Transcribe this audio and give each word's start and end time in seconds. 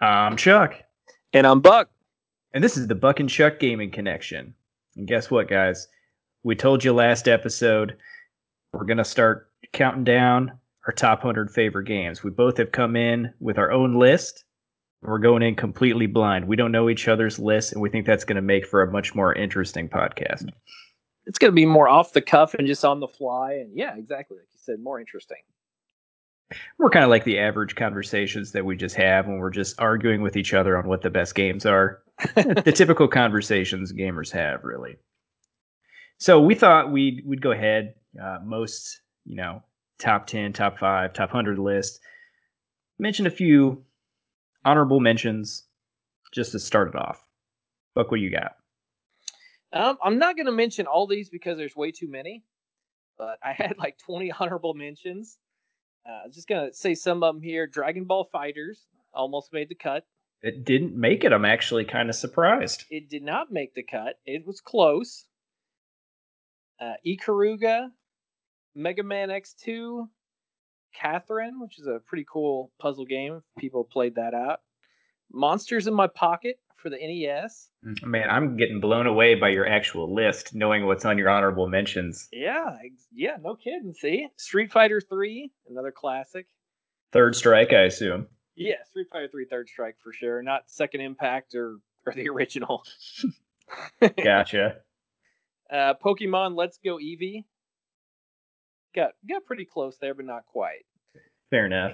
I'm 0.00 0.36
Chuck. 0.36 0.74
And 1.32 1.44
I'm 1.44 1.60
Buck. 1.60 1.90
And 2.54 2.62
this 2.62 2.76
is 2.76 2.86
the 2.86 2.94
Buck 2.94 3.18
and 3.18 3.28
Chuck 3.28 3.58
Gaming 3.58 3.90
Connection. 3.90 4.54
And 4.96 5.08
guess 5.08 5.28
what, 5.28 5.48
guys? 5.48 5.88
We 6.44 6.54
told 6.54 6.84
you 6.84 6.92
last 6.92 7.26
episode 7.26 7.96
we're 8.72 8.84
going 8.84 8.98
to 8.98 9.04
start 9.04 9.50
counting 9.72 10.04
down 10.04 10.52
our 10.86 10.92
top 10.92 11.24
100 11.24 11.50
favorite 11.50 11.86
games. 11.86 12.22
We 12.22 12.30
both 12.30 12.58
have 12.58 12.70
come 12.70 12.94
in 12.94 13.34
with 13.40 13.58
our 13.58 13.72
own 13.72 13.98
list. 13.98 14.44
We're 15.02 15.18
going 15.18 15.42
in 15.42 15.56
completely 15.56 16.06
blind. 16.06 16.46
We 16.46 16.56
don't 16.56 16.72
know 16.72 16.88
each 16.88 17.08
other's 17.08 17.40
lists, 17.40 17.72
and 17.72 17.82
we 17.82 17.90
think 17.90 18.06
that's 18.06 18.24
going 18.24 18.36
to 18.36 18.42
make 18.42 18.66
for 18.66 18.82
a 18.82 18.90
much 18.90 19.16
more 19.16 19.34
interesting 19.34 19.88
podcast. 19.88 20.48
It's 21.26 21.38
going 21.38 21.50
to 21.50 21.56
be 21.56 21.66
more 21.66 21.88
off 21.88 22.12
the 22.12 22.22
cuff 22.22 22.54
and 22.54 22.66
just 22.68 22.84
on 22.84 23.00
the 23.00 23.08
fly. 23.08 23.54
And 23.54 23.76
yeah, 23.76 23.96
exactly. 23.96 24.36
Like 24.36 24.46
you 24.52 24.58
said, 24.60 24.80
more 24.80 25.00
interesting. 25.00 25.38
We're 26.78 26.90
kind 26.90 27.04
of 27.04 27.10
like 27.10 27.24
the 27.24 27.38
average 27.38 27.74
conversations 27.76 28.52
that 28.52 28.64
we 28.64 28.76
just 28.76 28.96
have 28.96 29.26
when 29.26 29.38
we're 29.38 29.50
just 29.50 29.78
arguing 29.80 30.22
with 30.22 30.36
each 30.36 30.54
other 30.54 30.76
on 30.76 30.88
what 30.88 31.02
the 31.02 31.10
best 31.10 31.34
games 31.34 31.66
are. 31.66 32.02
the 32.34 32.72
typical 32.74 33.06
conversations 33.06 33.92
gamers 33.92 34.30
have, 34.32 34.64
really. 34.64 34.96
So 36.18 36.40
we 36.40 36.54
thought 36.54 36.90
we'd 36.90 37.22
we'd 37.24 37.42
go 37.42 37.52
ahead, 37.52 37.94
uh, 38.20 38.38
most 38.44 39.00
you 39.24 39.36
know, 39.36 39.62
top 39.98 40.26
ten, 40.26 40.52
top 40.52 40.78
five, 40.78 41.12
top 41.12 41.30
hundred 41.30 41.58
list. 41.58 42.00
Mention 42.98 43.26
a 43.26 43.30
few 43.30 43.84
honorable 44.64 45.00
mentions 45.00 45.64
just 46.32 46.52
to 46.52 46.58
start 46.58 46.88
it 46.88 46.96
off. 46.96 47.24
Buck, 47.94 48.10
what 48.10 48.20
you 48.20 48.30
got? 48.30 48.56
Um, 49.72 49.98
I'm 50.02 50.18
not 50.18 50.36
going 50.36 50.46
to 50.46 50.52
mention 50.52 50.86
all 50.86 51.06
these 51.06 51.28
because 51.28 51.58
there's 51.58 51.76
way 51.76 51.92
too 51.92 52.08
many, 52.08 52.42
but 53.16 53.38
I 53.44 53.52
had 53.52 53.76
like 53.78 53.98
20 53.98 54.32
honorable 54.38 54.74
mentions. 54.74 55.38
Uh, 56.08 56.20
I'm 56.24 56.32
just 56.32 56.48
going 56.48 56.68
to 56.68 56.74
say 56.74 56.94
some 56.94 57.22
of 57.22 57.34
them 57.34 57.42
here. 57.42 57.66
Dragon 57.66 58.04
Ball 58.04 58.24
Fighters 58.32 58.86
almost 59.12 59.52
made 59.52 59.68
the 59.68 59.74
cut. 59.74 60.04
It 60.40 60.64
didn't 60.64 60.96
make 60.96 61.24
it. 61.24 61.32
I'm 61.32 61.44
actually 61.44 61.84
kind 61.84 62.08
of 62.08 62.14
surprised. 62.14 62.84
It 62.90 63.10
did 63.10 63.22
not 63.22 63.52
make 63.52 63.74
the 63.74 63.82
cut. 63.82 64.14
It 64.24 64.46
was 64.46 64.60
close. 64.60 65.26
Uh, 66.80 66.94
Ikaruga, 67.04 67.88
Mega 68.74 69.02
Man 69.02 69.30
X2, 69.30 70.08
Catherine, 70.94 71.60
which 71.60 71.78
is 71.78 71.86
a 71.86 72.00
pretty 72.06 72.24
cool 72.30 72.70
puzzle 72.78 73.04
game. 73.04 73.42
People 73.58 73.84
played 73.84 74.14
that 74.14 74.32
out. 74.32 74.60
Monsters 75.32 75.88
in 75.88 75.94
My 75.94 76.06
Pocket 76.06 76.58
for 76.78 76.90
the 76.90 76.96
NES. 76.96 77.68
Man, 78.02 78.28
I'm 78.30 78.56
getting 78.56 78.80
blown 78.80 79.06
away 79.06 79.34
by 79.34 79.48
your 79.48 79.66
actual 79.68 80.14
list, 80.14 80.54
knowing 80.54 80.86
what's 80.86 81.04
on 81.04 81.18
your 81.18 81.28
honorable 81.28 81.68
mentions. 81.68 82.28
Yeah, 82.32 82.76
yeah, 83.12 83.36
no 83.42 83.56
kidding. 83.56 83.94
See, 83.94 84.28
Street 84.36 84.72
Fighter 84.72 85.00
Three, 85.00 85.50
another 85.68 85.92
classic. 85.92 86.46
Third 87.12 87.36
Strike, 87.36 87.72
I 87.72 87.82
assume. 87.82 88.26
Yeah, 88.56 88.82
Street 88.90 89.08
Fighter 89.12 89.28
Three, 89.28 89.46
Third 89.46 89.68
Strike 89.68 89.96
for 90.02 90.12
sure. 90.12 90.42
Not 90.42 90.62
Second 90.66 91.00
Impact 91.00 91.54
or 91.54 91.78
or 92.06 92.12
the 92.14 92.28
original. 92.30 92.82
gotcha. 94.24 94.76
Uh, 95.70 95.94
Pokemon 96.02 96.56
Let's 96.56 96.78
Go 96.82 96.96
Eevee. 96.96 97.44
Got 98.94 99.12
got 99.28 99.44
pretty 99.44 99.64
close 99.64 99.98
there, 99.98 100.14
but 100.14 100.24
not 100.24 100.46
quite. 100.46 100.86
Fair 101.50 101.66
enough. 101.66 101.92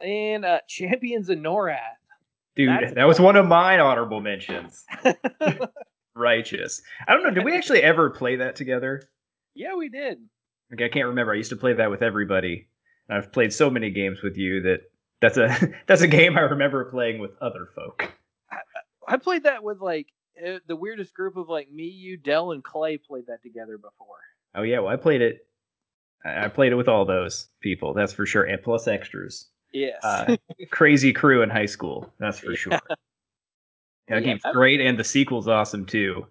And 0.00 0.44
uh, 0.44 0.58
Champions 0.68 1.30
of 1.30 1.38
Norrath. 1.38 1.78
Dude, 2.56 2.68
That's 2.68 2.94
that 2.94 3.04
was 3.04 3.18
one 3.18 3.36
of 3.36 3.46
mine 3.46 3.80
honorable 3.80 4.20
mentions. 4.20 4.84
Righteous. 6.14 6.82
I 7.08 7.12
don't 7.12 7.24
know. 7.24 7.30
Did 7.30 7.44
we 7.44 7.56
actually 7.56 7.82
ever 7.82 8.10
play 8.10 8.36
that 8.36 8.54
together? 8.54 9.02
Yeah, 9.54 9.74
we 9.74 9.88
did. 9.88 10.18
Okay, 10.72 10.84
I 10.84 10.88
can't 10.88 11.06
remember. 11.06 11.32
I 11.32 11.36
used 11.36 11.50
to 11.50 11.56
play 11.56 11.72
that 11.72 11.90
with 11.90 12.02
everybody. 12.02 12.68
I've 13.10 13.32
played 13.32 13.52
so 13.52 13.70
many 13.70 13.90
games 13.90 14.22
with 14.22 14.36
you 14.36 14.62
that 14.62 14.80
that's 15.20 15.36
a 15.36 15.72
that's 15.86 16.02
a 16.02 16.08
game 16.08 16.36
I 16.36 16.42
remember 16.42 16.84
playing 16.84 17.18
with 17.20 17.32
other 17.40 17.68
folk. 17.74 18.12
I, 18.50 18.58
I 19.08 19.16
played 19.16 19.44
that 19.44 19.64
with 19.64 19.80
like 19.80 20.06
uh, 20.44 20.58
the 20.66 20.76
weirdest 20.76 21.14
group 21.14 21.36
of 21.36 21.48
like 21.48 21.70
me, 21.70 21.84
you, 21.84 22.16
Dell, 22.16 22.52
and 22.52 22.62
Clay 22.62 22.98
played 22.98 23.26
that 23.26 23.42
together 23.42 23.78
before. 23.78 24.18
Oh 24.54 24.62
yeah, 24.62 24.78
well 24.78 24.92
I 24.92 24.96
played 24.96 25.22
it. 25.22 25.46
I 26.24 26.48
played 26.48 26.72
it 26.72 26.76
with 26.76 26.88
all 26.88 27.04
those 27.04 27.48
people. 27.60 27.92
That's 27.92 28.12
for 28.12 28.24
sure, 28.24 28.44
and 28.44 28.62
plus 28.62 28.88
extras. 28.88 29.50
Yes. 29.74 30.02
Uh, 30.02 30.36
crazy 30.70 31.12
crew 31.12 31.42
in 31.42 31.50
high 31.50 31.66
school. 31.66 32.10
That's 32.18 32.38
for 32.38 32.52
yeah. 32.52 32.56
sure. 32.56 32.80
That 34.06 34.16
yeah, 34.20 34.32
game's 34.32 34.42
great, 34.52 34.82
and 34.82 34.98
the 34.98 35.04
sequel's 35.04 35.48
awesome 35.48 35.86
too. 35.86 36.26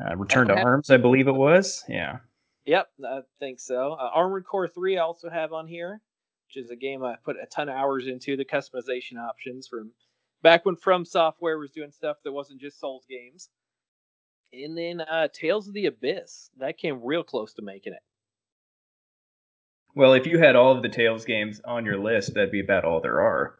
Uh, 0.00 0.16
Return 0.16 0.46
to 0.46 0.54
Arms, 0.54 0.90
I 0.90 0.96
believe 0.96 1.26
it 1.26 1.34
was. 1.34 1.82
Yeah. 1.88 2.18
Yep, 2.66 2.88
I 3.04 3.20
think 3.40 3.58
so. 3.58 3.94
Uh, 3.94 4.10
Armored 4.14 4.46
Core 4.46 4.68
3 4.68 4.96
I 4.96 5.00
also 5.00 5.28
have 5.28 5.52
on 5.52 5.66
here, 5.66 6.00
which 6.46 6.62
is 6.62 6.70
a 6.70 6.76
game 6.76 7.02
I 7.02 7.16
put 7.24 7.34
a 7.34 7.46
ton 7.46 7.68
of 7.68 7.74
hours 7.74 8.06
into. 8.06 8.36
The 8.36 8.44
customization 8.44 9.18
options 9.18 9.66
from 9.66 9.90
back 10.42 10.64
when 10.64 10.76
From 10.76 11.04
Software 11.04 11.58
was 11.58 11.72
doing 11.72 11.90
stuff 11.90 12.18
that 12.22 12.30
wasn't 12.30 12.60
just 12.60 12.78
Souls 12.78 13.04
games. 13.10 13.48
And 14.52 14.78
then 14.78 15.00
uh, 15.00 15.26
Tales 15.32 15.66
of 15.66 15.74
the 15.74 15.86
Abyss. 15.86 16.50
That 16.58 16.78
came 16.78 17.00
real 17.02 17.24
close 17.24 17.54
to 17.54 17.62
making 17.62 17.94
it. 17.94 18.02
Well, 19.98 20.12
if 20.12 20.28
you 20.28 20.38
had 20.38 20.54
all 20.54 20.70
of 20.70 20.82
the 20.82 20.88
Tales 20.88 21.24
games 21.24 21.60
on 21.64 21.84
your 21.84 21.98
list, 21.98 22.32
that'd 22.34 22.52
be 22.52 22.60
about 22.60 22.84
all 22.84 23.00
there 23.00 23.20
are. 23.20 23.58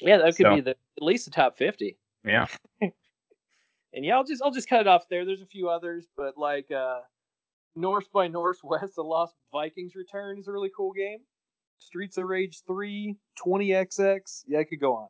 Yeah, 0.00 0.16
that 0.16 0.36
could 0.36 0.46
so. 0.46 0.54
be 0.54 0.62
the 0.62 0.70
at 0.70 1.02
least 1.02 1.26
the 1.26 1.32
top 1.32 1.58
fifty. 1.58 1.98
Yeah. 2.24 2.46
and 2.80 2.92
yeah, 3.92 4.16
I'll 4.16 4.24
just 4.24 4.42
I'll 4.42 4.52
just 4.52 4.70
cut 4.70 4.80
it 4.80 4.86
off 4.86 5.06
there. 5.10 5.26
There's 5.26 5.42
a 5.42 5.46
few 5.46 5.68
others, 5.68 6.06
but 6.16 6.38
like 6.38 6.70
uh 6.70 7.00
North 7.76 8.10
by 8.10 8.26
Northwest, 8.26 8.94
The 8.96 9.02
Lost 9.02 9.34
Vikings 9.52 9.94
Return 9.94 10.38
is 10.38 10.48
a 10.48 10.52
really 10.52 10.70
cool 10.74 10.92
game. 10.92 11.18
Streets 11.76 12.16
of 12.16 12.24
Rage 12.24 12.62
3, 12.66 13.14
20XX. 13.46 14.44
Yeah, 14.46 14.60
I 14.60 14.64
could 14.64 14.80
go 14.80 14.94
on. 14.94 15.08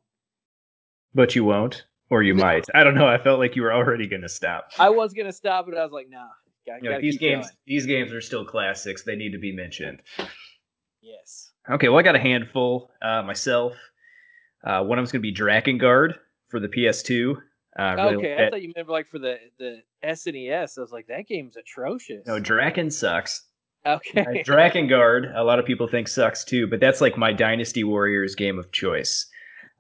But 1.15 1.37
you 1.37 1.45
won't, 1.45 1.85
or 2.11 2.25
you 2.25 2.35
might. 2.35 2.67
I 2.75 2.83
don't 2.83 2.97
know. 2.97 3.07
I 3.07 3.19
felt 3.19 3.39
like 3.39 3.55
you 3.55 3.63
were 3.63 3.73
already 3.73 4.09
going 4.09 4.23
to 4.23 4.29
stop. 4.29 4.73
I 4.81 4.91
was 4.91 5.13
going 5.13 5.27
to 5.27 5.33
stop, 5.33 5.67
but 5.67 5.79
I 5.79 5.85
was 5.85 5.93
like, 5.93 6.11
nah, 6.11 6.27
Gotta, 6.67 6.83
you 6.83 6.91
know, 6.91 7.01
these 7.01 7.19
games, 7.19 7.47
going. 7.47 7.57
these 7.67 7.87
games 7.87 8.13
are 8.13 8.21
still 8.21 8.45
classics. 8.45 9.03
They 9.03 9.17
need 9.17 9.33
to 9.33 9.39
be 9.39 9.55
mentioned. 9.55 10.01
Yes. 11.03 11.51
Okay. 11.71 11.89
Well, 11.89 11.99
I 11.99 12.03
got 12.03 12.17
a 12.17 12.21
handful 12.21 12.91
uh, 13.03 13.23
myself. 13.23 13.75
Uh, 14.65 14.83
one 14.83 14.99
of 14.99 15.03
them's 15.03 15.13
going 15.13 15.23
to 15.23 15.31
be 15.31 15.35
Drakengard 15.35 16.15
for 16.49 16.59
the 16.59 16.69
PS2. 16.69 17.37
Uh, 17.77 17.95
really 17.97 18.17
okay, 18.17 18.47
I 18.47 18.51
thought 18.51 18.63
you 18.63 18.73
meant 18.75 18.89
like 18.89 19.11
for 19.11 19.19
the 19.19 19.37
the 19.59 19.83
SNES. 20.05 20.79
I 20.79 20.81
was 20.81 20.93
like, 20.93 21.09
that 21.09 21.27
game's 21.27 21.57
atrocious. 21.57 22.27
No, 22.27 22.41
Drakkhen 22.41 22.93
sucks. 22.93 23.43
Okay. 23.85 24.21
Uh, 24.21 24.25
Drakengard, 24.45 25.37
a 25.37 25.43
lot 25.43 25.59
of 25.59 25.67
people 25.67 25.89
think 25.89 26.09
sucks 26.09 26.45
too, 26.45 26.67
but 26.67 26.81
that's 26.81 27.01
like 27.01 27.19
my 27.19 27.33
Dynasty 27.33 27.85
Warriors 27.85 28.35
game 28.35 28.59
of 28.59 28.71
choice. 28.73 29.27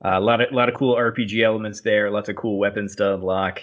Uh, 0.04 0.18
a 0.18 0.20
lot 0.20 0.40
of 0.40 0.52
a 0.52 0.54
lot 0.54 0.68
of 0.68 0.74
cool 0.74 0.96
RPG 0.96 1.42
elements 1.42 1.82
there, 1.82 2.10
lots 2.10 2.28
of 2.28 2.36
cool 2.36 2.58
weapons 2.58 2.96
to 2.96 3.14
unlock 3.14 3.60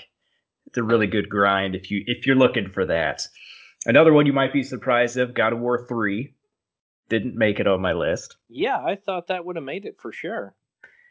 it's 0.72 0.78
a 0.78 0.84
really 0.84 1.08
good 1.08 1.28
grind 1.28 1.76
if 1.76 1.92
you 1.92 2.02
if 2.08 2.26
you're 2.26 2.38
looking 2.38 2.70
for 2.70 2.86
that. 2.86 3.28
Another 3.86 4.14
one 4.14 4.26
you 4.26 4.32
might 4.32 4.54
be 4.54 4.64
surprised 4.64 5.18
of, 5.18 5.34
God 5.34 5.52
of 5.52 5.60
War 5.60 5.86
3 5.86 6.34
didn't 7.10 7.36
make 7.36 7.60
it 7.60 7.68
on 7.68 7.82
my 7.82 7.92
list. 7.92 8.38
Yeah, 8.48 8.78
I 8.78 8.96
thought 8.96 9.28
that 9.28 9.44
would 9.44 9.58
have 9.58 9.66
made 9.66 9.84
it 9.84 9.98
for 10.00 10.14
sure. 10.14 10.56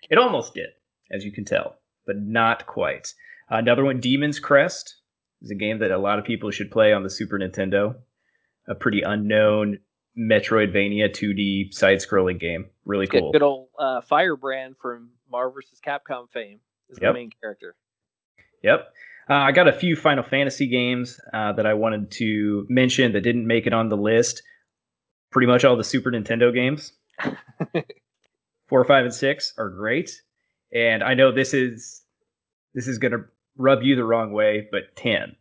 It 0.09 0.17
almost 0.17 0.55
did, 0.55 0.71
as 1.11 1.27
you 1.27 1.33
can 1.33 1.45
tell, 1.45 1.77
but 2.07 2.17
not 2.17 2.65
quite. 2.65 3.13
Another 3.51 3.85
one, 3.85 4.01
Demon's 4.01 4.39
Crest, 4.39 4.97
is 5.43 5.51
a 5.51 5.55
game 5.55 5.81
that 5.81 5.91
a 5.91 5.99
lot 5.99 6.19
of 6.19 6.25
people 6.25 6.51
should 6.51 6.71
play 6.71 6.95
on 6.95 7.03
the 7.03 7.11
Super 7.11 7.39
Nintendo. 7.39 7.97
A 8.67 8.75
pretty 8.75 9.03
unknown 9.03 9.81
Metroidvania 10.19 11.11
2D 11.11 11.75
side-scrolling 11.75 12.41
game. 12.41 12.71
Really 12.87 13.09
cool. 13.09 13.31
Good, 13.31 13.41
good 13.41 13.45
old 13.45 13.69
uh, 13.79 14.01
Firebrand 14.01 14.77
from 14.81 15.11
Marvel 15.31 15.53
vs. 15.53 15.81
Capcom 15.87 16.31
fame 16.31 16.61
is 16.89 16.99
yep. 17.03 17.11
the 17.11 17.19
main 17.19 17.31
character. 17.43 17.75
Yep. 18.63 18.91
Uh, 19.31 19.35
I 19.35 19.53
got 19.53 19.69
a 19.69 19.73
few 19.73 19.95
Final 19.95 20.25
Fantasy 20.25 20.67
games 20.67 21.21
uh, 21.33 21.53
that 21.53 21.65
I 21.65 21.75
wanted 21.75 22.11
to 22.13 22.67
mention 22.69 23.13
that 23.13 23.21
didn't 23.21 23.47
make 23.47 23.69
it 23.69 23.73
on 23.73 23.89
the 23.89 23.97
list. 23.97 24.43
Pretty 25.31 25.47
much 25.47 25.65
all 25.65 25.77
the 25.77 25.85
Super 25.85 26.11
Nintendo 26.11 26.53
games. 26.53 26.93
Four, 28.69 28.85
five, 28.85 29.05
and 29.05 29.15
six 29.15 29.55
are 29.57 29.69
great, 29.69 30.11
and 30.73 31.05
I 31.05 31.15
know 31.15 31.31
this 31.33 31.55
is 31.55 32.03
this 32.75 32.89
is 32.89 32.99
gonna 32.99 33.25
rub 33.57 33.83
you 33.83 33.95
the 33.95 34.05
wrong 34.05 34.33
way, 34.33 34.69
but 34.71 34.97
ten. 34.97 35.37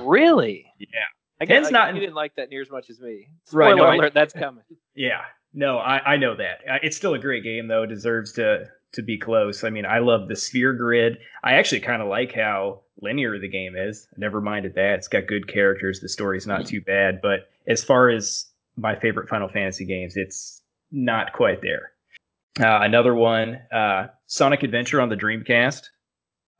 Really? 0.00 0.66
Yeah. 0.78 0.86
I 1.40 1.44
guess 1.44 1.70
not. 1.70 1.94
You 1.94 2.00
didn't 2.00 2.14
like 2.14 2.36
that 2.36 2.48
near 2.48 2.62
as 2.62 2.70
much 2.70 2.90
as 2.90 3.00
me. 3.00 3.28
Spoiler 3.46 3.70
right, 3.70 3.76
no, 3.76 3.90
alert, 3.90 4.12
I, 4.16 4.20
that's 4.20 4.32
coming. 4.32 4.64
Yeah. 4.94 5.22
No, 5.52 5.78
I, 5.78 6.14
I 6.14 6.16
know 6.16 6.36
that. 6.36 6.60
Uh, 6.68 6.78
it's 6.82 6.96
still 6.96 7.14
a 7.14 7.18
great 7.18 7.42
game 7.42 7.68
though. 7.68 7.82
It 7.82 7.88
deserves 7.88 8.32
to 8.34 8.68
to 8.92 9.02
be 9.02 9.18
close. 9.18 9.64
I 9.64 9.70
mean, 9.70 9.86
I 9.86 9.98
love 9.98 10.28
the 10.28 10.36
sphere 10.36 10.72
grid. 10.72 11.18
I 11.42 11.54
actually 11.54 11.80
kind 11.80 12.02
of 12.02 12.08
like 12.08 12.34
how 12.34 12.82
linear 13.00 13.38
the 13.38 13.48
game 13.48 13.74
is. 13.76 14.06
never 14.16 14.40
minded 14.40 14.74
that. 14.74 14.94
It's 14.94 15.08
got 15.08 15.26
good 15.26 15.48
characters. 15.48 16.00
The 16.00 16.08
story's 16.08 16.46
not 16.46 16.66
too 16.66 16.80
bad. 16.80 17.20
But 17.22 17.48
as 17.66 17.82
far 17.82 18.10
as 18.10 18.46
my 18.76 18.94
favorite 18.94 19.28
Final 19.28 19.48
Fantasy 19.48 19.84
games, 19.84 20.16
it's 20.16 20.62
not 20.90 21.32
quite 21.32 21.62
there. 21.62 21.92
Uh, 22.60 22.80
another 22.82 23.14
one, 23.14 23.60
uh, 23.72 24.08
Sonic 24.26 24.62
Adventure 24.62 25.00
on 25.00 25.08
the 25.08 25.16
Dreamcast. 25.16 25.88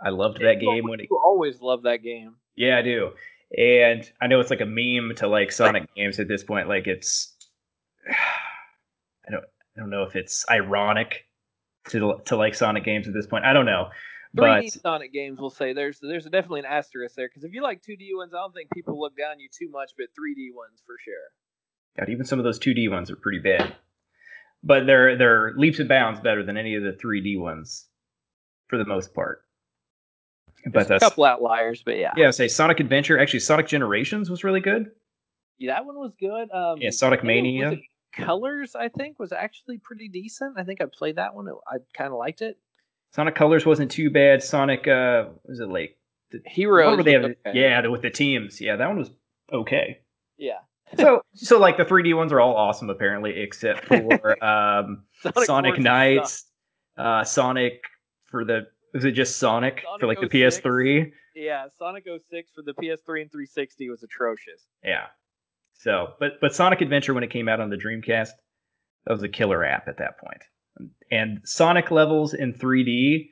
I 0.01 0.09
loved 0.09 0.41
that 0.41 0.59
game 0.59 0.89
when 0.89 1.01
it. 1.01 1.09
You 1.11 1.21
always 1.23 1.61
love 1.61 1.83
that 1.83 2.03
game. 2.03 2.37
Yeah, 2.57 2.79
I 2.79 2.83
do. 2.83 3.11
And 3.57 4.11
I 4.21 4.27
know 4.27 4.41
it's 4.41 4.51
like 4.51 4.63
a 4.63 4.67
meme 4.67 5.15
to 5.17 5.29
like 5.29 5.53
Sonic 5.53 5.95
games 5.95 6.19
at 6.19 6.29
this 6.29 6.43
point. 6.43 6.69
Like 6.69 6.87
it's, 6.87 7.37
I 8.09 9.31
don't, 9.31 9.45
I 9.77 9.81
don't 9.81 9.91
know 9.91 10.03
if 10.05 10.17
it's 10.17 10.45
ironic 10.51 11.27
to 11.91 12.21
to 12.27 12.37
like 12.37 12.55
Sonic 12.55 12.85
games 12.85 13.09
at 13.09 13.15
this 13.15 13.27
point. 13.27 13.45
I 13.45 13.53
don't 13.53 13.67
know. 13.67 13.89
3D 14.37 14.73
but, 14.73 14.73
Sonic 14.81 15.13
games 15.13 15.39
will 15.39 15.51
say 15.51 15.73
there's 15.73 15.99
there's 16.01 16.25
definitely 16.25 16.61
an 16.61 16.67
asterisk 16.67 17.15
there 17.17 17.29
because 17.29 17.45
if 17.45 17.53
you 17.53 17.63
like 17.63 17.83
2D 17.83 18.09
ones, 18.15 18.33
I 18.33 18.39
don't 18.39 18.55
think 18.55 18.71
people 18.73 18.99
look 18.99 19.17
down 19.17 19.39
you 19.41 19.49
too 19.53 19.71
much, 19.71 19.93
but 19.97 20.07
3D 20.19 20.55
ones 20.55 20.83
for 20.87 20.97
sure. 21.05 21.15
God, 21.99 22.11
even 22.11 22.25
some 22.25 22.39
of 22.39 22.45
those 22.45 22.59
2D 22.59 22.91
ones 22.91 23.11
are 23.11 23.17
pretty 23.17 23.41
bad, 23.41 23.75
but 24.63 24.87
they're 24.87 25.19
they're 25.19 25.53
leaps 25.57 25.79
and 25.79 25.89
bounds 25.89 26.21
better 26.21 26.43
than 26.43 26.57
any 26.57 26.75
of 26.77 26.83
the 26.83 26.93
3D 26.93 27.39
ones 27.39 27.87
for 28.69 28.79
the 28.79 28.87
most 28.87 29.13
part. 29.13 29.43
But 30.73 30.91
a 30.91 31.01
couple 31.01 31.25
outliers, 31.25 31.83
but 31.85 31.99
yeah. 31.99 32.13
Yeah, 32.17 32.31
say 32.31 32.49
Sonic 32.49 32.81
Adventure. 32.81 33.19
Actually, 33.19 33.41
Sonic 33.41 33.67
Generations 33.67 34.31
was 34.31 34.45
really 34.45 34.61
good. 34.61 34.93
Yeah, 35.59 35.75
that 35.75 35.85
one 35.85 35.97
was 35.97 36.13
good. 36.19 36.51
Um, 36.53 36.79
yeah, 36.81 36.91
Sonic 36.91 37.25
Mania. 37.25 37.77
Colors, 38.13 38.75
I 38.75 38.89
think, 38.89 39.19
was 39.19 39.33
actually 39.33 39.79
pretty 39.79 40.09
decent. 40.09 40.59
I 40.59 40.65
think 40.65 40.81
I 40.81 40.87
played 40.87 41.17
that 41.17 41.35
one. 41.35 41.49
I 41.67 41.79
kind 41.97 42.13
of 42.13 42.19
liked 42.19 42.43
it. 42.43 42.59
Sonic 43.15 43.35
Colors 43.35 43.67
wasn't 43.67 43.91
too 43.91 44.11
bad. 44.11 44.43
Sonic, 44.43 44.89
uh, 44.89 45.27
was 45.45 45.61
it 45.61 45.69
like 45.69 45.99
the 46.31 46.41
Heroes? 46.47 47.05
They 47.05 47.13
have, 47.13 47.25
okay. 47.25 47.37
Yeah, 47.53 47.87
with 47.89 48.03
the 48.03 48.11
teams. 48.11 48.61
Yeah, 48.61 48.77
that 48.77 48.89
one 48.89 48.99
was 48.99 49.11
okay. 49.53 50.01
Yeah. 50.39 50.59
so, 50.99 51.23
so 51.35 51.59
like 51.59 51.77
the 51.77 51.85
3D 51.85 52.17
ones 52.17 52.33
are 52.33 52.41
all 52.41 52.57
awesome 52.57 52.91
apparently, 52.91 53.39
except 53.39 53.85
for 53.87 54.45
um, 54.45 55.05
Sonic, 55.23 55.45
Sonic 55.47 55.79
Knights, 55.79 56.45
uh, 56.97 57.25
Sonic 57.25 57.83
for 58.31 58.45
the 58.45 58.67
was 58.95 59.05
it 59.05 59.13
just 59.13 59.39
Sonic, 59.39 59.83
Sonic 59.85 60.01
for 60.01 60.07
like 60.07 60.19
06? 60.19 60.31
the 60.31 60.39
PS3? 60.39 61.13
Yeah, 61.35 61.67
Sonic 61.79 62.05
06 62.05 62.51
for 62.55 62.63
the 62.63 62.75
PS3 62.75 63.23
and 63.23 63.31
360 63.31 63.89
was 63.89 64.03
atrocious. 64.03 64.67
Yeah. 64.85 65.07
So, 65.83 66.15
but 66.21 66.41
but 66.41 66.55
Sonic 66.55 66.81
Adventure 66.81 67.13
when 67.13 67.25
it 67.25 67.31
came 67.31 67.49
out 67.49 67.61
on 67.61 67.69
the 67.69 67.77
Dreamcast, 67.77 68.31
that 69.07 69.13
was 69.13 69.23
a 69.25 69.29
killer 69.29 69.65
app 69.65 69.89
at 69.89 69.99
that 69.99 70.19
point. 70.19 70.43
And 71.11 71.41
Sonic 71.45 71.91
levels 71.91 72.35
in 72.35 72.55
3D 72.55 73.29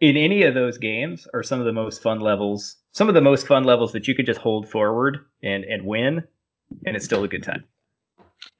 in 0.00 0.16
any 0.16 0.44
of 0.44 0.54
those 0.54 0.78
games 0.78 1.26
are 1.34 1.42
some 1.42 1.58
of 1.58 1.66
the 1.66 1.72
most 1.72 2.02
fun 2.02 2.20
levels. 2.20 2.76
Some 2.92 3.08
of 3.08 3.14
the 3.14 3.20
most 3.20 3.48
fun 3.48 3.64
levels 3.64 3.92
that 3.92 4.06
you 4.06 4.14
could 4.14 4.26
just 4.26 4.40
hold 4.40 4.68
forward 4.68 5.18
and 5.42 5.64
and 5.64 5.84
win, 5.84 6.22
and 6.86 6.94
it's 6.94 7.04
still 7.04 7.24
a 7.24 7.28
good 7.28 7.42
time. 7.42 7.64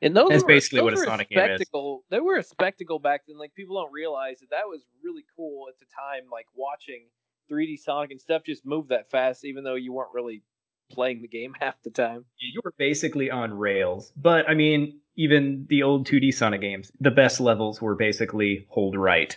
And 0.03 0.17
those 0.17 0.31
That's 0.31 0.43
were, 0.43 0.49
basically 0.49 0.81
those 0.81 0.85
what 0.85 0.95
a 0.95 1.05
Sonic 1.05 1.29
a 1.31 1.35
spectacle. 1.35 1.97
Game 1.97 1.99
is. 1.99 2.05
They 2.11 2.21
were 2.21 2.39
a 2.39 2.43
spectacle 2.43 2.99
back 2.99 3.23
then. 3.29 3.39
Like 3.39 3.55
people 3.55 3.77
don't 3.77 3.93
realize 3.93 4.41
that 4.41 4.51
that 4.51 4.67
was 4.67 4.83
really 5.05 5.25
cool 5.37 5.67
at 5.69 5.79
the 5.79 5.87
time. 5.95 6.29
Like 6.33 6.47
watching 6.55 7.07
3D 7.53 7.79
Sonic 7.79 8.11
and 8.11 8.21
stuff 8.21 8.43
just 8.45 8.67
move 8.67 8.89
that 8.89 9.11
fast, 9.13 9.45
even 9.45 9.63
though 9.63 9.77
you 9.77 9.93
weren't 9.93 10.13
really 10.13 10.43
playing 10.91 11.23
the 11.23 11.29
game 11.29 11.55
half 11.61 11.75
the 11.83 11.91
time. 11.91 12.25
You 12.39 12.61
were 12.65 12.75
basically 12.79 13.31
on 13.31 13.55
rails. 13.55 14.13
But 14.17 14.49
I 14.49 14.55
mean, 14.55 15.01
even 15.17 15.67
the 15.69 15.83
old 15.83 16.07
2D 16.07 16.35
Sonic 16.35 16.61
games, 16.61 16.91
the 17.01 17.11
best 17.11 17.41
levels 17.41 17.81
were 17.81 17.95
basically 17.95 18.67
hold 18.69 18.97
right. 18.97 19.37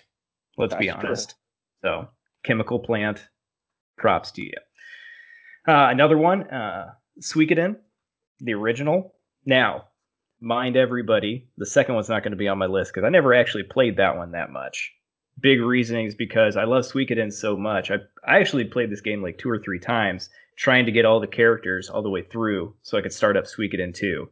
Let's 0.58 0.72
That's 0.72 0.82
be 0.82 0.90
honest. 0.90 1.36
True. 1.82 1.90
So, 1.90 2.08
chemical 2.44 2.80
plant, 2.80 3.28
props 3.98 4.32
to 4.32 4.42
you. 4.44 4.54
Uh, 5.68 5.90
another 5.90 6.18
one, 6.18 6.44
uh, 6.50 6.94
Suikoden, 7.22 7.76
the 8.40 8.54
original. 8.54 9.14
Now, 9.46 9.86
mind 10.40 10.78
everybody, 10.78 11.50
the 11.58 11.66
second 11.66 11.96
one's 11.96 12.10
not 12.10 12.24
going 12.24 12.32
to 12.32 12.38
be 12.38 12.48
on 12.48 12.58
my 12.58 12.66
list 12.66 12.92
because 12.94 13.06
I 13.06 13.10
never 13.10 13.34
actually 13.34 13.64
played 13.64 13.98
that 13.98 14.18
one 14.18 14.32
that 14.32 14.52
much. 14.52 14.94
Big 15.40 15.62
reasoning 15.62 16.08
is 16.08 16.16
because 16.16 16.58
I 16.58 16.64
love 16.64 16.86
Suikoden 16.86 17.32
so 17.32 17.56
much. 17.56 17.92
I 17.92 17.98
I 18.26 18.40
actually 18.40 18.66
played 18.66 18.90
this 18.90 19.02
game 19.02 19.22
like 19.22 19.38
two 19.38 19.50
or 19.50 19.60
three 19.60 19.80
times, 19.80 20.30
trying 20.58 20.86
to 20.88 20.92
get 20.92 21.06
all 21.06 21.20
the 21.20 21.28
characters 21.28 21.90
all 21.90 22.02
the 22.02 22.10
way 22.10 22.24
through 22.24 22.74
so 22.82 22.98
I 22.98 23.02
could 23.02 23.14
start 23.14 23.38
up 23.38 23.46
Suikoden 23.46 23.94
2. 23.94 24.28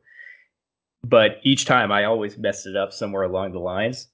But 1.03 1.37
each 1.43 1.65
time 1.65 1.91
I 1.91 2.05
always 2.05 2.37
messed 2.37 2.65
it 2.65 2.75
up 2.75 2.91
somewhere 2.91 3.23
along 3.23 3.53
the 3.53 3.59
lines. 3.59 4.07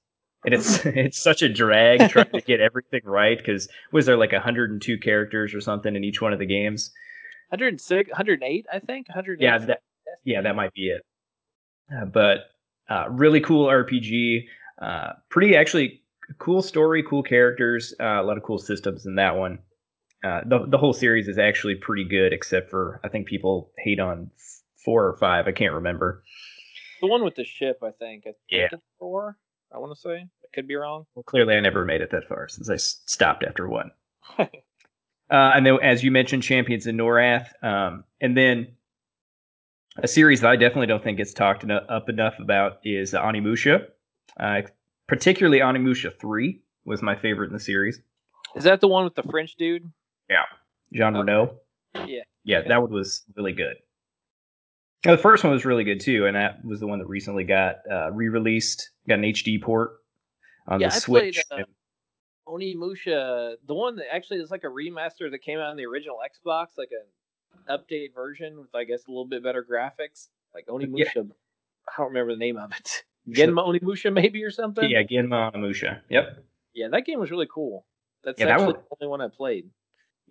And 0.44 0.54
it's 0.54 0.84
it's 0.86 1.20
such 1.20 1.42
a 1.42 1.48
drag 1.48 2.10
trying 2.10 2.30
to 2.30 2.42
get 2.42 2.60
everything 2.60 3.00
right 3.04 3.38
because 3.38 3.68
was 3.92 4.06
there 4.06 4.16
like 4.16 4.32
102 4.32 4.98
characters 4.98 5.54
or 5.54 5.60
something 5.60 5.96
in 5.96 6.04
each 6.04 6.20
one 6.20 6.32
of 6.32 6.38
the 6.38 6.46
games? 6.46 6.92
106, 7.48 8.10
108, 8.10 8.66
I 8.72 8.78
think. 8.78 9.08
108. 9.08 9.44
Yeah, 9.44 9.58
that, 9.58 9.82
yeah, 10.24 10.40
that 10.42 10.56
might 10.56 10.72
be 10.72 10.88
it. 10.88 11.02
Uh, 11.94 12.04
but 12.06 12.50
uh, 12.88 13.06
really 13.10 13.40
cool 13.40 13.66
RPG. 13.66 14.46
Uh, 14.80 15.12
pretty 15.28 15.56
actually 15.56 16.02
cool 16.38 16.62
story, 16.62 17.02
cool 17.02 17.22
characters, 17.22 17.94
uh, 18.00 18.20
a 18.20 18.22
lot 18.22 18.36
of 18.36 18.42
cool 18.42 18.58
systems 18.58 19.06
in 19.06 19.14
that 19.16 19.36
one. 19.36 19.58
Uh, 20.22 20.40
the 20.46 20.66
the 20.68 20.78
whole 20.78 20.92
series 20.92 21.28
is 21.28 21.38
actually 21.38 21.74
pretty 21.74 22.04
good, 22.04 22.32
except 22.32 22.70
for 22.70 23.00
I 23.02 23.08
think 23.08 23.26
people 23.26 23.72
hate 23.78 24.00
on 24.00 24.30
four 24.84 25.06
or 25.06 25.16
five. 25.16 25.46
I 25.48 25.52
can't 25.52 25.74
remember. 25.74 26.22
The 27.00 27.08
one 27.08 27.24
with 27.24 27.34
the 27.34 27.44
ship, 27.44 27.78
I 27.82 27.90
think. 27.90 28.24
I 28.26 28.34
yeah. 28.48 28.68
Think 28.68 28.82
four. 28.98 29.36
I 29.74 29.78
want 29.78 29.94
to 29.94 30.00
say. 30.00 30.14
I 30.14 30.46
could 30.54 30.68
be 30.68 30.76
wrong. 30.76 31.06
Well, 31.14 31.24
clearly, 31.24 31.56
I 31.56 31.60
never 31.60 31.84
made 31.84 32.00
it 32.00 32.10
that 32.12 32.28
far 32.28 32.48
since 32.48 32.70
I 32.70 32.76
stopped 32.76 33.42
after 33.42 33.68
one. 33.68 33.90
uh, 34.38 34.46
and 35.30 35.66
then, 35.66 35.78
as 35.82 36.04
you 36.04 36.12
mentioned, 36.12 36.42
Champions 36.42 36.86
of 36.86 36.94
Norrath, 36.94 37.48
um, 37.64 38.04
and 38.20 38.36
then 38.36 38.68
a 39.98 40.08
series 40.08 40.40
that 40.40 40.50
I 40.50 40.56
definitely 40.56 40.86
don't 40.86 41.02
think 41.02 41.18
gets 41.18 41.32
talked 41.32 41.68
up 41.68 42.08
enough 42.08 42.38
about 42.38 42.78
is 42.84 43.12
Onimusha. 43.12 43.86
Uh, 44.38 44.62
particularly 45.06 45.58
Onimusha 45.58 46.18
3 46.18 46.62
was 46.84 47.02
my 47.02 47.14
favorite 47.14 47.48
in 47.48 47.52
the 47.52 47.60
series. 47.60 48.00
Is 48.54 48.64
that 48.64 48.80
the 48.80 48.88
one 48.88 49.04
with 49.04 49.14
the 49.14 49.22
French 49.22 49.56
dude? 49.56 49.90
Yeah. 50.28 50.44
Jean 50.92 51.16
okay. 51.16 51.30
Reno? 51.30 51.58
Yeah. 52.06 52.22
Yeah, 52.44 52.62
that 52.66 52.82
one 52.82 52.92
was 52.92 53.24
really 53.36 53.52
good. 53.52 53.76
Now, 55.04 55.12
the 55.12 55.22
first 55.22 55.42
one 55.42 55.52
was 55.52 55.64
really 55.64 55.84
good 55.84 56.00
too, 56.00 56.26
and 56.26 56.36
that 56.36 56.64
was 56.64 56.80
the 56.80 56.86
one 56.86 56.98
that 57.00 57.08
recently 57.08 57.44
got 57.44 57.76
uh, 57.90 58.12
re-released, 58.12 58.90
got 59.08 59.18
an 59.18 59.24
HD 59.24 59.60
port 59.60 59.94
on 60.68 60.80
yeah, 60.80 60.88
the 60.88 60.94
I 60.94 60.98
Switch. 60.98 61.42
Played, 61.50 61.62
uh, 61.62 61.64
Onimusha, 62.48 63.54
the 63.66 63.74
one 63.74 63.96
that 63.96 64.06
actually 64.12 64.38
is 64.38 64.50
like 64.50 64.64
a 64.64 64.68
remaster 64.68 65.30
that 65.30 65.42
came 65.42 65.58
out 65.58 65.70
on 65.70 65.76
the 65.76 65.86
original 65.86 66.18
Xbox, 66.18 66.78
like 66.78 66.90
an 66.90 67.78
updated 67.78 68.14
version 68.14 68.58
with 68.58 68.74
I 68.74 68.84
guess 68.84 69.06
a 69.06 69.10
little 69.10 69.26
bit 69.26 69.42
better 69.42 69.64
graphics. 69.68 70.28
Like 70.54 70.66
Onimusha, 70.66 71.14
yeah. 71.16 71.22
I 71.88 71.92
don't 71.98 72.08
remember 72.08 72.32
the 72.32 72.38
name 72.38 72.56
of 72.56 72.72
it. 72.72 73.04
Genma 73.28 73.66
Onimusha 73.66 74.12
maybe 74.12 74.42
or 74.42 74.50
something. 74.50 74.88
Yeah, 74.88 75.02
Genma 75.02 75.52
Onimusha. 75.52 76.00
Yep. 76.10 76.44
Yeah, 76.74 76.88
that 76.90 77.06
game 77.06 77.20
was 77.20 77.30
really 77.30 77.48
cool. 77.52 77.86
That's 78.24 78.40
yeah, 78.40 78.48
actually 78.48 78.66
that 78.66 78.74
one, 78.74 78.84
the 78.90 79.06
only 79.06 79.10
one 79.10 79.20
I 79.20 79.28
played. 79.28 79.70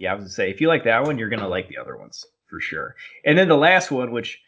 Yeah, 0.01 0.13
I 0.13 0.15
was 0.15 0.24
gonna 0.24 0.31
say 0.31 0.50
if 0.50 0.59
you 0.59 0.68
like 0.68 0.86
that 0.86 1.03
one, 1.03 1.19
you're 1.19 1.30
gonna 1.30 1.48
like 1.48 1.69
the 1.69 1.77
other 1.77 1.95
ones 1.95 2.25
for 2.48 2.59
sure. 2.59 2.95
And 3.24 3.38
then 3.38 3.48
the 3.48 3.56
last 3.56 3.92
one, 3.92 4.12
which 4.12 4.42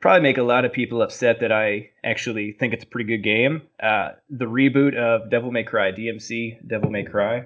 probably 0.00 0.22
make 0.22 0.38
a 0.38 0.42
lot 0.42 0.64
of 0.64 0.72
people 0.72 1.02
upset 1.02 1.40
that 1.40 1.52
I 1.52 1.90
actually 2.02 2.52
think 2.52 2.72
it's 2.72 2.84
a 2.84 2.86
pretty 2.86 3.08
good 3.08 3.22
game. 3.22 3.62
Uh, 3.82 4.12
the 4.30 4.46
reboot 4.46 4.96
of 4.96 5.30
Devil 5.30 5.52
May 5.52 5.64
Cry, 5.64 5.92
DMC 5.92 6.66
Devil 6.66 6.90
May 6.90 7.04
Cry 7.04 7.44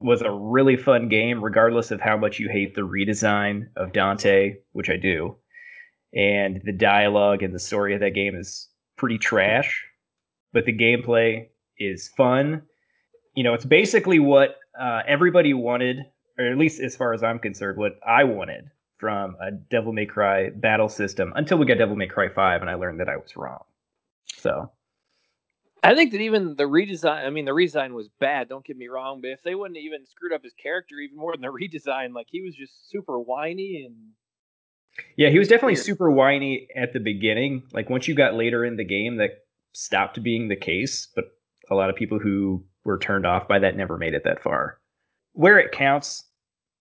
was 0.00 0.22
a 0.22 0.30
really 0.30 0.76
fun 0.78 1.08
game, 1.08 1.44
regardless 1.44 1.90
of 1.90 2.00
how 2.00 2.16
much 2.16 2.38
you 2.38 2.48
hate 2.48 2.74
the 2.74 2.82
redesign 2.82 3.68
of 3.76 3.92
Dante, 3.92 4.56
which 4.72 4.88
I 4.88 4.96
do. 4.96 5.36
And 6.14 6.62
the 6.64 6.72
dialogue 6.72 7.42
and 7.42 7.54
the 7.54 7.58
story 7.58 7.92
of 7.94 8.00
that 8.00 8.14
game 8.14 8.34
is 8.34 8.68
pretty 8.96 9.18
trash, 9.18 9.84
but 10.54 10.64
the 10.64 10.76
gameplay 10.76 11.48
is 11.78 12.08
fun. 12.08 12.62
You 13.34 13.44
know, 13.44 13.52
it's 13.52 13.66
basically 13.66 14.20
what 14.20 14.56
uh, 14.78 15.02
everybody 15.06 15.52
wanted, 15.52 15.98
or 16.38 16.46
at 16.46 16.58
least 16.58 16.80
as 16.80 16.96
far 16.96 17.12
as 17.14 17.22
I'm 17.22 17.38
concerned, 17.38 17.78
what 17.78 17.98
I 18.06 18.24
wanted 18.24 18.70
from 18.98 19.36
a 19.40 19.50
Devil 19.50 19.92
May 19.92 20.06
Cry 20.06 20.50
battle 20.50 20.88
system 20.88 21.32
until 21.36 21.58
we 21.58 21.66
got 21.66 21.78
Devil 21.78 21.96
May 21.96 22.06
Cry 22.06 22.28
5 22.28 22.60
and 22.62 22.70
I 22.70 22.74
learned 22.74 23.00
that 23.00 23.08
I 23.08 23.16
was 23.16 23.36
wrong. 23.36 23.64
So 24.38 24.70
I 25.82 25.94
think 25.94 26.12
that 26.12 26.20
even 26.20 26.56
the 26.56 26.64
redesign, 26.64 27.26
I 27.26 27.30
mean, 27.30 27.44
the 27.44 27.52
redesign 27.52 27.92
was 27.92 28.08
bad, 28.20 28.48
don't 28.48 28.64
get 28.64 28.76
me 28.76 28.88
wrong, 28.88 29.20
but 29.20 29.30
if 29.30 29.42
they 29.42 29.54
wouldn't 29.54 29.78
even 29.78 30.06
screwed 30.06 30.32
up 30.32 30.42
his 30.42 30.54
character 30.54 30.96
even 30.96 31.16
more 31.16 31.32
than 31.32 31.42
the 31.42 31.48
redesign, 31.48 32.14
like 32.14 32.26
he 32.30 32.42
was 32.42 32.54
just 32.54 32.90
super 32.90 33.18
whiny 33.18 33.84
and. 33.86 33.94
Yeah, 35.16 35.28
he 35.28 35.38
was 35.38 35.48
definitely 35.48 35.74
weird. 35.74 35.84
super 35.84 36.10
whiny 36.10 36.68
at 36.74 36.94
the 36.94 37.00
beginning. 37.00 37.64
Like 37.72 37.90
once 37.90 38.08
you 38.08 38.14
got 38.14 38.34
later 38.34 38.64
in 38.64 38.76
the 38.76 38.84
game, 38.84 39.18
that 39.18 39.44
stopped 39.74 40.22
being 40.22 40.48
the 40.48 40.56
case, 40.56 41.06
but 41.14 41.26
a 41.70 41.74
lot 41.74 41.90
of 41.90 41.96
people 41.96 42.18
who 42.18 42.64
were 42.82 42.98
turned 42.98 43.26
off 43.26 43.46
by 43.46 43.58
that 43.58 43.76
never 43.76 43.98
made 43.98 44.14
it 44.14 44.24
that 44.24 44.42
far. 44.42 44.78
Where 45.36 45.58
it 45.58 45.72
counts, 45.72 46.24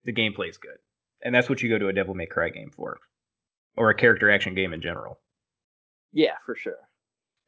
the 0.05 0.13
gameplay 0.13 0.51
is 0.51 0.57
good. 0.57 0.79
And 1.23 1.35
that's 1.35 1.49
what 1.49 1.63
you 1.63 1.69
go 1.69 1.79
to 1.79 1.89
a 1.89 1.93
Devil 1.93 2.15
May 2.15 2.27
Cry 2.27 2.49
game 2.49 2.71
for, 2.75 2.99
or 3.77 3.91
a 3.91 3.95
character 3.95 4.31
action 4.31 4.55
game 4.55 4.73
in 4.73 4.81
general. 4.81 5.21
Yeah, 6.13 6.35
for 6.45 6.57
sure. 6.57 6.79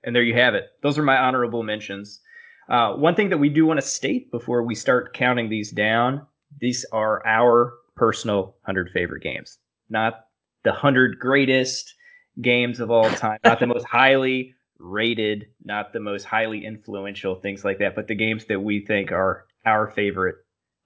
And 0.04 0.14
there 0.14 0.22
you 0.22 0.34
have 0.34 0.54
it. 0.54 0.68
Those 0.82 0.98
are 0.98 1.02
my 1.02 1.16
honorable 1.16 1.62
mentions. 1.62 2.20
Uh, 2.68 2.94
one 2.94 3.14
thing 3.14 3.30
that 3.30 3.38
we 3.38 3.48
do 3.48 3.66
want 3.66 3.80
to 3.80 3.86
state 3.86 4.30
before 4.30 4.62
we 4.62 4.74
start 4.74 5.12
counting 5.12 5.48
these 5.48 5.72
down 5.72 6.26
these 6.60 6.84
are 6.92 7.26
our 7.26 7.74
personal 7.96 8.56
100 8.64 8.90
favorite 8.90 9.22
games, 9.22 9.58
not 9.88 10.26
the 10.64 10.70
100 10.70 11.18
greatest 11.18 11.94
games 12.40 12.80
of 12.80 12.90
all 12.90 13.10
time, 13.10 13.38
not 13.44 13.60
the 13.60 13.66
most 13.66 13.84
highly 13.90 14.54
rated, 14.78 15.46
not 15.64 15.92
the 15.92 16.00
most 16.00 16.24
highly 16.24 16.64
influential, 16.64 17.36
things 17.36 17.64
like 17.64 17.78
that, 17.78 17.94
but 17.94 18.08
the 18.08 18.14
games 18.14 18.44
that 18.46 18.60
we 18.60 18.84
think 18.84 19.12
are 19.12 19.46
our 19.64 19.90
favorite 19.90 20.36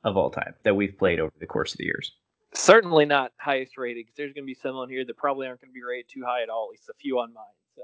of 0.07 0.17
all 0.17 0.31
time 0.31 0.55
that 0.63 0.77
we've 0.77 0.97
played 0.97 1.21
over 1.21 1.33
the 1.39 1.47
course 1.47 1.73
of 1.73 1.79
the 1.79 1.85
years. 1.85 2.13
Certainly 2.55 3.05
not 3.05 3.33
highest 3.39 3.77
rated 3.77 4.07
because 4.07 4.17
there's 4.17 4.33
going 4.33 4.45
to 4.45 4.47
be 4.47 4.55
some 4.55 4.77
on 4.77 4.89
here 4.89 5.05
that 5.05 5.17
probably 5.17 5.47
aren't 5.47 5.61
going 5.61 5.71
to 5.71 5.75
be 5.75 5.83
rated 5.83 6.09
too 6.09 6.23
high 6.25 6.43
at 6.43 6.49
all, 6.49 6.69
at 6.69 6.71
least 6.71 6.89
a 6.89 6.95
few 6.95 7.19
on 7.19 7.35
mine. 7.35 7.45
So 7.75 7.83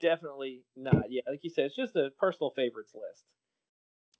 definitely 0.00 0.62
not. 0.76 1.10
Yeah, 1.10 1.22
like 1.28 1.42
you 1.42 1.50
said, 1.50 1.64
it's 1.64 1.74
just 1.74 1.96
a 1.96 2.10
personal 2.20 2.50
favorites 2.50 2.92
list. 2.94 3.24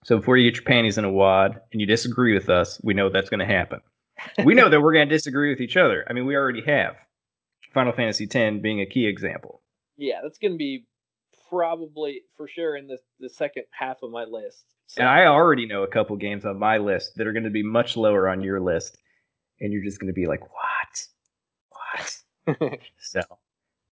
So 0.05 0.17
before 0.17 0.39
you 0.39 0.51
get 0.51 0.57
your 0.57 0.65
panties 0.65 0.99
in 0.99 1.05
a 1.05 1.13
wad 1.13 1.61
and 1.73 1.81
you 1.81 1.87
disagree 1.87 2.33
with 2.33 2.49
us, 2.49 2.81
we 2.83 2.95
know 2.95 3.11
that's 3.11 3.31
going 3.31 3.41
to 3.41 3.47
happen. 3.47 3.81
we 4.45 4.55
know 4.55 4.69
that 4.69 4.81
we're 4.81 4.95
going 4.95 5.09
to 5.09 5.15
disagree 5.15 5.51
with 5.51 5.61
each 5.61 5.77
other. 5.77 6.07
I 6.09 6.15
mean, 6.15 6.27
we 6.27 6.37
already 6.37 6.63
have. 6.63 6.97
Final 7.75 7.93
Fantasy 7.93 8.25
X 8.25 8.57
being 8.63 8.81
a 8.81 8.87
key 8.87 9.07
example. 9.07 9.63
Yeah, 9.99 10.21
that's 10.23 10.39
going 10.39 10.53
to 10.53 10.59
be 10.59 10.87
probably 11.51 12.23
for 12.37 12.49
sure 12.49 12.77
in 12.77 12.87
the 12.87 12.99
the 13.21 13.29
second 13.29 13.65
half 13.71 13.99
of 14.03 14.11
my 14.11 14.25
list. 14.25 14.65
So. 14.89 15.01
And 15.01 15.09
I 15.09 15.27
already 15.27 15.67
know 15.67 15.83
a 15.83 15.89
couple 15.89 16.17
games 16.17 16.45
on 16.45 16.59
my 16.59 16.79
list 16.79 17.17
that 17.17 17.27
are 17.27 17.33
going 17.33 17.45
to 17.45 17.51
be 17.51 17.63
much 17.63 17.97
lower 17.97 18.29
on 18.29 18.43
your 18.43 18.61
list, 18.61 18.99
and 19.61 19.73
you're 19.73 19.83
just 19.83 20.01
going 20.01 20.09
to 20.09 20.15
be 20.15 20.27
like, 20.27 20.41
"What? 20.43 22.57
What?" 22.57 22.79
so, 22.99 23.21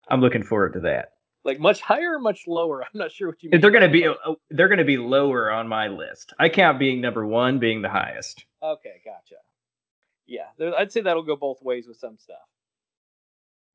I'm 0.09 0.21
looking 0.21 0.45
forward 0.45 0.75
to 0.75 0.81
that. 0.81 1.13
Like 1.45 1.61
much 1.61 1.81
higher 1.81 2.15
or 2.15 2.19
much 2.19 2.45
lower? 2.47 2.83
I'm 2.83 2.99
not 2.99 3.13
sure 3.13 3.29
what 3.29 3.43
you 3.43 3.51
mean. 3.51 3.61
They're 3.61 3.71
going 3.71 3.83
to 3.83 3.89
be 3.89 4.07
uh, 4.07 4.15
they're 4.51 4.69
going 4.69 4.79
to 4.79 4.85
be 4.85 4.97
lower 4.97 5.51
on 5.51 5.69
my 5.69 5.89
list. 5.89 6.33
I 6.39 6.49
count 6.49 6.79
being 6.79 7.01
number 7.01 7.27
one 7.27 7.59
being 7.59 7.83
the 7.83 7.89
highest. 7.89 8.45
Okay, 8.63 9.01
gotcha. 9.05 9.37
Yeah, 10.27 10.73
I'd 10.77 10.91
say 10.91 11.03
that'll 11.03 11.23
go 11.23 11.37
both 11.37 11.63
ways 11.63 11.87
with 11.87 11.99
some 11.99 12.19
stuff. 12.19 12.39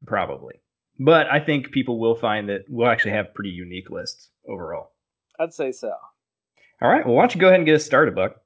Probably. 0.06 0.56
But 1.00 1.28
I 1.32 1.40
think 1.40 1.72
people 1.72 2.00
will 2.00 2.16
find 2.16 2.50
that 2.50 2.66
we'll 2.68 2.90
actually 2.90 3.12
have 3.12 3.34
pretty 3.34 3.52
unique 3.52 3.90
lists 3.90 4.30
overall. 4.48 4.92
I'd 5.40 5.54
say 5.54 5.72
so. 5.72 5.94
All 6.82 6.90
right. 6.90 7.06
Well, 7.06 7.16
why 7.16 7.24
don't 7.24 7.36
you 7.36 7.42
go 7.42 7.48
ahead 7.48 7.60
and 7.60 7.66
get 7.66 7.76
us 7.76 7.86
started, 7.86 8.16
Buck? 8.16 8.38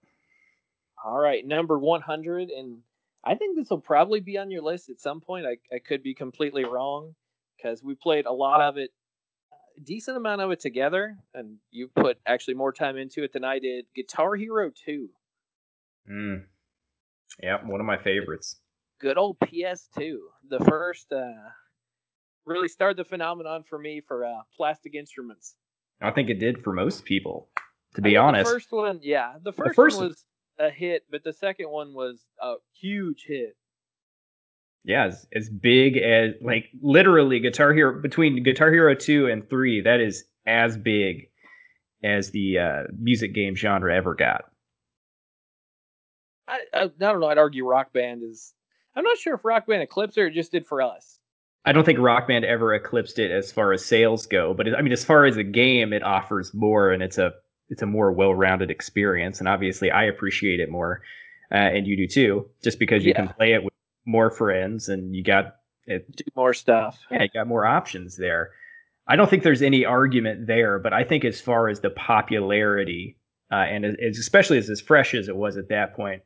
All 1.04 1.18
right. 1.18 1.46
Number 1.46 1.78
100. 1.80 2.50
And 2.50 2.80
I 3.24 3.36
think 3.36 3.56
this 3.56 3.70
will 3.70 3.80
probably 3.80 4.20
be 4.20 4.38
on 4.38 4.52
your 4.52 4.62
list 4.62 4.90
at 4.90 5.00
some 5.00 5.22
point. 5.22 5.46
I, 5.46 5.58
I 5.74 5.80
could 5.80 6.04
be 6.04 6.14
completely 6.14 6.66
wrong 6.66 7.16
because 7.56 7.84
we 7.84 7.96
played 7.96 8.26
a 8.26 8.34
lot 8.34 8.62
of 8.62 8.78
it, 8.78 8.92
a 9.78 9.82
decent 9.82 10.18
amount 10.18 10.42
of 10.42 10.52
it 10.52 10.60
together. 10.60 11.18
And 11.34 11.58
you 11.72 11.88
put 11.88 12.18
actually 12.26 12.56
more 12.56 12.74
time 12.74 12.98
into 12.98 13.24
it 13.24 13.32
than 13.32 13.44
I 13.44 13.60
did. 13.60 13.86
Guitar 13.96 14.36
Hero 14.36 14.72
2. 14.86 15.10
Mm. 16.12 16.44
Yeah, 17.42 17.58
one 17.66 17.80
of 17.80 17.86
my 17.86 17.98
favorites. 17.98 18.58
Good 19.00 19.18
old 19.18 19.40
PS2. 19.40 20.18
The 20.50 20.60
first. 20.66 21.12
Uh, 21.12 21.32
really 22.46 22.68
started 22.68 22.98
the 22.98 23.06
phenomenon 23.06 23.64
for 23.68 23.78
me 23.78 24.02
for 24.08 24.26
uh, 24.26 24.42
plastic 24.56 24.96
instruments. 24.96 25.56
I 26.02 26.12
think 26.12 26.30
it 26.30 26.40
did 26.40 26.64
for 26.64 26.74
most 26.74 27.06
people, 27.06 27.50
to 27.96 28.02
be 28.02 28.18
honest. 28.18 28.48
The 28.48 28.54
first 28.54 28.72
one, 28.72 29.00
yeah, 29.02 29.34
the 29.44 29.52
first, 29.52 29.70
the 29.70 29.74
first 29.74 29.98
one 29.98 30.10
was 30.10 30.26
a 30.60 30.70
hit, 30.70 31.04
but 31.10 31.24
the 31.24 31.34
second 31.34 31.70
one 31.70 31.94
was 31.94 32.24
a 32.42 32.56
huge 32.80 33.26
hit. 33.28 33.56
Yeah, 34.84 35.06
as, 35.06 35.26
as 35.34 35.50
big 35.50 35.98
as 35.98 36.36
like 36.42 36.70
literally 36.82 37.40
Guitar 37.40 37.74
Hero 37.74 38.02
between 38.02 38.44
Guitar 38.44 38.72
Hero 38.72 38.94
two 38.94 39.28
and 39.28 39.50
three, 39.50 39.82
that 39.82 40.00
is 40.00 40.26
as 40.46 40.78
big 40.78 41.30
as 42.04 42.30
the 42.32 42.60
uh, 42.60 42.84
music 43.00 43.34
game 43.34 43.56
genre 43.56 43.96
ever 43.96 44.14
got. 44.14 44.46
I, 46.48 46.60
I, 46.74 46.84
I 46.84 46.88
don't 47.00 47.20
know. 47.20 47.28
I'd 47.28 47.40
argue 47.40 47.66
Rock 47.66 47.94
Band 47.94 48.22
is. 48.24 48.54
I'm 48.96 49.04
not 49.04 49.18
sure 49.18 49.34
if 49.34 49.44
Rock 49.44 49.66
Band 49.68 49.82
eclipsed 49.82 50.18
or 50.18 50.28
it 50.28 50.34
just 50.34 50.52
did 50.52 50.68
for 50.68 50.82
us. 50.82 51.20
I 51.66 51.72
don't 51.72 51.84
think 51.84 51.98
Rock 51.98 52.28
Band 52.28 52.46
ever 52.46 52.76
eclipsed 52.76 53.18
it 53.18 53.32
as 53.32 53.52
far 53.52 53.74
as 53.74 53.84
sales 53.84 54.28
go, 54.28 54.54
but 54.54 54.68
it, 54.68 54.76
I 54.78 54.84
mean, 54.84 54.94
as 54.94 55.04
far 55.04 55.26
as 55.26 55.36
a 55.36 55.44
game, 55.44 55.94
it 55.94 56.04
offers 56.04 56.54
more, 56.54 56.92
and 56.92 57.02
it's 57.02 57.18
a 57.18 57.34
it's 57.70 57.82
a 57.82 57.86
more 57.86 58.12
well-rounded 58.12 58.72
experience. 58.72 59.40
And 59.40 59.48
obviously, 59.48 59.92
I 59.92 60.06
appreciate 60.06 60.60
it 60.60 60.70
more, 60.70 61.02
uh, 61.52 61.56
and 61.56 61.88
you 61.88 61.98
do 61.98 62.08
too, 62.08 62.50
just 62.64 62.80
because 62.80 63.04
you 63.04 63.12
yeah. 63.12 63.26
can 63.26 63.34
play 63.36 63.54
it 63.54 63.64
with 63.64 63.74
more 64.06 64.30
friends 64.30 64.90
and 64.90 65.16
you 65.16 65.24
got 65.24 65.56
it 65.88 66.16
do 66.16 66.24
more 66.36 66.54
stuff. 66.54 67.00
Yeah, 67.12 67.24
you 67.24 67.30
got 67.34 67.48
more 67.48 67.66
options 67.66 68.18
there. 68.18 68.52
I 69.08 69.16
don't 69.16 69.30
think 69.30 69.44
there's 69.44 69.62
any 69.62 69.86
argument 69.86 70.48
there, 70.48 70.80
but 70.80 70.94
I 70.94 71.04
think 71.04 71.26
as 71.26 71.40
far 71.40 71.70
as 71.70 71.80
the 71.80 71.92
popularity, 71.92 73.18
uh, 73.52 73.56
and 73.56 73.86
as, 73.86 74.18
especially 74.18 74.58
as 74.58 74.70
as 74.70 74.82
fresh 74.82 75.14
as 75.14 75.28
it 75.28 75.36
was 75.36 75.58
at 75.58 75.70
that 75.70 75.96
point, 75.96 76.24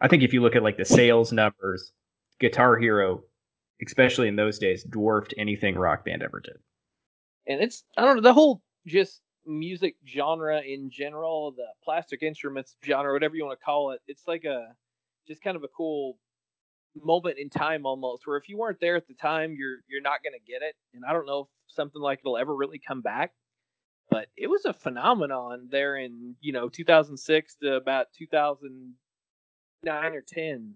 I 0.00 0.08
think 0.08 0.22
if 0.22 0.32
you 0.32 0.40
look 0.40 0.56
at 0.56 0.62
like 0.62 0.78
the 0.78 0.84
sales 0.84 1.32
numbers, 1.32 1.92
Guitar 2.40 2.76
Hero 2.78 3.22
especially 3.84 4.28
in 4.28 4.36
those 4.36 4.58
days, 4.58 4.84
dwarfed 4.84 5.34
anything 5.38 5.76
Rock 5.76 6.04
Band 6.04 6.22
ever 6.22 6.40
did. 6.40 6.56
And 7.46 7.60
it's 7.60 7.84
I 7.96 8.02
don't 8.02 8.16
know 8.16 8.22
the 8.22 8.32
whole 8.32 8.62
just 8.86 9.20
music 9.46 9.96
genre 10.06 10.60
in 10.60 10.90
general, 10.90 11.52
the 11.52 11.66
plastic 11.82 12.22
instruments 12.22 12.76
genre, 12.84 13.12
whatever 13.12 13.36
you 13.36 13.44
want 13.44 13.58
to 13.58 13.64
call 13.64 13.90
it. 13.90 14.00
It's 14.06 14.26
like 14.26 14.44
a 14.44 14.68
just 15.26 15.42
kind 15.42 15.56
of 15.56 15.64
a 15.64 15.68
cool 15.68 16.18
moment 17.02 17.38
in 17.38 17.50
time 17.50 17.86
almost 17.86 18.26
where 18.26 18.36
if 18.36 18.48
you 18.48 18.56
weren't 18.56 18.78
there 18.80 18.94
at 18.94 19.08
the 19.08 19.14
time 19.14 19.56
you're 19.58 19.78
you're 19.88 20.00
not 20.00 20.22
going 20.22 20.32
to 20.32 20.38
get 20.52 20.62
it 20.62 20.76
and 20.94 21.02
i 21.08 21.12
don't 21.12 21.26
know 21.26 21.40
if 21.40 21.48
something 21.66 22.00
like 22.00 22.20
it'll 22.20 22.38
ever 22.38 22.54
really 22.54 22.80
come 22.86 23.00
back 23.00 23.32
but 24.10 24.28
it 24.36 24.48
was 24.48 24.64
a 24.64 24.72
phenomenon 24.72 25.66
there 25.72 25.96
in 25.96 26.36
you 26.40 26.52
know 26.52 26.68
2006 26.68 27.56
to 27.56 27.74
about 27.74 28.06
2009 28.16 30.12
or 30.12 30.20
10 30.20 30.74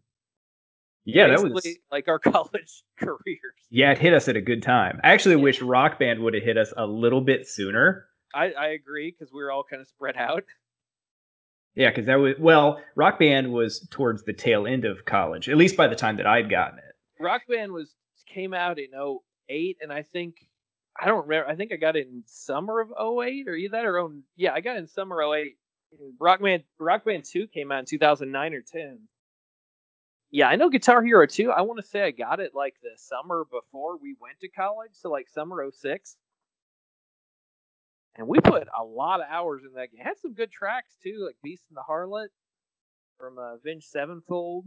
yeah, 1.04 1.28
that 1.28 1.42
was 1.42 1.66
like 1.90 2.06
our 2.08 2.18
college 2.18 2.84
careers. 2.98 3.38
Yeah, 3.70 3.92
it 3.92 3.98
hit 3.98 4.12
us 4.12 4.28
at 4.28 4.36
a 4.36 4.42
good 4.42 4.62
time. 4.62 5.00
I 5.02 5.12
actually 5.12 5.36
yeah. 5.36 5.42
wish 5.42 5.62
Rock 5.62 5.98
Band 5.98 6.20
would 6.20 6.34
have 6.34 6.42
hit 6.42 6.58
us 6.58 6.70
a 6.76 6.86
little 6.86 7.22
bit 7.22 7.48
sooner. 7.48 8.04
I, 8.38 8.50
I 8.50 8.66
agree 8.68 9.10
because 9.10 9.32
we 9.32 9.42
were 9.42 9.50
all 9.50 9.64
kind 9.64 9.82
of 9.82 9.88
spread 9.88 10.16
out. 10.16 10.44
Yeah, 11.74 11.90
because 11.90 12.06
that 12.06 12.16
was 12.16 12.34
well, 12.38 12.80
Rock 12.96 13.18
Band 13.18 13.52
was 13.52 13.86
towards 13.90 14.24
the 14.24 14.32
tail 14.32 14.66
end 14.66 14.84
of 14.84 15.04
college, 15.04 15.48
at 15.48 15.56
least 15.56 15.76
by 15.76 15.88
the 15.88 15.96
time 15.96 16.16
that 16.16 16.26
I'd 16.26 16.50
gotten 16.50 16.78
it. 16.78 16.84
Rock 17.20 17.42
Band 17.48 17.72
was 17.72 17.94
came 18.26 18.52
out 18.52 18.78
in 18.78 18.88
08, 19.48 19.78
and 19.80 19.92
I 19.92 20.02
think 20.02 20.36
I 21.00 21.06
don't 21.06 21.26
remember. 21.26 21.48
I 21.48 21.56
think 21.56 21.72
I 21.72 21.76
got 21.76 21.96
it 21.96 22.06
in 22.08 22.22
summer 22.26 22.80
of 22.80 22.90
08 22.90 23.48
or 23.48 23.54
either 23.54 23.72
that 23.72 23.84
or 23.84 23.98
own. 23.98 24.22
Yeah, 24.36 24.52
I 24.54 24.60
got 24.60 24.76
it 24.76 24.80
in 24.80 24.88
summer 24.88 25.22
08. 25.22 25.56
Rock 26.18 26.40
Band 26.40 26.64
Rock 26.78 27.04
Band 27.04 27.24
2 27.24 27.46
came 27.48 27.72
out 27.72 27.80
in 27.80 27.86
2009 27.86 28.54
or 28.54 28.60
10 28.60 28.98
yeah, 30.30 30.48
I 30.48 30.56
know 30.56 30.68
Guitar 30.68 31.02
Hero 31.02 31.26
2. 31.26 31.50
I 31.50 31.62
want 31.62 31.80
to 31.80 31.86
say 31.86 32.02
I 32.02 32.10
got 32.10 32.40
it 32.40 32.54
like 32.54 32.74
the 32.82 32.90
summer 32.96 33.46
before 33.50 33.96
we 33.96 34.14
went 34.20 34.40
to 34.40 34.48
college, 34.48 34.90
so 34.92 35.10
like 35.10 35.28
summer 35.28 35.66
06. 35.70 36.16
And 38.18 38.26
we 38.26 38.40
put 38.40 38.66
a 38.76 38.84
lot 38.84 39.20
of 39.20 39.26
hours 39.30 39.62
in 39.64 39.72
that 39.74 39.92
game. 39.92 40.00
It 40.00 40.04
had 40.04 40.18
some 40.18 40.34
good 40.34 40.50
tracks 40.50 40.96
too, 41.02 41.24
like 41.24 41.36
Beast 41.42 41.62
and 41.70 41.76
the 41.76 41.84
Harlot 41.88 42.28
from 43.16 43.38
uh, 43.38 43.54
Avenged 43.54 43.86
Sevenfold. 43.86 44.66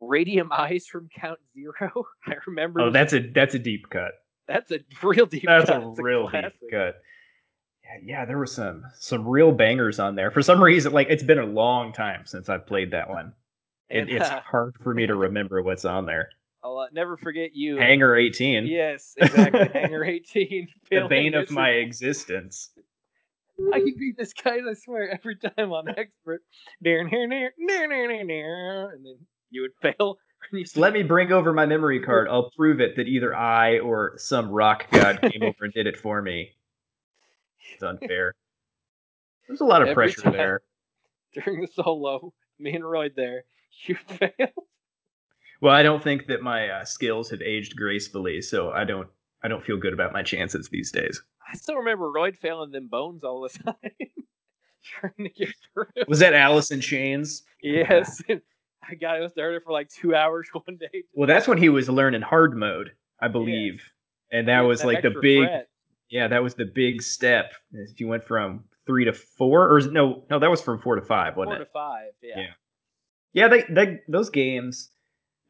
Radium 0.00 0.50
Eyes 0.52 0.86
from 0.86 1.08
Count 1.08 1.38
Zero. 1.54 2.06
I 2.26 2.34
remember. 2.46 2.80
Oh, 2.80 2.90
that's 2.90 3.12
a 3.12 3.20
that's 3.20 3.54
a 3.54 3.58
deep 3.58 3.88
cut. 3.88 4.12
That's 4.48 4.70
a 4.72 4.80
real 5.02 5.26
deep. 5.26 5.44
That's 5.46 5.70
cut. 5.70 5.82
a 5.82 5.86
that's 5.86 6.00
real 6.00 6.28
a 6.28 6.42
deep 6.42 6.52
cut. 6.70 6.96
Yeah, 7.84 7.98
yeah, 8.02 8.24
there 8.24 8.36
were 8.36 8.46
some 8.46 8.82
some 8.98 9.26
real 9.26 9.52
bangers 9.52 9.98
on 10.00 10.16
there. 10.16 10.30
For 10.30 10.42
some 10.42 10.62
reason, 10.62 10.92
like 10.92 11.06
it's 11.08 11.22
been 11.22 11.38
a 11.38 11.46
long 11.46 11.92
time 11.92 12.26
since 12.26 12.48
I've 12.48 12.66
played 12.66 12.90
that 12.90 13.08
one. 13.08 13.32
It, 13.88 14.10
it's 14.10 14.28
uh, 14.28 14.40
hard 14.40 14.74
for 14.82 14.92
me 14.92 15.06
to 15.06 15.14
remember 15.14 15.62
what's 15.62 15.84
on 15.84 16.06
there. 16.06 16.30
I'll 16.66 16.78
uh, 16.78 16.86
never 16.92 17.16
forget 17.16 17.54
you. 17.54 17.76
Hangar 17.76 18.16
18. 18.16 18.66
Yes, 18.66 19.14
exactly. 19.16 19.68
Hangar 19.72 20.04
18. 20.04 20.68
the 20.90 21.06
bane 21.08 21.34
of 21.34 21.48
my 21.52 21.70
existence. 21.70 22.70
I 23.72 23.78
can 23.78 23.94
beat 23.96 24.16
this 24.18 24.32
guy, 24.32 24.58
I 24.68 24.74
swear, 24.74 25.10
every 25.10 25.36
time 25.36 25.72
on 25.72 25.88
expert. 25.88 26.42
near 26.80 27.04
And 28.92 29.06
then 29.06 29.16
you 29.50 29.62
would 29.62 29.94
fail. 29.96 30.18
Let 30.76 30.92
me 30.92 31.04
bring 31.04 31.30
over 31.30 31.52
my 31.52 31.66
memory 31.66 32.00
card. 32.04 32.26
I'll 32.28 32.50
prove 32.50 32.80
it 32.80 32.96
that 32.96 33.06
either 33.06 33.34
I 33.34 33.78
or 33.78 34.14
some 34.16 34.50
rock 34.50 34.86
god 34.90 35.20
came 35.20 35.42
over 35.42 35.64
and 35.64 35.72
did 35.72 35.86
it 35.86 35.96
for 35.96 36.20
me. 36.20 36.50
It's 37.74 37.82
unfair. 37.82 38.34
There's 39.46 39.60
a 39.60 39.64
lot 39.64 39.82
of 39.82 39.88
every 39.88 40.12
pressure 40.12 40.30
there. 40.32 40.62
During 41.32 41.60
the 41.60 41.68
solo, 41.68 42.32
me 42.58 42.74
and 42.74 42.84
Roy 42.84 43.10
there, 43.14 43.44
You 43.86 43.94
failed. 43.94 44.66
Well, 45.60 45.74
I 45.74 45.82
don't 45.82 46.02
think 46.02 46.26
that 46.26 46.42
my 46.42 46.68
uh, 46.68 46.84
skills 46.84 47.30
have 47.30 47.42
aged 47.42 47.76
gracefully, 47.76 48.42
so 48.42 48.70
I 48.70 48.84
don't. 48.84 49.08
I 49.42 49.48
don't 49.48 49.62
feel 49.62 49.76
good 49.76 49.92
about 49.92 50.12
my 50.12 50.22
chances 50.22 50.68
these 50.70 50.90
days. 50.90 51.22
I 51.46 51.56
still 51.56 51.76
remember 51.76 52.10
Royd 52.10 52.36
failing 52.36 52.72
them 52.72 52.88
bones 52.88 53.22
all 53.22 53.42
the 53.42 53.48
time, 53.64 53.76
trying 54.82 55.12
to 55.18 55.28
get 55.28 55.54
through. 55.72 56.04
Was 56.08 56.18
that 56.18 56.34
Alice 56.34 56.70
in 56.70 56.80
Chains? 56.80 57.44
Yes. 57.62 58.20
I 58.88 58.94
got 58.94 59.20
it 59.20 59.30
started 59.32 59.62
for 59.62 59.72
like 59.72 59.88
two 59.88 60.14
hours 60.14 60.48
one 60.52 60.78
day. 60.78 61.04
Well, 61.12 61.28
that's 61.28 61.46
when 61.46 61.58
he 61.58 61.68
was 61.68 61.88
learning 61.88 62.22
hard 62.22 62.56
mode, 62.56 62.92
I 63.20 63.28
believe, 63.28 63.74
yes. 63.74 63.82
and 64.32 64.48
that 64.48 64.62
was 64.62 64.80
that 64.80 64.86
like 64.86 65.02
the 65.02 65.14
big. 65.20 65.46
Threat. 65.46 65.68
Yeah, 66.08 66.28
that 66.28 66.42
was 66.42 66.54
the 66.54 66.66
big 66.66 67.02
step. 67.02 67.52
If 67.72 68.00
you 68.00 68.06
went 68.06 68.24
from 68.24 68.64
three 68.86 69.04
to 69.04 69.12
four, 69.12 69.74
or 69.74 69.80
no, 69.80 70.24
no, 70.30 70.38
that 70.38 70.50
was 70.50 70.62
from 70.62 70.80
four 70.80 70.94
to 70.94 71.02
five, 71.02 71.36
wasn't 71.36 71.56
four 71.56 71.62
it? 71.62 71.68
Four 71.72 71.82
to 71.82 71.88
five, 71.88 72.12
yeah. 72.22 72.34
Yeah 72.36 72.50
yeah, 73.36 73.48
they, 73.48 73.64
they 73.68 74.00
those 74.08 74.30
games 74.30 74.88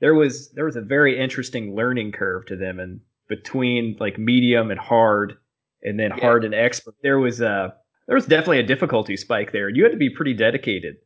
there 0.01 0.15
was 0.15 0.51
there 0.51 0.65
was 0.65 0.77
a 0.77 0.81
very 0.81 1.19
interesting 1.19 1.75
learning 1.75 2.13
curve 2.13 2.47
to 2.47 2.57
them, 2.57 2.79
and 2.79 3.01
between 3.29 3.97
like 3.99 4.19
medium 4.19 4.71
and 4.71 4.81
hard, 4.81 5.37
and 5.83 5.99
then 5.99 6.13
yeah. 6.17 6.21
hard 6.21 6.45
and 6.45 6.55
expert, 6.55 6.95
there 7.03 7.19
was 7.19 7.41
a 7.41 7.75
there 8.07 8.15
was 8.15 8.27
definitely 8.27 8.61
a 8.61 8.67
difficulty 8.67 9.17
spike 9.17 9.53
there. 9.53 9.69
And 9.69 9.77
you 9.77 9.83
had 9.83 9.93
to 9.93 9.99
be 9.99 10.11
pretty 10.11 10.35
dedicated 10.35 10.97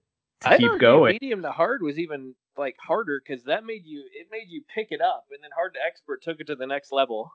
to 0.43 0.51
I 0.51 0.59
keep 0.59 0.79
going. 0.81 1.19
Medium 1.21 1.43
to 1.43 1.53
hard 1.53 1.83
was 1.83 1.99
even 1.99 2.35
like 2.57 2.77
harder 2.79 3.21
because 3.25 3.45
that 3.45 3.65
made 3.65 3.83
you 3.85 4.03
it 4.13 4.29
made 4.31 4.47
you 4.49 4.63
pick 4.75 4.89
it 4.91 5.01
up, 5.01 5.27
and 5.31 5.43
then 5.43 5.51
hard 5.55 5.75
to 5.75 5.81
expert 5.87 6.23
took 6.23 6.41
it 6.41 6.47
to 6.49 6.57
the 6.57 6.67
next 6.67 6.93
level. 6.93 7.33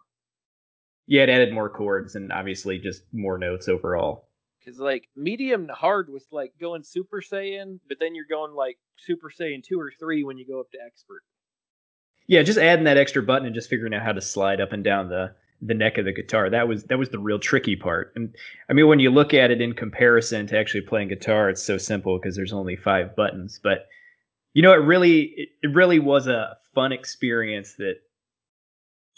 Yeah, 1.07 1.23
it 1.23 1.29
added 1.29 1.53
more 1.53 1.69
chords 1.69 2.15
and 2.15 2.31
obviously 2.31 2.79
just 2.79 3.03
more 3.13 3.37
notes 3.37 3.67
overall. 3.67 4.27
Because 4.59 4.79
like 4.79 5.07
medium 5.15 5.67
to 5.67 5.73
hard 5.73 6.09
was 6.09 6.25
like 6.31 6.53
going 6.59 6.83
Super 6.83 7.21
Saiyan, 7.21 7.79
but 7.87 7.97
then 7.99 8.15
you're 8.15 8.25
going 8.27 8.53
like 8.53 8.77
Super 8.97 9.29
Saiyan 9.29 9.63
two 9.63 9.79
or 9.79 9.91
three 9.99 10.23
when 10.23 10.39
you 10.39 10.47
go 10.47 10.59
up 10.59 10.71
to 10.71 10.79
expert. 10.83 11.21
Yeah, 12.27 12.41
just 12.41 12.57
adding 12.57 12.85
that 12.85 12.97
extra 12.97 13.21
button 13.21 13.45
and 13.45 13.55
just 13.55 13.69
figuring 13.69 13.93
out 13.93 14.03
how 14.03 14.11
to 14.11 14.21
slide 14.21 14.59
up 14.59 14.71
and 14.71 14.83
down 14.83 15.09
the 15.09 15.33
the 15.61 15.73
neck 15.73 15.97
of 15.97 16.05
the 16.05 16.11
guitar. 16.11 16.49
That 16.49 16.67
was 16.67 16.83
that 16.85 16.97
was 16.97 17.09
the 17.09 17.19
real 17.19 17.39
tricky 17.39 17.75
part. 17.75 18.13
And 18.15 18.35
I 18.69 18.73
mean, 18.73 18.87
when 18.87 18.99
you 18.99 19.09
look 19.09 19.33
at 19.33 19.51
it 19.51 19.61
in 19.61 19.73
comparison 19.73 20.47
to 20.47 20.57
actually 20.57 20.81
playing 20.81 21.09
guitar, 21.09 21.49
it's 21.49 21.63
so 21.63 21.77
simple 21.77 22.17
because 22.17 22.35
there's 22.35 22.53
only 22.53 22.75
five 22.75 23.15
buttons. 23.15 23.59
But 23.61 23.87
you 24.53 24.61
know, 24.61 24.73
it 24.73 24.77
really 24.77 25.49
it, 25.61 25.69
really 25.73 25.99
was 25.99 26.27
a 26.27 26.57
fun 26.73 26.91
experience 26.91 27.75
that 27.77 27.95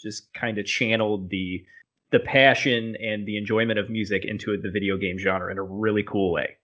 just 0.00 0.32
kind 0.34 0.58
of 0.58 0.66
channeled 0.66 1.30
the 1.30 1.64
the 2.10 2.20
passion 2.20 2.96
and 3.02 3.26
the 3.26 3.36
enjoyment 3.36 3.78
of 3.78 3.90
music 3.90 4.24
into 4.24 4.56
the 4.56 4.70
video 4.70 4.96
game 4.96 5.18
genre 5.18 5.50
in 5.50 5.58
a 5.58 5.62
really 5.62 6.02
cool 6.02 6.32
way. 6.32 6.56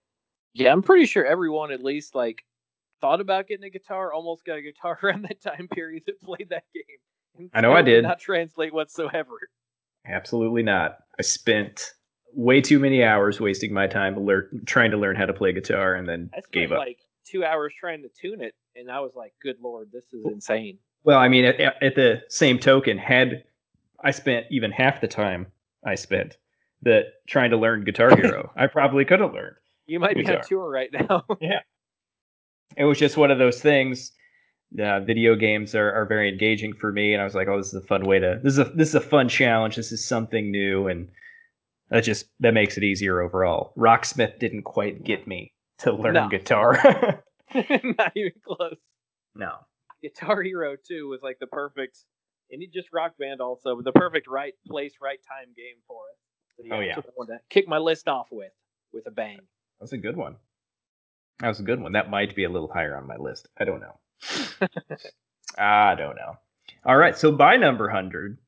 Yeah, 0.55 0.73
I'm 0.73 0.83
pretty 0.83 1.07
sure 1.07 1.25
everyone 1.25 1.73
at 1.73 1.83
least 1.83 2.15
like 2.15 2.45
thought 3.05 3.21
about 3.21 3.47
getting 3.47 3.65
a 3.65 3.71
guitar, 3.71 4.15
almost 4.15 4.47
got 4.47 4.57
a 4.57 4.63
guitar 4.63 4.99
around 5.03 5.23
that 5.23 5.43
time 5.43 5.69
period 5.69 6.05
that 6.07 6.21
played 6.23 6.49
that 6.49 6.65
game. 6.75 7.51
I 7.53 7.61
know 7.61 7.75
I 7.75 7.83
did. 7.83 8.03
Not 8.03 8.19
translate 8.19 8.73
whatsoever. 8.73 9.33
Absolutely 10.07 10.63
not. 10.63 10.99
I 11.19 11.23
spent 11.23 11.93
way 12.33 12.63
too 12.63 12.79
many 12.79 13.05
hours 13.05 13.41
wasting 13.41 13.75
my 13.75 13.87
time 13.89 14.25
lear- 14.25 14.49
trying 14.65 14.93
to 14.93 14.97
learn 14.97 15.17
how 15.17 15.27
to 15.27 15.35
play 15.35 15.53
guitar 15.53 15.95
and 15.95 16.09
then 16.09 16.31
I 16.33 16.39
spent 16.39 16.53
gave 16.53 16.73
up. 16.73 16.79
like 16.79 16.99
two 17.27 17.45
hours 17.45 17.75
trying 17.79 18.03
to 18.03 18.09
tune 18.09 18.41
it, 18.41 18.55
and 18.77 18.91
I 18.91 19.01
was 19.01 19.13
like, 19.15 19.33
"Good 19.43 19.57
lord, 19.61 19.91
this 19.93 20.05
is 20.13 20.25
insane." 20.25 20.79
Well, 21.05 21.19
I 21.19 21.29
mean, 21.29 21.45
at, 21.45 21.61
at 21.61 21.95
the 21.95 22.23
same 22.29 22.59
token, 22.59 22.99
had 22.99 23.45
I 24.03 24.11
spent 24.11 24.47
even 24.51 24.71
half 24.71 25.01
the 25.01 25.09
time 25.09 25.47
I 25.85 25.95
spent 25.97 26.37
that 26.83 27.05
trying 27.27 27.51
to 27.51 27.57
learn 27.57 27.85
Guitar 27.85 28.17
Hero, 28.17 28.53
I 28.57 28.67
probably 28.67 29.05
could 29.05 29.21
have 29.21 29.33
learned. 29.33 29.57
You 29.87 30.01
might 30.01 30.17
be 30.17 30.27
on 30.27 30.43
tour 30.47 30.69
right 30.69 30.91
now. 30.93 31.25
Yeah. 31.41 31.61
It 32.77 32.85
was 32.85 32.99
just 32.99 33.17
one 33.17 33.31
of 33.31 33.39
those 33.39 33.61
things. 33.61 34.13
Uh, 34.79 35.01
video 35.01 35.37
games 35.37 35.75
are, 35.75 35.93
are 35.93 36.05
very 36.07 36.29
engaging 36.29 36.73
for 36.75 36.91
me, 36.91 37.13
and 37.13 37.21
I 37.23 37.25
was 37.25 37.35
like, 37.35 37.47
"Oh, 37.49 37.57
this 37.59 37.69
is 37.69 37.75
a 37.75 37.87
fun 37.87 38.05
way 38.05 38.19
to 38.19 38.41
this 38.43 38.55
is 38.55 38.59
a 38.59 38.65
this 38.65 38.89
is 38.89 38.95
a 38.97 39.01
fun 39.01 39.29
challenge. 39.29 39.77
This 39.77 39.93
is 39.93 40.05
something 40.05 40.51
new, 40.51 40.89
and 40.89 41.09
that 41.91 42.01
just 42.03 42.27
that 42.41 42.55
makes 42.55 42.77
it 42.77 42.83
easier 42.83 43.21
overall." 43.21 43.73
Rocksmith 43.77 44.39
didn't 44.41 44.63
quite 44.63 45.05
get 45.05 45.27
me 45.29 45.53
to 45.79 45.93
learn 45.93 46.15
No. 46.15 46.29
guitar. 46.29 47.23
not 47.55 48.13
even 48.17 48.33
close. 48.45 48.77
no, 49.37 49.53
Guitar 50.03 50.43
Hero 50.43 50.75
2 50.89 51.07
was 51.09 51.23
like 51.23 51.39
the 51.39 51.47
perfect, 51.47 51.99
and 52.51 52.61
it 52.63 52.73
just 52.73 52.89
Rock 52.93 53.13
Band 53.17 53.41
also, 53.41 53.77
but 53.77 53.85
the 53.85 53.93
perfect 53.93 54.27
right 54.27 54.55
place, 54.67 54.95
right 55.01 55.21
time 55.29 55.53
game 55.57 55.77
for 55.87 56.01
it. 56.11 56.69
So, 56.69 56.77
Oh, 56.77 56.81
yeah. 56.81 56.95
that's 56.97 57.07
what 57.07 57.13
I 57.13 57.17
wanted 57.17 57.33
to 57.35 57.41
kick 57.51 57.69
my 57.69 57.79
list 57.79 58.09
off 58.09 58.29
with, 58.33 58.51
with 58.93 59.07
a 59.07 59.11
bang. 59.13 59.41
That's 59.79 59.93
a 59.93 59.99
good 59.99 60.17
one. 60.17 60.37
That 61.41 61.49
was 61.49 61.61
a 61.61 61.65
good 61.65 61.81
one. 61.81 61.93
That 61.93 62.11
might 62.11 62.35
be 62.35 62.45
a 62.45 62.49
little 62.49 62.71
higher 62.73 62.97
on 62.97 63.07
my 63.07 63.17
list. 63.17 63.49
I 63.59 63.65
don't 63.65 63.81
know. 63.81 64.69
I 65.59 65.95
don't 65.95 66.17
know. 66.17 66.37
All 66.87 66.97
right, 66.97 67.17
so 67.17 67.33
by 67.33 67.57
number 67.57 67.89
hundred, 67.89 68.39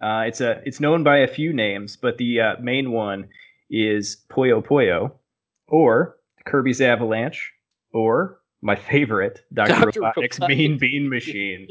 uh, 0.00 0.24
it's 0.26 0.40
a 0.40 0.62
it's 0.64 0.80
known 0.80 1.02
by 1.02 1.18
a 1.18 1.28
few 1.28 1.52
names, 1.52 1.96
but 1.96 2.18
the 2.18 2.40
uh, 2.40 2.54
main 2.60 2.92
one 2.92 3.28
is 3.70 4.24
Puyo 4.30 4.64
Puyo, 4.64 5.12
or 5.68 6.16
Kirby's 6.44 6.80
Avalanche, 6.80 7.52
or 7.92 8.40
my 8.62 8.76
favorite, 8.76 9.40
Doctor 9.52 9.74
Dr. 9.74 10.00
Robotnik's 10.00 10.38
Robotnik. 10.38 10.48
Mean 10.48 10.78
Bean 10.78 11.08
Machine 11.08 11.68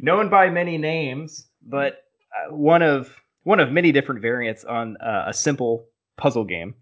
known 0.00 0.28
by 0.28 0.50
many 0.50 0.78
names, 0.78 1.46
but 1.62 2.04
uh, 2.34 2.54
one 2.54 2.82
of 2.82 3.14
one 3.42 3.60
of 3.60 3.72
many 3.72 3.92
different 3.92 4.20
variants 4.20 4.64
on 4.64 4.96
uh, 4.98 5.24
a 5.28 5.32
simple 5.32 5.86
puzzle 6.16 6.44
game, 6.44 6.74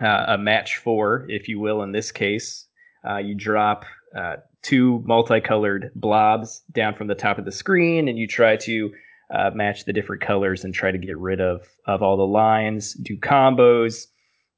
uh, 0.00 0.24
a 0.28 0.38
match 0.38 0.76
four, 0.76 1.26
if 1.28 1.48
you 1.48 1.58
will. 1.58 1.82
In 1.82 1.92
this 1.92 2.12
case, 2.12 2.66
uh, 3.08 3.16
you 3.16 3.34
drop 3.34 3.84
uh, 4.16 4.36
two 4.62 5.02
multicolored 5.06 5.90
blobs 5.94 6.62
down 6.72 6.94
from 6.94 7.06
the 7.06 7.14
top 7.14 7.38
of 7.38 7.44
the 7.44 7.52
screen, 7.52 8.08
and 8.08 8.18
you 8.18 8.26
try 8.26 8.56
to 8.56 8.92
uh, 9.34 9.50
match 9.54 9.84
the 9.84 9.92
different 9.92 10.22
colors 10.22 10.64
and 10.64 10.72
try 10.72 10.90
to 10.90 10.98
get 10.98 11.18
rid 11.18 11.40
of 11.40 11.66
of 11.86 12.02
all 12.02 12.16
the 12.16 12.26
lines. 12.26 12.94
Do 12.94 13.16
combos, 13.16 14.06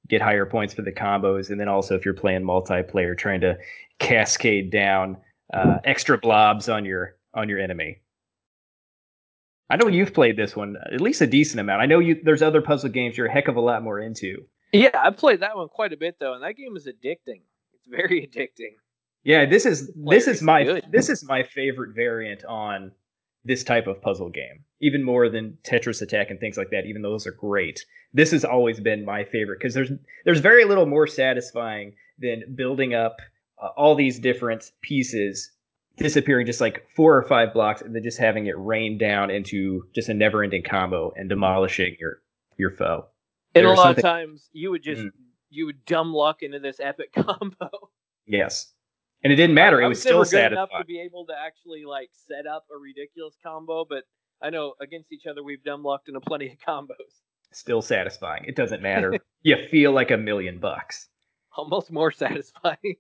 get 0.09 0.23
higher 0.23 0.47
points 0.47 0.75
for 0.75 0.83
the 0.83 0.93
combos, 0.93 1.51
and 1.51 1.61
then 1.61 1.69
also 1.69 1.95
if 1.97 2.05
you're 2.05 2.15
playing 2.15 2.43
multiplayer, 2.43 3.17
trying 3.17 3.41
to 3.41 3.57
cascade 3.99 4.71
down 4.71 5.17
uh, 5.53 5.79
extra 5.85 6.19
blobs 6.19 6.69
on 6.69 6.85
your 6.85 7.17
on 7.35 7.49
your 7.49 7.59
enemy. 7.59 7.99
I 9.71 9.77
know 9.77 9.87
you've 9.87 10.13
played 10.13 10.37
this 10.37 10.57
one 10.57 10.77
at 10.93 11.01
least 11.01 11.21
a 11.21 11.27
decent 11.27 11.61
amount. 11.61 11.81
I 11.81 11.87
know 11.87 12.01
you 12.01 12.21
there's 12.23 12.43
other 12.43 12.61
puzzle 12.61 12.91
games 12.91 13.17
you're 13.17 13.29
a 13.29 13.33
heck 13.33 13.49
of 13.49 13.57
a 13.57 13.61
lot 13.61 13.83
more 13.83 14.01
into. 14.01 14.45
Yeah, 14.73 14.91
I 14.95 15.11
played 15.11 15.41
that 15.41 15.57
one 15.57 15.69
quite 15.69 15.93
a 15.93 15.97
bit 15.97 16.17
though, 16.21 16.35
and 16.35 16.43
that 16.43 16.57
game 16.57 16.77
is 16.77 16.87
addicting. 16.87 17.43
It's 17.75 17.87
very 17.89 18.27
addicting. 18.35 18.75
Yeah, 19.25 19.47
this 19.47 19.67
is 19.67 19.91
this 19.97 20.27
is 20.27 20.43
my 20.43 20.65
good. 20.65 20.87
this 20.91 21.09
is 21.09 21.25
my 21.25 21.43
favorite 21.43 21.95
variant 21.95 22.45
on 22.45 22.93
this 23.45 23.65
type 23.65 23.87
of 23.87 24.01
puzzle 24.01 24.31
game. 24.31 24.65
Even 24.81 25.03
more 25.03 25.29
than 25.29 25.59
Tetris 25.63 26.03
Attack 26.03 26.31
and 26.31 26.39
things 26.41 26.57
like 26.57 26.71
that, 26.71 26.87
even 26.87 27.03
though 27.03 27.11
those 27.11 27.27
are 27.27 27.33
great. 27.33 27.85
This 28.13 28.31
has 28.31 28.45
always 28.45 28.81
been 28.81 29.05
my 29.05 29.25
favorite 29.25 29.59
because 29.59 29.75
there's 29.75 29.91
there's 30.25 30.41
very 30.41 30.65
little 30.65 30.87
more 30.87 31.07
satisfying 31.07 31.95
than 32.19 32.55
building 32.55 32.95
up 32.95 33.17
uh, 33.63 33.69
all 33.77 33.95
these 33.95 34.19
different 34.19 34.71
pieces 34.83 35.51
disappearing 35.97 36.47
just 36.47 36.61
like 36.61 36.87
four 36.97 37.17
or 37.17 37.23
five 37.23 37.53
blocks 37.53 37.83
and 37.83 37.95
then 37.95 38.03
just 38.03 38.19
having 38.19 38.47
it 38.47 38.59
rain 38.59 38.97
down 38.97 39.31
into 39.31 39.83
just 39.95 40.09
a 40.09 40.15
never-ending 40.15 40.63
combo 40.63 41.13
and 41.17 41.29
demolishing 41.29 41.95
your 42.01 42.23
your 42.57 42.71
foe. 42.71 43.07
And 43.55 43.67
a 43.67 43.71
lot 43.71 43.77
something- 43.97 44.05
of 44.05 44.11
times 44.11 44.49
you 44.53 44.71
would 44.71 44.83
just 44.83 45.03
Mm. 45.03 45.11
you 45.51 45.67
would 45.67 45.85
dumb 45.85 46.13
luck 46.15 46.43
into 46.43 46.59
this 46.61 46.79
epic 46.81 47.13
combo. 47.15 47.91
Yes. 48.27 48.73
And 49.23 49.33
it 49.33 49.37
didn't 49.37 49.55
matter. 49.55 49.81
It 49.83 49.89
was 49.89 50.01
still 50.01 50.23
good 50.25 50.53
enough 50.53 50.69
satisfying. 50.71 50.83
to 50.83 50.87
be 50.87 51.01
able 51.01 51.27
to 51.27 51.35
actually 51.37 51.85
like 51.85 52.11
set 52.13 52.47
up 52.47 52.65
a 52.75 52.79
ridiculous 52.79 53.37
combo, 53.43 53.85
but 53.85 54.05
I 54.41 54.51
know 54.51 54.75
against 54.81 55.13
each 55.13 55.27
other 55.27 55.43
we've 55.43 55.63
dumb 55.65 55.83
lucked 55.83 56.09
into 56.09 56.21
plenty 56.21 56.47
of 56.53 56.59
combos. 56.67 57.21
Still 57.53 57.83
satisfying. 57.83 58.45
It 58.47 58.55
doesn't 58.57 58.81
matter. 58.83 59.19
you 59.43 59.57
feel 59.69 59.93
like 59.93 60.11
a 60.13 60.17
million 60.17 60.59
bucks. 60.61 61.09
Almost 61.57 61.91
more 61.91 62.13
satisfying. 62.13 62.97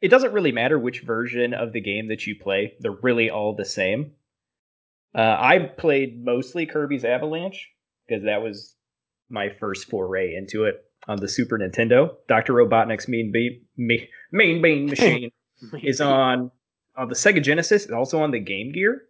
it 0.00 0.08
doesn't 0.08 0.32
really 0.32 0.52
matter 0.52 0.78
which 0.78 1.00
version 1.02 1.52
of 1.52 1.72
the 1.72 1.80
game 1.80 2.06
that 2.08 2.24
you 2.26 2.36
play. 2.40 2.74
They're 2.78 2.92
really 2.92 3.28
all 3.28 3.54
the 3.56 3.64
same. 3.64 4.12
Uh, 5.14 5.36
I 5.38 5.58
played 5.58 6.24
mostly 6.24 6.64
Kirby's 6.66 7.04
Avalanche 7.04 7.68
because 8.06 8.22
that 8.24 8.40
was 8.40 8.76
my 9.30 9.48
first 9.60 9.88
foray 9.88 10.34
into 10.34 10.64
it 10.64 10.84
on 11.06 11.18
the 11.18 11.28
Super 11.28 11.58
Nintendo. 11.58 12.14
Dr. 12.28 12.54
Robotnik's 12.54 13.08
Mean 13.08 13.32
Bean, 13.32 13.62
me, 13.76 14.08
Mean 14.32 14.62
Bean 14.62 14.86
Machine 14.90 15.30
is 15.82 16.00
on 16.00 16.50
on 16.96 17.08
the 17.08 17.14
Sega 17.14 17.42
Genesis. 17.42 17.84
It's 17.84 17.92
also 17.92 18.20
on 18.20 18.30
the 18.30 18.40
Game 18.40 18.72
Gear. 18.72 19.04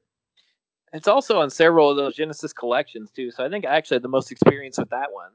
It's 0.92 1.08
also 1.08 1.40
on 1.40 1.50
several 1.50 1.90
of 1.90 1.96
those 1.96 2.14
Genesis 2.14 2.52
collections 2.52 3.10
too, 3.10 3.30
so 3.30 3.44
I 3.44 3.48
think 3.48 3.66
I 3.66 3.76
actually 3.76 3.96
had 3.96 4.02
the 4.02 4.08
most 4.08 4.32
experience 4.32 4.78
with 4.78 4.90
that 4.90 5.12
one. 5.12 5.30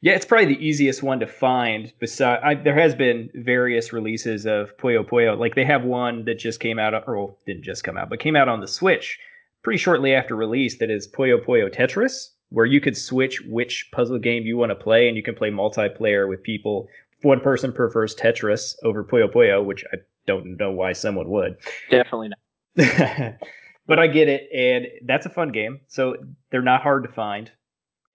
Yeah, 0.00 0.14
it's 0.14 0.24
probably 0.24 0.46
the 0.46 0.66
easiest 0.66 1.00
one 1.00 1.20
to 1.20 1.28
find. 1.28 1.92
Besides, 2.00 2.42
I, 2.44 2.54
there 2.56 2.74
has 2.74 2.92
been 2.92 3.30
various 3.34 3.92
releases 3.92 4.46
of 4.46 4.76
Puyo 4.76 5.08
Puyo. 5.08 5.38
Like 5.38 5.54
they 5.54 5.64
have 5.64 5.84
one 5.84 6.24
that 6.24 6.40
just 6.40 6.58
came 6.58 6.80
out, 6.80 6.92
or 7.06 7.16
well, 7.16 7.38
didn't 7.46 7.62
just 7.62 7.84
come 7.84 7.96
out, 7.96 8.10
but 8.10 8.18
came 8.18 8.34
out 8.34 8.48
on 8.48 8.60
the 8.60 8.66
Switch 8.66 9.20
pretty 9.62 9.78
shortly 9.78 10.12
after 10.12 10.34
release. 10.34 10.78
That 10.78 10.90
is 10.90 11.06
Puyo 11.06 11.38
Puyo 11.44 11.72
Tetris, 11.72 12.30
where 12.52 12.66
you 12.66 12.80
could 12.80 12.96
switch 12.96 13.40
which 13.42 13.88
puzzle 13.92 14.18
game 14.18 14.44
you 14.44 14.56
want 14.56 14.70
to 14.70 14.74
play, 14.76 15.08
and 15.08 15.16
you 15.16 15.22
can 15.22 15.34
play 15.34 15.50
multiplayer 15.50 16.28
with 16.28 16.42
people. 16.42 16.88
One 17.22 17.40
person 17.40 17.72
prefers 17.72 18.14
Tetris 18.14 18.74
over 18.82 19.02
Puyo 19.04 19.32
Puyo, 19.32 19.64
which 19.64 19.84
I 19.92 19.96
don't 20.26 20.56
know 20.58 20.70
why 20.70 20.92
someone 20.92 21.28
would. 21.30 21.56
Definitely 21.90 22.28
not. 22.76 23.34
but 23.86 23.98
I 23.98 24.06
get 24.06 24.28
it, 24.28 24.48
and 24.54 24.86
that's 25.06 25.26
a 25.26 25.30
fun 25.30 25.50
game. 25.52 25.80
So 25.88 26.16
they're 26.50 26.62
not 26.62 26.82
hard 26.82 27.04
to 27.04 27.08
find, 27.10 27.50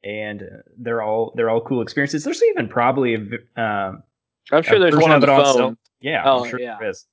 and 0.04 0.44
they're 0.78 1.02
all 1.02 1.34
they're 1.36 1.50
all 1.50 1.62
cool 1.62 1.82
experiences. 1.82 2.24
There's 2.24 2.44
even 2.44 2.68
probably 2.68 3.16
a, 3.16 3.62
um, 3.62 4.04
I'm 4.52 4.64
sure 4.64 4.80
there's 4.80 4.96
one 4.96 5.12
on 5.12 5.16
of 5.16 5.22
the 5.22 5.28
phone. 5.28 5.54
sale. 5.56 5.76
Yeah, 6.02 6.24
Oh, 6.26 6.44
I'm 6.44 6.50
sure 6.50 6.60
yeah. 6.60 6.78
there 6.80 6.90
is. 6.90 7.06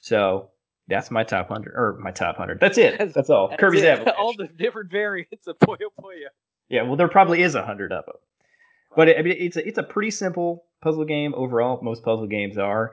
So 0.00 0.50
that's 0.88 1.10
my 1.10 1.24
top 1.24 1.48
hundred 1.48 1.74
or 1.74 1.98
my 2.00 2.10
top 2.10 2.36
hundred. 2.36 2.60
That's 2.60 2.78
it. 2.78 3.14
That's 3.14 3.30
all. 3.30 3.48
That's 3.48 3.60
Kirby's 3.60 3.82
it. 3.82 3.88
Avalanche. 3.88 4.16
All 4.18 4.34
the 4.36 4.48
different 4.48 4.90
variants 4.90 5.46
of 5.46 5.58
Puyo 5.58 5.88
Puyo. 5.98 6.28
Yeah, 6.68 6.82
well, 6.82 6.96
there 6.96 7.08
probably 7.08 7.42
is 7.42 7.54
a 7.54 7.64
hundred 7.64 7.92
of 7.92 8.04
them. 8.06 8.16
But 8.96 9.08
it, 9.08 9.18
I 9.18 9.22
mean, 9.22 9.36
it's 9.38 9.56
a, 9.56 9.66
it's 9.66 9.78
a 9.78 9.82
pretty 9.82 10.10
simple 10.10 10.64
puzzle 10.82 11.04
game 11.04 11.34
overall. 11.34 11.80
Most 11.82 12.04
puzzle 12.04 12.26
games 12.26 12.58
are. 12.58 12.92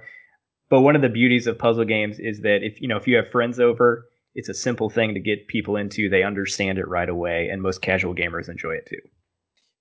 But 0.69 0.81
one 0.81 0.95
of 0.95 1.01
the 1.01 1.09
beauties 1.09 1.47
of 1.47 1.59
puzzle 1.59 1.85
games 1.85 2.17
is 2.19 2.41
that 2.41 2.59
if 2.63 2.81
you 2.81 2.87
know 2.87 2.97
if 2.97 3.07
you 3.07 3.17
have 3.17 3.29
friends 3.29 3.59
over, 3.59 4.07
it's 4.35 4.49
a 4.49 4.53
simple 4.53 4.89
thing 4.89 5.13
to 5.13 5.19
get 5.19 5.47
people 5.47 5.75
into. 5.75 6.09
They 6.09 6.23
understand 6.23 6.77
it 6.77 6.87
right 6.87 7.09
away, 7.09 7.49
and 7.51 7.61
most 7.61 7.81
casual 7.81 8.15
gamers 8.15 8.49
enjoy 8.49 8.75
it 8.75 8.87
too. 8.87 9.01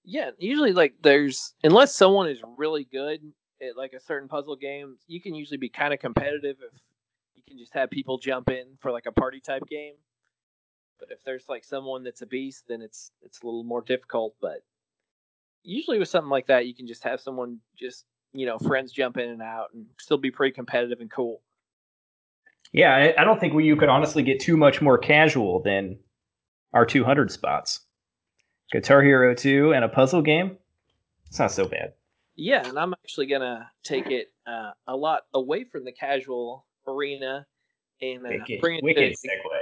Yeah, 0.05 0.31
usually 0.39 0.73
like 0.73 0.95
there's 1.03 1.55
unless 1.63 1.95
someone 1.95 2.29
is 2.29 2.39
really 2.57 2.89
good 2.91 3.21
at 3.63 3.77
like 3.77 3.93
a 3.93 4.01
certain 4.01 4.29
puzzle 4.29 4.57
game, 4.57 4.97
you 5.07 5.21
can 5.21 5.35
usually 5.35 5.59
be 5.59 5.69
kind 5.69 5.95
of 5.95 6.01
competitive 6.01 6.57
if 6.61 6.81
can 7.51 7.59
just 7.59 7.75
have 7.75 7.91
people 7.91 8.19
jump 8.19 8.49
in 8.49 8.67
for 8.81 8.93
like 8.93 9.07
a 9.07 9.13
party 9.13 9.41
type 9.41 9.67
game. 9.69 9.95
But 10.99 11.11
if 11.11 11.23
there's 11.25 11.49
like 11.49 11.65
someone 11.65 12.05
that's 12.05 12.23
a 12.23 12.27
beast, 12.27 12.65
then 12.69 12.81
it's 12.81 13.11
it's 13.23 13.41
a 13.43 13.47
little 13.47 13.65
more 13.65 13.83
difficult. 13.83 14.35
But 14.41 14.63
usually 15.63 15.99
with 15.99 16.09
something 16.09 16.31
like 16.31 16.47
that, 16.47 16.67
you 16.67 16.75
can 16.75 16.87
just 16.87 17.03
have 17.05 17.21
someone 17.21 17.59
just 17.77 18.05
you 18.33 18.47
know 18.47 18.59
friends 18.59 18.93
jump 18.93 19.17
in 19.17 19.29
and 19.29 19.43
out 19.43 19.69
and 19.75 19.87
still 19.99 20.19
be 20.19 20.31
pretty 20.31 20.55
competitive 20.55 21.01
and 21.01 21.11
cool. 21.11 21.43
Yeah, 22.73 23.15
I, 23.19 23.25
don't 23.25 23.41
think 23.41 23.53
we, 23.53 23.65
you 23.65 23.75
could 23.75 23.89
honestly 23.89 24.23
get 24.23 24.39
too 24.39 24.57
much 24.57 24.81
more 24.81 24.97
casual 24.97 25.61
than 25.61 25.99
our 26.73 26.87
200 26.87 27.33
spots. 27.33 27.81
Guitar 28.71 29.03
Hero 29.03 29.35
2 29.35 29.73
and 29.73 29.85
a 29.85 29.89
puzzle 29.89 30.23
game. 30.23 30.57
It's 31.27 31.41
not 31.41 31.51
so 31.51 31.67
bad. 31.67 31.95
Yeah, 32.37 32.65
and 32.69 32.79
I'm 32.79 32.93
actually 32.93 33.27
gonna 33.27 33.69
take 33.83 34.07
it 34.07 34.29
uh, 34.47 34.71
a 34.87 34.95
lot 34.95 35.23
away 35.35 35.65
from 35.65 35.85
the 35.85 35.91
casual 35.91 36.65
arena 36.87 37.47
and 38.03 38.25
uh, 38.25 38.31
Wicked, 38.31 38.61
bring 38.61 38.79
it 38.79 38.85
wicked 38.85 39.15
to 39.15 39.29
segue. 39.29 39.61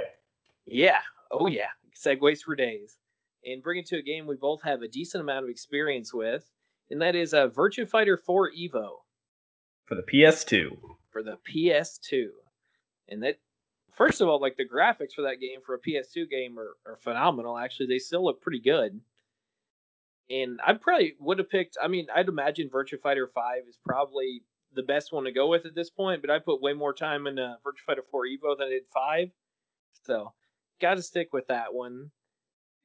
yeah, 0.65 0.99
oh 1.31 1.47
yeah, 1.47 1.67
segues 1.95 2.41
for 2.41 2.55
days, 2.55 2.97
and 3.45 3.61
bring 3.63 3.79
it 3.79 3.85
to 3.87 3.97
a 3.97 4.01
game 4.01 4.27
we 4.27 4.35
both 4.35 4.61
have 4.63 4.81
a 4.81 4.87
decent 4.87 5.21
amount 5.21 5.43
of 5.45 5.49
experience 5.49 6.13
with, 6.13 6.49
and 6.89 7.01
that 7.01 7.15
is 7.15 7.33
uh, 7.33 7.47
Virtua 7.49 7.87
Fighter 7.89 8.17
4 8.17 8.51
Evo 8.51 8.89
For 9.85 9.95
the 9.95 10.03
PS2. 10.03 10.77
for 11.11 11.23
the 11.23 11.37
PS2, 11.51 12.27
and 13.09 13.23
that. 13.23 13.39
First 13.97 14.21
of 14.21 14.29
all, 14.29 14.39
like 14.39 14.55
the 14.55 14.63
graphics 14.65 15.11
for 15.13 15.23
that 15.23 15.41
game 15.41 15.59
for 15.65 15.75
a 15.75 15.79
PS2 15.81 16.29
game 16.29 16.57
are, 16.57 16.77
are 16.85 16.95
phenomenal. 17.01 17.57
Actually, 17.57 17.87
they 17.87 17.97
still 17.99 18.23
look 18.23 18.39
pretty 18.39 18.61
good. 18.61 18.97
And 20.29 20.61
I 20.65 20.71
probably 20.73 21.15
would 21.19 21.37
have 21.39 21.49
picked. 21.49 21.75
I 21.83 21.89
mean, 21.89 22.07
I'd 22.15 22.29
imagine 22.29 22.69
Virtua 22.69 23.01
Fighter 23.01 23.27
Five 23.27 23.63
is 23.67 23.77
probably 23.85 24.43
the 24.73 24.83
best 24.83 25.11
one 25.11 25.25
to 25.25 25.31
go 25.31 25.47
with 25.47 25.65
at 25.65 25.75
this 25.75 25.89
point. 25.89 26.21
But 26.21 26.31
I 26.31 26.39
put 26.39 26.61
way 26.61 26.73
more 26.73 26.93
time 26.93 27.27
in 27.27 27.39
uh, 27.39 27.55
Virtua 27.65 27.85
Fighter 27.85 28.03
Four 28.09 28.23
Evo 28.25 28.57
than 28.57 28.67
I 28.67 28.71
did 28.71 28.83
Five, 28.93 29.31
so 30.05 30.33
got 30.81 30.95
to 30.95 31.01
stick 31.01 31.29
with 31.33 31.47
that 31.47 31.73
one. 31.73 32.11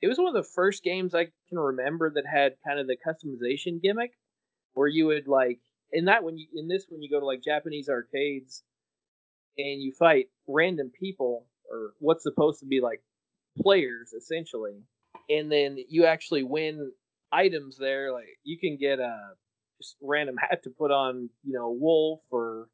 It 0.02 0.08
was 0.08 0.18
one 0.18 0.28
of 0.28 0.34
the 0.34 0.50
first 0.54 0.82
games 0.82 1.14
I 1.14 1.28
can 1.48 1.58
remember 1.58 2.10
that 2.10 2.26
had 2.26 2.54
kind 2.66 2.78
of 2.78 2.86
the 2.86 2.96
customization 2.96 3.80
gimmick, 3.80 4.12
where 4.74 4.88
you 4.88 5.06
would 5.06 5.28
like 5.28 5.60
in 5.92 6.06
that 6.06 6.22
you 6.24 6.46
in 6.54 6.68
this 6.68 6.86
when 6.88 7.02
you 7.02 7.10
go 7.10 7.20
to 7.20 7.26
like 7.26 7.42
Japanese 7.42 7.88
arcades, 7.88 8.62
and 9.56 9.82
you 9.82 9.92
fight 9.92 10.26
random 10.46 10.90
people 10.98 11.46
or 11.70 11.92
what's 12.00 12.24
supposed 12.24 12.60
to 12.60 12.66
be 12.66 12.80
like 12.80 13.00
players 13.60 14.12
essentially, 14.12 14.82
and 15.30 15.50
then 15.50 15.78
you 15.88 16.04
actually 16.04 16.42
win 16.42 16.92
items 17.32 17.78
there. 17.78 18.12
Like 18.12 18.38
you 18.42 18.58
can 18.58 18.76
get 18.76 18.98
a 18.98 19.16
just 19.34 19.43
random 20.02 20.36
hat 20.36 20.62
to 20.64 20.70
put 20.70 20.90
on, 20.90 21.28
you 21.44 21.52
know, 21.52 21.70
Wolf 21.70 22.20
or 22.30 22.68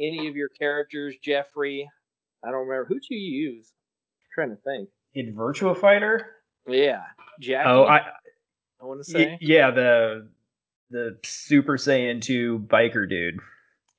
any 0.00 0.28
of 0.28 0.36
your 0.36 0.48
characters, 0.48 1.14
Jeffrey. 1.22 1.88
I 2.44 2.50
don't 2.50 2.66
remember 2.66 2.84
who'd 2.86 3.04
you 3.10 3.18
use. 3.18 3.72
I'm 4.22 4.28
trying 4.34 4.56
to 4.56 4.62
think. 4.62 4.88
In 5.14 5.34
Virtua 5.34 5.76
Fighter? 5.76 6.26
Yeah, 6.66 7.02
Jackie. 7.40 7.68
Oh, 7.68 7.84
I, 7.84 7.98
I 8.80 8.84
want 8.84 9.04
to 9.04 9.12
y- 9.18 9.24
say. 9.24 9.38
yeah, 9.40 9.70
the 9.70 10.28
the 10.90 11.18
Super 11.24 11.76
Saiyan 11.76 12.22
2 12.22 12.60
biker 12.68 13.08
dude. 13.08 13.40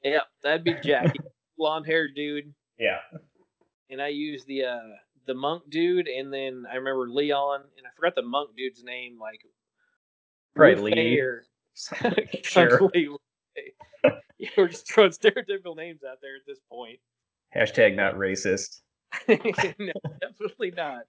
Yeah, 0.03 0.19
that'd 0.43 0.63
be 0.63 0.75
Jackie, 0.81 1.19
blonde 1.57 1.85
haired 1.85 2.11
dude. 2.15 2.53
Yeah. 2.79 2.99
And 3.89 4.01
I 4.01 4.07
use 4.09 4.45
the 4.45 4.65
uh 4.65 4.79
the 5.25 5.33
monk 5.33 5.63
dude, 5.69 6.07
and 6.07 6.31
then 6.33 6.65
I 6.71 6.75
remember 6.75 7.09
Leon, 7.09 7.61
and 7.77 7.85
I 7.85 7.89
forgot 7.95 8.15
the 8.15 8.21
monk 8.21 8.51
dude's 8.55 8.83
name, 8.83 9.19
like 9.19 9.41
Probably 10.55 10.91
Wu 10.91 10.95
Lee. 10.95 11.19
Or 11.19 11.43
Sure. 12.43 12.89
Fei. 12.91 13.07
Yeah, 14.41 14.49
we're 14.55 14.69
just 14.69 14.89
throwing 14.89 15.11
stereotypical 15.11 15.75
names 15.75 15.99
out 16.09 16.19
there 16.21 16.37
at 16.37 16.45
this 16.47 16.59
point. 16.71 16.99
Hashtag 17.53 17.97
not 17.97 18.15
racist. 18.15 18.79
no, 19.27 19.91
definitely 20.21 20.71
not. 20.71 21.01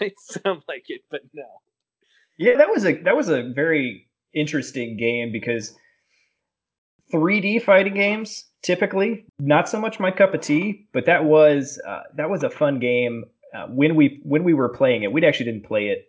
Might 0.00 0.14
sound 0.20 0.62
like 0.68 0.84
it, 0.86 1.00
but 1.10 1.22
no. 1.32 1.42
Yeah, 2.36 2.56
that 2.58 2.68
was 2.68 2.84
a 2.86 2.94
that 3.02 3.16
was 3.16 3.28
a 3.28 3.42
very 3.52 4.08
interesting 4.32 4.96
game 4.96 5.32
because 5.32 5.74
3D 7.12 7.62
fighting 7.64 7.94
games 7.94 8.44
typically 8.62 9.26
not 9.38 9.68
so 9.68 9.80
much 9.80 9.98
my 9.98 10.10
cup 10.10 10.34
of 10.34 10.40
tea, 10.40 10.86
but 10.92 11.06
that 11.06 11.24
was 11.24 11.80
uh, 11.86 12.02
that 12.14 12.30
was 12.30 12.42
a 12.44 12.50
fun 12.50 12.78
game 12.78 13.24
uh, 13.54 13.66
when 13.66 13.96
we 13.96 14.20
when 14.22 14.44
we 14.44 14.54
were 14.54 14.68
playing 14.68 15.02
it. 15.02 15.12
We 15.12 15.24
actually 15.26 15.46
didn't 15.46 15.66
play 15.66 15.88
it. 15.88 16.06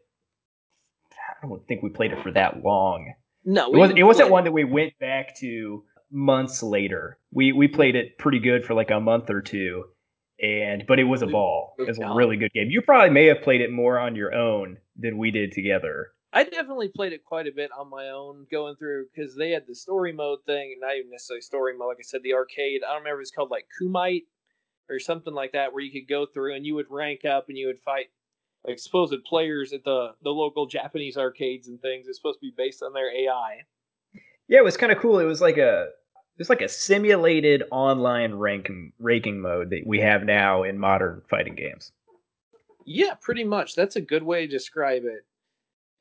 I 1.42 1.48
don't 1.48 1.66
think 1.68 1.82
we 1.82 1.90
played 1.90 2.12
it 2.12 2.22
for 2.22 2.32
that 2.32 2.64
long. 2.64 3.14
No, 3.46 3.72
It 3.72 3.78
wasn't. 3.78 4.00
It 4.00 4.04
wasn't 4.04 4.30
one 4.30 4.44
that 4.44 4.52
we 4.52 4.64
went 4.64 4.98
back 5.00 5.36
to 5.38 5.84
months 6.12 6.64
later. 6.64 7.18
We 7.32 7.52
we 7.52 7.68
played 7.68 7.96
it 7.96 8.18
pretty 8.18 8.40
good 8.40 8.66
for 8.66 8.74
like 8.74 8.92
a 8.92 9.00
month 9.00 9.30
or 9.30 9.42
two, 9.42 9.86
and 10.42 10.84
but 10.88 11.00
it 11.00 11.06
was 11.06 11.22
a 11.22 11.28
ball. 11.28 11.76
It 11.78 11.88
was 11.88 12.00
a 12.00 12.14
really 12.14 12.38
good 12.38 12.54
game. 12.54 12.70
You 12.70 12.82
probably 12.82 13.12
may 13.12 13.26
have 13.26 13.42
played 13.42 13.62
it 13.62 13.72
more 13.72 13.98
on 13.98 14.16
your 14.16 14.34
own 14.34 14.78
than 14.98 15.18
we 15.18 15.32
did 15.32 15.52
together. 15.52 16.10
I 16.32 16.44
definitely 16.44 16.90
played 16.90 17.14
it 17.14 17.26
quite 17.26 17.48
a 17.48 17.52
bit 17.52 17.72
on 17.76 17.90
my 17.90 18.10
own, 18.10 18.46
going 18.52 18.76
through 18.76 19.08
because 19.14 19.36
they 19.36 19.50
had 19.50 19.66
the 19.68 19.74
story 19.74 20.14
mode 20.14 20.40
thing, 20.46 20.76
not 20.80 20.96
even 20.96 21.10
necessarily 21.10 21.42
story 21.42 21.76
mode. 21.76 21.88
Like 21.88 21.98
I 22.00 22.04
said, 22.04 22.22
the 22.24 22.36
arcade. 22.36 22.82
I 22.84 22.94
don't 22.94 23.04
remember. 23.04 23.22
It's 23.22 23.32
called 23.32 23.50
like 23.50 23.66
Kumite 23.82 24.26
or 24.90 25.00
something 25.00 25.34
like 25.34 25.54
that, 25.54 25.74
where 25.74 25.84
you 25.84 25.92
could 25.92 26.10
go 26.10 26.26
through 26.26 26.56
and 26.56 26.66
you 26.66 26.76
would 26.76 26.90
rank 26.90 27.26
up 27.26 27.50
and 27.50 27.58
you 27.58 27.68
would 27.68 27.80
fight 27.80 28.08
like 28.66 28.80
supposed 28.80 29.16
players 29.26 29.74
at 29.74 29.84
the 29.84 30.14
the 30.24 30.30
local 30.30 30.66
Japanese 30.66 31.18
arcades 31.18 31.68
and 31.68 31.82
things. 31.82 32.08
It's 32.08 32.18
supposed 32.18 32.40
to 32.40 32.46
be 32.46 32.54
based 32.56 32.84
on 32.84 32.94
their 32.94 33.12
AI. 33.16 33.62
Yeah, 34.48 34.60
it 34.60 34.64
was 34.64 34.78
kind 34.78 34.92
of 34.92 35.00
cool. 35.00 35.20
It 35.20 35.26
was 35.26 35.42
like 35.42 35.58
a 35.58 35.84
it 35.84 36.40
was 36.40 36.50
like 36.50 36.62
a 36.62 36.70
simulated 36.70 37.64
online 37.72 38.36
ranking 38.36 38.94
ranking 39.00 39.42
mode 39.42 39.70
that 39.72 39.84
we 39.86 40.00
have 40.00 40.24
now 40.24 40.64
in 40.64 40.78
modern 40.80 41.22
fighting 41.30 41.56
games. 41.56 41.92
Yeah, 42.86 43.14
pretty 43.22 43.44
much. 43.44 43.76
That's 43.76 43.98
a 43.98 44.02
good 44.02 44.24
way 44.24 44.48
to 44.48 44.52
describe 44.52 45.04
it. 45.06 45.26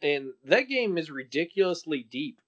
And 0.01 0.31
that 0.44 0.68
game 0.68 0.97
is 0.97 1.11
ridiculously 1.11 2.07
deep. 2.11 2.40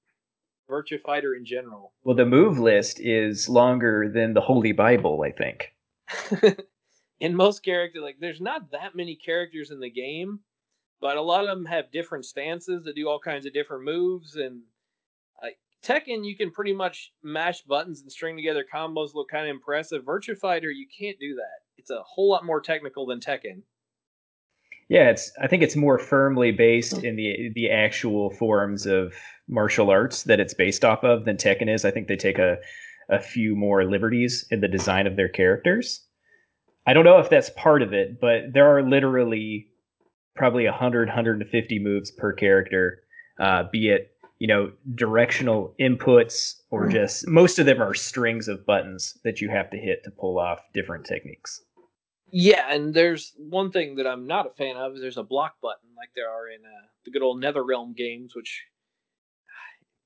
Virtua 0.71 1.01
Fighter 1.03 1.35
in 1.35 1.45
general. 1.45 1.93
Well, 2.05 2.15
the 2.15 2.25
move 2.25 2.59
list 2.59 3.01
is 3.01 3.49
longer 3.49 4.09
than 4.09 4.35
the 4.35 4.41
Holy 4.41 4.71
Bible, 4.71 5.25
I 5.27 5.33
think. 5.33 5.75
in 7.21 7.35
most 7.37 7.63
characters, 7.63 8.03
like 8.03 8.17
there's 8.19 8.41
not 8.41 8.71
that 8.73 8.97
many 8.97 9.15
characters 9.15 9.71
in 9.71 9.79
the 9.79 9.91
game, 9.91 10.41
but 11.01 11.17
a 11.17 11.23
lot 11.23 11.43
of 11.43 11.49
them 11.49 11.67
have 11.67 11.93
different 11.93 12.25
stances 12.25 12.85
that 12.85 12.97
do 12.97 13.09
all 13.09 13.21
kinds 13.21 13.47
of 13.47 13.53
different 13.53 13.85
moves. 13.85 14.37
And 14.37 14.63
like 15.43 15.59
Tekken, 15.85 16.25
you 16.25 16.37
can 16.37 16.51
pretty 16.51 16.73
much 16.73 17.13
mash 17.23 17.63
buttons 17.63 18.01
and 18.01 18.11
string 18.11 18.37
together 18.37 18.65
combos. 18.73 19.15
Look 19.15 19.29
kind 19.31 19.47
of 19.47 19.51
impressive. 19.51 20.05
Virtua 20.05 20.37
Fighter, 20.39 20.71
you 20.71 20.87
can't 20.99 21.19
do 21.21 21.35
that. 21.37 21.61
It's 21.77 21.91
a 21.91 22.03
whole 22.03 22.31
lot 22.31 22.45
more 22.45 22.61
technical 22.61 23.07
than 23.07 23.21
Tekken. 23.21 23.63
Yeah, 24.89 25.11
it's. 25.11 25.31
I 25.41 25.47
think 25.47 25.63
it's 25.63 25.77
more 25.77 25.99
firmly 26.01 26.51
based 26.51 26.95
mm. 26.95 27.05
in 27.05 27.17
the 27.17 27.53
the 27.55 27.71
actual 27.71 28.31
forms 28.31 28.87
of 28.87 29.15
martial 29.47 29.89
arts 29.89 30.25
that 30.25 30.41
it's 30.41 30.53
based 30.53 30.85
off 30.85 31.05
of 31.05 31.25
than 31.27 31.37
Tekken 31.37 31.73
is. 31.73 31.85
I 31.85 31.93
think 31.93 32.09
they 32.09 32.17
take 32.17 32.39
a 32.39 32.57
a 33.09 33.21
few 33.21 33.55
more 33.55 33.85
liberties 33.85 34.47
in 34.51 34.61
the 34.61 34.69
design 34.69 35.07
of 35.07 35.17
their 35.17 35.29
characters. 35.29 36.05
I 36.91 36.93
don't 36.93 37.05
know 37.05 37.21
if 37.21 37.31
that's 37.31 37.51
part 37.51 37.83
of 37.83 37.93
it, 37.93 38.21
but 38.21 38.53
there 38.53 38.77
are 38.77 38.83
literally 38.83 39.69
probably 40.35 40.65
100 40.65 41.07
150 41.07 41.79
moves 41.79 42.11
per 42.11 42.33
character, 42.33 43.05
uh, 43.39 43.63
be 43.71 43.91
it 43.91 44.11
you 44.41 44.49
know 44.49 44.73
directional 44.97 45.73
inputs 45.79 46.57
or 46.71 46.89
just 46.89 47.29
most 47.29 47.61
of 47.61 47.67
them 47.67 47.81
are 47.81 47.95
strings 47.95 48.49
of 48.49 48.67
buttons 48.67 49.17
that 49.23 49.41
you 49.41 49.49
have 49.49 49.71
to 49.71 49.77
hit 49.77 50.03
to 50.03 50.11
pull 50.11 50.41
off 50.41 50.59
different 50.75 51.07
techniques. 51.07 51.63
Yeah, 52.33 52.65
and 52.69 52.93
there's 52.93 53.35
one 53.39 53.71
thing 53.71 53.95
that 53.95 54.07
I'm 54.09 54.27
not 54.27 54.47
a 54.47 54.51
fan 54.51 54.77
of 54.77 54.95
is 54.97 55.01
there's 55.01 55.17
a 55.17 55.23
block 55.23 55.61
button 55.63 55.91
like 55.97 56.11
there 56.17 56.29
are 56.29 56.49
in 56.49 56.65
uh, 56.65 56.87
the 57.05 57.13
good 57.13 57.23
old 57.23 57.41
NetherRealm 57.41 57.97
games, 57.97 58.35
which 58.35 58.65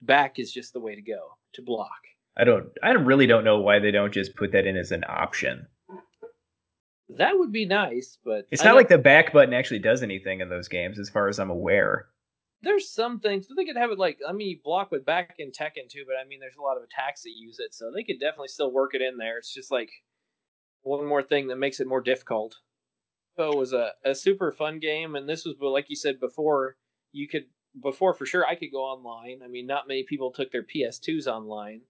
back 0.02 0.38
is 0.38 0.52
just 0.52 0.74
the 0.74 0.80
way 0.80 0.94
to 0.94 1.02
go 1.02 1.38
to 1.54 1.62
block. 1.62 1.88
I 2.36 2.44
don't. 2.44 2.66
I 2.82 2.90
really 2.90 3.26
don't 3.26 3.44
know 3.44 3.60
why 3.60 3.78
they 3.78 3.90
don't 3.90 4.12
just 4.12 4.36
put 4.36 4.52
that 4.52 4.66
in 4.66 4.76
as 4.76 4.92
an 4.92 5.04
option. 5.08 5.66
That 7.08 7.38
would 7.38 7.52
be 7.52 7.66
nice, 7.66 8.18
but 8.24 8.46
It's 8.50 8.62
I 8.62 8.66
not 8.66 8.76
like 8.76 8.88
the 8.88 8.98
back 8.98 9.32
button 9.32 9.54
actually 9.54 9.80
does 9.80 10.02
anything 10.02 10.40
in 10.40 10.48
those 10.48 10.68
games, 10.68 10.98
as 10.98 11.10
far 11.10 11.28
as 11.28 11.38
I'm 11.38 11.50
aware. 11.50 12.08
there's 12.62 12.90
some 12.90 13.20
things, 13.20 13.46
but 13.46 13.56
they 13.56 13.64
could 13.66 13.76
have 13.76 13.90
it 13.90 13.98
like 13.98 14.18
I 14.26 14.32
mean, 14.32 14.48
you 14.48 14.58
block 14.64 14.90
with 14.90 15.04
back 15.04 15.34
in 15.38 15.50
Tekken 15.50 15.88
too, 15.90 16.04
but 16.06 16.16
I 16.16 16.26
mean, 16.26 16.40
there's 16.40 16.56
a 16.56 16.62
lot 16.62 16.76
of 16.78 16.82
attacks 16.82 17.22
that 17.22 17.32
use 17.36 17.58
it, 17.58 17.74
so 17.74 17.90
they 17.90 18.04
could 18.04 18.20
definitely 18.20 18.48
still 18.48 18.72
work 18.72 18.94
it 18.94 19.02
in 19.02 19.18
there. 19.18 19.36
It's 19.38 19.52
just 19.52 19.70
like 19.70 19.90
one 20.82 21.06
more 21.06 21.22
thing 21.22 21.48
that 21.48 21.56
makes 21.56 21.80
it 21.80 21.86
more 21.86 22.00
difficult. 22.00 22.56
So 23.36 23.50
it 23.52 23.58
was 23.58 23.72
a, 23.72 23.90
a 24.04 24.14
super 24.14 24.52
fun 24.52 24.78
game, 24.78 25.14
and 25.14 25.28
this 25.28 25.44
was 25.44 25.56
like 25.60 25.86
you 25.90 25.96
said 25.96 26.20
before, 26.20 26.76
you 27.12 27.28
could 27.28 27.44
before 27.82 28.14
for 28.14 28.24
sure 28.26 28.46
I 28.46 28.54
could 28.54 28.72
go 28.72 28.84
online. 28.84 29.40
I 29.44 29.48
mean, 29.48 29.66
not 29.66 29.88
many 29.88 30.04
people 30.04 30.30
took 30.32 30.50
their 30.52 30.62
PS2s 30.64 31.26
online, 31.26 31.82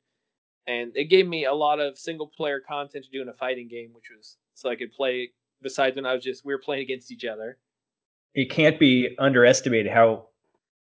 and 0.66 0.90
it 0.96 1.05
gave 1.05 1.29
me 1.29 1.44
a 1.44 1.55
lot 1.55 1.79
of 1.81 1.98
single 1.98 2.27
player 2.27 2.61
content 2.66 3.05
to 3.05 3.11
do 3.11 3.22
in 3.22 3.29
a 3.29 3.35
fighting 3.35 3.68
game, 3.68 3.90
which 3.92 4.11
was 4.16 4.38
so 4.55 4.71
I 4.71 4.77
could 4.77 4.93
play. 4.93 5.31
Besides 5.62 5.97
when 5.97 6.07
I 6.07 6.14
was 6.14 6.23
just 6.23 6.45
we 6.45 6.53
were 6.53 6.61
playing 6.61 6.83
against 6.83 7.11
each 7.11 7.25
other. 7.25 7.59
It 8.35 8.51
can't 8.51 8.79
be 8.79 9.14
underestimated 9.19 9.90
how 9.93 10.27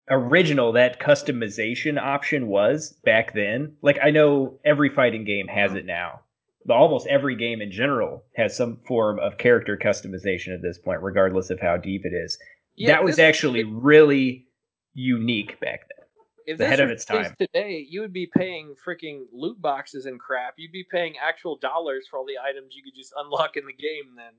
original 0.08 0.72
that 0.72 1.00
customization 1.00 2.00
option 2.00 2.46
was 2.48 2.92
back 3.04 3.34
then. 3.34 3.76
Like 3.82 3.98
I 4.02 4.10
know 4.10 4.58
every 4.64 4.88
fighting 4.88 5.24
game 5.24 5.48
has 5.48 5.74
it 5.74 5.86
now, 5.86 6.20
But 6.64 6.74
almost 6.74 7.06
every 7.06 7.36
game 7.36 7.60
in 7.60 7.70
general 7.70 8.24
has 8.36 8.56
some 8.56 8.78
form 8.86 9.18
of 9.18 9.38
character 9.38 9.76
customization 9.76 10.54
at 10.54 10.62
this 10.62 10.78
point, 10.78 11.02
regardless 11.02 11.50
of 11.50 11.60
how 11.60 11.76
deep 11.76 12.04
it 12.04 12.12
is. 12.14 12.38
Yeah, 12.76 12.92
that 12.92 13.04
was 13.04 13.18
actually 13.18 13.64
really 13.64 14.46
unique 14.94 15.58
back 15.60 15.80
then. 15.88 16.01
If 16.46 16.60
ahead 16.60 16.78
this 16.78 16.84
of 16.84 16.90
its 16.90 17.04
time. 17.04 17.34
today, 17.38 17.86
you 17.88 18.00
would 18.00 18.12
be 18.12 18.26
paying 18.26 18.74
freaking 18.86 19.22
loot 19.32 19.60
boxes 19.60 20.06
and 20.06 20.18
crap. 20.18 20.54
You'd 20.56 20.72
be 20.72 20.86
paying 20.90 21.14
actual 21.22 21.56
dollars 21.56 22.06
for 22.10 22.18
all 22.18 22.26
the 22.26 22.38
items 22.38 22.74
you 22.74 22.82
could 22.82 22.96
just 22.96 23.12
unlock 23.16 23.56
in 23.56 23.66
the 23.66 23.72
game. 23.72 24.14
Then 24.16 24.32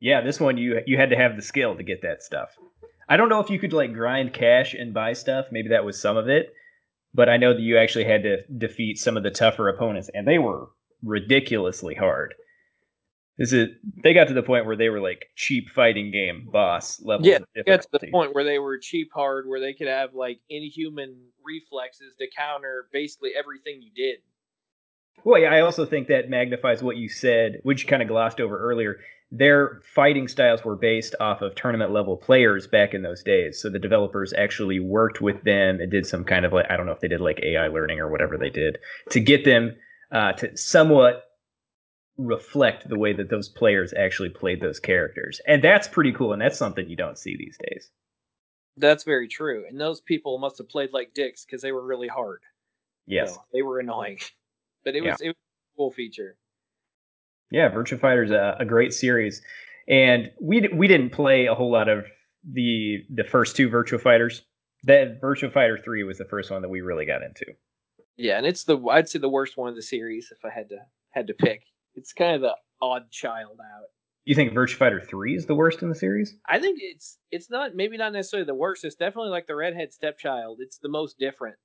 Yeah, 0.00 0.20
this 0.20 0.40
one 0.40 0.58
you 0.58 0.80
you 0.86 0.96
had 0.96 1.10
to 1.10 1.16
have 1.16 1.36
the 1.36 1.42
skill 1.42 1.76
to 1.76 1.82
get 1.82 2.02
that 2.02 2.22
stuff. 2.22 2.50
I 3.08 3.16
don't 3.16 3.28
know 3.28 3.40
if 3.40 3.50
you 3.50 3.58
could 3.58 3.72
like 3.72 3.92
grind 3.92 4.32
cash 4.32 4.74
and 4.74 4.92
buy 4.92 5.14
stuff. 5.14 5.46
Maybe 5.50 5.70
that 5.70 5.84
was 5.84 6.00
some 6.00 6.16
of 6.16 6.28
it, 6.28 6.52
but 7.14 7.28
I 7.28 7.38
know 7.38 7.54
that 7.54 7.62
you 7.62 7.78
actually 7.78 8.04
had 8.04 8.22
to 8.24 8.42
defeat 8.46 8.98
some 8.98 9.16
of 9.16 9.22
the 9.22 9.30
tougher 9.30 9.68
opponents, 9.68 10.10
and 10.12 10.26
they 10.26 10.38
were 10.38 10.68
ridiculously 11.02 11.94
hard. 11.94 12.34
Is 13.38 13.54
they 14.02 14.14
got 14.14 14.26
to 14.28 14.34
the 14.34 14.42
point 14.42 14.66
where 14.66 14.74
they 14.74 14.88
were 14.88 15.00
like 15.00 15.30
cheap 15.36 15.70
fighting 15.70 16.10
game 16.10 16.48
boss 16.50 17.00
levels. 17.00 17.28
Yeah, 17.28 17.38
got 17.64 17.82
to 17.82 17.88
the 17.92 18.10
point 18.10 18.34
where 18.34 18.42
they 18.42 18.58
were 18.58 18.78
cheap 18.78 19.10
hard, 19.14 19.46
where 19.46 19.60
they 19.60 19.72
could 19.72 19.86
have 19.86 20.12
like 20.12 20.40
inhuman 20.50 21.16
reflexes 21.44 22.14
to 22.18 22.26
counter 22.36 22.88
basically 22.92 23.30
everything 23.38 23.80
you 23.80 23.90
did. 23.94 24.18
Well, 25.24 25.40
yeah, 25.40 25.52
I 25.52 25.60
also 25.60 25.84
think 25.84 26.08
that 26.08 26.28
magnifies 26.28 26.82
what 26.82 26.96
you 26.96 27.08
said, 27.08 27.60
which 27.62 27.82
you 27.82 27.88
kind 27.88 28.02
of 28.02 28.08
glossed 28.08 28.40
over 28.40 28.58
earlier. 28.58 28.98
Their 29.30 29.82
fighting 29.94 30.26
styles 30.26 30.64
were 30.64 30.76
based 30.76 31.14
off 31.20 31.42
of 31.42 31.54
tournament 31.54 31.92
level 31.92 32.16
players 32.16 32.66
back 32.66 32.94
in 32.94 33.02
those 33.02 33.22
days. 33.22 33.60
So 33.60 33.68
the 33.68 33.78
developers 33.78 34.32
actually 34.32 34.80
worked 34.80 35.20
with 35.20 35.42
them 35.44 35.80
and 35.80 35.90
did 35.90 36.06
some 36.06 36.24
kind 36.24 36.44
of 36.46 36.52
like, 36.52 36.66
I 36.70 36.76
don't 36.76 36.86
know 36.86 36.92
if 36.92 37.00
they 37.00 37.08
did 37.08 37.20
like 37.20 37.40
AI 37.42 37.68
learning 37.68 38.00
or 38.00 38.08
whatever 38.08 38.38
they 38.38 38.50
did 38.50 38.78
to 39.10 39.20
get 39.20 39.44
them 39.44 39.76
uh, 40.12 40.32
to 40.32 40.56
somewhat 40.56 41.27
reflect 42.18 42.88
the 42.88 42.98
way 42.98 43.12
that 43.12 43.30
those 43.30 43.48
players 43.48 43.94
actually 43.96 44.28
played 44.28 44.60
those 44.60 44.80
characters. 44.80 45.40
And 45.46 45.62
that's 45.62 45.86
pretty 45.88 46.12
cool. 46.12 46.32
And 46.32 46.42
that's 46.42 46.58
something 46.58 46.88
you 46.88 46.96
don't 46.96 47.16
see 47.16 47.36
these 47.36 47.56
days. 47.70 47.90
That's 48.76 49.04
very 49.04 49.28
true. 49.28 49.64
And 49.68 49.80
those 49.80 50.00
people 50.00 50.38
must 50.38 50.58
have 50.58 50.68
played 50.68 50.92
like 50.92 51.14
dicks 51.14 51.44
because 51.44 51.62
they 51.62 51.72
were 51.72 51.84
really 51.84 52.08
hard. 52.08 52.40
Yes. 53.06 53.34
So 53.34 53.42
they 53.52 53.62
were 53.62 53.78
annoying, 53.78 54.18
but 54.84 54.94
it 54.94 55.02
Yeah. 55.04 55.12
was 55.12 55.20
it 55.20 55.28
was 55.28 55.34
a 55.36 55.76
cool 55.76 55.90
feature. 55.92 56.36
Yeah, 57.50 57.70
Virtua 57.70 57.98
Fighter's 57.98 58.30
a, 58.30 58.56
a 58.60 58.64
great 58.66 58.92
series, 58.92 59.40
and 59.88 60.30
we 60.38 60.60
d- 60.60 60.68
we 60.74 60.86
didn't 60.86 61.10
play 61.10 61.46
a 61.46 61.54
whole 61.54 61.72
lot 61.72 61.88
of 61.88 62.04
the 62.44 62.98
the 63.08 63.24
first 63.24 63.56
two 63.56 63.70
Virtua 63.70 64.00
Fighters. 64.00 64.42
That 64.84 65.20
Virtua 65.22 65.50
Fighter 65.52 65.78
three 65.82 66.02
was 66.04 66.18
the 66.18 66.26
first 66.26 66.50
one 66.50 66.60
that 66.62 66.68
we 66.68 66.82
really 66.82 67.06
got 67.06 67.22
into. 67.22 67.46
Yeah, 68.18 68.36
and 68.36 68.46
it's 68.46 68.64
the 68.64 68.78
I'd 68.90 69.08
say 69.08 69.18
the 69.18 69.30
worst 69.30 69.56
one 69.56 69.70
of 69.70 69.76
the 69.76 69.82
series 69.82 70.30
if 70.30 70.44
I 70.44 70.50
had 70.50 70.68
to 70.68 70.76
had 71.12 71.26
to 71.28 71.34
pick. 71.34 71.62
It's 71.98 72.12
kind 72.12 72.34
of 72.36 72.40
the 72.42 72.54
odd 72.80 73.10
child 73.10 73.58
out. 73.60 73.86
You 74.24 74.34
think 74.34 74.52
Virtua 74.52 74.74
Fighter 74.76 75.00
three 75.00 75.34
is 75.34 75.46
the 75.46 75.54
worst 75.54 75.82
in 75.82 75.88
the 75.88 75.94
series? 75.94 76.34
I 76.48 76.58
think 76.60 76.78
it's 76.82 77.18
it's 77.30 77.50
not 77.50 77.74
maybe 77.74 77.96
not 77.96 78.12
necessarily 78.12 78.46
the 78.46 78.54
worst. 78.54 78.84
It's 78.84 78.94
definitely 78.94 79.30
like 79.30 79.46
the 79.46 79.56
redhead 79.56 79.92
stepchild. 79.92 80.58
It's 80.60 80.78
the 80.78 80.88
most 80.88 81.18
different. 81.18 81.56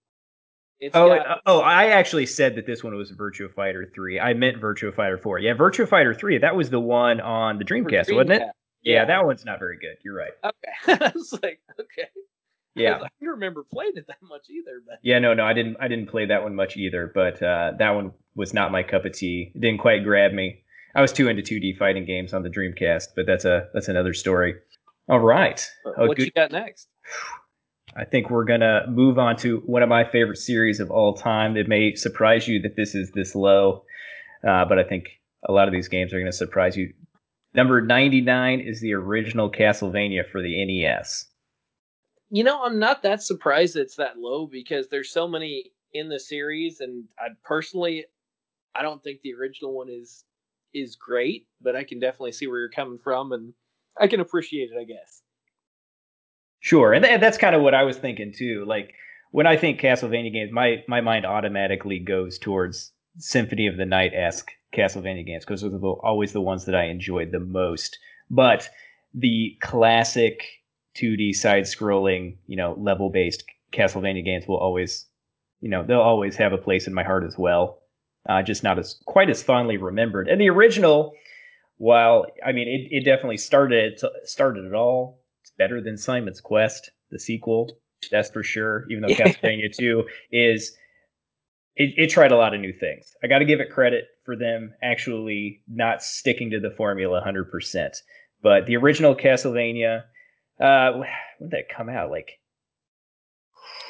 It's 0.80 0.96
Oh, 0.96 1.10
got- 1.10 1.42
oh, 1.46 1.60
I 1.60 1.88
actually 1.88 2.26
said 2.26 2.56
that 2.56 2.66
this 2.66 2.84
one 2.84 2.96
was 2.96 3.12
Virtua 3.12 3.54
Fighter 3.54 3.90
three. 3.94 4.20
I 4.20 4.34
meant 4.34 4.60
Virtua 4.62 4.94
Fighter 4.96 5.18
four. 5.18 5.40
Yeah, 5.40 5.54
Virtua 5.54 5.88
Fighter 5.88 6.14
three. 6.14 6.38
That 6.38 6.56
was 6.56 6.70
the 6.70 6.80
one 6.80 7.20
on 7.22 7.58
the 7.58 7.66
for 7.66 7.74
Dreamcast, 7.76 8.14
wasn't 8.16 8.32
it? 8.32 8.42
Dreamcast. 8.42 8.52
Yeah, 8.82 9.06
that 9.06 9.26
one's 9.26 9.46
not 9.46 9.60
very 9.60 9.78
good. 9.78 9.96
You're 10.04 10.16
right. 10.16 10.32
Okay, 10.44 10.98
I 11.06 11.12
was 11.14 11.32
like, 11.44 11.60
okay. 11.80 12.10
Yeah, 12.76 12.96
I 13.04 13.08
don't 13.22 13.30
remember 13.30 13.64
playing 13.72 13.94
it 13.96 14.08
that 14.08 14.18
much 14.24 14.50
either, 14.50 14.82
but 14.86 15.00
Yeah, 15.04 15.20
no, 15.20 15.34
no, 15.34 15.44
I 15.46 15.54
didn't. 15.54 15.78
I 15.80 15.88
didn't 15.88 16.10
play 16.10 16.26
that 16.26 16.44
one 16.44 16.56
much 16.56 16.78
either. 16.78 17.12
But 17.14 17.42
uh, 17.42 17.74
that 17.80 17.92
one 17.92 18.12
was 18.36 18.54
not 18.54 18.72
my 18.72 18.84
cup 18.84 19.06
of 19.06 19.14
tea. 19.14 19.52
It 19.54 19.62
didn't 19.62 19.80
quite 19.80 20.04
grab 20.04 20.32
me. 20.34 20.64
I 20.96 21.02
was 21.02 21.12
too 21.12 21.28
into 21.28 21.42
2D 21.42 21.78
fighting 21.78 22.06
games 22.06 22.34
on 22.34 22.44
the 22.44 22.50
Dreamcast, 22.50 23.10
but 23.16 23.26
that's 23.26 23.46
a 23.46 23.68
that's 23.74 23.88
another 23.88 24.14
story. 24.14 24.56
All 25.10 25.20
right, 25.20 25.68
but 25.84 25.94
Oh, 25.98 26.08
what 26.08 26.18
good. 26.18 26.28
you 26.28 26.32
got 26.32 26.52
next? 26.52 26.88
I 27.96 28.06
think 28.06 28.30
we're 28.32 28.46
gonna 28.46 28.86
move 28.90 29.20
on 29.20 29.36
to 29.38 29.58
one 29.66 29.84
of 29.84 29.90
my 29.90 30.04
favorite 30.04 30.38
series 30.38 30.80
of 30.80 30.90
all 30.90 31.14
time. 31.14 31.56
It 31.58 31.68
may 31.68 31.94
surprise 31.96 32.48
you 32.48 32.60
that 32.62 32.76
this 32.76 32.96
is 32.96 33.12
this 33.12 33.36
low, 33.36 33.84
uh, 34.48 34.66
but 34.66 34.80
I 34.80 34.84
think 34.84 35.10
a 35.48 35.52
lot 35.52 35.68
of 35.68 35.74
these 35.74 35.88
games 35.90 36.12
are 36.14 36.20
gonna 36.20 36.32
surprise 36.32 36.76
you. 36.76 36.94
Number 37.54 37.82
99 37.82 38.62
is 38.62 38.82
the 38.82 38.94
original 38.94 39.52
Castlevania 39.52 40.28
for 40.32 40.42
the 40.42 40.66
NES. 40.66 41.26
You 42.34 42.44
know, 42.44 42.64
I'm 42.64 42.80
not 42.80 43.04
that 43.04 43.22
surprised 43.22 43.76
it's 43.76 43.98
that 43.98 44.18
low 44.18 44.48
because 44.48 44.88
there's 44.88 45.12
so 45.12 45.28
many 45.28 45.66
in 45.94 46.10
the 46.10 46.20
series, 46.20 46.80
and 46.80 47.04
I 47.20 47.28
personally, 47.44 48.06
I 48.74 48.82
don't 48.82 49.04
think 49.04 49.22
the 49.22 49.36
original 49.36 49.72
one 49.72 49.88
is 49.88 50.26
is 50.74 50.96
great, 50.96 51.46
but 51.62 51.76
I 51.76 51.84
can 51.84 52.00
definitely 52.00 52.32
see 52.32 52.48
where 52.48 52.62
you're 52.62 52.72
coming 52.72 52.98
from, 52.98 53.34
and 53.34 53.54
I 54.02 54.08
can 54.08 54.20
appreciate 54.20 54.72
it, 54.72 54.82
I 54.82 54.84
guess. 54.84 55.22
Sure, 56.60 56.92
and, 56.94 57.06
th- 57.06 57.20
that's 57.20 57.38
kind 57.38 57.56
of 57.56 57.62
what 57.62 57.76
I 57.76 57.84
was 57.84 57.98
thinking 57.98 58.34
too. 58.36 58.66
Like 58.66 58.96
when 59.30 59.46
I 59.46 59.56
think 59.56 59.80
Castlevania 59.80 60.34
games, 60.34 60.52
my 60.52 60.84
my 60.88 61.02
mind 61.02 61.28
automatically 61.28 62.00
goes 62.00 62.40
towards 62.40 62.94
Symphony 63.20 63.68
of 63.68 63.78
the 63.78 63.86
Night 63.86 64.14
esque 64.16 64.50
Castlevania 64.76 65.24
games 65.24 65.46
because 65.46 65.62
those 65.62 65.76
are 65.76 65.78
the, 65.78 65.88
always 65.88 66.34
the 66.34 66.42
ones 66.42 66.66
that 66.66 66.74
I 66.74 66.86
enjoyed 66.86 67.32
the 67.32 67.40
most. 67.40 68.00
But 68.32 68.72
the 69.14 69.56
classic 69.62 70.42
2D 70.96 71.36
side 71.36 71.64
scrolling, 71.64 72.38
you 72.48 72.56
know, 72.56 72.76
level 72.80 73.10
based 73.10 73.44
Castlevania 73.72 74.24
games 74.24 74.48
will 74.48 74.58
always, 74.58 75.06
you 75.62 75.70
know, 75.70 75.84
they'll 75.84 76.00
always 76.00 76.36
have 76.36 76.54
a 76.54 76.58
place 76.58 76.88
in 76.88 76.94
my 76.94 77.04
heart 77.04 77.24
as 77.24 77.38
well. 77.38 77.80
Uh, 78.28 78.42
just 78.42 78.64
not 78.64 78.80
as 78.80 79.02
quite 79.06 79.30
as 79.30 79.44
fondly 79.44 79.78
remembered. 79.78 80.30
And 80.30 80.40
the 80.40 80.50
original, 80.50 81.14
while 81.78 82.26
I 82.46 82.54
mean, 82.54 82.68
it, 82.68 82.96
it 82.96 83.06
definitely 83.06 83.38
started 83.38 83.94
it 84.02 84.30
started 84.30 84.66
it 84.66 84.74
all. 84.74 85.22
It's 85.42 85.52
better 85.58 85.82
than 85.82 85.98
Simon's 85.98 86.40
Quest, 86.40 86.92
the 87.12 87.20
sequel. 87.20 87.78
That's 88.12 88.30
for 88.30 88.44
sure. 88.44 88.86
Even 88.90 89.02
though 89.02 89.08
Yeah. 89.18 89.28
Castlevania 89.28 89.76
2 89.76 90.04
is, 90.32 90.76
it, 91.76 91.94
it 91.98 92.10
tried 92.10 92.32
a 92.32 92.38
lot 92.38 92.54
of 92.54 92.62
new 92.62 92.74
things. 92.74 93.14
I 93.24 93.28
got 93.28 93.40
to 93.40 93.46
give 93.46 93.60
it 93.60 93.72
credit 93.72 94.06
for 94.24 94.36
them 94.36 94.74
actually 94.82 95.62
not 95.68 96.04
sticking 96.04 96.52
to 96.52 96.60
the 96.60 96.72
formula 96.72 97.22
100%. 97.26 97.98
But 98.42 98.66
the 98.66 98.78
original 98.78 99.16
Castlevania, 99.16 100.04
uh, 100.60 100.92
when 100.94 101.10
did 101.40 101.52
that 101.52 101.70
come 101.70 101.90
out? 101.90 102.12
Like 102.12 102.40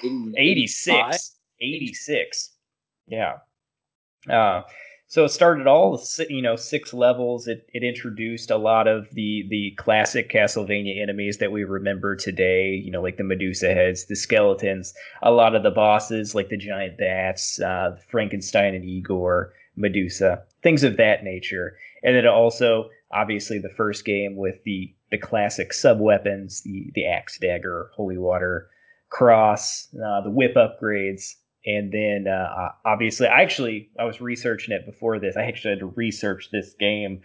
86 0.04 1.36
86 1.62 2.49
yeah. 3.08 3.34
Uh, 4.30 4.62
so 5.08 5.26
it 5.26 5.30
started 5.30 5.67
all 5.67 6.02
you 6.30 6.41
know 6.41 6.56
six 6.56 6.93
levels. 6.93 7.47
It, 7.47 7.67
it 7.73 7.84
introduced 7.84 8.49
a 8.49 8.58
lot 8.58 8.88
of 8.88 9.08
the 9.12 9.45
the 9.49 9.71
classic 9.78 10.32
castlevania 10.32 11.02
enemies 11.02 11.38
that 11.38 11.52
we 11.52 11.63
remember 11.65 12.15
today 12.15 12.73
you 12.73 12.91
know 12.91 13.02
like 13.02 13.17
the 13.17 13.23
medusa 13.23 13.73
heads 13.73 14.06
the 14.06 14.15
skeletons 14.15 14.93
a 15.21 15.32
lot 15.32 15.56
of 15.56 15.63
the 15.63 15.71
bosses 15.71 16.34
like 16.34 16.49
the 16.49 16.58
giant 16.58 16.97
bats 16.97 17.60
uh, 17.60 17.95
frankenstein 18.10 18.73
and 18.73 18.86
igor 18.86 19.54
medusa 19.76 20.43
things 20.63 20.84
of 20.84 20.97
that 20.97 21.23
nature. 21.23 21.78
And 22.04 22.15
then 22.15 22.26
also 22.26 22.89
obviously 23.12 23.60
the 23.60 23.69
first 23.69 24.06
game 24.06 24.36
with 24.36 24.63
the 24.63 24.93
the 25.13 25.17
classic 25.19 25.71
sub 25.71 26.02
weapons 26.02 26.62
the 26.63 26.91
the 26.95 27.06
axe 27.06 27.38
dagger 27.39 27.91
holy 27.95 28.17
water 28.17 28.67
cross, 29.13 29.88
uh, 29.93 30.21
the 30.21 30.32
whip 30.32 30.56
upgrades, 30.56 31.36
and 31.65 31.93
then 31.93 32.26
uh, 32.28 32.69
obviously, 32.84 33.28
I 33.28 33.41
actually 33.41 33.89
I 33.97 34.04
was 34.04 34.19
researching 34.19 34.73
it 34.73 34.86
before 34.86 35.19
this. 35.19 35.38
I 35.38 35.43
actually 35.43 35.71
had 35.71 35.80
to 35.80 35.93
research 35.95 36.49
this 36.52 36.73
game 36.80 37.21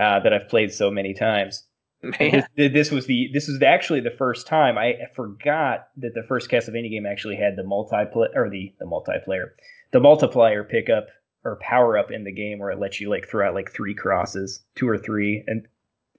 uh, 0.00 0.20
that 0.20 0.32
I've 0.32 0.48
played 0.48 0.72
so 0.72 0.90
many 0.90 1.12
times. 1.12 1.64
Man, 2.02 2.44
This, 2.56 2.72
this 2.72 2.90
was 2.90 3.06
the 3.06 3.30
this 3.32 3.48
was 3.48 3.60
actually 3.62 4.00
the 4.00 4.14
first 4.16 4.46
time 4.46 4.78
I 4.78 4.94
forgot 5.16 5.88
that 5.96 6.14
the 6.14 6.22
first 6.22 6.50
Castlevania 6.50 6.90
game 6.90 7.06
actually 7.06 7.36
had 7.36 7.56
the 7.56 7.62
multiplayer 7.62 8.28
or 8.34 8.48
the 8.48 8.72
the 8.78 8.86
multiplayer 8.86 9.48
the 9.90 10.00
multiplier 10.00 10.64
pickup 10.64 11.08
or 11.44 11.58
power 11.60 11.98
up 11.98 12.10
in 12.10 12.24
the 12.24 12.32
game 12.32 12.58
where 12.58 12.70
it 12.70 12.78
lets 12.78 13.00
you 13.00 13.10
like 13.10 13.28
throw 13.28 13.48
out 13.48 13.54
like 13.54 13.72
three 13.72 13.94
crosses, 13.94 14.64
two 14.76 14.88
or 14.88 14.98
three, 14.98 15.44
and 15.46 15.66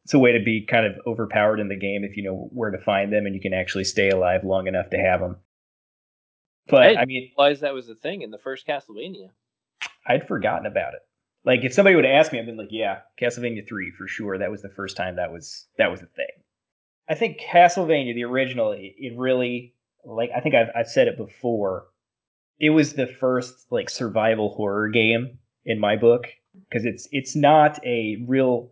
it's 0.06 0.14
a 0.14 0.20
way 0.20 0.34
to 0.34 0.44
be 0.44 0.64
kind 0.64 0.86
of 0.86 0.94
overpowered 1.08 1.60
in 1.60 1.68
the 1.68 1.76
game 1.76 2.04
if 2.04 2.16
you 2.16 2.24
know 2.24 2.48
where 2.52 2.70
to 2.70 2.78
find 2.78 3.12
them 3.12 3.26
and 3.26 3.34
you 3.34 3.42
can 3.42 3.56
actually 3.56 3.84
stay 3.84 4.10
alive 4.10 4.44
long 4.44 4.68
enough 4.68 4.92
to 4.92 4.98
have 4.98 5.20
them. 5.20 5.38
But 6.68 6.92
Hey. 6.92 6.98
I 6.98 7.06
mean, 7.06 7.32
realized 7.36 7.62
that 7.62 7.74
was 7.74 7.90
a 7.90 7.96
thing 7.96 8.22
in 8.22 8.30
the 8.30 8.38
first 8.38 8.68
Castlevania. 8.68 9.32
I'd 10.06 10.28
forgotten 10.28 10.68
about 10.68 10.94
it. 10.94 11.02
Like 11.44 11.64
if 11.64 11.74
somebody 11.74 11.96
would 11.96 12.06
ask 12.06 12.32
me, 12.32 12.40
I'd 12.40 12.46
been 12.46 12.58
like, 12.58 12.70
"Yeah, 12.72 13.00
Castlevania 13.20 13.68
three 13.68 13.92
for 13.92 14.08
sure." 14.08 14.38
That 14.38 14.52
was 14.52 14.62
the 14.62 14.70
first 14.70 14.96
time 14.96 15.16
that 15.16 15.32
was 15.32 15.66
that 15.78 15.90
was 15.90 16.02
a 16.02 16.08
thing. 16.08 16.26
I 17.10 17.16
think 17.16 17.40
Castlevania, 17.40 18.14
the 18.14 18.24
original, 18.24 18.72
it, 18.72 18.94
it 18.98 19.18
really 19.18 19.74
like 20.04 20.30
I 20.36 20.40
think 20.40 20.54
I've 20.54 20.70
I've 20.76 20.88
said 20.88 21.08
it 21.08 21.18
before. 21.18 21.88
It 22.60 22.70
was 22.70 22.94
the 22.94 23.08
first 23.08 23.72
like 23.72 23.90
survival 23.90 24.54
horror 24.56 24.90
game 24.90 25.40
in 25.66 25.80
my 25.80 25.96
book 25.96 26.28
because 26.70 26.86
it's 26.86 27.08
it's 27.12 27.36
not 27.36 27.84
a 27.84 28.24
real 28.28 28.72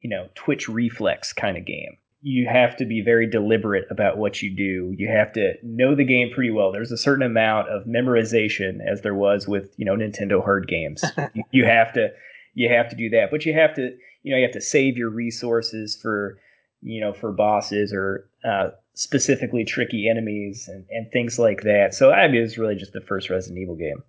you 0.00 0.10
know 0.10 0.28
twitch 0.34 0.68
reflex 0.68 1.32
kind 1.32 1.56
of 1.56 1.64
game. 1.64 1.96
you 2.20 2.48
have 2.48 2.76
to 2.76 2.84
be 2.84 3.00
very 3.00 3.28
deliberate 3.30 3.86
about 3.90 4.18
what 4.18 4.42
you 4.42 4.50
do. 4.54 4.92
You 4.98 5.08
have 5.08 5.32
to 5.34 5.54
know 5.62 5.94
the 5.94 6.04
game 6.04 6.30
pretty 6.34 6.50
well. 6.50 6.72
There's 6.72 6.90
a 6.90 6.96
certain 6.98 7.24
amount 7.24 7.68
of 7.68 7.84
memorization 7.84 8.78
as 8.84 9.02
there 9.02 9.14
was 9.14 9.46
with, 9.46 9.72
you 9.76 9.84
know, 9.84 9.94
Nintendo 9.94 10.42
hard 10.42 10.66
games. 10.66 11.04
you, 11.52 11.64
have 11.64 11.92
to 11.92 12.08
you 12.54 12.68
have 12.68 12.88
to 12.90 12.96
do 12.96 13.08
that. 13.10 13.30
But 13.30 13.46
you 13.46 13.54
have 13.54 13.72
to, 13.76 13.96
you 14.24 14.32
know, 14.32 14.36
you 14.36 14.42
have 14.42 14.52
to 14.52 14.60
save 14.60 14.96
your 14.96 15.10
resources 15.10 15.96
for, 16.00 16.38
you 16.82 17.00
know, 17.00 17.12
for 17.12 17.30
bosses 17.30 17.92
or 17.92 18.28
uh, 18.44 18.70
specifically 18.94 19.64
tricky 19.64 20.08
enemies 20.08 20.68
and, 20.68 20.84
and 20.90 21.10
things 21.12 21.38
like 21.38 21.62
that. 21.62 21.94
So 21.94 22.10
I 22.10 22.26
mean, 22.26 22.42
it's 22.42 22.58
really 22.58 22.74
just 22.74 22.92
the 22.92 23.00
first 23.00 23.30
Resident 23.30 23.60
Evil 23.60 23.76
game. 23.76 24.02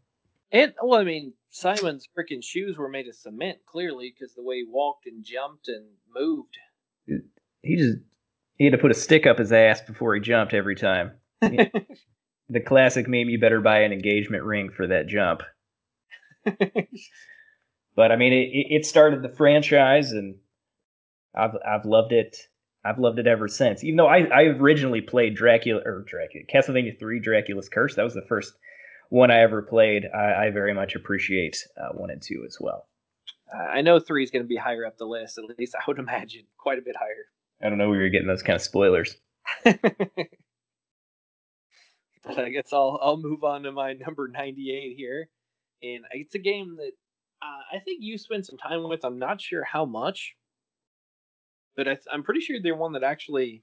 And 0.52 0.74
well, 0.82 1.00
I 1.00 1.04
mean, 1.04 1.34
Simon's 1.50 2.08
freaking 2.16 2.44
shoes 2.44 2.78
were 2.78 2.90
made 2.90 3.08
of 3.08 3.16
cement, 3.16 3.60
clearly, 3.66 4.14
because 4.14 4.36
the 4.36 4.44
way 4.44 4.58
he 4.58 4.66
walked 4.68 5.08
and 5.08 5.24
jumped 5.24 5.68
and 5.68 5.86
moved. 6.14 6.58
He 7.62 7.76
just 7.76 7.98
he 8.58 8.66
had 8.66 8.74
to 8.74 8.78
put 8.78 8.92
a 8.92 8.96
stick 8.96 9.26
up 9.26 9.40
his 9.40 9.52
ass 9.52 9.82
before 9.82 10.14
he 10.14 10.22
jumped 10.22 10.54
every 10.54 10.76
time. 10.76 11.14
the 11.42 12.60
classic 12.66 13.08
meme: 13.08 13.30
you 13.30 13.40
better 13.40 13.62
buy 13.62 13.80
an 13.80 13.94
engagement 13.94 14.44
ring 14.44 14.70
for 14.70 14.88
that 14.88 15.08
jump. 15.08 15.42
but 16.46 18.12
I 18.12 18.16
mean, 18.16 18.34
it, 18.34 18.76
it 18.76 18.86
started 18.86 19.24
the 19.24 19.36
franchise, 19.36 20.12
and 20.12 20.36
I've 21.36 21.56
I've 21.66 21.86
loved 21.86 22.12
it. 22.12 22.38
I've 22.86 23.00
loved 23.00 23.20
it 23.20 23.28
ever 23.28 23.48
since. 23.48 23.84
Even 23.84 23.98
though 23.98 24.08
I, 24.08 24.20
I 24.26 24.44
originally 24.44 25.02
played 25.02 25.36
Dracula 25.36 25.82
or 25.84 26.06
Dracula 26.08 26.46
Castlevania 26.46 26.98
Three 26.98 27.20
Dracula's 27.20 27.70
Curse, 27.70 27.96
that 27.96 28.04
was 28.04 28.14
the 28.14 28.26
first 28.28 28.54
one 29.10 29.32
I 29.32 29.42
ever 29.42 29.62
played. 29.62 30.06
I, 30.14 30.46
I 30.46 30.50
very 30.52 30.74
much 30.74 30.96
appreciate 30.96 31.68
uh, 31.78 31.90
one 31.94 32.10
and 32.10 32.22
two 32.22 32.44
as 32.48 32.58
well. 32.60 32.88
Uh, 33.54 33.64
I 33.64 33.82
know 33.82 34.00
three 34.00 34.24
is 34.24 34.32
going 34.32 34.44
to 34.44 34.48
be 34.48 34.56
higher 34.56 34.86
up 34.86 34.98
the 34.98 35.06
list. 35.06 35.38
At 35.38 35.58
least 35.58 35.76
I 35.76 35.84
would 35.88 36.00
imagine 36.00 36.44
quite 36.58 36.78
a 36.78 36.84
bit 36.84 36.96
higher. 36.96 37.26
I 37.62 37.70
don't 37.70 37.78
know 37.78 37.90
where 37.90 38.00
you're 38.00 38.10
getting 38.10 38.28
those 38.28 38.44
kind 38.44 38.56
of 38.56 38.62
spoilers. 38.62 39.16
but 39.64 39.80
I 42.38 42.50
guess 42.50 42.72
I'll 42.72 43.00
I'll 43.02 43.18
move 43.18 43.44
on 43.44 43.64
to 43.64 43.72
my 43.72 43.94
number 43.94 44.28
98 44.28 44.96
here, 44.96 45.30
and 45.82 46.04
it's 46.12 46.36
a 46.36 46.40
game 46.40 46.78
that 46.78 46.92
uh, 47.42 47.76
I 47.76 47.80
think 47.80 48.02
you 48.02 48.18
spent 48.18 48.46
some 48.46 48.58
time 48.58 48.88
with. 48.88 49.04
I'm 49.04 49.20
not 49.20 49.42
sure 49.42 49.64
how 49.64 49.86
much, 49.86 50.36
but 51.76 51.88
I, 51.88 51.98
am 52.14 52.24
pretty 52.24 52.42
sure 52.42 52.60
they're 52.62 52.76
one 52.76 52.94
that 52.94 53.04
actually 53.04 53.62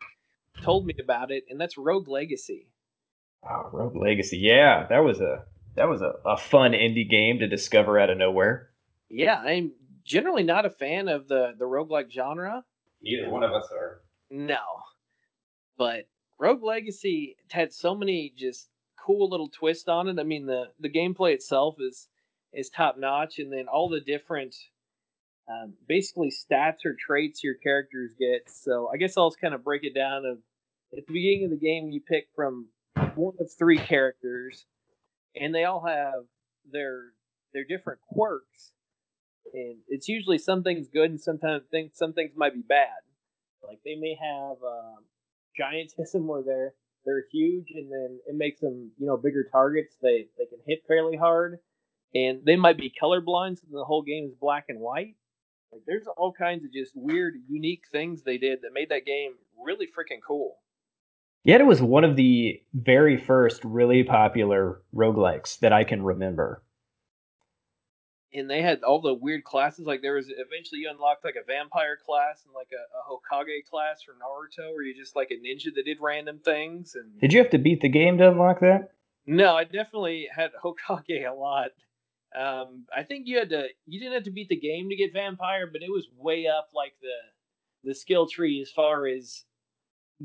told 0.63 0.87
me 0.87 0.95
about 1.01 1.31
it, 1.31 1.45
and 1.49 1.61
that's 1.61 1.79
Rogue 1.79 2.09
Legacy. 2.09 2.69
Oh, 3.45 3.71
Rogue 3.73 3.97
Legacy, 3.97 4.39
yeah, 4.39 4.87
that 4.89 5.01
was 5.01 5.21
a 5.21 5.45
that 5.77 5.89
was 5.89 6.03
a, 6.03 6.15
a 6.25 6.37
fun 6.37 6.73
indie 6.73 7.09
game 7.09 7.39
to 7.41 7.47
discover 7.47 7.99
out 7.99 8.11
of 8.11 8.19
nowhere. 8.19 8.71
Yeah, 9.09 9.39
I'm 9.39 9.73
generally 10.05 10.43
not 10.43 10.67
a 10.67 10.71
fan 10.71 11.09
of 11.09 11.29
the 11.29 11.53
the 11.59 11.65
roguelike 11.65 12.11
genre. 12.11 12.65
Neither 13.03 13.31
one 13.31 13.43
of 13.43 13.53
us 13.53 13.69
are. 13.73 14.01
No, 14.31 14.63
but 15.79 16.09
Rogue 16.39 16.63
Legacy 16.63 17.37
had 17.51 17.73
so 17.73 17.95
many 17.95 18.33
just 18.37 18.69
cool 18.99 19.31
little 19.31 19.49
twists 19.49 19.89
on 19.89 20.09
it. 20.09 20.19
I 20.19 20.25
mean, 20.25 20.47
the 20.47 20.65
the 20.81 20.91
gameplay 20.91 21.35
itself 21.35 21.77
is 21.79 22.09
is 22.53 22.71
top 22.71 22.97
notch, 22.99 23.39
and 23.39 23.53
then 23.53 23.67
all 23.69 23.89
the 23.89 24.01
different 24.01 24.55
um, 25.49 25.75
basically 25.87 26.31
stats 26.31 26.85
or 26.85 26.97
traits 26.99 27.45
your 27.45 27.55
characters 27.55 28.13
get. 28.19 28.51
So 28.51 28.91
I 28.93 28.97
guess 28.97 29.17
I'll 29.17 29.31
just 29.31 29.41
kind 29.41 29.55
of 29.55 29.63
break 29.63 29.85
it 29.85 29.95
down. 29.95 30.25
Of 30.25 30.39
at 30.97 31.07
the 31.07 31.13
beginning 31.13 31.45
of 31.45 31.51
the 31.51 31.65
game, 31.65 31.91
you 31.91 32.01
pick 32.01 32.29
from 32.35 32.69
one 33.17 33.35
of 33.41 33.51
three 33.59 33.79
characters, 33.79 34.67
and 35.35 35.55
they 35.55 35.65
all 35.65 35.85
have 35.87 36.25
their 36.71 37.13
their 37.53 37.65
different 37.65 38.01
quirks. 38.09 38.73
And 39.55 39.77
it's 39.89 40.09
usually 40.09 40.39
some 40.39 40.63
things 40.63 40.89
good, 40.93 41.11
and 41.11 41.21
sometimes 41.21 41.65
things 41.71 41.93
some 41.95 42.13
things 42.13 42.33
might 42.37 42.55
be 42.55 42.63
bad. 42.63 42.89
Like 43.67 43.79
they 43.85 43.97
may 43.97 44.17
have 44.21 44.57
um, 44.63 45.05
giantism 45.59 46.25
where 46.27 46.43
they're 46.43 46.75
they're 47.05 47.25
huge, 47.33 47.69
and 47.75 47.91
then 47.91 48.19
it 48.27 48.35
makes 48.35 48.61
them 48.61 48.91
you 48.99 49.07
know 49.07 49.17
bigger 49.17 49.45
targets. 49.51 49.97
They 50.03 50.27
they 50.39 50.47
can 50.47 50.59
hit 50.67 50.83
fairly 50.87 51.17
hard, 51.17 51.59
and 52.15 52.45
they 52.45 52.57
might 52.57 52.79
be 52.79 52.93
colorblind, 53.03 53.59
so 53.59 53.67
the 53.71 53.85
whole 53.85 54.03
game 54.03 54.27
is 54.27 54.35
black 54.41 54.67
and 54.69 54.81
white. 54.81 55.15
Like 55.73 55.83
there's 55.87 56.07
all 56.17 56.33
kinds 56.33 56.65
of 56.65 56.73
just 56.73 56.93
weird, 56.95 57.35
unique 57.49 57.85
things 57.91 58.23
they 58.23 58.39
did 58.39 58.63
that 58.63 58.73
made 58.73 58.91
that 58.91 59.05
game 59.05 59.33
really 59.63 59.87
freaking 59.87 60.21
cool. 60.27 60.57
Yet 61.47 61.61
it 61.61 61.65
was 61.65 61.81
one 61.81 62.03
of 62.03 62.17
the 62.17 62.61
very 62.75 63.17
first 63.17 63.65
really 63.65 64.03
popular 64.03 64.83
roguelikes 64.93 65.61
that 65.61 65.73
I 65.73 65.85
can 65.85 66.03
remember. 66.03 66.65
And 68.35 68.51
they 68.51 68.63
had 68.63 68.83
all 68.83 69.01
the 69.01 69.15
weird 69.15 69.45
classes. 69.45 69.87
Like 69.87 70.03
there 70.03 70.15
was 70.15 70.27
eventually 70.27 70.81
you 70.81 70.91
unlocked 70.91 71.25
like 71.25 71.37
a 71.41 71.47
vampire 71.47 71.97
class 72.05 72.43
and 72.45 72.53
like 72.53 72.71
a, 72.73 72.83
a 72.99 73.03
Hokage 73.09 73.65
class 73.71 74.03
for 74.03 74.15
Naruto, 74.15 74.73
where 74.73 74.83
you 74.83 74.93
just 74.93 75.15
like 75.15 75.31
a 75.31 75.35
ninja 75.35 75.73
that 75.73 75.85
did 75.85 75.99
random 76.01 76.41
things. 76.45 76.97
And 76.97 77.17
did 77.21 77.33
you 77.33 77.39
have 77.39 77.51
to 77.51 77.59
beat 77.59 77.81
the 77.81 77.89
game 77.89 78.19
to 78.19 78.29
unlock 78.29 78.59
that? 78.59 78.91
No, 79.25 79.55
I 79.55 79.63
definitely 79.63 80.27
had 80.35 80.51
Hokage 80.65 81.31
a 81.31 81.33
lot. 81.33 81.71
Um, 82.37 82.87
I 82.95 83.05
think 83.05 83.29
you 83.29 83.39
had 83.39 83.51
to 83.51 83.69
you 83.87 84.01
didn't 84.01 84.15
have 84.15 84.25
to 84.25 84.33
beat 84.33 84.49
the 84.49 84.59
game 84.59 84.89
to 84.89 84.97
get 84.97 85.13
vampire, 85.13 85.69
but 85.73 85.83
it 85.83 85.93
was 85.93 86.09
way 86.19 86.49
up 86.49 86.71
like 86.75 86.95
the 87.01 87.89
the 87.89 87.95
skill 87.95 88.27
tree 88.27 88.61
as 88.61 88.73
far 88.73 89.07
as 89.07 89.45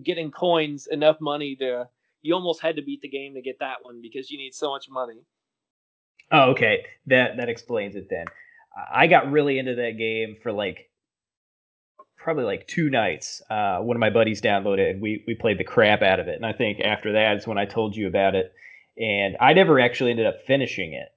getting 0.01 0.31
coins, 0.31 0.87
enough 0.89 1.19
money 1.19 1.55
to 1.57 1.87
you 2.21 2.35
almost 2.35 2.61
had 2.61 2.75
to 2.75 2.83
beat 2.83 3.01
the 3.01 3.09
game 3.09 3.33
to 3.33 3.41
get 3.41 3.59
that 3.59 3.77
one 3.83 4.01
because 4.01 4.29
you 4.29 4.37
need 4.37 4.53
so 4.53 4.69
much 4.69 4.87
money. 4.89 5.25
Oh, 6.31 6.51
okay. 6.51 6.85
That 7.07 7.37
that 7.37 7.49
explains 7.49 7.95
it 7.95 8.07
then. 8.09 8.25
I 8.93 9.07
got 9.07 9.31
really 9.31 9.59
into 9.59 9.75
that 9.75 9.97
game 9.97 10.37
for 10.41 10.51
like 10.51 10.89
probably 12.17 12.45
like 12.45 12.67
two 12.67 12.89
nights. 12.89 13.41
Uh, 13.49 13.79
one 13.79 13.97
of 13.97 13.99
my 13.99 14.11
buddies 14.11 14.41
downloaded 14.41 14.79
it 14.79 14.89
and 14.91 15.01
we 15.01 15.23
we 15.27 15.35
played 15.35 15.57
the 15.57 15.63
crap 15.63 16.01
out 16.01 16.19
of 16.19 16.27
it. 16.27 16.35
And 16.35 16.45
I 16.45 16.53
think 16.53 16.79
after 16.79 17.13
that 17.13 17.37
is 17.37 17.47
when 17.47 17.57
I 17.57 17.65
told 17.65 17.95
you 17.95 18.07
about 18.07 18.35
it. 18.35 18.53
And 18.97 19.37
I 19.39 19.53
never 19.53 19.79
actually 19.79 20.11
ended 20.11 20.27
up 20.27 20.35
finishing 20.45 20.93
it 20.93 21.09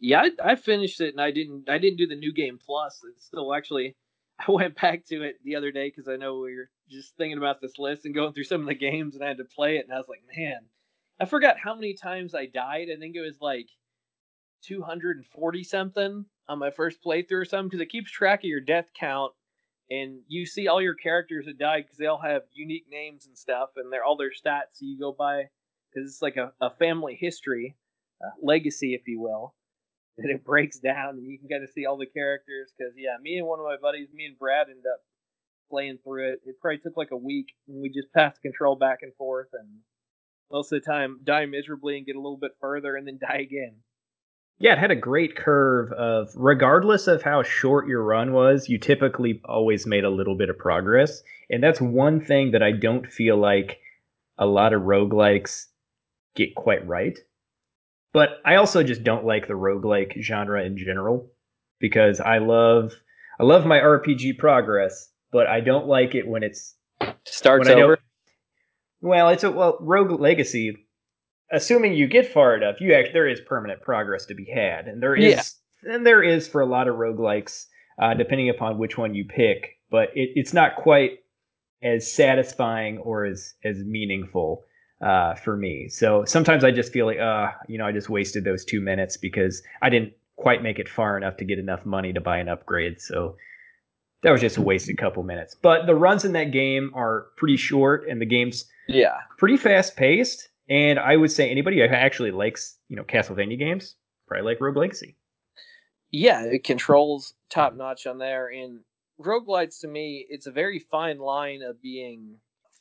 yeah, 0.00 0.22
I, 0.22 0.52
I, 0.52 0.56
finished 0.56 1.00
it 1.00 1.14
and 1.14 1.20
I 1.20 1.30
didn't 1.30 1.68
I 1.68 1.78
didn't 1.78 1.98
do 1.98 2.06
the 2.06 2.16
new 2.16 2.32
game 2.32 2.58
plus. 2.64 3.00
It's 3.12 3.26
still 3.26 3.54
actually 3.54 3.96
I 4.46 4.50
went 4.50 4.80
back 4.80 5.04
to 5.06 5.22
it 5.22 5.36
the 5.44 5.56
other 5.56 5.72
day 5.72 5.88
because 5.88 6.08
I 6.08 6.16
know 6.16 6.38
we 6.38 6.54
were 6.54 6.70
just 6.90 7.16
thinking 7.16 7.38
about 7.38 7.60
this 7.60 7.78
list 7.78 8.04
and 8.04 8.14
going 8.14 8.32
through 8.32 8.44
some 8.44 8.60
of 8.60 8.66
the 8.66 8.74
games 8.74 9.14
and 9.14 9.24
I 9.24 9.28
had 9.28 9.38
to 9.38 9.44
play 9.44 9.76
it 9.76 9.84
and 9.84 9.94
I 9.94 9.98
was 9.98 10.08
like, 10.08 10.22
man, 10.36 10.60
I 11.20 11.24
forgot 11.24 11.56
how 11.58 11.74
many 11.74 11.94
times 11.94 12.34
I 12.34 12.46
died. 12.46 12.88
I 12.94 12.98
think 12.98 13.16
it 13.16 13.20
was 13.20 13.40
like 13.40 13.68
240 14.64 15.64
something 15.64 16.24
on 16.48 16.58
my 16.58 16.70
first 16.70 16.98
playthrough 17.04 17.32
or 17.32 17.44
something 17.44 17.68
because 17.68 17.82
it 17.82 17.90
keeps 17.90 18.10
track 18.10 18.40
of 18.40 18.44
your 18.44 18.60
death 18.60 18.86
count 18.98 19.32
and 19.90 20.20
you 20.28 20.46
see 20.46 20.68
all 20.68 20.82
your 20.82 20.94
characters 20.94 21.46
that 21.46 21.58
died 21.58 21.84
because 21.84 21.98
they 21.98 22.06
all 22.06 22.20
have 22.20 22.42
unique 22.52 22.86
names 22.90 23.26
and 23.26 23.36
stuff 23.36 23.70
and 23.76 23.92
they're 23.92 24.04
all 24.04 24.16
their 24.16 24.30
stats 24.30 24.80
you 24.80 24.98
go 24.98 25.12
by 25.12 25.44
because 25.92 26.08
it's 26.08 26.22
like 26.22 26.36
a, 26.36 26.52
a 26.60 26.70
family 26.70 27.16
history 27.18 27.76
legacy 28.42 28.94
if 28.94 29.06
you 29.06 29.20
will 29.20 29.54
it 30.30 30.44
breaks 30.44 30.78
down 30.78 31.10
and 31.10 31.26
you 31.26 31.38
can 31.38 31.48
kind 31.48 31.62
of 31.62 31.70
see 31.70 31.86
all 31.86 31.96
the 31.96 32.06
characters. 32.06 32.72
Because 32.76 32.94
yeah, 32.96 33.16
me 33.22 33.38
and 33.38 33.46
one 33.46 33.60
of 33.60 33.66
my 33.66 33.76
buddies, 33.80 34.08
me 34.12 34.26
and 34.26 34.38
Brad, 34.38 34.68
ended 34.68 34.84
up 34.92 35.00
playing 35.70 35.98
through 36.04 36.32
it. 36.32 36.40
It 36.44 36.56
probably 36.60 36.78
took 36.78 36.96
like 36.96 37.10
a 37.12 37.16
week, 37.16 37.48
and 37.68 37.80
we 37.80 37.88
just 37.88 38.12
passed 38.12 38.42
control 38.42 38.76
back 38.76 39.00
and 39.02 39.14
forth, 39.16 39.48
and 39.52 39.68
most 40.50 40.72
of 40.72 40.82
the 40.82 40.90
time 40.90 41.20
die 41.24 41.46
miserably 41.46 41.98
and 41.98 42.06
get 42.06 42.16
a 42.16 42.20
little 42.20 42.38
bit 42.38 42.52
further 42.60 42.96
and 42.96 43.06
then 43.06 43.18
die 43.20 43.38
again. 43.38 43.76
Yeah, 44.60 44.72
it 44.72 44.78
had 44.78 44.90
a 44.90 44.96
great 44.96 45.36
curve 45.36 45.92
of 45.92 46.30
regardless 46.34 47.06
of 47.06 47.22
how 47.22 47.44
short 47.44 47.86
your 47.86 48.02
run 48.02 48.32
was, 48.32 48.68
you 48.68 48.78
typically 48.78 49.40
always 49.44 49.86
made 49.86 50.04
a 50.04 50.10
little 50.10 50.34
bit 50.34 50.50
of 50.50 50.58
progress. 50.58 51.22
And 51.48 51.62
that's 51.62 51.80
one 51.80 52.24
thing 52.24 52.50
that 52.52 52.62
I 52.62 52.72
don't 52.72 53.06
feel 53.06 53.36
like 53.36 53.78
a 54.36 54.46
lot 54.46 54.72
of 54.72 54.82
roguelikes 54.82 55.66
get 56.34 56.56
quite 56.56 56.86
right. 56.88 57.16
But 58.18 58.40
I 58.44 58.56
also 58.56 58.82
just 58.82 59.04
don't 59.04 59.24
like 59.24 59.46
the 59.46 59.54
roguelike 59.54 60.20
genre 60.20 60.64
in 60.64 60.76
general 60.76 61.30
because 61.78 62.18
I 62.18 62.38
love 62.38 62.92
I 63.38 63.44
love 63.44 63.64
my 63.64 63.78
RPG 63.78 64.38
progress, 64.38 65.12
but 65.30 65.46
I 65.46 65.60
don't 65.60 65.86
like 65.86 66.16
it 66.16 66.26
when 66.26 66.42
it's 66.42 66.74
starts 67.24 67.68
over. 67.68 67.96
Well, 69.00 69.28
it's 69.28 69.44
a 69.44 69.52
well 69.52 69.78
Rogue 69.80 70.20
Legacy. 70.20 70.84
Assuming 71.52 71.94
you 71.94 72.08
get 72.08 72.32
far 72.32 72.56
enough, 72.56 72.80
you 72.80 72.92
actually 72.92 73.12
there 73.12 73.28
is 73.28 73.40
permanent 73.42 73.82
progress 73.82 74.26
to 74.26 74.34
be 74.34 74.50
had, 74.52 74.88
and 74.88 75.00
there 75.00 75.14
is 75.14 75.54
yeah. 75.84 75.94
and 75.94 76.04
there 76.04 76.24
is 76.24 76.48
for 76.48 76.60
a 76.60 76.66
lot 76.66 76.88
of 76.88 76.96
roguelikes, 76.96 77.66
uh, 78.02 78.14
depending 78.14 78.50
upon 78.50 78.78
which 78.78 78.98
one 78.98 79.14
you 79.14 79.26
pick. 79.26 79.76
But 79.92 80.08
it, 80.16 80.30
it's 80.34 80.52
not 80.52 80.74
quite 80.74 81.20
as 81.84 82.12
satisfying 82.12 82.98
or 82.98 83.26
as 83.26 83.54
as 83.62 83.76
meaningful 83.76 84.64
uh, 85.00 85.34
for 85.34 85.56
me. 85.56 85.88
So 85.88 86.24
sometimes 86.24 86.64
I 86.64 86.70
just 86.70 86.92
feel 86.92 87.06
like, 87.06 87.18
uh, 87.18 87.48
you 87.68 87.78
know, 87.78 87.86
I 87.86 87.92
just 87.92 88.08
wasted 88.08 88.44
those 88.44 88.64
two 88.64 88.80
minutes 88.80 89.16
because 89.16 89.62
I 89.82 89.90
didn't 89.90 90.12
quite 90.36 90.62
make 90.62 90.78
it 90.78 90.88
far 90.88 91.16
enough 91.16 91.36
to 91.36 91.44
get 91.44 91.58
enough 91.58 91.84
money 91.84 92.12
to 92.12 92.20
buy 92.20 92.38
an 92.38 92.48
upgrade. 92.48 93.00
So 93.00 93.36
that 94.22 94.30
was 94.30 94.40
just 94.40 94.56
a 94.56 94.62
wasted 94.62 94.98
couple 94.98 95.22
minutes. 95.22 95.54
But 95.60 95.86
the 95.86 95.94
runs 95.94 96.24
in 96.24 96.32
that 96.32 96.52
game 96.52 96.90
are 96.94 97.26
pretty 97.36 97.56
short, 97.56 98.08
and 98.08 98.20
the 98.20 98.26
game's 98.26 98.64
yeah 98.88 99.18
pretty 99.36 99.56
fast 99.56 99.96
paced. 99.96 100.48
And 100.68 100.98
I 100.98 101.16
would 101.16 101.30
say 101.30 101.50
anybody 101.50 101.78
who 101.78 101.84
actually 101.86 102.30
likes, 102.30 102.76
you 102.88 102.96
know, 102.96 103.04
Castlevania 103.04 103.58
games 103.58 103.94
probably 104.26 104.44
like 104.44 104.60
Rogue 104.60 104.76
Legacy. 104.76 105.16
Yeah, 106.10 106.42
it 106.42 106.64
controls 106.64 107.34
top 107.50 107.74
notch 107.74 108.06
on 108.06 108.18
there, 108.18 108.48
and 108.48 108.80
roguelites 109.20 109.80
to 109.80 109.88
me, 109.88 110.26
it's 110.28 110.46
a 110.46 110.52
very 110.52 110.78
fine 110.78 111.18
line 111.18 111.62
of 111.62 111.82
being 111.82 112.36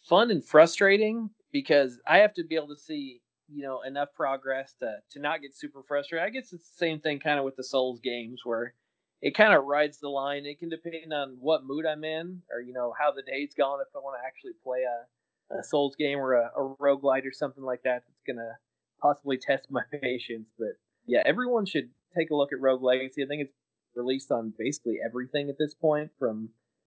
fun 0.08 0.32
and 0.32 0.46
frustrating 0.46 1.30
because 1.52 2.00
I 2.08 2.20
have 2.20 2.34
to 2.36 2.44
be 2.44 2.56
able 2.56 2.70
to 2.70 2.78
see, 2.78 3.22
you 3.48 3.64
know, 3.64 3.82
enough 3.82 4.10
progress 4.16 4.74
to 4.80 4.98
to 5.12 5.20
not 5.20 5.42
get 5.42 5.56
super 5.56 5.84
frustrated. 5.88 6.26
I 6.26 6.30
guess 6.30 6.54
it's 6.54 6.70
the 6.70 6.78
same 6.78 7.00
thing 7.00 7.20
kind 7.20 7.40
of 7.40 7.46
with 7.46 7.56
the 7.56 7.64
Souls 7.64 8.00
games 8.02 8.42
where 8.44 8.74
it 9.22 9.36
kind 9.36 9.54
of 9.54 9.66
rides 9.66 10.00
the 10.00 10.10
line. 10.10 10.46
It 10.46 10.60
can 10.60 10.70
depend 10.70 11.14
on 11.14 11.38
what 11.40 11.66
mood 11.66 11.86
I'm 11.86 12.04
in 12.04 12.42
or, 12.52 12.62
you 12.62 12.74
know, 12.74 12.94
how 12.98 13.12
the 13.12 13.24
day's 13.24 13.54
gone 13.56 13.80
if 13.82 13.88
I 13.96 14.00
want 14.00 14.18
to 14.22 14.28
actually 14.28 14.54
play 14.64 14.80
a, 14.84 15.58
a 15.58 15.64
Souls 15.64 15.96
game 15.96 16.20
or 16.20 16.34
a, 16.34 16.52
a 16.56 16.76
roguelite 16.76 17.26
or 17.26 17.34
something 17.34 17.64
like 17.64 17.84
that 17.84 18.04
that's 18.08 18.24
gonna 18.28 18.58
possibly 19.02 19.38
test 19.38 19.68
my 19.72 19.82
patience. 20.02 20.50
But 20.58 20.78
yeah, 21.06 21.24
everyone 21.26 21.66
should 21.66 21.90
take 22.16 22.32
a 22.32 22.36
look 22.36 22.54
at 22.54 22.62
Rogue 22.62 22.84
Legacy. 22.84 23.24
I 23.24 23.28
think 23.28 23.42
it's 23.44 23.56
released 23.96 24.32
on 24.32 24.54
basically 24.58 25.00
everything 25.04 25.50
at 25.50 25.58
this 25.58 25.74
point 25.74 26.12
from 26.20 26.50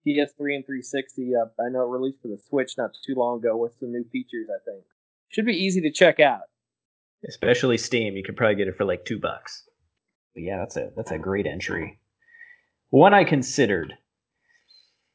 PS3 0.07 0.57
and 0.57 0.64
360. 0.66 1.32
Uh, 1.34 1.46
I 1.62 1.70
know 1.70 1.82
it 1.82 1.90
released 1.90 2.22
for 2.22 2.28
the 2.28 2.38
Switch 2.48 2.74
not 2.78 2.90
too 3.07 3.14
long 3.16 3.38
ago 3.38 3.57
with 3.57 3.74
some 3.78 3.92
new 3.92 4.05
features. 4.11 4.48
I 4.48 4.59
think 4.64 4.84
should 5.30 5.46
be 5.46 5.53
easy 5.53 5.80
to 5.82 5.92
check 5.92 6.20
out. 6.20 6.42
Especially 7.26 7.78
Steam, 7.78 8.16
you 8.16 8.22
could 8.22 8.36
probably 8.36 8.57
get 8.57 8.68
it 8.68 8.76
for 8.76 8.84
like 8.84 9.05
two 9.05 9.18
bucks. 9.18 9.64
But 10.34 10.42
yeah, 10.42 10.59
that's 10.59 10.76
a 10.76 10.90
that's 10.96 11.11
a 11.11 11.18
great 11.18 11.46
entry. 11.46 11.98
One 12.90 13.14
I 13.14 13.24
considered. 13.24 13.94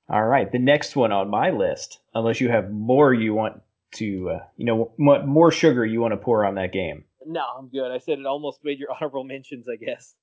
All 0.07 0.23
right, 0.23 0.51
the 0.51 0.59
next 0.59 0.95
one 0.95 1.11
on 1.11 1.29
my 1.31 1.49
list, 1.49 1.99
unless 2.13 2.39
you 2.39 2.49
have 2.49 2.69
more 2.69 3.11
you 3.11 3.33
want 3.33 3.61
to, 3.95 4.29
uh, 4.35 4.39
you 4.55 4.65
know, 4.65 4.93
more 4.97 5.51
sugar 5.51 5.83
you 5.83 5.99
want 5.99 6.11
to 6.11 6.17
pour 6.17 6.45
on 6.45 6.55
that 6.55 6.71
game. 6.71 7.05
No, 7.25 7.41
I'm 7.57 7.69
good. 7.69 7.91
I 7.91 7.97
said 7.97 8.19
it 8.19 8.25
almost 8.25 8.59
made 8.63 8.77
your 8.77 8.89
honorable 8.93 9.23
mentions, 9.23 9.65
I 9.67 9.83
guess. 9.83 10.13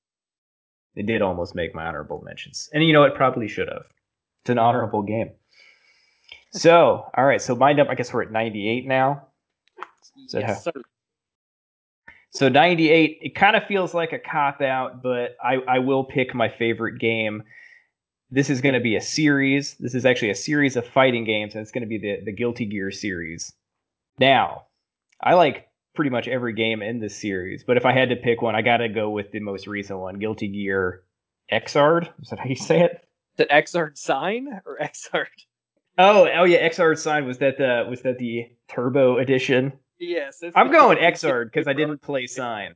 It 0.94 1.06
did 1.06 1.20
almost 1.20 1.54
make 1.54 1.74
my 1.74 1.86
honorable 1.86 2.22
mentions. 2.24 2.70
And 2.72 2.84
you 2.84 2.92
know, 2.92 3.02
it 3.04 3.14
probably 3.16 3.48
should 3.48 3.68
have. 3.68 3.86
It's 4.42 4.50
an 4.50 4.58
honorable 4.58 5.02
game. 5.02 5.30
So, 6.50 7.06
all 7.16 7.24
right. 7.24 7.40
So, 7.40 7.54
mind 7.54 7.80
up. 7.80 7.88
I 7.88 7.94
guess 7.94 8.12
we're 8.12 8.22
at 8.22 8.32
98 8.32 8.86
now. 8.86 9.26
So 10.28 10.38
yes, 10.38 10.64
sir. 10.64 10.72
So 12.30 12.48
98, 12.48 13.18
it 13.20 13.34
kind 13.34 13.56
of 13.56 13.64
feels 13.64 13.92
like 13.92 14.12
a 14.12 14.18
cop 14.18 14.62
out, 14.62 15.02
but 15.02 15.36
I, 15.42 15.56
I 15.68 15.78
will 15.80 16.04
pick 16.04 16.34
my 16.34 16.48
favorite 16.48 16.98
game. 16.98 17.42
This 18.30 18.48
is 18.48 18.62
going 18.62 18.74
to 18.74 18.80
be 18.80 18.96
a 18.96 19.02
series. 19.02 19.74
This 19.78 19.94
is 19.94 20.06
actually 20.06 20.30
a 20.30 20.34
series 20.34 20.76
of 20.76 20.86
fighting 20.86 21.24
games, 21.24 21.54
and 21.54 21.60
it's 21.60 21.70
going 21.70 21.82
to 21.82 21.88
be 21.88 21.98
the, 21.98 22.20
the 22.24 22.32
Guilty 22.32 22.64
Gear 22.64 22.90
series. 22.90 23.52
Now, 24.18 24.64
I 25.22 25.34
like 25.34 25.68
pretty 25.94 26.10
much 26.10 26.28
every 26.28 26.54
game 26.54 26.80
in 26.80 27.00
this 27.00 27.14
series. 27.14 27.64
But 27.64 27.76
if 27.76 27.84
I 27.84 27.92
had 27.92 28.08
to 28.08 28.16
pick 28.16 28.40
one, 28.40 28.54
I 28.54 28.62
got 28.62 28.78
to 28.78 28.88
go 28.88 29.10
with 29.10 29.30
the 29.32 29.40
most 29.40 29.66
recent 29.66 29.98
one, 29.98 30.18
Guilty 30.18 30.48
Gear 30.48 31.02
Xrd. 31.52 32.08
Is 32.22 32.30
that 32.30 32.38
how 32.38 32.46
you 32.46 32.56
say 32.56 32.80
it? 32.80 33.01
The 33.36 33.46
Xrd 33.46 33.96
sign 33.96 34.48
or 34.66 34.78
Xrd? 34.82 35.26
Oh, 35.98 36.28
oh 36.34 36.44
yeah, 36.44 36.68
Xrd 36.68 36.98
sign 36.98 37.26
was 37.26 37.38
that 37.38 37.58
the 37.58 37.86
was 37.88 38.02
that 38.02 38.18
the 38.18 38.46
Turbo 38.68 39.18
edition? 39.18 39.72
Yes, 39.98 40.42
I'm 40.54 40.70
going 40.70 40.98
Xrd 40.98 41.46
because 41.46 41.68
I 41.68 41.72
didn't 41.72 42.02
play 42.02 42.26
sign. 42.26 42.74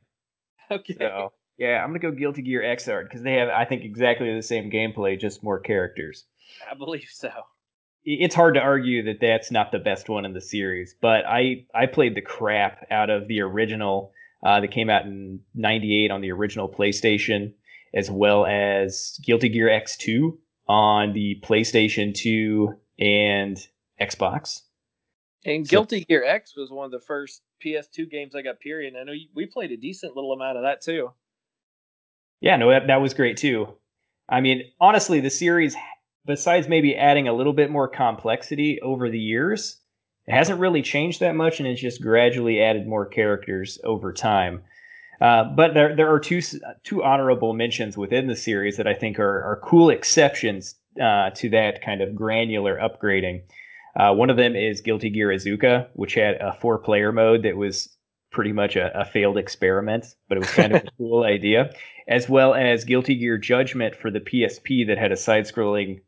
Okay. 0.71 0.95
So 0.97 1.33
yeah, 1.57 1.83
I'm 1.83 1.89
gonna 1.89 1.99
go 1.99 2.11
Guilty 2.11 2.41
Gear 2.41 2.61
Xrd 2.61 3.03
because 3.03 3.21
they 3.21 3.33
have 3.33 3.49
I 3.49 3.65
think 3.65 3.83
exactly 3.83 4.33
the 4.33 4.41
same 4.41 4.71
gameplay, 4.71 5.19
just 5.19 5.43
more 5.43 5.59
characters. 5.59 6.25
I 6.69 6.75
believe 6.75 7.09
so 7.11 7.29
it's 8.07 8.35
hard 8.35 8.53
to 8.53 8.61
argue 8.61 9.03
that 9.03 9.19
that's 9.19 9.51
not 9.51 9.73
the 9.73 9.79
best 9.79 10.07
one 10.07 10.23
in 10.23 10.33
the 10.33 10.41
series. 10.41 10.95
But 10.99 11.25
I 11.25 11.65
I 11.75 11.87
played 11.87 12.15
the 12.15 12.21
crap 12.21 12.87
out 12.89 13.09
of 13.09 13.27
the 13.27 13.41
original 13.41 14.13
uh, 14.45 14.61
that 14.61 14.71
came 14.71 14.89
out 14.89 15.05
in 15.05 15.41
'98 15.55 16.09
on 16.09 16.21
the 16.21 16.31
original 16.31 16.69
PlayStation, 16.69 17.53
as 17.93 18.09
well 18.09 18.45
as 18.45 19.19
Guilty 19.23 19.49
Gear 19.49 19.67
X2 19.67 20.37
on 20.67 21.13
the 21.13 21.41
PlayStation 21.43 22.13
2 22.13 22.73
and 22.99 23.57
Xbox. 24.01 24.61
And 25.45 25.65
so, 25.65 25.71
Guilty 25.71 26.03
Gear 26.03 26.23
X 26.23 26.55
was 26.55 26.71
one 26.71 26.85
of 26.85 26.91
the 26.91 26.99
first 26.99 27.41
PS2 27.63 28.09
games 28.09 28.35
I 28.35 28.41
got. 28.41 28.59
Period. 28.59 28.95
I 28.99 29.03
know 29.03 29.13
we 29.33 29.45
played 29.45 29.71
a 29.71 29.77
decent 29.77 30.15
little 30.15 30.33
amount 30.33 30.57
of 30.57 30.63
that 30.63 30.81
too. 30.81 31.11
Yeah, 32.41 32.57
no, 32.57 32.69
that, 32.69 32.87
that 32.87 33.01
was 33.01 33.13
great 33.13 33.37
too. 33.37 33.67
I 34.29 34.41
mean, 34.41 34.63
honestly, 34.79 35.21
the 35.21 35.29
series 35.29 35.75
besides 36.27 36.67
maybe 36.67 36.95
adding 36.95 37.27
a 37.27 37.33
little 37.33 37.53
bit 37.53 37.71
more 37.71 37.87
complexity 37.87 38.79
over 38.81 39.09
the 39.09 39.19
years, 39.19 39.79
it 40.27 40.33
hasn't 40.33 40.59
really 40.59 40.81
changed 40.83 41.21
that 41.21 41.35
much, 41.35 41.59
and 41.59 41.67
it's 41.67 41.81
just 41.81 42.01
gradually 42.01 42.61
added 42.61 42.85
more 42.85 43.05
characters 43.05 43.79
over 43.83 44.13
time. 44.13 44.61
Uh, 45.19 45.43
but 45.43 45.73
there 45.73 45.95
there 45.95 46.13
are 46.13 46.19
two 46.19 46.41
two 46.83 47.03
honorable 47.03 47.53
mentions 47.53 47.97
within 47.97 48.27
the 48.27 48.35
series 48.35 48.77
that 48.77 48.87
I 48.87 48.93
think 48.93 49.19
are 49.19 49.43
are 49.43 49.61
cool 49.63 49.89
exceptions 49.89 50.75
uh, 51.01 51.31
to 51.31 51.49
that 51.49 51.81
kind 51.81 52.01
of 52.01 52.15
granular 52.15 52.77
upgrading. 52.77 53.41
Uh, 53.95 54.13
one 54.13 54.29
of 54.29 54.37
them 54.37 54.55
is 54.55 54.81
Guilty 54.81 55.09
Gear 55.09 55.29
Isuka, 55.29 55.87
which 55.93 56.13
had 56.13 56.35
a 56.35 56.53
four 56.53 56.77
player 56.77 57.11
mode 57.11 57.43
that 57.43 57.57
was 57.57 57.97
pretty 58.31 58.51
much 58.51 58.75
a, 58.75 58.99
a 58.99 59.05
failed 59.05 59.37
experiment, 59.37 60.05
but 60.29 60.37
it 60.37 60.41
was 60.41 60.51
kind 60.51 60.75
of 60.75 60.83
a 60.83 60.87
cool 60.97 61.23
idea, 61.23 61.73
as 62.07 62.29
well 62.29 62.53
as 62.53 62.85
Guilty 62.85 63.15
Gear 63.15 63.39
Judgment 63.39 63.95
for 63.95 64.11
the 64.11 64.19
PSP 64.19 64.85
that 64.87 64.99
had 64.99 65.11
a 65.11 65.17
side 65.17 65.45
scrolling 65.45 66.01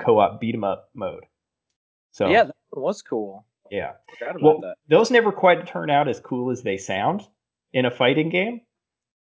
co-op 0.00 0.40
beat 0.40 0.54
'em 0.54 0.64
up 0.64 0.90
mode. 0.92 1.24
So 2.10 2.28
yeah, 2.28 2.44
that 2.44 2.54
was 2.72 3.02
cool. 3.02 3.46
Yeah, 3.70 3.92
well, 4.40 4.60
that. 4.60 4.76
those 4.88 5.10
never 5.10 5.30
quite 5.30 5.66
turn 5.66 5.90
out 5.90 6.08
as 6.08 6.18
cool 6.18 6.50
as 6.50 6.62
they 6.62 6.76
sound 6.76 7.26
in 7.72 7.84
a 7.84 7.90
fighting 7.90 8.30
game, 8.30 8.60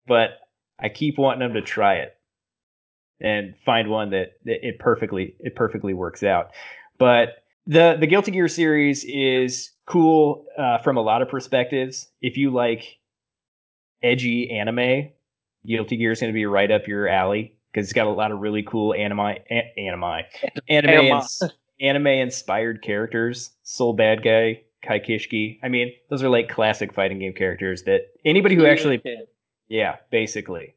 but 0.07 0.31
I 0.79 0.89
keep 0.89 1.19
wanting 1.19 1.41
them 1.41 1.55
to 1.55 1.63
try 1.63 1.97
it 1.97 2.15
and 3.21 3.55
find 3.65 3.89
one 3.89 4.11
that, 4.11 4.33
that 4.45 4.67
it 4.67 4.79
perfectly 4.79 5.37
it 5.41 5.55
perfectly 5.55 5.95
works 5.95 6.23
out. 6.23 6.51
But 6.99 7.45
the 7.67 7.97
the 7.99 8.07
Guilty 8.07 8.33
Gear 8.33 8.49
series 8.49 9.05
is 9.05 9.71
cool 9.87 10.47
uh, 10.59 10.79
from 10.79 10.97
a 10.97 11.03
lot 11.03 11.23
of 11.23 11.29
perspectives. 11.29 12.09
If 12.21 12.37
you 12.37 12.51
like 12.51 12.99
edgy 14.03 14.51
anime, 14.51 15.11
Guilty 15.67 15.97
Gear 15.97 16.13
is 16.13 16.21
going 16.21 16.33
to 16.33 16.35
be 16.35 16.47
right 16.47 16.71
up 16.71 16.87
your 16.87 17.09
alley 17.09 17.57
because 17.73 17.87
it's 17.87 17.93
got 17.93 18.07
a 18.07 18.11
lot 18.11 18.31
of 18.31 18.41
really 18.41 18.63
cool 18.63 18.95
anime, 18.95 19.21
a- 19.21 19.73
anime, 19.79 20.23
anime, 20.69 21.23
anime 21.81 22.07
inspired 22.07 22.83
characters. 22.83 23.51
Sol 23.63 23.97
Badguy, 23.97 24.61
Ky 24.87 25.01
Kiske. 25.01 25.59
I 25.63 25.69
mean, 25.69 25.93
those 26.11 26.23
are 26.23 26.29
like 26.29 26.49
classic 26.49 26.95
fighting 26.95 27.19
game 27.19 27.33
characters 27.33 27.85
that 27.85 28.03
anybody 28.25 28.55
who 28.55 28.67
actually, 28.67 29.03
yeah, 29.69 29.97
basically. 30.11 30.77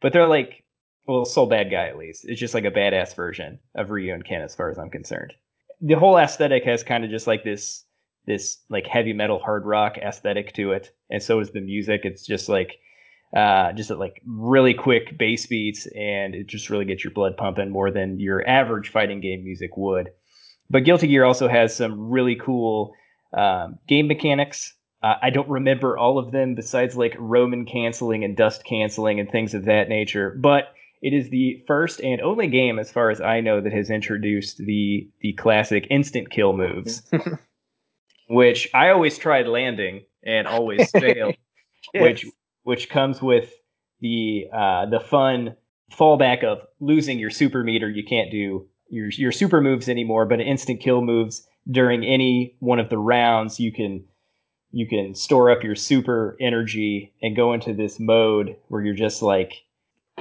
But 0.00 0.12
they're 0.12 0.28
like, 0.28 0.64
well, 1.06 1.24
Sol 1.24 1.48
Badguy 1.48 1.88
at 1.88 1.98
least. 1.98 2.24
It's 2.24 2.40
just 2.40 2.54
like 2.54 2.64
a 2.64 2.70
badass 2.70 3.14
version 3.14 3.58
of 3.74 3.90
Ryu 3.90 4.14
and 4.14 4.24
Ken, 4.24 4.42
as 4.42 4.54
far 4.54 4.70
as 4.70 4.78
I'm 4.78 4.90
concerned. 4.90 5.34
The 5.80 5.94
whole 5.94 6.16
aesthetic 6.16 6.64
has 6.64 6.82
kind 6.82 7.04
of 7.04 7.10
just 7.10 7.26
like 7.26 7.44
this, 7.44 7.84
this 8.26 8.58
like 8.70 8.86
heavy 8.86 9.12
metal 9.12 9.38
hard 9.38 9.66
rock 9.66 9.98
aesthetic 9.98 10.52
to 10.54 10.72
it, 10.72 10.92
and 11.10 11.22
so 11.22 11.40
is 11.40 11.50
the 11.50 11.60
music. 11.60 12.02
It's 12.04 12.24
just 12.24 12.48
like 12.48 12.78
uh, 13.36 13.72
just 13.72 13.90
like 13.90 14.22
really 14.24 14.74
quick 14.74 15.18
bass 15.18 15.46
beats, 15.46 15.86
and 15.94 16.34
it 16.34 16.46
just 16.46 16.70
really 16.70 16.84
gets 16.84 17.04
your 17.04 17.12
blood 17.12 17.36
pumping 17.36 17.70
more 17.70 17.90
than 17.90 18.20
your 18.20 18.46
average 18.48 18.90
fighting 18.90 19.20
game 19.20 19.44
music 19.44 19.76
would. 19.76 20.10
But 20.70 20.84
Guilty 20.84 21.08
Gear 21.08 21.24
also 21.24 21.48
has 21.48 21.76
some 21.76 22.08
really 22.10 22.36
cool 22.36 22.94
um, 23.36 23.78
game 23.88 24.06
mechanics. 24.06 24.74
Uh, 25.02 25.14
I 25.22 25.30
don't 25.30 25.48
remember 25.48 25.98
all 25.98 26.18
of 26.18 26.32
them 26.32 26.54
besides 26.54 26.96
like 26.96 27.14
Roman 27.18 27.66
canceling 27.66 28.24
and 28.24 28.36
dust 28.36 28.64
canceling 28.64 29.20
and 29.20 29.30
things 29.30 29.52
of 29.52 29.66
that 29.66 29.88
nature, 29.88 30.36
but 30.40 30.72
it 31.02 31.12
is 31.12 31.28
the 31.28 31.62
first 31.66 32.00
and 32.00 32.22
only 32.22 32.46
game, 32.46 32.78
as 32.78 32.90
far 32.90 33.10
as 33.10 33.20
I 33.20 33.40
know, 33.40 33.60
that 33.60 33.72
has 33.74 33.90
introduced 33.90 34.56
the 34.56 35.10
the 35.20 35.34
classic 35.34 35.86
instant 35.90 36.30
kill 36.30 36.54
moves, 36.54 37.02
which 38.28 38.70
I 38.72 38.88
always 38.88 39.18
tried 39.18 39.46
landing 39.46 40.06
and 40.22 40.48
always 40.48 40.90
failed. 40.90 41.34
yes. 41.94 42.02
Which 42.02 42.26
which 42.62 42.88
comes 42.88 43.20
with 43.20 43.52
the 44.00 44.46
uh, 44.50 44.86
the 44.86 45.00
fun 45.00 45.56
fallback 45.92 46.42
of 46.42 46.60
losing 46.80 47.18
your 47.18 47.30
super 47.30 47.62
meter. 47.62 47.90
You 47.90 48.04
can't 48.04 48.30
do 48.30 48.66
your 48.88 49.10
your 49.10 49.32
super 49.32 49.60
moves 49.60 49.90
anymore, 49.90 50.24
but 50.24 50.40
instant 50.40 50.80
kill 50.80 51.02
moves 51.02 51.46
during 51.70 52.04
any 52.04 52.56
one 52.60 52.78
of 52.78 52.90
the 52.90 52.98
rounds, 52.98 53.58
you 53.58 53.72
can 53.72 54.04
you 54.70 54.88
can 54.88 55.14
store 55.14 55.50
up 55.50 55.62
your 55.62 55.76
super 55.76 56.36
energy 56.40 57.12
and 57.22 57.36
go 57.36 57.52
into 57.52 57.72
this 57.72 58.00
mode 58.00 58.56
where 58.68 58.82
you're 58.82 58.94
just 58.94 59.22
like 59.22 59.54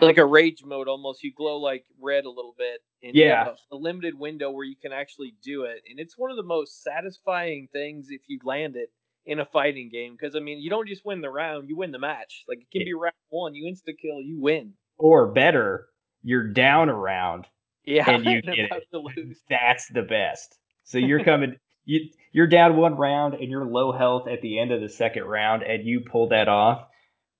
like 0.02 0.18
a 0.18 0.26
rage 0.26 0.64
mode 0.64 0.88
almost. 0.88 1.24
You 1.24 1.34
glow 1.34 1.58
like 1.58 1.86
red 2.00 2.26
a 2.26 2.30
little 2.30 2.56
bit, 2.58 2.82
and 3.02 3.16
yeah, 3.16 3.50
a, 3.72 3.76
a 3.76 3.78
limited 3.78 4.18
window 4.18 4.52
where 4.52 4.66
you 4.66 4.76
can 4.82 4.92
actually 4.92 5.36
do 5.44 5.64
it, 5.64 5.82
and 5.90 6.00
it's 6.00 6.18
one 6.18 6.32
of 6.32 6.38
the 6.38 6.44
most 6.44 6.84
satisfying 6.84 7.68
things 7.72 8.08
if 8.10 8.22
you 8.28 8.40
land 8.44 8.76
it 8.76 8.90
in 9.26 9.40
a 9.40 9.46
fighting 9.46 9.90
game 9.90 10.18
because 10.20 10.36
I 10.36 10.40
mean 10.40 10.60
you 10.60 10.70
don't 10.70 10.88
just 10.88 11.06
win 11.06 11.22
the 11.22 11.30
round, 11.30 11.70
you 11.70 11.78
win 11.78 11.92
the 11.92 12.00
match. 12.00 12.44
Like 12.48 12.60
it 12.60 12.72
can 12.72 12.86
be 12.86 12.94
round 12.94 13.14
one, 13.30 13.56
you 13.56 13.72
insta 13.72 13.94
kill, 14.00 14.22
you 14.22 14.40
win. 14.40 14.74
Or 14.98 15.28
better, 15.32 15.88
you're 16.22 16.48
down 16.48 16.90
a 16.90 16.94
round. 16.94 17.46
Yeah, 17.86 18.10
and 18.10 18.26
you 18.26 18.42
get 18.42 18.72
it. 18.72 19.38
That's 19.50 19.88
the 19.88 20.04
best. 20.04 20.58
So 20.84 20.98
you're 20.98 21.24
coming 21.26 21.58
you 21.86 22.10
you're 22.32 22.48
down 22.48 22.78
one 22.78 22.96
round 22.96 23.36
and 23.36 23.50
you're 23.50 23.66
low 23.66 23.92
health 23.92 24.28
at 24.28 24.42
the 24.42 24.60
end 24.60 24.72
of 24.72 24.82
the 24.82 24.90
second 24.90 25.24
round 25.26 25.64
and 25.64 25.86
you 25.86 26.02
pull 26.02 26.30
that 26.30 26.48
off. 26.48 26.86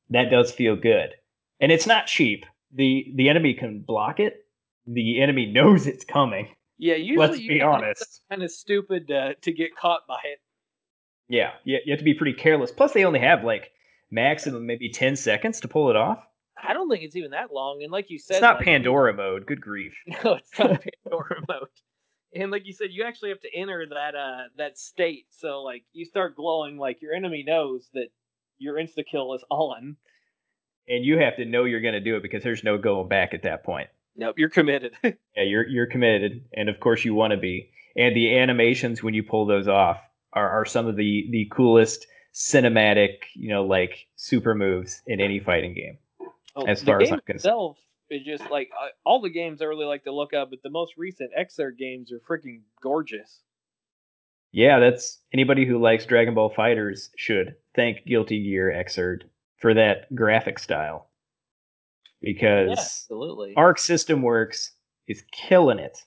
That 0.10 0.30
does 0.30 0.52
feel 0.52 0.76
good. 0.76 1.10
And 1.60 1.72
it's 1.72 1.88
not 1.88 2.08
cheap. 2.08 2.46
The 2.74 3.12
the 3.16 3.30
enemy 3.30 3.54
can 3.54 3.80
block 3.82 4.20
it, 4.20 4.46
the 4.86 5.22
enemy 5.22 5.46
knows 5.52 5.88
it's 5.88 6.06
coming. 6.06 6.50
Yeah, 6.78 6.96
usually 6.96 7.18
Let's 7.18 7.38
be 7.38 7.44
have 7.44 7.50
to 7.50 7.54
be 7.54 7.62
honest. 7.62 8.22
kind 8.30 8.44
of 8.44 8.52
stupid 8.52 9.08
to, 9.08 9.36
to 9.36 9.52
get 9.52 9.76
caught 9.76 10.02
by 10.08 10.20
it. 10.26 10.40
Yeah, 11.30 11.52
you, 11.64 11.80
you 11.86 11.92
have 11.94 12.00
to 12.00 12.04
be 12.06 12.14
pretty 12.16 12.34
careless. 12.34 12.72
Plus, 12.72 12.92
they 12.94 13.06
only 13.06 13.20
have 13.20 13.44
like 13.44 13.72
maximum 14.12 14.66
maybe 14.66 14.90
10 14.90 15.16
seconds 15.16 15.62
to 15.62 15.68
pull 15.68 15.90
it 15.90 15.96
off. 15.96 16.20
I 16.62 16.74
don't 16.74 16.90
think 16.90 17.04
it's 17.04 17.16
even 17.16 17.32
that 17.32 17.54
long. 17.54 17.84
And 17.84 17.92
like 17.92 18.10
you 18.10 18.20
said, 18.20 18.36
It's 18.36 18.42
not 18.42 18.58
like, 18.58 18.66
Pandora 18.66 19.14
mode. 19.14 19.46
Good 19.46 19.62
grief. 19.62 19.94
No, 20.24 20.34
it's 20.34 20.60
not 20.60 20.84
Pandora 21.04 21.42
mode. 21.48 21.68
And 22.36 22.52
like 22.52 22.66
you 22.66 22.74
said, 22.74 22.90
you 22.92 23.04
actually 23.04 23.30
have 23.30 23.42
to 23.42 23.56
enter 23.56 23.86
that 23.90 24.16
uh 24.16 24.48
that 24.58 24.78
state. 24.78 25.26
So 25.32 25.62
like 25.62 25.84
you 25.94 26.06
start 26.06 26.36
glowing, 26.36 26.78
like 26.78 27.02
your 27.02 27.14
enemy 27.14 27.44
knows 27.46 27.90
that 27.94 28.08
your 28.58 28.76
insta 28.76 29.04
kill 29.10 29.34
is 29.34 29.44
on. 29.50 29.98
And 30.88 31.06
you 31.06 31.18
have 31.20 31.38
to 31.38 31.46
know 31.46 31.64
you're 31.64 31.82
going 31.82 31.94
to 31.94 32.02
do 32.02 32.18
it 32.18 32.24
because 32.24 32.44
there's 32.44 32.64
no 32.64 32.78
going 32.78 33.08
back 33.08 33.34
at 33.34 33.44
that 33.44 33.64
point. 33.64 33.88
Nope, 34.16 34.38
you're 34.38 34.50
committed. 34.50 34.94
Yeah, 35.36 35.44
you're 35.46 35.68
you're 35.68 35.88
committed, 35.88 36.46
and 36.54 36.70
of 36.70 36.80
course 36.80 37.04
you 37.04 37.16
want 37.16 37.32
to 37.32 37.38
be. 37.38 37.72
And 37.96 38.16
the 38.16 38.38
animations 38.38 39.02
when 39.02 39.16
you 39.16 39.24
pull 39.24 39.48
those 39.48 39.68
off 39.68 39.98
are, 40.32 40.48
are 40.48 40.66
some 40.66 40.86
of 40.86 40.96
the 40.96 41.28
the 41.32 41.50
coolest 41.52 42.06
cinematic, 42.34 43.24
you 43.36 43.50
know, 43.50 43.66
like 43.66 44.08
super 44.16 44.54
moves 44.54 45.02
in 45.08 45.20
any 45.20 45.40
fighting 45.40 45.74
game. 45.74 45.98
Oh, 46.56 46.66
As 46.68 46.82
the 46.82 46.86
far 46.86 47.02
as 47.02 47.12
I'm 47.12 47.20
concerned. 47.22 47.38
itself 47.38 47.78
is 48.14 48.26
just 48.26 48.50
like 48.50 48.70
uh, 48.80 48.90
all 49.06 49.22
the 49.22 49.30
games 49.30 49.62
I 49.62 49.66
really 49.66 49.86
like 49.86 50.04
to 50.06 50.14
look 50.14 50.34
up, 50.34 50.50
but 50.50 50.60
the 50.64 50.70
most 50.70 50.94
recent 50.98 51.32
Xrd 51.38 51.78
games 51.78 52.12
are 52.12 52.20
freaking 52.20 52.62
gorgeous. 52.82 53.42
Yeah, 54.52 54.80
that's 54.80 55.20
anybody 55.34 55.66
who 55.66 55.82
likes 55.82 56.06
Dragon 56.06 56.36
Ball 56.36 56.54
FighterZ 56.54 57.10
should 57.18 57.56
thank 57.76 58.06
Guilty 58.06 58.44
Gear 58.44 58.72
Xrd 58.88 59.24
for 59.58 59.74
that 59.74 60.14
graphic 60.14 60.60
style. 60.60 61.10
Because 62.22 62.68
Yeah, 62.68 62.74
absolutely. 62.74 63.54
Arc 63.58 63.80
System 63.80 64.22
Works 64.22 64.72
is 65.08 65.24
killing 65.32 65.80
it 65.80 65.98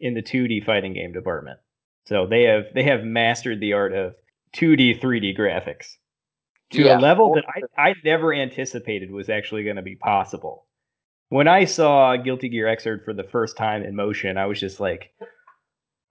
in 0.00 0.14
the 0.14 0.22
2D 0.22 0.64
fighting 0.64 0.94
game 0.94 1.12
department. 1.12 1.58
So 2.04 2.26
they 2.26 2.44
have 2.44 2.66
they 2.74 2.84
have 2.84 3.04
mastered 3.04 3.60
the 3.60 3.74
art 3.74 3.92
of 3.92 4.14
2D 4.56 5.00
3D 5.00 5.36
graphics 5.36 5.96
to 6.72 6.82
Yeah, 6.82 6.98
a 6.98 7.00
level 7.00 7.34
that 7.34 7.44
I, 7.76 7.90
I 7.90 7.94
never 8.04 8.32
anticipated 8.34 9.10
was 9.10 9.28
actually 9.28 9.64
going 9.64 9.76
to 9.76 9.82
be 9.82 9.96
possible. 9.96 10.66
When 11.32 11.48
I 11.48 11.64
saw 11.64 12.14
Guilty 12.16 12.50
Gear 12.50 12.66
Xrd 12.66 13.06
for 13.06 13.14
the 13.14 13.22
first 13.22 13.56
time 13.56 13.82
in 13.82 13.96
motion, 13.96 14.36
I 14.36 14.44
was 14.44 14.60
just 14.60 14.80
like, 14.80 15.14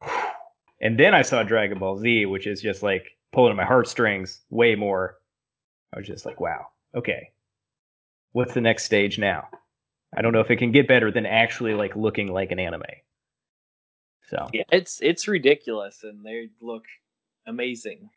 and 0.82 0.99
then 0.99 1.13
I 1.13 1.22
saw 1.22 1.43
Dragon 1.43 1.78
Ball 1.78 1.99
Z, 1.99 2.26
which 2.26 2.47
is 2.47 2.59
just 2.59 2.82
like 2.82 3.05
pulling 3.32 3.55
my 3.55 3.63
heartstrings 3.63 4.41
way 4.49 4.74
more. 4.74 5.19
I 5.93 5.99
was 5.99 6.07
just 6.07 6.26
like, 6.26 6.41
wow, 6.41 6.65
okay, 6.95 7.30
what's 8.32 8.55
the 8.55 8.61
next 8.61 8.86
stage 8.86 9.19
now? 9.19 9.47
I 10.17 10.24
don't 10.24 10.34
know 10.34 10.39
if 10.39 10.49
it 10.49 10.55
can 10.55 10.72
get 10.72 10.88
better 10.88 11.11
than 11.11 11.28
actually 11.28 11.76
like 11.76 11.95
looking 11.95 12.34
like 12.34 12.49
an 12.49 12.57
anime. 12.57 12.82
So 14.28 14.49
Yeah, 14.51 14.63
it's 14.72 15.01
it's 15.03 15.28
ridiculous, 15.28 16.01
and 16.01 16.26
they 16.26 16.49
look 16.61 16.86
amazing. 17.45 18.09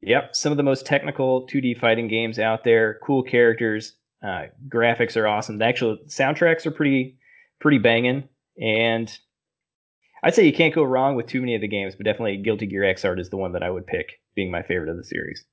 Yep, 0.00 0.34
some 0.34 0.50
of 0.50 0.56
the 0.56 0.62
most 0.62 0.86
technical 0.86 1.46
2D 1.46 1.78
fighting 1.78 2.08
games 2.08 2.38
out 2.38 2.64
there. 2.64 3.00
Cool 3.02 3.22
characters, 3.22 3.96
uh, 4.22 4.44
graphics 4.68 5.16
are 5.16 5.26
awesome. 5.26 5.58
The 5.58 5.64
actual 5.64 5.98
soundtracks 6.06 6.66
are 6.66 6.70
pretty, 6.70 7.18
pretty 7.60 7.78
banging, 7.78 8.28
and 8.60 9.16
I'd 10.22 10.34
say 10.34 10.44
you 10.44 10.52
can't 10.52 10.74
go 10.74 10.82
wrong 10.82 11.14
with 11.14 11.26
too 11.26 11.40
many 11.40 11.54
of 11.54 11.60
the 11.60 11.68
games. 11.68 11.94
But 11.94 12.04
definitely, 12.04 12.38
Guilty 12.38 12.66
Gear 12.66 12.82
Xrd 12.82 13.20
is 13.20 13.30
the 13.30 13.36
one 13.36 13.52
that 13.52 13.62
I 13.62 13.70
would 13.70 13.86
pick, 13.86 14.20
being 14.34 14.50
my 14.50 14.62
favorite 14.62 14.88
of 14.88 14.96
the 14.96 15.04
series. 15.04 15.44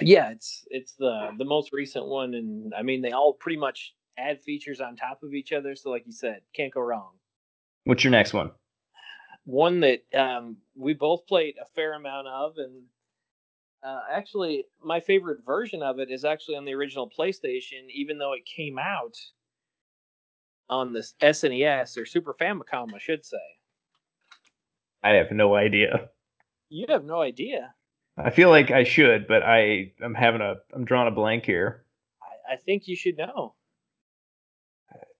Yeah, 0.00 0.30
it's 0.30 0.64
it's 0.68 0.94
the 0.98 1.30
the 1.38 1.44
most 1.44 1.72
recent 1.72 2.06
one, 2.06 2.34
and 2.34 2.72
I 2.74 2.82
mean 2.82 3.02
they 3.02 3.12
all 3.12 3.34
pretty 3.34 3.58
much 3.58 3.94
add 4.18 4.42
features 4.42 4.80
on 4.80 4.96
top 4.96 5.22
of 5.22 5.34
each 5.34 5.52
other. 5.52 5.74
So 5.74 5.90
like 5.90 6.04
you 6.06 6.12
said, 6.12 6.40
can't 6.54 6.72
go 6.72 6.80
wrong. 6.80 7.12
What's 7.84 8.04
your 8.04 8.10
next 8.10 8.32
one? 8.32 8.50
One 9.44 9.80
that 9.80 10.02
um, 10.14 10.58
we 10.76 10.94
both 10.94 11.26
played 11.26 11.56
a 11.60 11.66
fair 11.74 11.94
amount 11.94 12.28
of, 12.28 12.54
and 12.58 12.82
uh, 13.82 14.00
actually 14.10 14.64
my 14.82 15.00
favorite 15.00 15.44
version 15.44 15.82
of 15.82 15.98
it 15.98 16.10
is 16.10 16.24
actually 16.24 16.56
on 16.56 16.64
the 16.64 16.74
original 16.74 17.08
PlayStation, 17.10 17.88
even 17.94 18.18
though 18.18 18.32
it 18.34 18.44
came 18.44 18.78
out 18.78 19.16
on 20.68 20.92
the 20.92 21.00
SNES 21.20 21.96
or 21.96 22.06
Super 22.06 22.34
Famicom, 22.34 22.94
I 22.94 22.98
should 22.98 23.24
say. 23.24 23.38
I 25.02 25.10
have 25.14 25.30
no 25.32 25.54
idea. 25.54 26.10
You 26.68 26.86
have 26.90 27.04
no 27.04 27.20
idea. 27.20 27.74
I 28.16 28.30
feel 28.30 28.50
like 28.50 28.70
I 28.70 28.84
should, 28.84 29.26
but 29.26 29.42
I 29.42 29.92
I'm 30.02 30.14
having 30.14 30.40
a 30.42 30.56
I'm 30.74 30.84
drawing 30.84 31.08
a 31.08 31.14
blank 31.14 31.44
here. 31.46 31.84
I, 32.22 32.54
I 32.54 32.56
think 32.56 32.86
you 32.86 32.96
should 32.96 33.16
know. 33.16 33.54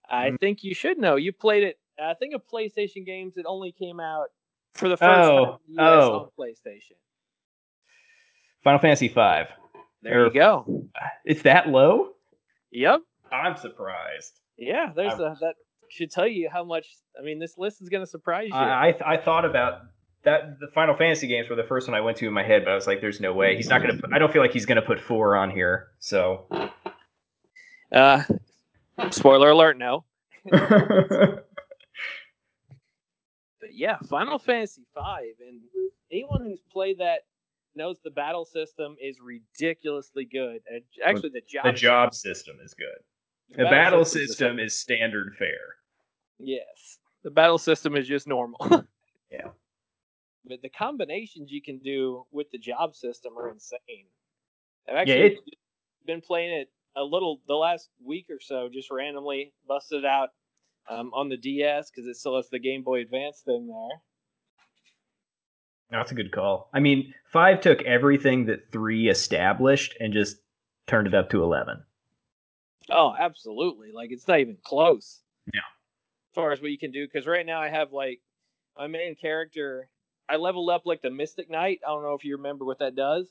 I 0.08 0.30
Mm. 0.30 0.40
think 0.40 0.64
you 0.64 0.74
should 0.74 0.98
know. 0.98 1.16
You 1.16 1.32
played 1.32 1.62
it. 1.62 1.78
I 2.02 2.14
think 2.14 2.34
of 2.34 2.42
PlayStation 2.46 3.06
games 3.06 3.34
that 3.36 3.46
only 3.46 3.72
came 3.72 4.00
out 4.00 4.28
for 4.74 4.88
the 4.88 4.96
first 4.96 5.28
Oh, 5.28 5.44
time 5.44 5.58
in 5.68 5.76
the 5.76 5.82
US 5.82 6.04
oh. 6.04 6.14
on 6.14 6.28
PlayStation. 6.38 6.96
Final 8.64 8.78
Fantasy 8.80 9.08
V. 9.08 9.14
There 10.02 10.22
Or- 10.22 10.26
you 10.26 10.32
go. 10.32 10.84
It's 11.24 11.42
that 11.42 11.68
low? 11.68 12.10
Yep. 12.72 13.00
I'm 13.32 13.56
surprised. 13.56 14.40
Yeah. 14.56 14.92
There's 14.94 15.12
I'm- 15.14 15.20
a 15.32 15.36
that 15.40 15.54
should 15.88 16.10
tell 16.10 16.26
you 16.26 16.48
how 16.50 16.64
much. 16.64 16.86
I 17.18 17.22
mean, 17.22 17.38
this 17.38 17.58
list 17.58 17.82
is 17.82 17.88
going 17.88 18.02
to 18.02 18.06
surprise 18.06 18.48
you. 18.48 18.54
I 18.56 18.88
I, 18.90 19.14
I 19.14 19.16
thought 19.16 19.44
about 19.44 19.80
that. 20.22 20.58
The 20.60 20.68
Final 20.74 20.94
Fantasy 20.96 21.26
games 21.26 21.48
were 21.50 21.56
the 21.56 21.64
first 21.64 21.88
one 21.88 21.94
I 21.96 22.00
went 22.00 22.16
to 22.18 22.26
in 22.26 22.32
my 22.32 22.42
head, 22.44 22.64
but 22.64 22.70
I 22.70 22.74
was 22.74 22.86
like, 22.86 23.00
"There's 23.00 23.20
no 23.20 23.32
way 23.32 23.56
he's 23.56 23.68
not 23.68 23.80
gonna." 23.82 23.98
I 24.12 24.18
don't 24.18 24.32
feel 24.32 24.40
like 24.42 24.52
he's 24.52 24.66
gonna 24.66 24.82
put 24.82 25.00
four 25.00 25.36
on 25.36 25.50
here. 25.50 25.88
So 25.98 26.46
Uh, 27.92 28.22
spoiler 29.10 29.50
alert. 29.50 29.76
No. 29.78 30.04
But 33.60 33.74
yeah, 33.74 33.98
Final 34.08 34.38
Fantasy 34.38 34.82
V, 34.94 35.00
and 35.46 35.60
anyone 36.10 36.42
who's 36.44 36.62
played 36.72 36.98
that 36.98 37.20
knows 37.74 37.98
the 38.02 38.10
battle 38.10 38.44
system 38.44 38.96
is 39.00 39.18
ridiculously 39.20 40.24
good. 40.30 40.60
And 40.70 40.82
actually, 41.04 41.30
the 41.30 41.42
job 41.48 41.64
the 41.64 41.72
job 41.72 42.14
system 42.14 42.56
is 42.64 42.74
good. 42.74 43.56
The 43.56 43.64
battle 43.64 44.04
system 44.04 44.58
is 44.58 44.78
standard 44.78 45.34
fare. 45.38 45.76
Yes. 46.38 46.98
The 47.24 47.30
battle 47.30 47.58
system 47.58 47.96
is 47.96 48.06
just 48.08 48.26
normal. 48.26 48.58
Yeah. 49.32 49.46
But 50.44 50.60
the 50.60 50.68
combinations 50.70 51.52
you 51.52 51.62
can 51.62 51.78
do 51.78 52.26
with 52.32 52.50
the 52.50 52.58
job 52.58 52.96
system 52.96 53.38
are 53.38 53.48
insane. 53.50 54.06
I've 54.88 55.06
Yeah, 55.06 55.14
actually 55.14 55.36
it- 55.46 55.58
been 56.04 56.20
playing 56.20 56.52
it 56.52 56.68
a 56.96 57.04
little 57.04 57.40
the 57.46 57.54
last 57.54 57.90
week 58.04 58.26
or 58.28 58.40
so, 58.40 58.68
just 58.72 58.90
randomly 58.90 59.52
busted 59.68 60.04
out 60.04 60.30
um, 60.88 61.12
on 61.14 61.28
the 61.28 61.36
DS 61.36 61.90
because 61.90 62.08
it 62.08 62.16
still 62.16 62.34
has 62.34 62.48
the 62.50 62.58
Game 62.58 62.82
Boy 62.82 63.02
Advance 63.02 63.42
thing 63.44 63.68
there. 63.68 64.00
That's 65.90 66.12
a 66.12 66.14
good 66.14 66.32
call. 66.32 66.70
I 66.72 66.80
mean, 66.80 67.14
five 67.32 67.60
took 67.60 67.82
everything 67.82 68.46
that 68.46 68.70
three 68.70 69.08
established 69.08 69.96
and 70.00 70.12
just 70.12 70.36
turned 70.86 71.06
it 71.06 71.14
up 71.14 71.30
to 71.30 71.42
eleven. 71.42 71.82
Oh, 72.90 73.14
absolutely. 73.18 73.92
Like 73.92 74.10
it's 74.10 74.26
not 74.26 74.40
even 74.40 74.56
close. 74.64 75.20
Yeah. 75.52 75.60
As 75.60 76.34
far 76.34 76.52
as 76.52 76.60
what 76.60 76.70
you 76.70 76.78
can 76.78 76.92
do, 76.92 77.06
because 77.06 77.26
right 77.26 77.46
now 77.46 77.60
I 77.60 77.68
have 77.68 77.92
like 77.92 78.20
my 78.76 78.86
main 78.86 79.16
character. 79.16 79.88
I 80.28 80.36
leveled 80.36 80.70
up 80.70 80.82
like 80.84 81.02
the 81.02 81.10
Mystic 81.10 81.50
Knight. 81.50 81.80
I 81.84 81.90
don't 81.90 82.02
know 82.02 82.14
if 82.14 82.24
you 82.24 82.36
remember 82.36 82.64
what 82.64 82.78
that 82.78 82.94
does. 82.94 83.26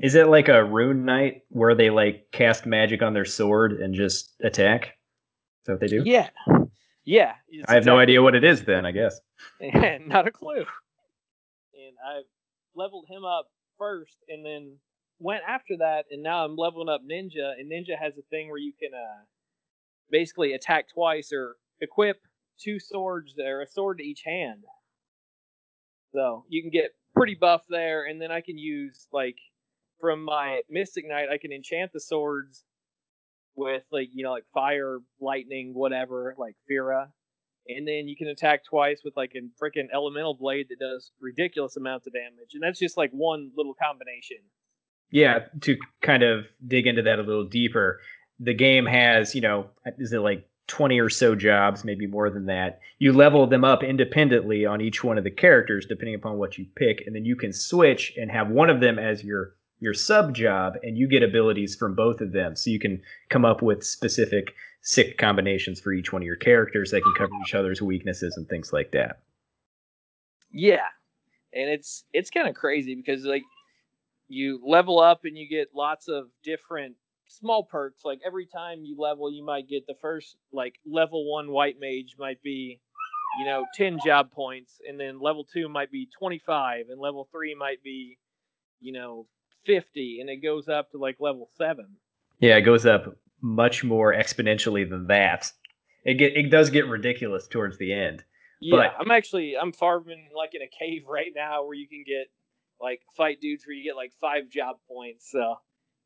Is 0.00 0.14
it 0.14 0.28
like 0.28 0.48
a 0.48 0.64
rune 0.64 1.04
knight 1.04 1.42
where 1.48 1.74
they 1.74 1.90
like 1.90 2.28
cast 2.32 2.66
magic 2.66 3.02
on 3.02 3.14
their 3.14 3.24
sword 3.24 3.72
and 3.72 3.94
just 3.94 4.34
attack? 4.42 4.84
Is 4.84 5.66
that 5.66 5.72
what 5.72 5.80
they 5.80 5.88
do? 5.88 6.02
Yeah. 6.06 6.28
Yeah. 7.04 7.34
I 7.66 7.74
have 7.74 7.84
no 7.84 7.98
idea 7.98 8.22
what 8.22 8.34
it 8.34 8.44
is 8.44 8.64
then, 8.64 8.86
I 8.86 8.92
guess. 8.92 9.20
not 10.06 10.26
a 10.26 10.30
clue. 10.30 10.64
I 12.04 12.22
leveled 12.74 13.06
him 13.08 13.24
up 13.24 13.46
first, 13.78 14.16
and 14.28 14.44
then 14.44 14.78
went 15.18 15.42
after 15.46 15.76
that, 15.78 16.06
and 16.10 16.22
now 16.22 16.44
I'm 16.44 16.56
leveling 16.56 16.88
up 16.88 17.02
Ninja. 17.02 17.52
And 17.58 17.70
Ninja 17.70 17.98
has 17.98 18.16
a 18.18 18.22
thing 18.30 18.48
where 18.48 18.58
you 18.58 18.72
can 18.78 18.90
uh, 18.94 19.24
basically 20.10 20.52
attack 20.54 20.86
twice 20.92 21.32
or 21.32 21.56
equip 21.80 22.20
two 22.60 22.78
swords 22.78 23.34
or 23.38 23.62
a 23.62 23.66
sword 23.66 23.98
to 23.98 24.04
each 24.04 24.22
hand. 24.24 24.64
So 26.12 26.44
you 26.48 26.62
can 26.62 26.70
get 26.70 26.90
pretty 27.14 27.34
buff 27.34 27.62
there, 27.68 28.04
and 28.04 28.20
then 28.20 28.30
I 28.30 28.40
can 28.40 28.58
use 28.58 29.06
like 29.12 29.36
from 30.00 30.24
my 30.24 30.62
Mystic 30.68 31.06
Knight, 31.06 31.28
I 31.30 31.38
can 31.38 31.52
enchant 31.52 31.92
the 31.92 32.00
swords 32.00 32.64
with 33.54 33.82
like 33.92 34.08
you 34.12 34.24
know 34.24 34.32
like 34.32 34.46
fire, 34.54 34.98
lightning, 35.20 35.72
whatever, 35.74 36.34
like 36.38 36.56
Fira 36.68 37.08
and 37.68 37.86
then 37.86 38.08
you 38.08 38.16
can 38.16 38.28
attack 38.28 38.64
twice 38.64 39.00
with 39.04 39.16
like 39.16 39.32
a 39.34 39.40
freaking 39.62 39.88
elemental 39.92 40.34
blade 40.34 40.66
that 40.70 40.78
does 40.78 41.10
ridiculous 41.20 41.76
amounts 41.76 42.06
of 42.06 42.12
damage, 42.12 42.54
and 42.54 42.62
that's 42.62 42.78
just 42.78 42.96
like 42.96 43.10
one 43.12 43.50
little 43.56 43.74
combination. 43.74 44.38
Yeah, 45.10 45.40
to 45.62 45.76
kind 46.02 46.22
of 46.22 46.46
dig 46.66 46.86
into 46.86 47.02
that 47.02 47.18
a 47.18 47.22
little 47.22 47.44
deeper, 47.44 48.00
the 48.38 48.54
game 48.54 48.86
has, 48.86 49.34
you 49.34 49.40
know, 49.40 49.66
is 49.98 50.12
it 50.12 50.20
like 50.20 50.48
20 50.70 51.00
or 51.00 51.08
so 51.08 51.34
jobs, 51.34 51.84
maybe 51.84 52.06
more 52.06 52.30
than 52.30 52.46
that. 52.46 52.78
You 53.00 53.12
level 53.12 53.46
them 53.48 53.64
up 53.64 53.82
independently 53.82 54.64
on 54.64 54.80
each 54.80 55.02
one 55.02 55.18
of 55.18 55.24
the 55.24 55.30
characters, 55.30 55.84
depending 55.84 56.14
upon 56.14 56.38
what 56.38 56.58
you 56.58 56.66
pick, 56.76 57.02
and 57.06 57.14
then 57.14 57.24
you 57.24 57.34
can 57.34 57.52
switch 57.52 58.14
and 58.16 58.30
have 58.30 58.50
one 58.50 58.70
of 58.70 58.80
them 58.80 58.98
as 58.98 59.24
your 59.24 59.54
your 59.82 59.94
sub 59.94 60.34
job, 60.34 60.74
and 60.82 60.98
you 60.98 61.08
get 61.08 61.22
abilities 61.22 61.74
from 61.74 61.94
both 61.94 62.20
of 62.20 62.32
them. 62.32 62.54
So 62.54 62.68
you 62.68 62.78
can 62.78 63.00
come 63.30 63.46
up 63.46 63.62
with 63.62 63.82
specific 63.82 64.52
sick 64.82 65.18
combinations 65.18 65.80
for 65.80 65.92
each 65.92 66.12
one 66.12 66.22
of 66.22 66.26
your 66.26 66.36
characters 66.36 66.90
that 66.90 67.02
can 67.02 67.14
cover 67.16 67.32
each 67.44 67.54
other's 67.54 67.82
weaknesses 67.82 68.36
and 68.36 68.48
things 68.48 68.72
like 68.72 68.90
that. 68.92 69.20
Yeah, 70.50 70.88
and 71.52 71.68
it's 71.70 72.04
it's 72.12 72.30
kind 72.30 72.48
of 72.48 72.54
crazy 72.54 72.94
because 72.94 73.24
like 73.24 73.42
you 74.28 74.60
level 74.66 75.00
up 75.00 75.24
and 75.24 75.36
you 75.36 75.48
get 75.48 75.68
lots 75.74 76.08
of 76.08 76.26
different 76.42 76.96
small 77.26 77.64
perks. 77.64 78.04
Like 78.04 78.20
every 78.26 78.46
time 78.46 78.84
you 78.84 78.96
level, 78.98 79.30
you 79.30 79.44
might 79.44 79.68
get 79.68 79.86
the 79.86 79.94
first 80.00 80.36
like 80.52 80.74
level 80.86 81.30
one 81.30 81.50
white 81.50 81.76
mage 81.80 82.16
might 82.18 82.42
be 82.42 82.80
you 83.38 83.44
know 83.44 83.64
10 83.74 83.98
job 84.04 84.30
points 84.32 84.80
and 84.88 84.98
then 84.98 85.20
level 85.20 85.44
2 85.44 85.68
might 85.68 85.90
be 85.90 86.08
25 86.18 86.86
and 86.90 87.00
level 87.00 87.28
3 87.30 87.54
might 87.54 87.82
be 87.82 88.18
you 88.80 88.92
know 88.92 89.26
50 89.66 90.18
and 90.20 90.28
it 90.28 90.38
goes 90.38 90.68
up 90.68 90.90
to 90.90 90.98
like 90.98 91.16
level 91.20 91.48
7 91.56 91.86
yeah 92.40 92.56
it 92.56 92.62
goes 92.62 92.86
up 92.86 93.14
much 93.40 93.84
more 93.84 94.12
exponentially 94.14 94.88
than 94.88 95.06
that 95.06 95.50
it 96.04 96.14
get 96.14 96.36
it 96.36 96.50
does 96.50 96.70
get 96.70 96.86
ridiculous 96.86 97.46
towards 97.46 97.78
the 97.78 97.92
end 97.92 98.22
yeah 98.60 98.76
but, 98.76 98.94
i'm 98.98 99.10
actually 99.10 99.54
i'm 99.60 99.72
farming 99.72 100.28
like 100.36 100.54
in 100.54 100.62
a 100.62 100.68
cave 100.68 101.02
right 101.08 101.32
now 101.34 101.64
where 101.64 101.74
you 101.74 101.88
can 101.88 102.04
get 102.06 102.26
like 102.80 103.00
fight 103.16 103.40
dudes 103.40 103.66
where 103.66 103.74
you 103.74 103.84
get 103.84 103.96
like 103.96 104.12
five 104.20 104.48
job 104.50 104.76
points 104.88 105.30
so 105.30 105.56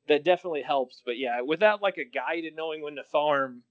that 0.09 0.24
definitely 0.24 0.62
helps 0.62 1.03
but 1.05 1.18
yeah 1.18 1.41
without 1.41 1.82
like 1.82 1.99
a 1.99 2.05
guide 2.05 2.45
and 2.45 2.57
knowing 2.57 2.82
when 2.82 2.97
to 2.97 3.05
farm 3.05 3.62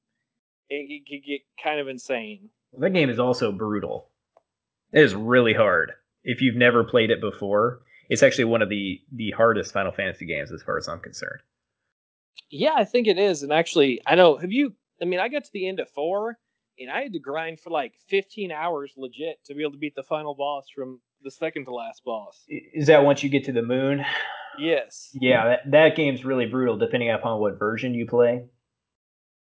it, 0.70 0.90
it 0.90 1.04
could 1.08 1.26
get 1.26 1.42
kind 1.62 1.80
of 1.80 1.88
insane 1.88 2.50
that 2.80 2.94
game 2.94 3.10
is 3.10 3.20
also 3.20 3.52
brutal. 3.52 4.10
It 4.92 5.02
is 5.02 5.16
really 5.16 5.54
hard. 5.54 5.94
If 6.24 6.42
you've 6.42 6.56
never 6.56 6.84
played 6.84 7.12
it 7.12 7.22
before, 7.22 7.82
it's 8.10 8.24
actually 8.24 8.46
one 8.46 8.62
of 8.62 8.70
the 8.70 9.02
the 9.12 9.32
hardest 9.32 9.74
Final 9.74 9.92
Fantasy 9.92 10.26
games 10.26 10.52
as 10.52 10.64
far 10.64 10.78
as 10.78 10.88
I'm 10.88 11.00
concerned. 11.00 11.42
Yeah, 12.54 12.74
I 12.76 12.86
think 12.86 13.08
it 13.08 13.18
is. 13.18 13.42
And 13.42 13.52
actually, 13.52 14.00
I 14.06 14.14
know. 14.14 14.38
Have 14.38 14.52
you? 14.52 14.74
I 15.02 15.06
mean, 15.06 15.20
I 15.20 15.28
got 15.28 15.44
to 15.44 15.50
the 15.52 15.68
end 15.68 15.80
of 15.80 15.90
four, 15.90 16.38
and 16.78 16.92
I 16.92 17.02
had 17.02 17.14
to 17.14 17.20
grind 17.20 17.60
for 17.60 17.72
like 17.72 17.94
15 18.10 18.52
hours 18.52 18.94
legit 18.96 19.44
to 19.46 19.56
be 19.56 19.64
able 19.64 19.72
to 19.72 19.80
beat 19.80 19.96
the 19.96 20.04
final 20.04 20.36
boss 20.36 20.66
from 20.74 21.02
the 21.24 21.32
second 21.32 21.66
to 21.66 21.74
last 21.74 22.04
boss. 22.06 22.44
Is 22.48 22.86
that 22.88 23.04
once 23.04 23.24
you 23.24 23.30
get 23.30 23.46
to 23.46 23.52
the 23.52 23.64
moon? 23.64 24.06
Yes. 24.60 25.10
Yeah, 25.14 25.48
that, 25.48 25.72
that 25.72 25.96
game's 25.96 26.24
really 26.24 26.46
brutal 26.46 26.78
depending 26.78 27.10
upon 27.10 27.40
what 27.40 27.58
version 27.58 27.96
you 27.96 28.06
play. 28.06 28.44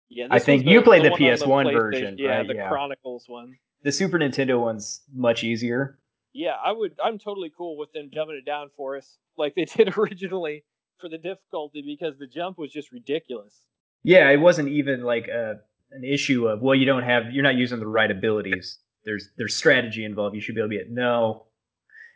Yeah, 0.08 0.28
I 0.30 0.38
think 0.38 0.64
you 0.64 0.80
played 0.80 1.04
the, 1.04 1.10
the 1.10 1.16
PS1 1.16 1.66
the 1.66 1.72
version. 1.72 2.16
Yeah, 2.18 2.38
right? 2.38 2.48
the 2.48 2.54
yeah. 2.54 2.68
Chronicles 2.70 3.24
one. 3.26 3.58
The 3.82 3.92
Super 3.92 4.18
Nintendo 4.18 4.58
one's 4.58 5.02
much 5.14 5.44
easier. 5.44 5.98
Yeah, 6.32 6.54
I 6.64 6.72
would. 6.72 6.98
I'm 7.04 7.18
totally 7.18 7.52
cool 7.54 7.76
with 7.76 7.92
them 7.92 8.08
dumbing 8.10 8.38
it 8.38 8.46
down 8.46 8.70
for 8.74 8.96
us, 8.96 9.18
like 9.36 9.54
they 9.54 9.64
did 9.76 9.98
originally 9.98 10.64
for 10.98 11.08
the 11.08 11.18
difficulty, 11.18 11.82
because 11.82 12.18
the 12.18 12.26
jump 12.26 12.58
was 12.58 12.72
just 12.72 12.92
ridiculous. 12.92 13.54
Yeah, 14.02 14.30
it 14.30 14.40
wasn't 14.40 14.68
even 14.68 15.02
like 15.02 15.28
a 15.28 15.56
an 15.92 16.04
issue 16.04 16.48
of 16.48 16.60
well, 16.60 16.74
you 16.74 16.86
don't 16.86 17.02
have, 17.02 17.32
you're 17.32 17.42
not 17.42 17.56
using 17.56 17.78
the 17.78 17.86
right 17.86 18.10
abilities. 18.10 18.78
There's 19.04 19.30
there's 19.36 19.54
strategy 19.56 20.04
involved. 20.04 20.34
You 20.34 20.40
should 20.40 20.54
be 20.54 20.60
able 20.60 20.70
to 20.70 20.76
get 20.76 20.90
no. 20.90 21.46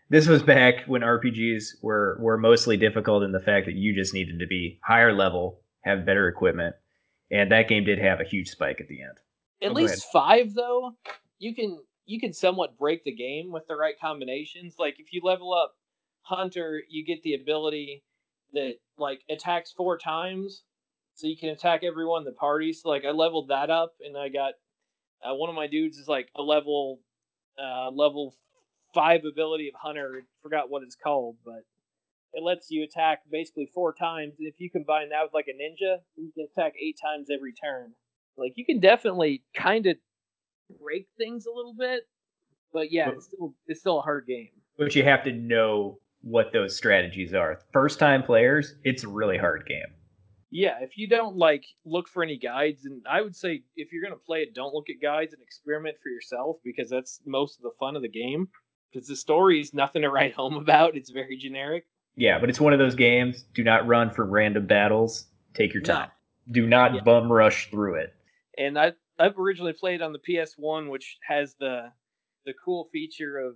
This 0.08 0.26
was 0.26 0.42
back 0.42 0.86
when 0.86 1.02
RPGs 1.02 1.82
were 1.82 2.18
were 2.20 2.36
mostly 2.36 2.76
difficult 2.76 3.22
in 3.22 3.32
the 3.32 3.40
fact 3.40 3.66
that 3.66 3.76
you 3.76 3.94
just 3.94 4.12
needed 4.12 4.40
to 4.40 4.46
be 4.46 4.80
higher 4.84 5.12
level, 5.12 5.60
have 5.82 6.04
better 6.04 6.28
equipment, 6.28 6.74
and 7.30 7.52
that 7.52 7.68
game 7.68 7.84
did 7.84 7.98
have 7.98 8.20
a 8.20 8.24
huge 8.24 8.48
spike 8.48 8.80
at 8.80 8.88
the 8.88 9.02
end. 9.02 9.18
At 9.62 9.70
oh, 9.70 9.74
least 9.74 10.06
five 10.12 10.54
though, 10.54 10.96
you 11.38 11.54
can 11.54 11.78
you 12.06 12.18
can 12.18 12.32
somewhat 12.32 12.76
break 12.76 13.04
the 13.04 13.14
game 13.14 13.52
with 13.52 13.66
the 13.68 13.76
right 13.76 13.94
combinations. 14.00 14.74
Like 14.78 14.98
if 14.98 15.12
you 15.12 15.20
level 15.22 15.54
up 15.54 15.74
Hunter, 16.22 16.82
you 16.88 17.04
get 17.04 17.22
the 17.22 17.34
ability 17.34 18.02
that 18.52 18.74
like 18.98 19.20
attacks 19.28 19.72
four 19.72 19.98
times, 19.98 20.62
so 21.14 21.26
you 21.26 21.36
can 21.36 21.50
attack 21.50 21.82
everyone 21.84 22.22
in 22.22 22.26
the 22.26 22.32
party. 22.32 22.72
So 22.72 22.88
like 22.88 23.04
I 23.04 23.10
leveled 23.10 23.48
that 23.48 23.70
up, 23.70 23.94
and 24.00 24.16
I 24.16 24.28
got 24.28 24.54
uh, 25.24 25.34
one 25.34 25.48
of 25.48 25.56
my 25.56 25.66
dudes 25.66 25.98
is 25.98 26.08
like 26.08 26.28
a 26.36 26.42
level 26.42 27.00
uh, 27.58 27.90
level 27.90 28.34
five 28.94 29.24
ability 29.24 29.68
of 29.68 29.74
Hunter. 29.80 30.22
Forgot 30.42 30.70
what 30.70 30.82
it's 30.82 30.96
called, 30.96 31.36
but 31.44 31.64
it 32.32 32.42
lets 32.42 32.70
you 32.70 32.84
attack 32.84 33.20
basically 33.30 33.68
four 33.74 33.92
times. 33.92 34.34
And 34.38 34.48
if 34.48 34.54
you 34.58 34.70
combine 34.70 35.10
that 35.10 35.22
with 35.22 35.34
like 35.34 35.48
a 35.48 35.52
ninja, 35.52 35.98
you 36.16 36.30
can 36.32 36.46
attack 36.52 36.74
eight 36.80 36.98
times 37.02 37.28
every 37.32 37.52
turn. 37.52 37.92
Like 38.36 38.52
you 38.56 38.64
can 38.64 38.80
definitely 38.80 39.42
kind 39.54 39.86
of 39.86 39.96
break 40.80 41.08
things 41.18 41.46
a 41.46 41.50
little 41.50 41.74
bit, 41.74 42.02
but 42.72 42.92
yeah, 42.92 43.10
it's 43.10 43.26
still 43.26 43.54
it's 43.66 43.80
still 43.80 43.98
a 43.98 44.02
hard 44.02 44.26
game. 44.26 44.50
But 44.78 44.94
you 44.94 45.02
have 45.04 45.24
to 45.24 45.32
know 45.32 45.98
what 46.22 46.52
those 46.52 46.76
strategies 46.76 47.34
are. 47.34 47.60
First 47.72 47.98
time 47.98 48.22
players, 48.22 48.74
it's 48.84 49.04
a 49.04 49.08
really 49.08 49.38
hard 49.38 49.66
game. 49.66 49.86
Yeah, 50.50 50.78
if 50.80 50.98
you 50.98 51.06
don't 51.06 51.36
like 51.36 51.64
look 51.84 52.08
for 52.08 52.22
any 52.22 52.36
guides, 52.36 52.84
and 52.84 53.02
I 53.08 53.22
would 53.22 53.36
say 53.36 53.62
if 53.76 53.92
you're 53.92 54.02
gonna 54.02 54.16
play 54.16 54.40
it, 54.40 54.54
don't 54.54 54.74
look 54.74 54.90
at 54.90 55.00
guides 55.00 55.32
and 55.32 55.42
experiment 55.42 55.96
for 56.02 56.08
yourself 56.08 56.56
because 56.64 56.90
that's 56.90 57.20
most 57.24 57.58
of 57.58 57.62
the 57.62 57.70
fun 57.78 57.96
of 57.96 58.02
the 58.02 58.08
game. 58.08 58.48
Because 58.92 59.06
the 59.06 59.14
story 59.14 59.60
is 59.60 59.72
nothing 59.72 60.02
to 60.02 60.10
write 60.10 60.34
home 60.40 60.54
about; 60.54 60.96
it's 60.96 61.10
very 61.10 61.36
generic. 61.36 61.84
Yeah, 62.16 62.40
but 62.40 62.50
it's 62.50 62.60
one 62.60 62.72
of 62.72 62.80
those 62.80 62.96
games. 62.96 63.44
Do 63.54 63.62
not 63.62 63.86
run 63.86 64.10
from 64.10 64.30
random 64.30 64.66
battles. 64.66 65.26
Take 65.54 65.72
your 65.72 65.82
time. 65.82 66.08
No. 66.46 66.52
Do 66.52 66.66
not 66.66 66.94
yeah. 66.94 67.02
bum 67.02 67.30
rush 67.30 67.70
through 67.70 67.94
it. 67.94 68.12
And 68.58 68.76
I 68.76 68.92
I've 69.20 69.38
originally 69.38 69.72
played 69.72 70.02
on 70.02 70.12
the 70.12 70.18
PS1, 70.18 70.90
which 70.90 71.18
has 71.28 71.54
the 71.60 71.92
the 72.44 72.54
cool 72.64 72.88
feature 72.92 73.38
of 73.38 73.54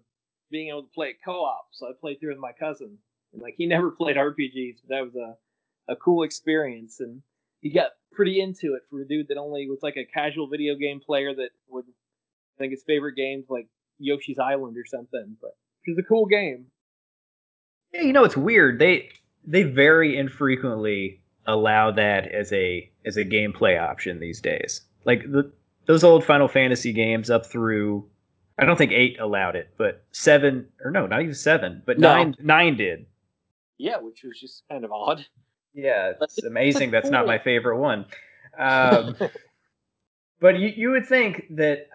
being 0.55 0.69
able 0.69 0.85
to 0.85 0.95
play 0.95 1.09
it 1.09 1.17
co-op. 1.25 1.67
So 1.73 1.89
I 1.89 1.91
played 2.01 2.21
through 2.21 2.31
with 2.31 2.39
my 2.39 2.53
cousin. 2.53 2.97
And 3.33 3.43
like 3.43 3.57
he 3.59 3.67
never 3.67 3.91
played 4.01 4.17
RPGs, 4.17 4.77
but 4.83 4.95
that 4.95 5.05
was 5.05 5.17
a 5.17 5.37
a 5.87 5.97
cool 5.97 6.23
experience 6.23 7.01
and 7.01 7.21
he 7.61 7.71
got 7.71 7.91
pretty 8.11 8.41
into 8.41 8.75
it 8.75 8.83
for 8.89 9.03
a 9.03 9.07
dude 9.07 9.29
that 9.29 9.37
only 9.37 9.69
was 9.69 9.81
like 9.83 9.97
a 9.99 10.05
casual 10.07 10.47
video 10.47 10.77
game 10.77 10.99
player 10.99 11.35
that 11.35 11.51
would 11.69 11.85
think 12.57 12.71
his 12.71 12.83
favorite 12.87 13.17
games 13.17 13.47
like 13.51 13.67
Yoshi's 13.99 14.39
Island 14.39 14.79
or 14.79 14.87
something. 14.87 15.37
But 15.43 15.57
it 15.85 15.91
was 15.91 15.99
a 15.99 16.09
cool 16.09 16.27
game. 16.27 16.67
Yeah, 17.93 18.03
you 18.03 18.13
know 18.13 18.25
it's 18.25 18.37
weird. 18.37 18.79
They 18.79 19.11
they 19.45 19.65
very 19.65 20.17
infrequently 20.17 21.21
allow 21.47 21.91
that 21.91 22.29
as 22.29 22.53
a 22.53 22.89
as 23.05 23.17
a 23.17 23.25
gameplay 23.25 23.81
option 23.81 24.21
these 24.21 24.41
days. 24.41 24.83
Like 25.05 25.23
the 25.25 25.53
those 25.87 26.05
old 26.05 26.25
Final 26.25 26.49
Fantasy 26.49 26.93
games 26.93 27.29
up 27.29 27.45
through 27.45 28.09
I 28.59 28.65
don't 28.65 28.77
think 28.77 28.93
eight 28.93 29.19
allowed 29.19 29.57
it, 29.57 29.75
but 29.77 30.05
seven 30.13 30.69
or 30.83 30.91
no, 30.91 31.07
not 31.07 31.23
even 31.23 31.35
seven, 31.35 31.83
but 31.85 31.99
no. 31.99 32.09
nine 32.09 32.37
nine 32.41 32.77
did. 32.77 33.07
Yeah, 33.79 33.99
which 33.99 34.23
was 34.23 34.39
just 34.39 34.63
kind 34.71 34.85
of 34.85 34.93
odd. 34.93 35.27
Yeah, 35.73 36.13
it's 36.21 36.43
amazing. 36.45 36.91
That's 36.91 37.11
not 37.11 37.27
my 37.27 37.39
favorite 37.39 37.79
one. 37.79 38.07
Um, 38.57 39.17
but 40.39 40.61
you 40.61 40.69
you 40.69 40.91
would 40.91 41.07
think 41.07 41.47
that 41.57 41.89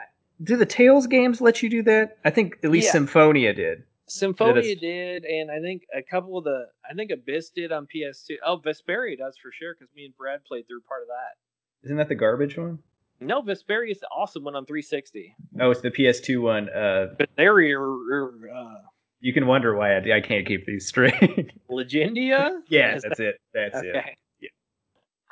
do 0.43 0.57
the 0.57 0.65
Tales 0.65 1.07
games 1.07 1.39
let 1.39 1.63
you 1.63 1.69
do 1.69 1.83
that? 1.83 2.17
I 2.25 2.31
think 2.31 2.57
at 2.65 2.69
least 2.69 2.87
yeah. 2.87 2.91
Symphonia 2.91 3.53
did. 3.53 3.83
Symphonia 4.07 4.75
did, 4.75 5.23
and 5.23 5.49
I 5.49 5.59
think 5.61 5.83
a 5.95 6.01
couple 6.01 6.37
of 6.37 6.43
the 6.43 6.65
I 6.83 6.93
think 6.95 7.11
Abyss 7.11 7.51
did 7.51 7.71
on 7.71 7.87
PS2. 7.87 8.35
Oh, 8.45 8.57
Vesperia 8.57 9.17
does 9.17 9.37
for 9.41 9.51
sure 9.57 9.73
because 9.73 9.93
me 9.95 10.03
and 10.03 10.17
Brad 10.17 10.43
played 10.43 10.67
through 10.67 10.81
part 10.81 11.03
of 11.03 11.07
that. 11.07 11.85
Isn't 11.85 11.97
that 11.97 12.09
the 12.09 12.15
garbage 12.15 12.57
one? 12.57 12.79
No, 13.21 13.41
Vesperia 13.41 13.91
is 13.91 13.99
the 13.99 14.07
awesome 14.07 14.43
one 14.43 14.55
on 14.55 14.65
360. 14.65 15.35
Oh, 15.59 15.71
it's 15.71 15.81
the 15.81 15.91
PS2 15.91 16.41
one. 16.41 16.69
Uh, 16.69 17.15
Vesperia, 17.19 17.75
uh, 17.77 18.81
you 19.19 19.33
can 19.33 19.45
wonder 19.45 19.75
why 19.75 19.97
I, 19.97 20.17
I 20.17 20.21
can't 20.21 20.47
keep 20.47 20.65
these 20.65 20.87
straight. 20.87 21.13
Legendia? 21.69 22.59
yeah, 22.69 22.93
that's 22.93 23.17
that? 23.17 23.19
it. 23.19 23.41
That's 23.53 23.75
okay. 23.75 23.87
it. 23.87 24.17
Yeah. 24.41 24.49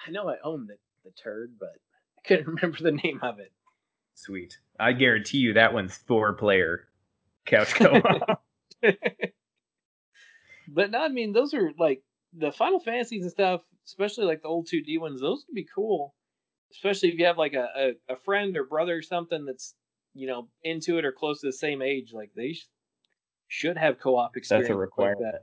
I 0.06 0.12
know 0.12 0.30
I 0.30 0.36
own 0.44 0.68
the, 0.68 0.76
the 1.06 1.12
turd, 1.12 1.54
but 1.60 1.76
I 2.18 2.28
couldn't 2.28 2.48
remember 2.56 2.78
the 2.82 2.92
name 2.92 3.20
of 3.22 3.40
it. 3.40 3.52
Sweet. 4.16 4.58
I 4.80 4.94
guarantee 4.94 5.38
you 5.38 5.54
that 5.54 5.74
one's 5.74 5.96
four 5.96 6.34
player 6.34 6.88
couch 7.46 7.74
co-op. 7.76 8.42
but 10.68 10.92
no, 10.92 11.00
I 11.00 11.08
mean 11.08 11.34
those 11.34 11.54
are 11.54 11.72
like 11.80 12.04
the 12.34 12.52
Final 12.52 12.80
Fantasies 12.80 13.24
and 13.24 13.32
stuff, 13.32 13.62
especially 13.86 14.26
like 14.26 14.42
the 14.42 14.48
old 14.48 14.68
2D 14.68 15.00
ones. 15.00 15.22
Those 15.22 15.46
would 15.48 15.56
be 15.56 15.68
cool, 15.74 16.14
especially 16.72 17.10
if 17.10 17.20
you 17.20 17.26
have 17.26 17.38
like 17.38 17.54
a, 17.54 17.68
a, 18.10 18.14
a 18.14 18.16
friend 18.18 18.56
or 18.58 18.64
brother 18.64 18.98
or 18.98 19.02
something 19.02 19.46
that's 19.46 19.76
you 20.14 20.28
know 20.28 20.48
into 20.64 20.98
it 20.98 21.06
or 21.06 21.12
close 21.12 21.42
to 21.42 21.48
the 21.48 21.54
same 21.54 21.82
age. 21.82 22.12
Like 22.14 22.32
they 22.36 22.54
sh- 22.54 22.68
should 23.48 23.78
have 23.78 24.00
co-op 24.00 24.38
experience. 24.38 24.68
That's 24.68 24.76
a 24.76 24.80
requirement. 24.80 25.22
Like, 25.22 25.42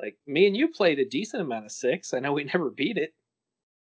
like 0.00 0.18
me 0.26 0.46
and 0.46 0.56
you 0.56 0.68
played 0.68 0.98
a 0.98 1.04
decent 1.04 1.42
amount 1.42 1.66
of 1.66 1.72
six. 1.72 2.14
I 2.14 2.20
know 2.20 2.32
we 2.32 2.44
never 2.54 2.70
beat 2.70 2.96
it. 2.96 3.14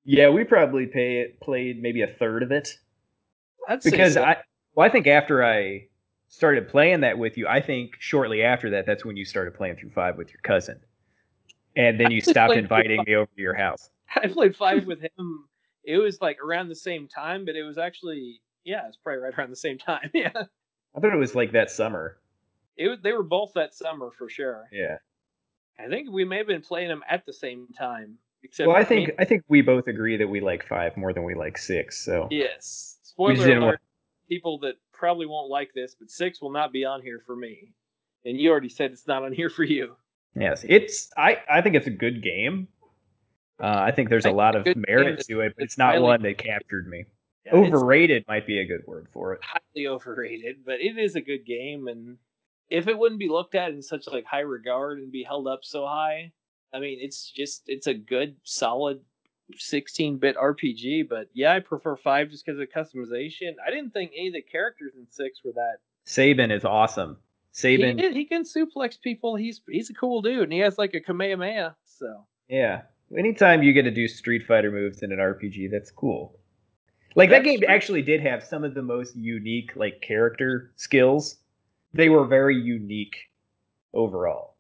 Yeah, 0.05 0.29
we 0.29 0.43
probably 0.43 0.87
pay 0.87 1.19
it, 1.19 1.39
played 1.39 1.81
maybe 1.81 2.01
a 2.01 2.07
third 2.07 2.41
of 2.41 2.51
it. 2.51 2.79
I'd 3.67 3.81
because 3.83 4.13
so. 4.15 4.23
I 4.23 4.37
well, 4.73 4.87
I 4.87 4.89
think 4.91 5.07
after 5.07 5.43
I 5.43 5.87
started 6.29 6.69
playing 6.69 7.01
that 7.01 7.17
with 7.17 7.37
you, 7.37 7.47
I 7.47 7.61
think 7.61 7.91
shortly 7.99 8.43
after 8.43 8.69
that, 8.71 8.85
that's 8.85 9.03
when 9.03 9.17
you 9.17 9.25
started 9.25 9.55
playing 9.55 9.75
through 9.75 9.91
five 9.91 10.17
with 10.17 10.29
your 10.29 10.41
cousin, 10.43 10.79
and 11.75 11.99
then 11.99 12.11
you 12.11 12.21
stopped 12.21 12.55
inviting 12.55 13.03
me 13.05 13.15
over 13.15 13.29
to 13.35 13.41
your 13.41 13.55
house. 13.55 13.89
I 14.15 14.27
played 14.27 14.55
five 14.55 14.85
with 14.85 15.01
him. 15.01 15.48
It 15.83 15.97
was 15.97 16.19
like 16.21 16.37
around 16.43 16.69
the 16.69 16.75
same 16.75 17.07
time, 17.07 17.45
but 17.45 17.55
it 17.55 17.63
was 17.63 17.77
actually 17.77 18.41
yeah, 18.65 18.87
it's 18.87 18.97
probably 18.97 19.21
right 19.21 19.33
around 19.37 19.49
the 19.49 19.55
same 19.55 19.77
time. 19.77 20.09
Yeah, 20.13 20.31
I 20.35 20.99
thought 20.99 21.13
it 21.13 21.17
was 21.17 21.35
like 21.35 21.51
that 21.53 21.71
summer. 21.71 22.17
It 22.77 22.87
was, 22.87 22.99
they 23.01 23.13
were 23.13 23.23
both 23.23 23.53
that 23.55 23.73
summer 23.75 24.09
for 24.17 24.29
sure. 24.29 24.65
Yeah. 24.71 24.97
I 25.77 25.87
think 25.89 26.09
we 26.11 26.25
may 26.25 26.37
have 26.37 26.47
been 26.47 26.61
playing 26.61 26.87
them 26.89 27.03
at 27.09 27.25
the 27.25 27.33
same 27.33 27.67
time. 27.77 28.17
Except 28.43 28.67
well, 28.67 28.77
I 28.77 28.83
for 28.83 28.93
me- 28.93 29.05
think 29.05 29.19
I 29.19 29.25
think 29.25 29.43
we 29.47 29.61
both 29.61 29.87
agree 29.87 30.17
that 30.17 30.27
we 30.27 30.39
like 30.39 30.67
five 30.67 30.95
more 30.97 31.13
than 31.13 31.23
we 31.23 31.35
like 31.35 31.57
six. 31.57 31.97
So 32.03 32.27
yes. 32.31 32.97
Spoiler 33.03 33.45
alert: 33.45 33.61
want- 33.61 33.79
people 34.29 34.59
that 34.59 34.75
probably 34.93 35.25
won't 35.25 35.49
like 35.49 35.71
this, 35.73 35.95
but 35.99 36.09
six 36.09 36.41
will 36.41 36.51
not 36.51 36.71
be 36.71 36.85
on 36.85 37.01
here 37.01 37.21
for 37.25 37.35
me. 37.35 37.73
And 38.25 38.37
you 38.39 38.51
already 38.51 38.69
said 38.69 38.91
it's 38.91 39.07
not 39.07 39.23
on 39.23 39.33
here 39.33 39.49
for 39.49 39.63
you. 39.63 39.95
yes, 40.35 40.65
it's 40.67 41.09
I 41.17 41.37
I 41.49 41.61
think 41.61 41.75
it's 41.75 41.87
a 41.87 41.91
good 41.91 42.21
game. 42.21 42.67
Uh, 43.61 43.81
I 43.87 43.91
think 43.91 44.09
there's 44.09 44.25
a 44.25 44.31
lot 44.31 44.55
of 44.55 44.65
merit 44.75 45.19
to 45.27 45.41
it, 45.41 45.53
but 45.57 45.63
it's 45.63 45.77
not 45.77 46.01
one 46.01 46.21
that 46.23 46.37
captured 46.37 46.87
me. 46.87 47.05
Yeah, 47.45 47.55
Overrated 47.55 48.25
might 48.27 48.47
be 48.47 48.59
a 48.59 48.65
good 48.65 48.81
word 48.85 49.07
for 49.11 49.33
it. 49.33 49.41
highly 49.41 49.87
overrated, 49.87 50.57
but 50.65 50.81
it 50.81 50.97
is 50.97 51.15
a 51.15 51.21
good 51.21 51.45
game. 51.45 51.87
And 51.87 52.17
if 52.69 52.87
it 52.87 52.97
wouldn't 52.97 53.19
be 53.19 53.29
looked 53.29 53.55
at 53.55 53.71
in 53.71 53.81
such 53.81 54.07
like 54.07 54.25
high 54.25 54.41
regard 54.41 54.99
and 54.99 55.11
be 55.11 55.23
held 55.23 55.47
up 55.47 55.59
so 55.63 55.85
high, 55.85 56.31
I 56.73 56.79
mean, 56.79 56.99
it's 57.01 57.31
just 57.31 57.63
it's 57.67 57.87
a 57.87 57.93
good, 57.93 58.35
solid 58.43 59.01
16-bit 59.55 60.37
RPG. 60.37 61.09
But 61.09 61.29
yeah, 61.33 61.53
I 61.53 61.59
prefer 61.59 61.95
five 61.95 62.29
just 62.29 62.45
because 62.45 62.59
of 62.59 62.67
customization. 62.69 63.53
I 63.65 63.71
didn't 63.71 63.91
think 63.91 64.11
any 64.15 64.27
of 64.27 64.33
the 64.33 64.41
characters 64.41 64.93
in 64.97 65.07
six 65.09 65.39
were 65.43 65.53
that. 65.53 65.77
Sabin 66.05 66.51
is 66.51 66.65
awesome. 66.65 67.17
Sabin, 67.51 67.97
did, 67.97 68.15
he 68.15 68.25
can 68.25 68.43
suplex 68.43 68.99
people. 69.01 69.35
He's 69.35 69.61
he's 69.67 69.89
a 69.89 69.93
cool 69.93 70.21
dude, 70.21 70.43
and 70.43 70.53
he 70.53 70.59
has 70.59 70.77
like 70.77 70.93
a 70.93 71.01
Kamehameha. 71.01 71.75
So 71.85 72.25
yeah. 72.47 72.81
Anytime 73.17 73.63
you 73.63 73.73
get 73.73 73.83
to 73.83 73.91
do 73.91 74.07
Street 74.07 74.45
Fighter 74.47 74.71
moves 74.71 75.01
in 75.01 75.11
an 75.11 75.19
RPG, 75.19 75.71
that's 75.71 75.91
cool. 75.91 76.37
Like 77.15 77.31
that 77.31 77.43
game 77.43 77.59
true. 77.59 77.67
actually 77.67 78.01
did 78.03 78.21
have 78.21 78.43
some 78.43 78.63
of 78.63 78.75
the 78.75 78.83
most 78.83 79.15
unique 79.15 79.71
like 79.75 80.01
character 80.01 80.71
skills. 80.75 81.37
They 81.93 82.09
were 82.09 82.25
very 82.25 82.55
unique 82.55 83.15
overall. 83.93 84.55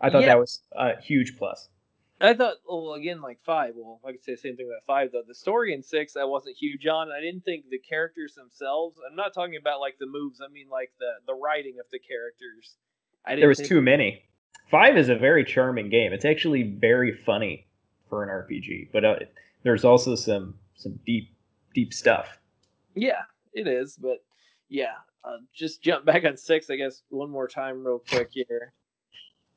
I 0.00 0.10
thought 0.10 0.22
Yeah. 0.22 0.28
that 0.28 0.38
was 0.40 0.60
a 0.72 1.00
huge 1.00 1.38
plus. 1.38 1.68
I 2.20 2.34
thought, 2.34 2.56
well, 2.66 2.94
again, 2.94 3.20
like 3.20 3.38
five. 3.44 3.74
Well, 3.76 4.00
I 4.04 4.12
could 4.12 4.24
say 4.24 4.32
the 4.32 4.38
same 4.38 4.56
thing 4.56 4.66
about 4.66 4.84
five, 4.86 5.12
though. 5.12 5.22
The 5.26 5.34
story 5.34 5.72
in 5.72 5.82
six, 5.82 6.16
I 6.16 6.24
wasn't 6.24 6.56
huge 6.56 6.86
on. 6.86 7.10
I 7.12 7.20
didn't 7.20 7.44
think 7.44 7.68
the 7.68 7.78
characters 7.78 8.34
themselves. 8.34 8.98
I'm 9.08 9.16
not 9.16 9.34
talking 9.34 9.56
about 9.56 9.80
like 9.80 9.98
the 9.98 10.06
moves. 10.06 10.40
I 10.40 10.48
mean, 10.48 10.68
like 10.68 10.90
the 10.98 11.12
the 11.26 11.34
writing 11.34 11.76
of 11.78 11.86
the 11.92 11.98
characters. 11.98 12.76
I 13.24 13.30
didn't 13.30 13.40
There 13.40 13.48
was 13.48 13.58
too 13.58 13.80
many. 13.80 14.24
Five 14.70 14.96
is 14.96 15.08
a 15.08 15.16
very 15.16 15.44
charming 15.44 15.90
game. 15.90 16.12
It's 16.12 16.24
actually 16.24 16.62
very 16.62 17.12
funny 17.12 17.66
for 18.14 18.22
an 18.22 18.28
RPG, 18.28 18.90
but 18.92 19.04
uh, 19.04 19.16
there's 19.64 19.84
also 19.84 20.14
some 20.14 20.54
some 20.76 21.00
deep 21.04 21.34
deep 21.74 21.92
stuff. 21.92 22.38
Yeah, 22.94 23.22
it 23.52 23.66
is, 23.66 23.96
but 24.00 24.22
yeah, 24.68 24.92
uh, 25.24 25.38
just 25.52 25.82
jump 25.82 26.04
back 26.04 26.24
on 26.24 26.36
six, 26.36 26.70
I 26.70 26.76
guess, 26.76 27.02
one 27.08 27.28
more 27.28 27.48
time, 27.48 27.84
real 27.84 27.98
quick 27.98 28.28
here. 28.30 28.72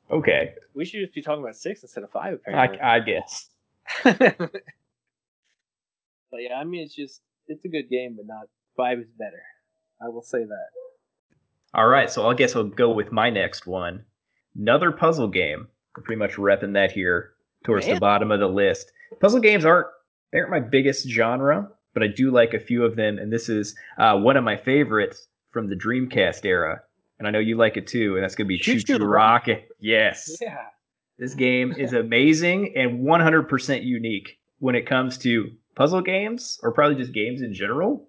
Okay, 0.09 0.55
We 0.73 0.85
should 0.85 1.01
just 1.01 1.13
be 1.13 1.21
talking 1.21 1.43
about 1.43 1.55
six 1.55 1.83
instead 1.83 2.03
of 2.03 2.09
five, 2.09 2.39
I, 2.47 2.65
apparently. 2.65 2.79
I 2.79 2.99
guess. 2.99 3.49
but 4.03 4.61
yeah, 6.39 6.55
I 6.55 6.63
mean, 6.63 6.81
it's 6.81 6.95
just 6.95 7.21
it's 7.47 7.63
a 7.63 7.69
good 7.69 7.91
game, 7.91 8.15
but 8.17 8.25
not 8.25 8.47
five 8.75 8.97
is 8.97 9.11
better. 9.19 9.43
I 10.01 10.09
will 10.09 10.23
say 10.23 10.39
that. 10.39 10.69
All 11.75 11.87
right, 11.87 12.09
so 12.09 12.27
I 12.27 12.33
guess 12.33 12.55
I'll 12.55 12.63
go 12.63 12.89
with 12.89 13.11
my 13.11 13.29
next 13.29 13.67
one. 13.67 14.05
Another 14.57 14.91
puzzle 14.91 15.27
game. 15.27 15.67
Pretty 15.93 16.17
much 16.17 16.33
repping 16.33 16.73
that 16.73 16.91
here 16.91 17.33
towards 17.63 17.85
the 17.85 17.99
bottom 17.99 18.31
of 18.31 18.39
the 18.39 18.47
list. 18.47 18.91
Puzzle 19.21 19.39
games 19.39 19.65
aren't 19.65 19.87
they 20.31 20.39
aren't 20.39 20.51
my 20.51 20.59
biggest 20.59 21.07
genre, 21.07 21.69
but 21.93 22.03
I 22.03 22.07
do 22.07 22.31
like 22.31 22.53
a 22.53 22.59
few 22.59 22.83
of 22.83 22.95
them, 22.95 23.17
and 23.17 23.31
this 23.31 23.49
is 23.49 23.75
uh, 23.97 24.17
one 24.17 24.37
of 24.37 24.43
my 24.43 24.57
favorites 24.57 25.27
from 25.51 25.69
the 25.69 25.75
Dreamcast 25.75 26.45
era. 26.45 26.81
And 27.19 27.27
I 27.27 27.31
know 27.31 27.39
you 27.39 27.57
like 27.57 27.77
it 27.77 27.87
too, 27.87 28.15
and 28.15 28.23
that's 28.23 28.35
gonna 28.35 28.47
be 28.47 28.59
Choo 28.59 28.79
Choo 28.79 28.97
ChuChu 28.97 29.09
Rocket. 29.09 29.69
Yes. 29.79 30.37
Yeah. 30.41 30.65
This 31.17 31.33
game 31.33 31.73
is 31.73 31.93
amazing 31.93 32.73
and 32.75 33.05
100% 33.05 33.83
unique 33.83 34.37
when 34.59 34.75
it 34.75 34.85
comes 34.85 35.17
to 35.19 35.51
puzzle 35.75 36.01
games 36.01 36.59
or 36.61 36.71
probably 36.73 36.95
just 36.95 37.13
games 37.13 37.41
in 37.41 37.53
general. 37.53 38.07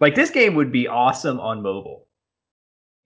Like 0.00 0.14
this 0.14 0.30
game 0.30 0.54
would 0.56 0.72
be 0.72 0.88
awesome 0.88 1.38
on 1.40 1.62
mobile. 1.62 2.06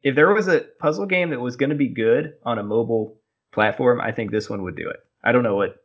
If 0.02 0.14
there 0.14 0.32
was 0.32 0.48
a 0.48 0.64
puzzle 0.80 1.06
game 1.06 1.30
that 1.30 1.40
was 1.40 1.56
going 1.56 1.70
to 1.70 1.76
be 1.76 1.88
good 1.88 2.34
on 2.44 2.58
a 2.58 2.62
mobile 2.62 3.18
platform, 3.52 4.00
I 4.00 4.12
think 4.12 4.30
this 4.30 4.48
one 4.48 4.62
would 4.62 4.76
do 4.76 4.88
it. 4.88 5.00
I 5.24 5.32
don't 5.32 5.42
know 5.42 5.56
what 5.56 5.76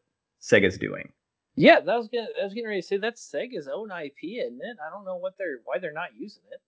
Sega's 0.42 0.78
doing. 0.78 1.12
Yeah, 1.56 1.80
that 1.82 1.98
was 1.98 2.08
gonna, 2.08 2.28
I 2.40 2.44
was 2.46 2.54
getting 2.54 2.68
ready 2.70 2.82
to 2.82 2.88
say 2.88 2.98
that's 2.98 3.30
Sega's 3.30 3.68
own 3.68 3.90
IP, 3.92 4.16
isn't 4.24 4.60
it? 4.62 4.78
I 4.86 4.90
don't 4.90 5.06
know 5.06 5.18
what 5.18 5.34
they're 5.38 5.60
why 5.66 5.80
they're 5.80 5.92
not 5.94 6.10
using 6.18 6.44
it. 6.52 6.60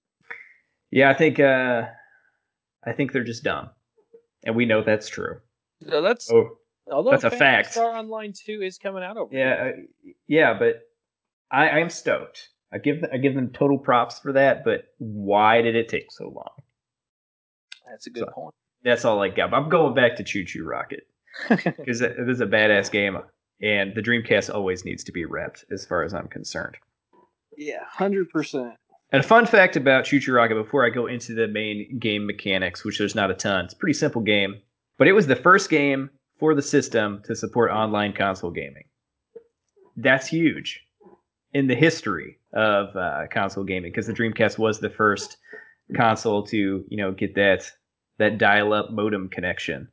Yeah, 0.91 1.09
I 1.09 1.13
think 1.13 1.39
uh 1.39 1.83
I 2.85 2.91
think 2.91 3.11
they're 3.11 3.23
just 3.23 3.43
dumb. 3.43 3.69
And 4.45 4.55
we 4.55 4.65
know 4.65 4.83
that's 4.83 5.07
true. 5.07 5.39
So 5.89 6.01
that's 6.01 6.29
Oh, 6.31 6.57
although 6.91 7.11
that's 7.11 7.23
a 7.23 7.31
fact. 7.31 7.71
Star 7.71 7.95
Online 7.95 8.33
Two 8.33 8.61
is 8.61 8.77
coming 8.77 9.03
out 9.03 9.17
over. 9.17 9.33
Yeah, 9.35 9.71
uh, 9.73 9.81
yeah, 10.27 10.53
but 10.57 10.81
I, 11.49 11.69
I'm 11.69 11.89
stoked. 11.89 12.49
I 12.73 12.79
give 12.79 13.01
them, 13.01 13.09
I 13.13 13.17
give 13.17 13.35
them 13.35 13.51
total 13.51 13.77
props 13.77 14.19
for 14.19 14.33
that. 14.33 14.65
But 14.65 14.85
why 14.97 15.61
did 15.61 15.75
it 15.75 15.87
take 15.87 16.11
so 16.11 16.25
long? 16.25 16.49
that's 17.89 18.07
a 18.07 18.09
good 18.09 18.25
So- 18.27 18.31
point. 18.33 18.55
That's 18.83 19.05
all 19.05 19.21
I 19.21 19.29
got. 19.29 19.53
I'm 19.53 19.69
going 19.69 19.93
back 19.93 20.17
to 20.17 20.23
ChuChu 20.25 20.65
Rocket 20.65 21.07
because 21.49 22.01
it 22.01 22.15
is 22.17 22.41
a 22.41 22.45
badass 22.45 22.91
game, 22.91 23.17
and 23.61 23.93
the 23.95 24.01
Dreamcast 24.01 24.53
always 24.53 24.85
needs 24.85 25.03
to 25.05 25.11
be 25.11 25.25
repped, 25.25 25.63
as 25.71 25.85
far 25.85 26.03
as 26.03 26.13
I'm 26.13 26.27
concerned. 26.27 26.75
yeah, 27.57 27.83
hundred 27.87 28.29
percent. 28.29 28.73
And 29.11 29.23
a 29.23 29.27
fun 29.27 29.45
fact 29.45 29.75
about 29.75 30.11
Rocket 30.11 30.55
before 30.55 30.85
I 30.85 30.89
go 30.89 31.05
into 31.05 31.35
the 31.35 31.47
main 31.47 31.99
game 31.99 32.25
mechanics, 32.25 32.83
which 32.83 32.97
there's 32.97 33.13
not 33.13 33.29
a 33.29 33.35
ton. 33.35 33.65
It's 33.65 33.73
a 33.75 33.77
pretty 33.77 33.93
simple 33.93 34.21
game, 34.21 34.59
but 34.97 35.07
it 35.07 35.13
was 35.13 35.27
the 35.27 35.35
first 35.35 35.69
game 35.69 36.09
for 36.39 36.55
the 36.55 36.63
system 36.63 37.21
to 37.25 37.35
support 37.35 37.69
online 37.69 38.13
console 38.13 38.49
gaming. 38.49 38.85
That's 39.95 40.27
huge 40.27 40.81
in 41.53 41.67
the 41.67 41.75
history 41.75 42.39
of 42.53 42.95
uh, 42.95 43.27
console 43.31 43.63
gaming 43.63 43.91
because 43.91 44.07
the 44.07 44.13
Dreamcast 44.13 44.57
was 44.57 44.79
the 44.79 44.89
first 44.89 45.37
console 45.95 46.43
to 46.47 46.83
you 46.87 46.97
know 46.97 47.11
get 47.11 47.35
that 47.35 47.71
that 48.17 48.37
dial-up 48.37 48.91
modem 48.91 49.29
connection. 49.29 49.87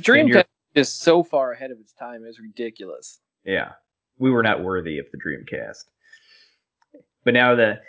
The 0.00 0.12
Dreamcast 0.12 0.44
is 0.74 0.88
so 0.92 1.22
far 1.22 1.52
ahead 1.52 1.70
of 1.70 1.78
its 1.78 1.92
time; 1.92 2.24
it's 2.24 2.40
ridiculous. 2.40 3.20
Yeah, 3.44 3.72
we 4.18 4.30
were 4.30 4.42
not 4.42 4.62
worthy 4.62 4.98
of 4.98 5.06
the 5.12 5.18
Dreamcast. 5.18 5.84
But 7.24 7.34
now 7.34 7.54
the, 7.54 7.80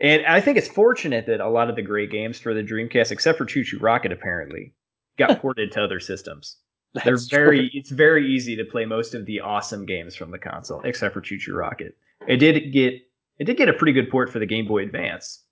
and 0.00 0.26
I 0.26 0.40
think 0.40 0.58
it's 0.58 0.66
fortunate 0.68 1.26
that 1.26 1.40
a 1.40 1.48
lot 1.48 1.70
of 1.70 1.76
the 1.76 1.82
great 1.82 2.10
games 2.10 2.38
for 2.40 2.52
the 2.52 2.62
Dreamcast, 2.62 3.12
except 3.12 3.38
for 3.38 3.46
ChuChu 3.46 3.80
Rocket, 3.80 4.10
apparently, 4.12 4.74
got 5.18 5.38
ported 5.40 5.70
to 5.72 5.84
other 5.84 6.00
systems. 6.00 6.56
They're 6.94 7.12
That's 7.14 7.28
true. 7.28 7.38
very, 7.38 7.70
it's 7.74 7.90
very 7.90 8.26
easy 8.28 8.56
to 8.56 8.64
play 8.64 8.84
most 8.86 9.14
of 9.14 9.24
the 9.26 9.40
awesome 9.40 9.86
games 9.86 10.16
from 10.16 10.30
the 10.30 10.38
console, 10.38 10.80
except 10.82 11.14
for 11.14 11.20
ChuChu 11.20 11.54
Rocket. 11.54 11.96
It 12.26 12.38
did 12.38 12.72
get, 12.72 12.94
it 13.38 13.44
did 13.44 13.56
get 13.56 13.68
a 13.68 13.72
pretty 13.74 13.92
good 13.92 14.10
port 14.10 14.32
for 14.32 14.38
the 14.40 14.46
Game 14.46 14.66
Boy 14.66 14.82
Advance 14.82 15.44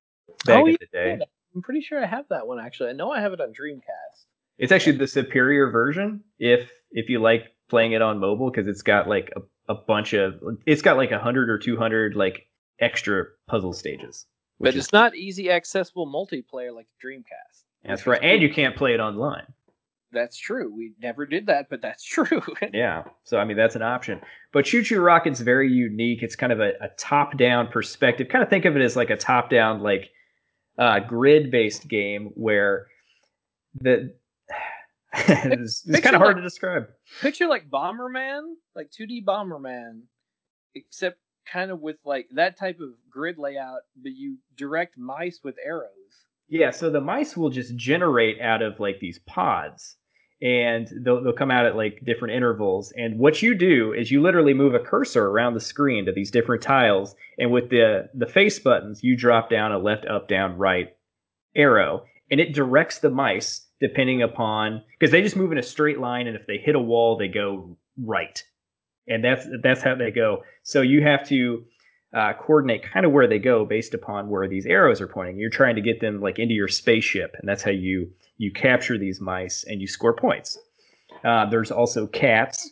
back 0.45 0.57
Oh, 0.63 0.67
in 0.67 0.73
yeah. 0.73 0.77
the 0.81 0.87
day. 0.87 1.19
I'm 1.55 1.63
pretty 1.63 1.83
sure 1.83 2.03
I 2.03 2.07
have 2.07 2.25
that 2.31 2.47
one 2.49 2.59
actually. 2.59 2.91
I 2.91 2.95
know 2.95 3.13
I 3.13 3.21
have 3.21 3.33
it 3.33 3.41
on 3.41 3.51
Dreamcast. 3.51 4.25
It's 4.59 4.73
actually 4.73 4.99
the 4.99 5.07
superior 5.07 5.71
version 5.71 6.23
if 6.39 6.71
if 6.93 7.09
you 7.09 7.21
like 7.21 7.55
playing 7.69 7.93
it 7.93 8.03
on 8.03 8.19
mobile 8.19 8.51
because 8.51 8.69
it's 8.69 8.83
got 8.83 9.09
like 9.09 9.33
a, 9.37 9.73
a 9.73 9.75
bunch 9.75 10.13
of 10.13 10.35
it's 10.67 10.83
got 10.83 10.97
like 10.97 11.11
a 11.11 11.19
hundred 11.19 11.51
or 11.51 11.59
two 11.59 11.77
hundred 11.77 12.15
like 12.15 12.47
extra 12.81 13.25
puzzle 13.49 13.73
stages. 13.73 14.27
But 14.61 14.77
it's 14.77 14.93
not 14.93 15.17
easy 15.17 15.51
accessible 15.51 16.07
multiplayer 16.07 16.75
like 16.75 16.87
Dreamcast. 17.05 17.65
that's 17.85 18.07
right, 18.07 18.23
and 18.23 18.41
you 18.41 18.53
can't 18.53 18.77
play 18.77 18.95
it 18.95 19.01
online. 19.01 19.47
That's 20.13 20.37
true. 20.37 20.73
We 20.73 20.95
never 21.03 21.27
did 21.27 21.47
that, 21.47 21.69
but 21.69 21.83
that's 21.83 22.05
true. 22.05 22.41
Yeah, 22.73 23.03
so 23.25 23.39
I 23.39 23.45
mean 23.45 23.57
that's 23.57 23.75
an 23.75 23.83
option. 23.83 24.21
But 24.53 24.65
ChuChu 24.65 25.05
Rocket's 25.05 25.41
very 25.41 25.71
unique. 25.71 26.23
It's 26.23 26.37
kind 26.37 26.53
of 26.53 26.61
a, 26.61 26.71
a 26.81 26.89
top 26.97 27.37
down 27.37 27.67
perspective. 27.67 28.29
Kind 28.29 28.45
of 28.45 28.51
think 28.51 28.65
of 28.65 28.77
it 28.77 28.83
as 28.83 28.95
like 28.95 29.11
a 29.11 29.17
top 29.17 29.51
down 29.51 29.81
like 29.81 30.11
uh, 30.79 31.01
grid 31.01 31.51
based 31.51 31.89
game 31.89 32.31
where 32.35 32.87
the 33.81 34.15
it's, 35.29 35.85
it's 35.87 36.01
kind 36.01 36.17
of 36.17 36.21
hard 36.21 36.37
like- 36.37 36.37
to 36.37 36.43
describe. 36.43 36.89
Picture 37.21 37.47
like 37.47 37.71
Bomberman, 37.71 38.43
like 38.75 38.91
2D 38.91 39.25
Bomberman, 39.25 40.03
except 40.75 41.19
kind 41.51 41.71
of 41.71 41.81
with 41.81 41.97
like 42.05 42.29
that 42.35 42.59
type 42.59 42.81
of 42.81 42.91
grid 43.11 43.39
layout, 43.39 43.81
but 44.03 44.12
you 44.12 44.39
direct 44.57 44.97
mice 44.97 45.41
with 45.45 45.57
arrows. 45.65 45.91
Yeah, 46.49 46.71
so 46.71 46.91
the 46.91 47.01
mice 47.01 47.37
will 47.37 47.51
just 47.51 47.75
generate 47.77 48.41
out 48.41 48.62
of 48.62 48.81
like 48.81 49.01
these 49.01 49.19
pods 49.21 49.97
and 50.43 50.89
they'll, 51.03 51.23
they'll 51.23 51.33
come 51.33 51.51
out 51.51 51.65
at 51.67 51.77
like 51.77 52.05
different 52.05 52.35
intervals. 52.35 52.93
And 52.97 53.19
what 53.19 53.41
you 53.41 53.55
do 53.55 53.93
is 53.93 54.11
you 54.11 54.21
literally 54.21 54.53
move 54.53 54.75
a 54.75 54.79
cursor 54.79 55.25
around 55.27 55.55
the 55.55 55.61
screen 55.61 56.05
to 56.07 56.12
these 56.12 56.31
different 56.31 56.62
tiles. 56.62 57.15
And 57.39 57.51
with 57.51 57.71
the, 57.71 58.11
the 58.15 58.27
face 58.27 58.59
buttons, 58.59 59.03
you 59.03 59.17
drop 59.17 59.49
down 59.49 59.73
a 59.73 59.79
left, 59.79 60.07
up, 60.07 60.29
down, 60.29 60.59
right 60.59 60.95
arrow. 61.57 62.05
And 62.31 62.41
it 62.41 62.53
directs 62.55 62.99
the 62.99 63.11
mice 63.11 63.67
depending 63.85 64.22
upon 64.22 64.82
because 64.99 65.12
they 65.12 65.20
just 65.20 65.37
move 65.37 65.53
in 65.53 65.59
a 65.59 65.62
straight 65.62 66.01
line. 66.01 66.26
And 66.26 66.35
if 66.35 66.47
they 66.47 66.57
hit 66.57 66.74
a 66.74 66.80
wall, 66.80 67.18
they 67.18 67.28
go 67.28 67.76
right. 68.03 68.43
And 69.07 69.22
that's 69.22 69.47
that's 69.62 69.82
how 69.82 69.95
they 69.95 70.11
go. 70.11 70.43
So 70.62 70.80
you 70.80 71.03
have 71.03 71.28
to 71.28 71.64
uh, 72.16 72.32
coordinate 72.32 72.82
kind 72.82 73.05
of 73.05 73.12
where 73.12 73.26
they 73.26 73.39
go 73.39 73.66
based 73.66 73.93
upon 73.93 74.30
where 74.30 74.49
these 74.49 74.64
arrows 74.64 75.03
are 75.03 75.07
pointing. 75.07 75.37
You're 75.37 75.51
trying 75.51 75.74
to 75.74 75.82
get 75.82 76.01
them 76.01 76.22
like 76.22 76.39
into 76.39 76.55
your 76.55 76.68
spaceship, 76.68 77.37
and 77.39 77.47
that's 77.47 77.62
how 77.62 77.72
you 77.72 78.11
you 78.39 78.53
capture 78.53 78.97
these 78.97 79.20
mice 79.20 79.64
and 79.68 79.82
you 79.82 79.87
score 79.87 80.16
points. 80.16 80.59
Uh, 81.22 81.45
there's 81.51 81.70
also 81.70 82.07
cats, 82.07 82.70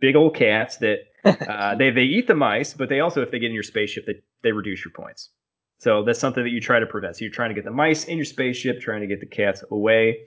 big 0.00 0.16
old 0.16 0.34
cats 0.34 0.78
that 0.78 1.02
uh, 1.24 1.76
they 1.76 1.90
they 1.90 2.02
eat 2.02 2.26
the 2.26 2.34
mice, 2.34 2.74
but 2.74 2.88
they 2.88 2.98
also, 2.98 3.22
if 3.22 3.30
they 3.30 3.38
get 3.38 3.46
in 3.46 3.54
your 3.54 3.62
spaceship, 3.62 4.06
they 4.06 4.14
they 4.42 4.50
reduce 4.50 4.84
your 4.84 4.92
points. 4.92 5.30
So 5.78 6.02
that's 6.04 6.18
something 6.18 6.42
that 6.42 6.50
you 6.50 6.60
try 6.60 6.80
to 6.80 6.86
prevent. 6.86 7.16
So 7.16 7.24
you're 7.24 7.32
trying 7.32 7.50
to 7.50 7.54
get 7.54 7.64
the 7.64 7.70
mice 7.70 8.04
in 8.04 8.16
your 8.16 8.24
spaceship, 8.24 8.80
trying 8.80 9.02
to 9.02 9.06
get 9.06 9.20
the 9.20 9.26
cats 9.26 9.62
away. 9.70 10.20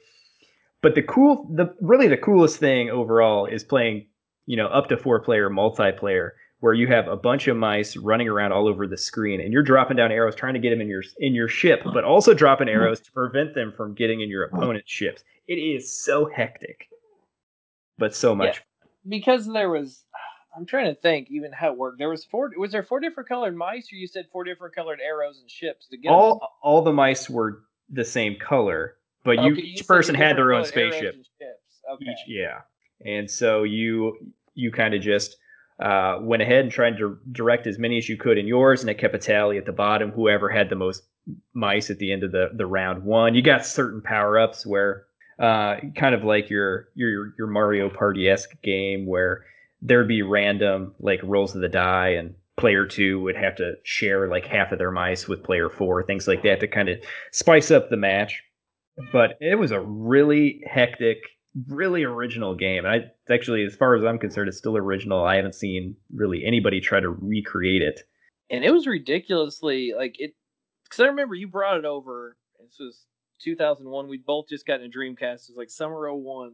But 0.82 0.96
the 0.96 1.02
cool, 1.04 1.50
the 1.54 1.74
really 1.82 2.08
the 2.08 2.18
coolest 2.18 2.58
thing 2.58 2.90
overall 2.90 3.46
is 3.46 3.64
playing, 3.64 4.08
you 4.46 4.56
know, 4.56 4.68
up 4.68 4.88
to 4.90 4.98
four 4.98 5.20
player 5.20 5.50
multiplayer, 5.50 6.32
where 6.62 6.74
you 6.74 6.88
have 6.88 7.08
a 7.08 7.18
bunch 7.18 7.48
of 7.48 7.58
mice 7.58 7.98
running 7.98 8.28
around 8.30 8.52
all 8.52 8.68
over 8.68 8.88
the 8.88 8.98
screen, 8.98 9.42
and 9.42 9.52
you're 9.52 9.64
dropping 9.64 9.98
down 9.98 10.12
arrows 10.12 10.36
trying 10.36 10.54
to 10.54 10.60
get 10.60 10.70
them 10.70 10.82
in 10.82 10.88
your 10.88 11.04
in 11.18 11.34
your 11.34 11.48
ship, 11.48 11.82
but 11.94 12.04
also 12.04 12.34
dropping 12.34 12.68
mm-hmm. 12.68 12.80
arrows 12.80 13.02
to 13.02 13.12
prevent 13.12 13.56
them 13.56 13.74
from 13.76 13.94
getting 13.94 14.22
in 14.22 14.30
your 14.30 14.44
opponent's 14.44 14.92
ships. 14.92 15.24
It 15.48 15.56
is 15.56 16.02
so 16.02 16.30
hectic, 16.34 16.88
but 17.98 18.16
so 18.16 18.36
much. 18.36 18.58
Yeah, 18.58 18.88
because 19.08 19.52
there 19.52 19.70
was 19.70 20.06
I'm 20.56 20.66
trying 20.66 20.94
to 20.94 21.00
think 21.00 21.30
even 21.30 21.52
how 21.52 21.72
it 21.72 21.78
worked. 21.78 22.00
There 22.00 22.10
was 22.10 22.26
four. 22.26 22.52
Was 22.58 22.72
there 22.72 22.84
four 22.84 23.00
different 23.00 23.30
colored 23.30 23.56
mice, 23.56 23.92
or 23.92 23.96
you 23.96 24.08
said 24.08 24.26
four 24.32 24.44
different 24.44 24.76
colored 24.76 25.00
arrows 25.06 25.40
and 25.40 25.50
ships 25.50 25.88
to 25.88 25.98
get 25.98 26.10
all 26.10 26.40
them? 26.40 26.48
all 26.62 26.82
the 26.82 26.94
mice 26.94 27.30
were 27.30 27.64
the 27.90 28.06
same 28.06 28.36
color, 28.40 28.96
but 29.24 29.42
you, 29.44 29.54
Okay, 29.54 29.62
each 29.62 29.78
said 29.80 29.88
person 29.88 30.16
had 30.16 30.38
their 30.38 30.54
own 30.54 30.64
different 30.64 30.92
colored 30.92 31.04
arrows 31.06 31.26
spaceship. 31.26 31.26
Okay. 31.94 32.06
Each, 32.06 32.20
yeah, 32.28 32.62
and 33.06 33.30
so 33.30 33.64
you 33.64 34.18
you 34.56 34.72
kind 34.72 34.94
of 34.94 35.02
just 35.02 35.38
uh, 35.80 36.18
went 36.22 36.42
ahead 36.42 36.62
and 36.62 36.72
tried 36.72 36.98
to 36.98 37.18
direct 37.32 37.68
as 37.68 37.78
many 37.78 37.98
as 37.98 38.10
you 38.10 38.18
could 38.18 38.38
in 38.38 38.48
yours, 38.48 38.82
and 38.82 38.90
it 38.90 38.98
kept 38.98 39.16
a 39.16 39.20
tally 39.20 39.58
at 39.58 39.66
the 39.66 39.72
bottom. 39.72 40.12
Whoever 40.12 40.50
had 40.50 40.70
the 40.70 40.76
most 40.76 41.04
mice 41.54 41.90
at 41.90 42.00
the 42.00 42.12
end 42.12 42.24
of 42.24 42.32
the 42.32 42.50
the 42.54 42.66
round 42.66 43.04
one. 43.04 43.36
You 43.36 43.42
got 43.42 43.66
certain 43.66 44.02
power 44.02 44.40
ups 44.40 44.66
where 44.66 45.06
uh, 45.38 45.76
kind 45.96 46.16
of 46.16 46.24
like 46.24 46.50
your 46.50 46.90
your 46.96 47.34
your 47.38 47.48
Mario 47.48 47.90
Party 47.90 48.28
esque 48.28 48.62
game 48.62 49.06
where 49.06 49.46
there'd 49.82 50.08
be 50.08 50.22
random 50.22 50.94
like 51.00 51.20
rolls 51.24 51.56
of 51.56 51.62
the 51.62 51.70
die 51.70 52.10
and 52.10 52.36
player 52.58 52.86
two 52.86 53.22
would 53.22 53.38
have 53.38 53.56
to 53.56 53.74
share 53.84 54.28
like 54.28 54.46
half 54.46 54.72
of 54.72 54.80
their 54.80 54.92
mice 54.92 55.28
with 55.28 55.44
player 55.44 55.70
four 55.70 56.04
things 56.04 56.28
like 56.28 56.44
that 56.44 56.60
to 56.60 56.68
kind 56.68 56.90
of 56.90 56.98
spice 57.32 57.72
up 57.72 57.90
the 57.90 57.98
match. 57.98 58.44
But 59.14 59.38
it 59.40 59.58
was 59.58 59.72
a 59.72 59.80
really 59.80 60.62
hectic 60.66 61.20
really 61.68 62.04
original 62.04 62.56
game. 62.56 62.86
And 62.86 62.94
i 62.94 63.34
actually 63.34 63.64
as 63.64 63.76
far 63.76 63.96
as 63.96 64.04
i'm 64.04 64.20
concerned 64.20 64.50
it's 64.50 64.58
still 64.58 64.78
original. 64.78 65.24
I 65.24 65.36
haven't 65.36 65.56
seen 65.56 65.96
really 66.14 66.44
anybody 66.46 66.82
try 66.82 67.00
to 67.00 67.10
recreate 67.10 67.82
it. 67.82 68.02
And 68.52 68.64
it 68.64 68.72
was 68.72 68.88
ridiculously 68.88 69.94
like 69.96 70.16
it 70.20 70.34
because 70.84 71.04
i 71.04 71.08
remember 71.08 71.36
you 71.36 71.48
brought 71.48 71.78
it 71.78 71.86
over 71.86 72.36
this 72.60 72.78
was 72.80 73.06
2001 73.42 74.10
we 74.10 74.18
both 74.18 74.48
just 74.50 74.66
got 74.66 74.82
in 74.82 74.88
a 74.88 74.90
dreamcast 74.90 75.48
it 75.48 75.50
was 75.50 75.56
like 75.58 75.70
summer 75.70 76.12
01 76.14 76.52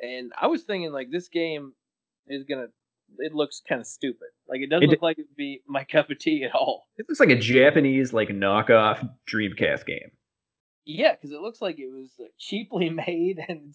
and 0.00 0.32
i 0.40 0.46
was 0.46 0.62
thinking 0.62 0.92
like 0.92 1.10
this 1.10 1.28
game 1.28 1.72
is 2.26 2.44
gonna 2.44 2.66
it 3.18 3.34
looks 3.34 3.60
kind 3.68 3.80
of 3.80 3.86
stupid. 3.86 4.28
Like 4.48 4.60
it 4.60 4.70
doesn't 4.70 4.84
It- 4.84 4.90
look 4.90 5.02
like 5.02 5.18
it 5.18 5.26
would 5.28 5.36
be 5.36 5.62
my 5.66 5.84
cup 5.92 6.10
of 6.10 6.18
tea 6.18 6.44
at 6.44 6.54
all. 6.54 6.86
It 6.96 7.06
looks 7.08 7.20
like 7.20 7.30
a 7.30 7.36
japanese 7.38 8.12
like 8.12 8.28
knockoff 8.28 9.08
dreamcast 9.30 9.86
game. 9.86 10.10
Yeah 10.84 11.12
because 11.14 11.30
it 11.32 11.40
looks 11.40 11.60
like 11.62 11.78
it 11.78 11.90
was 11.92 12.10
like, 12.18 12.32
cheaply 12.38 12.90
made 13.06 13.38
and 13.48 13.74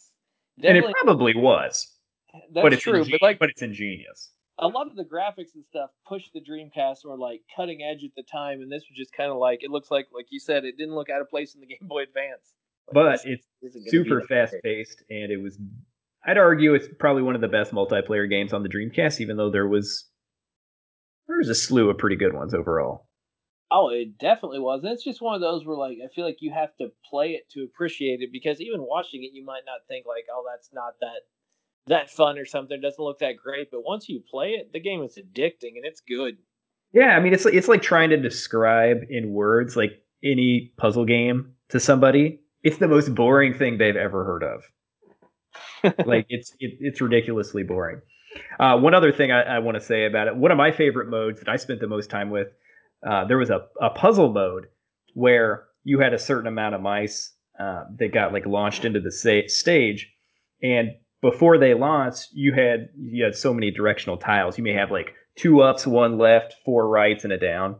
and 0.64 0.78
it 0.78 0.86
probably 1.04 1.36
was. 1.36 1.94
That's 2.54 2.64
but 2.64 2.74
it's 2.74 2.82
true 2.84 3.02
ingen- 3.02 3.12
but 3.12 3.22
like 3.22 3.40
but 3.40 3.50
it's 3.50 3.62
ingenious. 3.62 4.32
A 4.60 4.68
lot 4.68 4.88
of 4.88 4.96
the 4.96 5.04
graphics 5.06 5.54
and 5.54 5.64
stuff 5.70 5.92
pushed 6.08 6.34
the 6.34 6.42
Dreamcast 6.42 7.06
were 7.06 7.16
like 7.16 7.42
cutting 7.56 7.84
edge 7.84 8.04
at 8.04 8.10
the 8.18 8.24
time, 8.24 8.60
and 8.62 8.72
this 8.72 8.82
was 8.90 8.98
just 8.98 9.14
kind 9.14 9.30
of 9.32 9.38
like 9.38 9.64
it 9.64 9.70
looks 9.70 9.92
like, 9.92 10.08
like 10.12 10.26
you 10.32 10.40
said, 10.40 10.66
it 10.66 10.78
didn't 10.80 10.96
look 10.96 11.12
out 11.12 11.22
of 11.22 11.30
place 11.30 11.54
in 11.54 11.62
the 11.62 11.68
Game 11.74 11.88
Boy 11.88 12.02
Advance. 12.02 12.54
but 12.92 13.20
it's 13.24 13.46
isn't 13.62 13.82
gonna 13.82 13.84
be 13.84 13.90
super 13.92 14.22
fast 14.22 14.56
paced 14.64 15.04
and 15.12 15.32
it 15.32 15.38
was 15.40 15.60
i'd 16.28 16.38
argue 16.38 16.74
it's 16.74 16.88
probably 17.00 17.24
one 17.24 17.36
of 17.36 17.42
the 17.42 17.48
best 17.48 17.72
multiplayer 17.72 18.30
games 18.30 18.54
on 18.54 18.64
the 18.64 18.70
dreamcast 18.70 19.20
even 19.20 19.38
though 19.38 19.50
there 19.52 19.68
was 19.68 20.06
there 21.28 21.38
was 21.38 21.50
a 21.50 21.56
slew 21.56 21.90
of 21.90 21.98
pretty 21.98 22.16
good 22.16 22.34
ones 22.34 22.54
overall 22.54 23.06
Oh, 23.70 23.90
it 23.90 24.18
definitely 24.18 24.60
was. 24.60 24.82
And 24.86 24.94
it's 24.94 25.04
just 25.04 25.22
one 25.22 25.36
of 25.36 25.42
those 25.42 25.66
where 25.66 25.76
like 25.76 25.98
I 26.02 26.08
feel 26.16 26.24
like 26.24 26.38
you 26.40 26.54
have 26.54 26.74
to 26.78 26.88
play 27.10 27.32
it 27.32 27.50
to 27.52 27.64
appreciate 27.66 28.22
it 28.22 28.30
because 28.32 28.62
even 28.62 28.82
watching 28.82 29.26
it, 29.26 29.32
you 29.34 29.44
might 29.44 29.64
not 29.66 29.82
think 29.90 30.06
like, 30.06 30.24
oh, 30.34 30.46
that's 30.50 30.70
not 30.72 30.94
that 31.02 31.24
that 31.88 32.10
fun 32.10 32.38
or 32.38 32.46
something. 32.46 32.78
It 32.78 32.82
doesn't 32.82 33.04
look 33.04 33.20
that 33.20 33.36
great, 33.36 33.70
but 33.70 33.84
once 33.84 34.08
you 34.08 34.24
play 34.32 34.52
it, 34.52 34.72
the 34.72 34.80
game 34.80 35.04
is 35.04 35.18
addicting 35.18 35.76
and 35.76 35.84
it's 35.84 36.00
good. 36.00 36.38
yeah 36.94 37.18
i 37.18 37.20
mean 37.20 37.34
it's 37.34 37.44
like 37.46 37.54
it's 37.54 37.68
like 37.68 37.82
trying 37.82 38.10
to 38.10 38.18
describe 38.18 39.00
in 39.10 39.32
words 39.34 39.76
like 39.76 40.02
any 40.24 40.72
puzzle 40.78 41.06
game 41.06 41.52
to 41.70 41.80
somebody 41.80 42.40
it's 42.64 42.78
the 42.78 42.88
most 42.88 43.14
boring 43.14 43.54
thing 43.54 43.78
they've 43.78 43.96
ever 43.98 44.24
heard 44.24 44.44
of 44.44 44.64
like 46.06 46.26
it's 46.30 46.52
it, 46.60 46.78
it's 46.80 47.02
ridiculously 47.02 47.64
boring. 47.64 48.02
Uh, 48.60 48.78
one 48.78 48.94
other 48.94 49.12
thing 49.12 49.32
I, 49.32 49.42
I 49.42 49.60
want 49.60 49.76
to 49.76 49.84
say 49.84 50.06
about 50.06 50.28
it, 50.28 50.36
one 50.36 50.52
of 50.52 50.58
my 50.58 50.72
favorite 50.72 51.10
modes 51.10 51.40
that 51.40 51.50
I 51.50 51.56
spent 51.56 51.80
the 51.80 51.88
most 51.88 52.10
time 52.10 52.30
with, 52.30 52.50
uh, 53.08 53.26
there 53.26 53.38
was 53.38 53.50
a, 53.50 53.66
a 53.82 53.90
puzzle 53.90 54.32
mode 54.32 54.68
where 55.14 55.66
you 55.84 56.00
had 56.00 56.14
a 56.14 56.20
certain 56.20 56.48
amount 56.48 56.76
of 56.76 56.82
mice 56.82 57.34
uh, 57.60 57.86
that 57.98 58.14
got 58.14 58.34
like 58.34 58.46
launched 58.46 58.86
into 58.86 59.00
the 59.00 59.12
sa- 59.12 59.48
stage, 59.48 60.12
and 60.62 60.92
before 61.22 61.58
they 61.58 61.74
launched, 61.74 62.30
you 62.34 62.54
had 62.54 62.90
you 62.96 63.24
had 63.24 63.36
so 63.36 63.54
many 63.54 63.72
directional 63.72 64.18
tiles. 64.18 64.58
You 64.58 64.64
may 64.64 64.74
have 64.74 64.92
like 64.92 65.14
two 65.36 65.62
ups, 65.62 65.88
one 65.88 66.18
left, 66.18 66.56
four 66.66 66.88
rights, 66.88 67.24
and 67.24 67.34
a 67.34 67.38
down, 67.38 67.78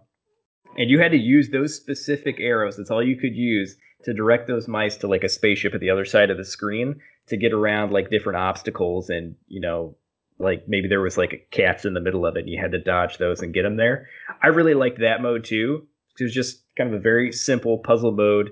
and 0.78 0.90
you 0.90 1.00
had 1.00 1.12
to 1.12 1.18
use 1.18 1.50
those 1.50 1.76
specific 1.76 2.40
arrows. 2.40 2.78
That's 2.78 2.92
all 2.92 3.04
you 3.04 3.18
could 3.18 3.36
use 3.36 3.76
to 4.04 4.14
direct 4.14 4.48
those 4.48 4.68
mice 4.68 4.98
to 4.98 5.08
like 5.08 5.24
a 5.24 5.30
spaceship 5.30 5.74
at 5.74 5.82
the 5.82 5.90
other 5.90 6.06
side 6.06 6.30
of 6.30 6.38
the 6.38 6.46
screen 6.46 7.00
to 7.28 7.38
get 7.38 7.54
around 7.54 7.92
like 7.92 8.10
different 8.10 8.38
obstacles 8.38 9.10
and 9.10 9.36
you 9.48 9.62
know 9.62 9.96
like 10.40 10.66
maybe 10.68 10.88
there 10.88 11.02
was 11.02 11.18
like 11.18 11.48
cats 11.52 11.86
in 11.86 11.94
the 11.94 12.02
middle 12.02 12.26
of 12.26 12.36
it 12.36 12.42
and 12.42 12.50
you 12.50 12.62
had 12.62 12.72
to 12.72 12.80
dodge 12.80 13.18
those 13.18 13.42
and 13.42 13.54
get 13.54 13.64
them 13.64 13.78
there 13.78 14.08
i 14.42 14.48
really 14.48 14.74
liked 14.74 15.00
that 15.00 15.22
mode 15.22 15.44
too 15.44 15.86
it 16.20 16.24
was 16.24 16.34
just 16.34 16.64
kind 16.78 16.94
of 16.94 17.00
a 17.00 17.02
very 17.02 17.32
simple 17.32 17.80
puzzle 17.80 18.12
mode 18.12 18.52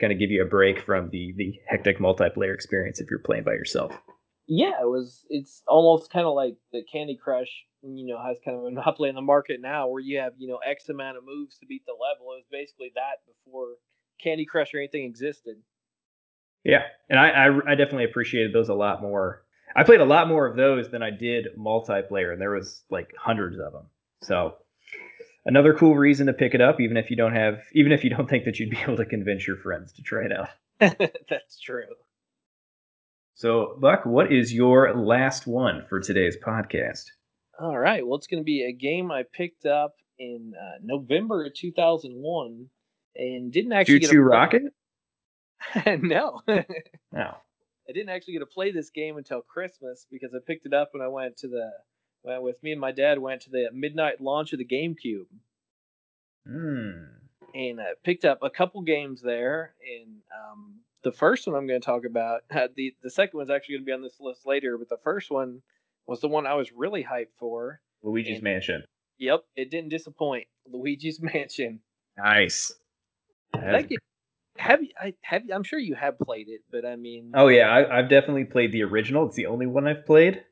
kind 0.00 0.12
of 0.12 0.18
give 0.18 0.30
you 0.30 0.42
a 0.42 0.46
break 0.46 0.80
from 0.80 1.10
the 1.10 1.34
the 1.36 1.54
hectic 1.68 1.98
multiplayer 1.98 2.54
experience 2.54 3.00
if 3.00 3.08
you're 3.10 3.18
playing 3.18 3.44
by 3.44 3.52
yourself 3.52 3.92
Yeah, 4.46 4.80
it 4.80 4.88
was. 4.88 5.24
It's 5.30 5.62
almost 5.66 6.10
kind 6.10 6.26
of 6.26 6.34
like 6.34 6.56
the 6.72 6.82
Candy 6.90 7.16
Crush, 7.16 7.64
you 7.82 8.06
know, 8.06 8.22
has 8.22 8.38
kind 8.44 8.56
of 8.56 8.64
a 8.64 8.70
monopoly 8.70 9.08
in 9.08 9.14
the 9.14 9.22
market 9.22 9.60
now, 9.60 9.88
where 9.88 10.00
you 10.00 10.18
have 10.18 10.34
you 10.36 10.48
know 10.48 10.58
X 10.58 10.88
amount 10.88 11.16
of 11.16 11.24
moves 11.24 11.58
to 11.58 11.66
beat 11.66 11.84
the 11.86 11.92
level. 11.92 12.32
It 12.32 12.44
was 12.44 12.50
basically 12.50 12.92
that 12.94 13.24
before 13.26 13.76
Candy 14.22 14.44
Crush 14.44 14.74
or 14.74 14.78
anything 14.78 15.04
existed. 15.04 15.56
Yeah 16.64 16.82
and 17.08 17.18
I, 17.18 17.28
I 17.30 17.72
i 17.72 17.74
definitely 17.74 18.04
appreciated 18.04 18.52
those 18.52 18.68
a 18.68 18.74
lot 18.74 19.02
more 19.02 19.42
i 19.76 19.84
played 19.84 20.00
a 20.00 20.04
lot 20.04 20.28
more 20.28 20.46
of 20.46 20.56
those 20.56 20.90
than 20.90 21.02
i 21.02 21.10
did 21.10 21.48
multiplayer 21.58 22.32
and 22.32 22.40
there 22.40 22.50
was 22.50 22.82
like 22.90 23.12
hundreds 23.18 23.58
of 23.58 23.72
them 23.72 23.86
so 24.22 24.56
another 25.44 25.74
cool 25.74 25.94
reason 25.96 26.26
to 26.26 26.32
pick 26.32 26.54
it 26.54 26.60
up 26.60 26.80
even 26.80 26.96
if 26.96 27.10
you 27.10 27.16
don't 27.16 27.34
have 27.34 27.60
even 27.72 27.92
if 27.92 28.04
you 28.04 28.10
don't 28.10 28.28
think 28.30 28.44
that 28.44 28.58
you'd 28.58 28.70
be 28.70 28.78
able 28.78 28.96
to 28.96 29.06
convince 29.06 29.46
your 29.46 29.56
friends 29.56 29.92
to 29.92 30.02
try 30.02 30.24
it 30.24 30.32
out 30.32 30.48
That's 30.80 31.60
true. 31.60 31.94
So, 33.34 33.76
Buck, 33.80 34.04
what 34.04 34.32
is 34.32 34.52
your 34.52 34.94
last 34.94 35.46
one 35.46 35.84
for 35.88 36.00
today's 36.00 36.36
podcast? 36.36 37.04
All 37.60 37.78
right. 37.78 38.06
Well, 38.06 38.16
it's 38.16 38.26
going 38.26 38.40
to 38.40 38.44
be 38.44 38.64
a 38.64 38.72
game 38.72 39.10
I 39.10 39.24
picked 39.32 39.66
up 39.66 39.94
in 40.18 40.52
uh, 40.60 40.78
November 40.82 41.46
of 41.46 41.54
2001 41.54 42.66
and 43.16 43.52
didn't 43.52 43.72
actually 43.72 44.00
Choo 44.00 44.06
get 44.06 44.14
a 44.14 44.20
Rocket? 44.20 44.62
no. 46.02 46.40
No. 47.12 47.36
I 47.88 47.92
didn't 47.92 48.08
actually 48.08 48.32
get 48.32 48.38
to 48.40 48.46
play 48.46 48.72
this 48.72 48.90
game 48.90 49.18
until 49.18 49.40
Christmas 49.42 50.06
because 50.10 50.34
I 50.34 50.38
picked 50.44 50.64
it 50.66 50.72
up 50.72 50.88
when 50.92 51.02
I 51.02 51.08
went 51.08 51.36
to 51.38 51.48
the 51.48 51.70
went 52.22 52.42
with 52.42 52.60
me 52.62 52.72
and 52.72 52.80
my 52.80 52.92
dad 52.92 53.18
went 53.18 53.42
to 53.42 53.50
the 53.50 53.68
midnight 53.72 54.20
launch 54.20 54.52
of 54.52 54.58
the 54.58 54.64
GameCube. 54.64 55.26
Hmm. 56.46 57.04
and 57.54 57.80
I 57.80 57.92
picked 58.02 58.24
up 58.24 58.38
a 58.42 58.50
couple 58.50 58.82
games 58.82 59.22
there. 59.22 59.74
And 60.02 60.16
um, 60.34 60.80
the 61.02 61.12
first 61.12 61.46
one 61.46 61.56
I'm 61.56 61.66
going 61.66 61.80
to 61.80 61.84
talk 61.84 62.04
about, 62.04 62.42
uh, 62.54 62.68
the 62.76 62.94
the 63.02 63.10
second 63.10 63.36
one's 63.38 63.50
actually 63.50 63.76
going 63.76 63.82
to 63.84 63.86
be 63.86 63.92
on 63.92 64.02
this 64.02 64.18
list 64.20 64.46
later, 64.46 64.76
but 64.78 64.88
the 64.88 64.98
first 65.04 65.30
one 65.30 65.62
was 66.06 66.20
the 66.20 66.28
one 66.28 66.46
I 66.46 66.54
was 66.54 66.72
really 66.72 67.04
hyped 67.04 67.34
for. 67.38 67.80
Luigi's 68.02 68.36
And- 68.36 68.44
Mansion. 68.44 68.84
Yep, 69.18 69.44
it 69.56 69.70
didn't 69.70 69.90
disappoint. 69.90 70.46
Luigi's 70.66 71.20
Mansion. 71.22 71.80
Nice. 72.18 72.72
That 73.52 73.88
game- 73.88 73.98
have 74.56 74.82
you? 74.82 74.90
I 75.00 75.14
have. 75.22 75.42
I'm 75.52 75.64
sure 75.64 75.78
you 75.78 75.94
have 75.94 76.18
played 76.18 76.48
it, 76.48 76.62
but 76.70 76.84
I 76.84 76.96
mean, 76.96 77.32
Oh 77.34 77.48
yeah, 77.48 77.68
I, 77.68 77.98
I've 77.98 78.08
definitely 78.08 78.44
played 78.44 78.72
the 78.72 78.82
original. 78.84 79.26
It's 79.26 79.36
the 79.36 79.46
only 79.46 79.66
one 79.66 79.86
I've 79.86 80.06
played, 80.06 80.42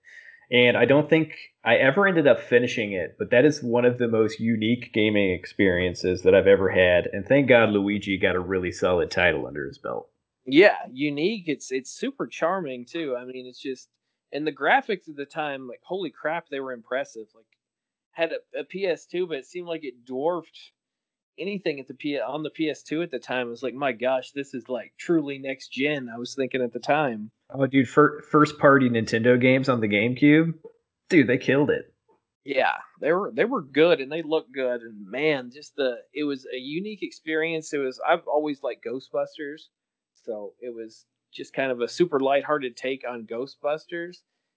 and 0.51 0.77
I 0.77 0.85
don't 0.85 1.09
think 1.09 1.35
I 1.65 1.77
ever 1.77 2.07
ended 2.07 2.27
up 2.27 2.41
finishing 2.41 2.93
it. 2.93 3.17
But 3.19 3.31
that 3.31 3.45
is 3.45 3.63
one 3.63 3.85
of 3.85 3.99
the 3.99 4.09
most 4.09 4.41
unique 4.41 4.93
gaming 4.93 5.33
experiences 5.33 6.23
that 6.23 6.35
I've 6.35 6.47
ever 6.47 6.71
had. 6.71 7.07
And 7.13 7.27
thank 7.27 7.49
God 7.49 7.71
Luigi 7.71 8.19
got 8.19 8.37
a 8.37 8.41
really 8.41 8.73
solid 8.73 9.11
title 9.11 9.47
under 9.47 9.67
his 9.67 9.79
belt. 9.79 10.09
yeah, 10.45 10.77
unique. 10.93 11.45
It's 11.49 11.71
it's 11.71 11.91
super 11.91 12.27
charming 12.27 12.85
too. 12.87 13.17
I 13.17 13.25
mean, 13.25 13.47
it's 13.47 13.61
just 13.61 13.89
and 14.33 14.47
the 14.47 14.53
graphics 14.53 15.09
at 15.09 15.17
the 15.17 15.27
time, 15.27 15.69
like 15.69 15.81
holy 15.85 16.11
crap, 16.11 16.49
they 16.49 16.61
were 16.61 16.73
impressive. 16.73 17.27
Like 17.35 17.47
had 18.13 18.33
a, 18.33 18.61
a 18.61 18.65
PS2, 18.65 19.29
but 19.29 19.39
it 19.39 19.47
seemed 19.47 19.69
like 19.69 19.85
it 19.85 20.05
dwarfed 20.05 20.73
anything 21.39 21.81
at 21.81 21.89
the 21.89 21.95
P 21.95 22.19
on 22.21 22.43
the 22.43 22.51
PS2 22.51 23.03
at 23.03 23.11
the 23.11 23.19
time. 23.19 23.47
It 23.47 23.51
was 23.51 23.63
like, 23.63 23.75
my 23.75 23.93
gosh, 23.93 24.33
this 24.33 24.55
is 24.55 24.69
like 24.69 24.93
truly 24.99 25.39
next 25.39 25.69
gen. 25.69 26.09
I 26.13 26.19
was 26.19 26.35
thinking 26.35 26.63
at 26.63 26.73
the 26.73 26.81
time. 26.81 27.31
Oh, 27.51 27.67
dude, 27.67 27.89
fir- 27.89 28.23
first 28.23 28.59
party 28.59 28.89
Nintendo 28.89 29.41
games 29.41 29.69
on 29.69 29.81
the 29.81 29.89
GameCube, 29.89 30.55
dude, 31.09 31.27
they 31.27 31.39
killed 31.39 31.71
it. 31.71 31.93
Yeah, 32.45 32.79
they 33.01 33.13
were 33.13 33.31
they 33.33 33.45
were 33.45 33.63
good 33.63 34.01
and 34.01 34.11
they 34.11 34.23
looked 34.23 34.53
good 34.53 34.81
and 34.83 35.07
man, 35.07 35.51
just 35.53 35.77
the 35.77 35.99
it 36.13 36.25
was 36.25 36.45
a 36.53 36.59
unique 36.59 37.03
experience. 37.03 37.73
It 37.73 37.79
was 37.79 38.01
I've 38.07 38.27
always 38.27 38.63
liked 38.63 38.85
Ghostbusters, 38.85 39.69
so 40.25 40.55
it 40.61 40.75
was 40.75 41.05
just 41.33 41.55
kind 41.55 41.71
of 41.71 41.81
a 41.81 41.89
super 41.89 42.19
lighthearted 42.19 42.77
take 42.77 43.05
on 43.09 43.27
Ghostbusters. 43.27 44.17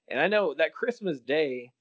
And 0.10 0.20
I 0.20 0.28
know 0.28 0.56
that 0.56 0.74
Christmas 0.74 1.20
Day, 1.20 1.72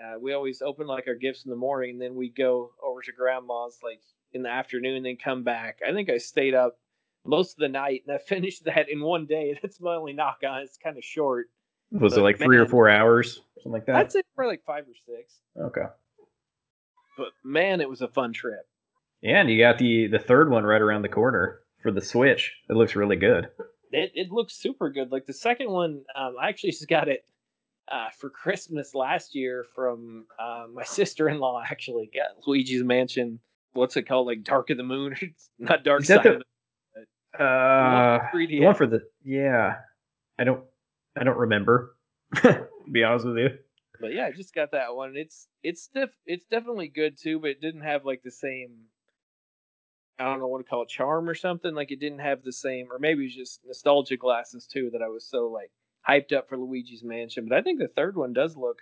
uh, 0.00 0.18
we 0.18 0.32
always 0.32 0.62
open 0.62 0.88
like 0.88 1.06
our 1.06 1.14
gifts 1.14 1.44
in 1.44 1.50
the 1.50 1.56
morning, 1.56 1.90
and 1.92 2.02
then 2.02 2.16
we 2.16 2.28
go 2.28 2.72
over 2.84 3.00
to 3.02 3.12
Grandma's 3.12 3.78
like 3.84 4.00
in 4.32 4.42
the 4.42 4.48
afternoon, 4.50 5.02
then 5.02 5.16
come 5.22 5.42
back. 5.44 5.78
I 5.86 5.92
think 5.92 6.10
I 6.10 6.18
stayed 6.18 6.54
up 6.54 6.78
most 7.24 7.52
of 7.52 7.58
the 7.58 7.68
night, 7.68 8.02
and 8.06 8.14
I 8.14 8.18
finished 8.26 8.64
that 8.64 8.88
in 8.88 9.00
one 9.00 9.26
day. 9.26 9.58
That's 9.62 9.80
my 9.80 9.94
only 9.94 10.12
knock 10.12 10.38
on. 10.46 10.62
It's 10.62 10.76
kind 10.78 10.96
of 10.96 11.04
short. 11.04 11.46
Was 11.92 12.14
But 12.14 12.20
it 12.20 12.22
like 12.24 12.38
three 12.38 12.58
or 12.58 12.66
four 12.66 12.88
hours, 12.88 13.42
something 13.54 13.72
like 13.72 13.86
that? 13.86 13.96
I'd 13.96 14.12
say 14.12 14.22
for 14.34 14.46
like 14.46 14.64
five 14.66 14.84
or 14.84 14.94
six. 15.06 15.34
okay. 15.56 15.86
But 17.16 17.28
man, 17.44 17.80
it 17.80 17.88
was 17.88 18.02
a 18.02 18.08
fun 18.08 18.32
trip. 18.32 18.66
Yeah, 19.22 19.40
and 19.40 19.48
you 19.48 19.58
got 19.58 19.78
the 19.78 20.06
the 20.08 20.18
third 20.18 20.50
one 20.50 20.64
right 20.64 20.82
around 20.82 21.02
the 21.02 21.08
corner 21.08 21.60
for 21.82 21.90
the 21.90 22.00
Switch. 22.02 22.52
It 22.68 22.74
looks 22.74 22.96
really 22.96 23.16
good. 23.16 23.48
It 23.92 24.12
it 24.14 24.30
looks 24.30 24.52
super 24.54 24.90
good. 24.90 25.10
Like 25.12 25.26
the 25.26 25.32
second 25.32 25.70
one, 25.70 26.02
um, 26.16 26.34
I 26.40 26.48
actually 26.48 26.72
just 26.72 26.88
got 26.88 27.08
it 27.08 27.24
uh, 27.90 28.08
for 28.18 28.28
Christmas 28.28 28.94
last 28.94 29.34
year 29.34 29.64
from 29.74 30.26
uh, 30.38 30.66
my 30.72 30.84
sister 30.84 31.28
in 31.28 31.38
law. 31.38 31.62
Actually, 31.64 32.10
got 32.12 32.46
Luigi's 32.46 32.82
Mansion. 32.82 33.38
What's 33.76 33.96
it 33.96 34.04
called? 34.08 34.26
Like 34.26 34.42
Dark 34.42 34.70
of 34.70 34.76
the 34.76 34.82
Moon? 34.82 35.14
It's 35.20 35.50
not 35.58 35.84
Dark 35.84 36.02
Is 36.02 36.08
Side 36.08 36.22
the- 36.24 36.34
of 36.36 36.42
the 37.34 37.44
Uh, 37.44 38.18
one 38.18 38.30
for 38.30 38.38
3DS. 38.38 38.48
the 38.48 38.60
one 38.64 38.74
for 38.74 38.86
the 38.86 39.00
yeah. 39.24 39.74
I 40.38 40.44
don't 40.44 40.64
I 41.18 41.24
don't 41.24 41.38
remember. 41.38 41.96
to 42.42 42.66
be 42.90 43.04
honest 43.04 43.26
with 43.26 43.36
you. 43.38 43.48
But 44.00 44.12
yeah, 44.12 44.26
I 44.26 44.32
just 44.32 44.54
got 44.54 44.72
that 44.72 44.94
one. 44.94 45.16
It's 45.16 45.48
it's 45.62 45.88
def- 45.88 46.10
it's 46.26 46.46
definitely 46.46 46.88
good 46.88 47.16
too, 47.18 47.38
but 47.38 47.50
it 47.50 47.60
didn't 47.60 47.82
have 47.82 48.04
like 48.04 48.22
the 48.22 48.30
same 48.30 48.70
I 50.18 50.24
don't 50.24 50.38
know 50.40 50.46
what 50.46 50.58
to 50.58 50.64
call 50.64 50.82
it, 50.82 50.88
charm 50.88 51.28
or 51.28 51.34
something. 51.34 51.74
Like 51.74 51.90
it 51.92 52.00
didn't 52.00 52.20
have 52.20 52.42
the 52.42 52.52
same 52.52 52.88
or 52.90 52.98
maybe 52.98 53.22
it 53.22 53.26
was 53.26 53.34
just 53.36 53.60
nostalgia 53.66 54.16
glasses 54.16 54.66
too 54.66 54.90
that 54.92 55.02
I 55.02 55.08
was 55.08 55.26
so 55.28 55.46
like 55.48 55.70
hyped 56.08 56.32
up 56.36 56.48
for 56.48 56.56
Luigi's 56.56 57.04
Mansion. 57.04 57.46
But 57.48 57.58
I 57.58 57.62
think 57.62 57.78
the 57.78 57.88
third 57.88 58.16
one 58.16 58.32
does 58.32 58.56
look 58.56 58.78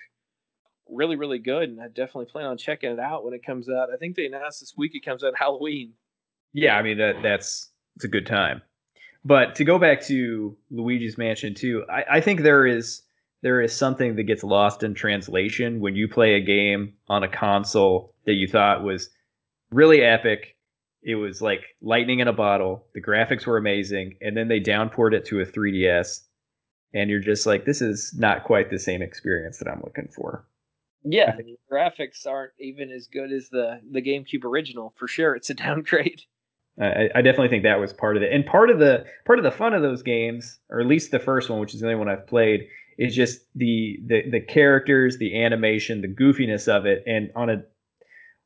really, 0.88 1.16
really 1.16 1.38
good 1.38 1.68
and 1.68 1.80
I 1.80 1.88
definitely 1.88 2.26
plan 2.26 2.46
on 2.46 2.56
checking 2.56 2.90
it 2.90 2.98
out 2.98 3.24
when 3.24 3.34
it 3.34 3.44
comes 3.44 3.68
out. 3.68 3.88
I 3.92 3.96
think 3.96 4.16
they 4.16 4.26
announced 4.26 4.60
this 4.60 4.74
week 4.76 4.94
it 4.94 5.04
comes 5.04 5.24
out 5.24 5.34
Halloween. 5.38 5.92
Yeah, 6.52 6.76
I 6.76 6.82
mean 6.82 6.98
that 6.98 7.22
that's 7.22 7.70
it's 7.96 8.04
a 8.04 8.08
good 8.08 8.26
time. 8.26 8.62
But 9.24 9.54
to 9.56 9.64
go 9.64 9.78
back 9.78 10.02
to 10.02 10.56
Luigi's 10.70 11.16
Mansion 11.16 11.54
2, 11.54 11.86
I, 11.90 12.04
I 12.12 12.20
think 12.20 12.40
there 12.40 12.66
is 12.66 13.02
there 13.42 13.60
is 13.60 13.74
something 13.74 14.16
that 14.16 14.22
gets 14.22 14.42
lost 14.42 14.82
in 14.82 14.94
translation 14.94 15.80
when 15.80 15.94
you 15.94 16.08
play 16.08 16.34
a 16.34 16.40
game 16.40 16.94
on 17.08 17.22
a 17.22 17.28
console 17.28 18.14
that 18.24 18.34
you 18.34 18.48
thought 18.48 18.82
was 18.82 19.10
really 19.70 20.00
epic. 20.02 20.56
It 21.02 21.16
was 21.16 21.42
like 21.42 21.60
lightning 21.82 22.20
in 22.20 22.28
a 22.28 22.32
bottle. 22.32 22.86
The 22.94 23.02
graphics 23.02 23.46
were 23.46 23.58
amazing, 23.58 24.16
and 24.22 24.34
then 24.34 24.48
they 24.48 24.60
downported 24.60 25.16
it 25.16 25.24
to 25.26 25.40
a 25.40 25.46
3DS, 25.46 26.20
and 26.94 27.10
you're 27.10 27.20
just 27.20 27.44
like, 27.44 27.66
this 27.66 27.82
is 27.82 28.14
not 28.16 28.44
quite 28.44 28.70
the 28.70 28.78
same 28.78 29.02
experience 29.02 29.58
that 29.58 29.68
I'm 29.68 29.82
looking 29.84 30.08
for. 30.08 30.46
Yeah, 31.04 31.36
the 31.36 31.56
graphics 31.70 32.26
aren't 32.26 32.52
even 32.58 32.90
as 32.90 33.06
good 33.06 33.32
as 33.32 33.48
the 33.50 33.80
the 33.90 34.02
GameCube 34.02 34.44
original. 34.44 34.94
For 34.96 35.06
sure, 35.06 35.34
it's 35.34 35.50
a 35.50 35.54
downgrade. 35.64 36.22
I, 36.80 37.08
I 37.14 37.22
definitely 37.22 37.48
think 37.48 37.62
that 37.62 37.78
was 37.78 37.92
part 37.92 38.16
of 38.16 38.22
it, 38.22 38.32
and 38.32 38.44
part 38.44 38.70
of 38.70 38.78
the 38.78 39.04
part 39.24 39.38
of 39.38 39.44
the 39.44 39.52
fun 39.52 39.74
of 39.74 39.82
those 39.82 40.02
games, 40.02 40.58
or 40.70 40.80
at 40.80 40.86
least 40.86 41.10
the 41.10 41.20
first 41.20 41.48
one, 41.48 41.60
which 41.60 41.74
is 41.74 41.80
the 41.80 41.86
only 41.86 41.98
one 41.98 42.08
I've 42.08 42.26
played, 42.26 42.66
is 42.98 43.14
just 43.14 43.40
the 43.54 43.98
the 44.06 44.30
the 44.30 44.40
characters, 44.40 45.18
the 45.18 45.44
animation, 45.44 46.00
the 46.00 46.08
goofiness 46.08 46.66
of 46.68 46.86
it, 46.86 47.04
and 47.06 47.30
on 47.36 47.50
a 47.50 47.62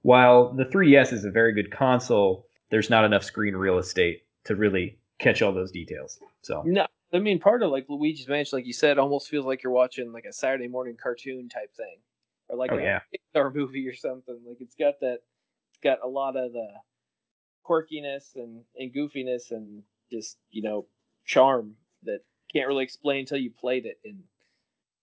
while 0.02 0.54
the 0.54 0.64
3DS 0.64 1.12
is 1.12 1.24
a 1.24 1.30
very 1.30 1.52
good 1.52 1.70
console, 1.70 2.46
there's 2.70 2.90
not 2.90 3.04
enough 3.04 3.24
screen 3.24 3.54
real 3.54 3.78
estate 3.78 4.22
to 4.44 4.54
really 4.54 4.98
catch 5.18 5.42
all 5.42 5.52
those 5.52 5.72
details. 5.72 6.18
So 6.42 6.62
No, 6.64 6.86
I 7.12 7.18
mean 7.18 7.38
part 7.38 7.62
of 7.62 7.70
like 7.70 7.86
Luigi's 7.88 8.28
Mansion, 8.28 8.58
like 8.58 8.66
you 8.66 8.72
said, 8.72 8.98
almost 8.98 9.28
feels 9.28 9.46
like 9.46 9.62
you're 9.62 9.72
watching 9.72 10.12
like 10.12 10.24
a 10.28 10.32
Saturday 10.32 10.68
morning 10.68 10.96
cartoon 11.02 11.48
type 11.48 11.74
thing, 11.76 11.96
or 12.48 12.56
like 12.56 12.72
Oh, 12.72 12.78
a 12.78 12.82
yeah. 12.82 13.00
Pixar 13.14 13.54
movie 13.54 13.86
or 13.88 13.94
something. 13.94 14.38
Like 14.46 14.58
it's 14.60 14.74
got 14.74 15.00
that, 15.00 15.20
it's 15.70 15.80
got 15.82 15.98
a 16.02 16.08
lot 16.08 16.36
of 16.36 16.52
the 16.52 16.68
quirkiness 17.66 18.34
and 18.36 18.64
and 18.76 18.92
goofiness 18.94 19.50
and 19.50 19.82
just 20.10 20.38
you 20.50 20.62
know 20.62 20.86
charm 21.26 21.76
that 22.04 22.20
can't 22.52 22.68
really 22.68 22.84
explain 22.84 23.20
until 23.20 23.38
you 23.38 23.50
played 23.50 23.86
it, 23.86 23.98
and 24.04 24.22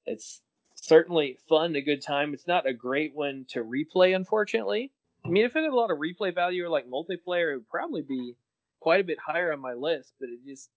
it's 0.06 0.42
certainly 0.76 1.38
fun, 1.48 1.76
a 1.76 1.82
good 1.82 2.02
time. 2.02 2.34
It's 2.34 2.48
not 2.48 2.68
a 2.68 2.74
great 2.74 3.14
one 3.16 3.46
to 3.50 3.64
replay, 3.64 4.16
unfortunately. 4.16 4.92
I 5.26 5.30
mean, 5.30 5.46
if 5.46 5.56
it 5.56 5.64
had 5.64 5.72
a 5.72 5.76
lot 5.76 5.92
of 5.92 5.98
replay 5.98 6.34
value 6.34 6.66
or 6.66 6.70
like 6.70 6.88
multiplayer, 6.88 7.54
it 7.54 7.58
would 7.58 7.70
probably 7.70 8.02
be 8.02 8.36
quite 8.80 9.02
a 9.02 9.04
bit 9.04 9.18
higher 9.26 9.52
on 9.54 9.60
my 9.60 9.74
list. 9.74 10.14
But 10.20 10.30
it 10.30 10.40
just 10.46 10.70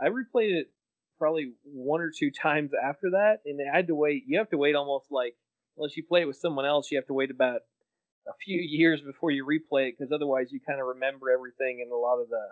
I 0.00 0.08
replayed 0.08 0.54
it 0.54 0.72
probably 1.18 1.52
one 1.64 2.00
or 2.00 2.10
two 2.16 2.30
times 2.30 2.72
after 2.74 3.10
that, 3.10 3.40
and 3.46 3.60
I 3.60 3.74
had 3.74 3.86
to 3.88 3.94
wait. 3.94 4.24
You 4.26 4.38
have 4.38 4.50
to 4.50 4.58
wait 4.58 4.74
almost 4.74 5.10
like 5.10 5.36
unless 5.76 5.96
you 5.96 6.02
play 6.04 6.22
it 6.22 6.26
with 6.26 6.36
someone 6.36 6.64
else, 6.66 6.90
you 6.90 6.98
have 6.98 7.06
to 7.06 7.14
wait 7.14 7.30
about 7.30 7.60
a 8.26 8.32
few 8.44 8.60
years 8.60 9.00
before 9.02 9.30
you 9.30 9.44
replay 9.44 9.88
it 9.88 9.94
because 9.98 10.12
otherwise 10.12 10.50
you 10.50 10.60
kind 10.66 10.80
of 10.80 10.86
remember 10.86 11.30
everything 11.30 11.80
and 11.82 11.92
a 11.92 11.96
lot 11.96 12.20
of 12.20 12.28
the 12.28 12.46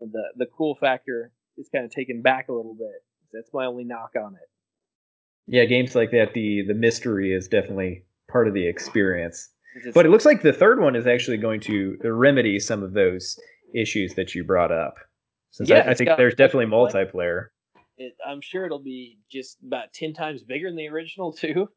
the 0.00 0.22
the 0.36 0.46
cool 0.56 0.76
factor 0.80 1.32
is 1.56 1.68
kind 1.74 1.84
of 1.84 1.90
taken 1.90 2.22
back 2.22 2.48
a 2.48 2.52
little 2.52 2.74
bit. 2.74 3.02
That's 3.32 3.50
my 3.52 3.66
only 3.66 3.84
knock 3.84 4.12
on 4.16 4.34
it. 4.34 4.48
yeah, 5.46 5.64
games 5.64 5.94
like 5.94 6.10
that, 6.12 6.34
the 6.34 6.62
the 6.62 6.74
mystery 6.74 7.32
is 7.32 7.48
definitely 7.48 8.04
part 8.28 8.48
of 8.48 8.54
the 8.54 8.66
experience. 8.66 9.48
But 9.94 10.06
it 10.06 10.10
looks 10.10 10.24
like 10.24 10.42
the 10.42 10.52
third 10.52 10.80
one 10.80 10.96
is 10.96 11.06
actually 11.06 11.36
going 11.36 11.60
to 11.62 11.98
remedy 12.02 12.58
some 12.58 12.82
of 12.82 12.92
those 12.94 13.38
issues 13.74 14.14
that 14.14 14.34
you 14.34 14.44
brought 14.44 14.72
up. 14.72 14.96
Since 15.50 15.68
Yeah, 15.68 15.78
I, 15.86 15.90
I 15.90 15.94
think 15.94 16.08
got 16.08 16.18
there's 16.18 16.34
definitely 16.34 16.66
multiplayer. 16.66 17.46
It, 17.98 18.16
I'm 18.26 18.40
sure 18.40 18.64
it'll 18.64 18.78
be 18.78 19.18
just 19.30 19.58
about 19.66 19.92
ten 19.92 20.14
times 20.14 20.42
bigger 20.42 20.68
than 20.68 20.76
the 20.76 20.88
original 20.88 21.32
too. 21.32 21.68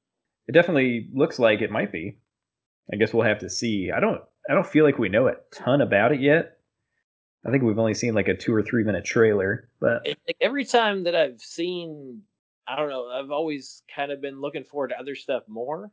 It 0.48 0.54
definitely 0.54 1.08
looks 1.14 1.40
like 1.40 1.62
it 1.62 1.72
might 1.72 1.92
be. 1.92 2.18
I 2.92 2.98
guess 2.98 3.14
we'll 3.14 3.26
have 3.26 3.40
to 3.40 3.50
see. 3.50 3.92
I 3.96 4.00
don't 4.00 4.22
I 4.50 4.54
don't 4.54 4.68
feel 4.68 4.84
like 4.86 4.98
we 4.98 5.10
know 5.10 5.28
a 5.28 5.36
ton 5.54 5.82
about 5.82 6.12
it 6.12 6.20
yet. 6.20 6.58
I 7.46 7.52
think 7.52 7.64
we've 7.64 7.80
only 7.80 7.94
seen 7.94 8.14
like 8.14 8.28
a 8.28 8.36
two 8.36 8.54
or 8.54 8.62
three 8.62 8.84
minute 8.84 9.06
trailer, 9.06 9.70
but 9.80 10.02
It, 10.06 10.18
like 10.28 10.38
every 10.42 10.66
time 10.66 11.04
that 11.04 11.16
I've 11.16 11.40
seen, 11.40 12.22
I 12.68 12.76
don't 12.76 12.90
know, 12.90 13.08
I've 13.08 13.32
always 13.32 13.82
kind 13.96 14.12
of 14.12 14.22
been 14.22 14.42
looking 14.42 14.64
forward 14.64 14.90
to 14.90 15.00
other 15.00 15.16
stuff 15.16 15.44
more. 15.48 15.92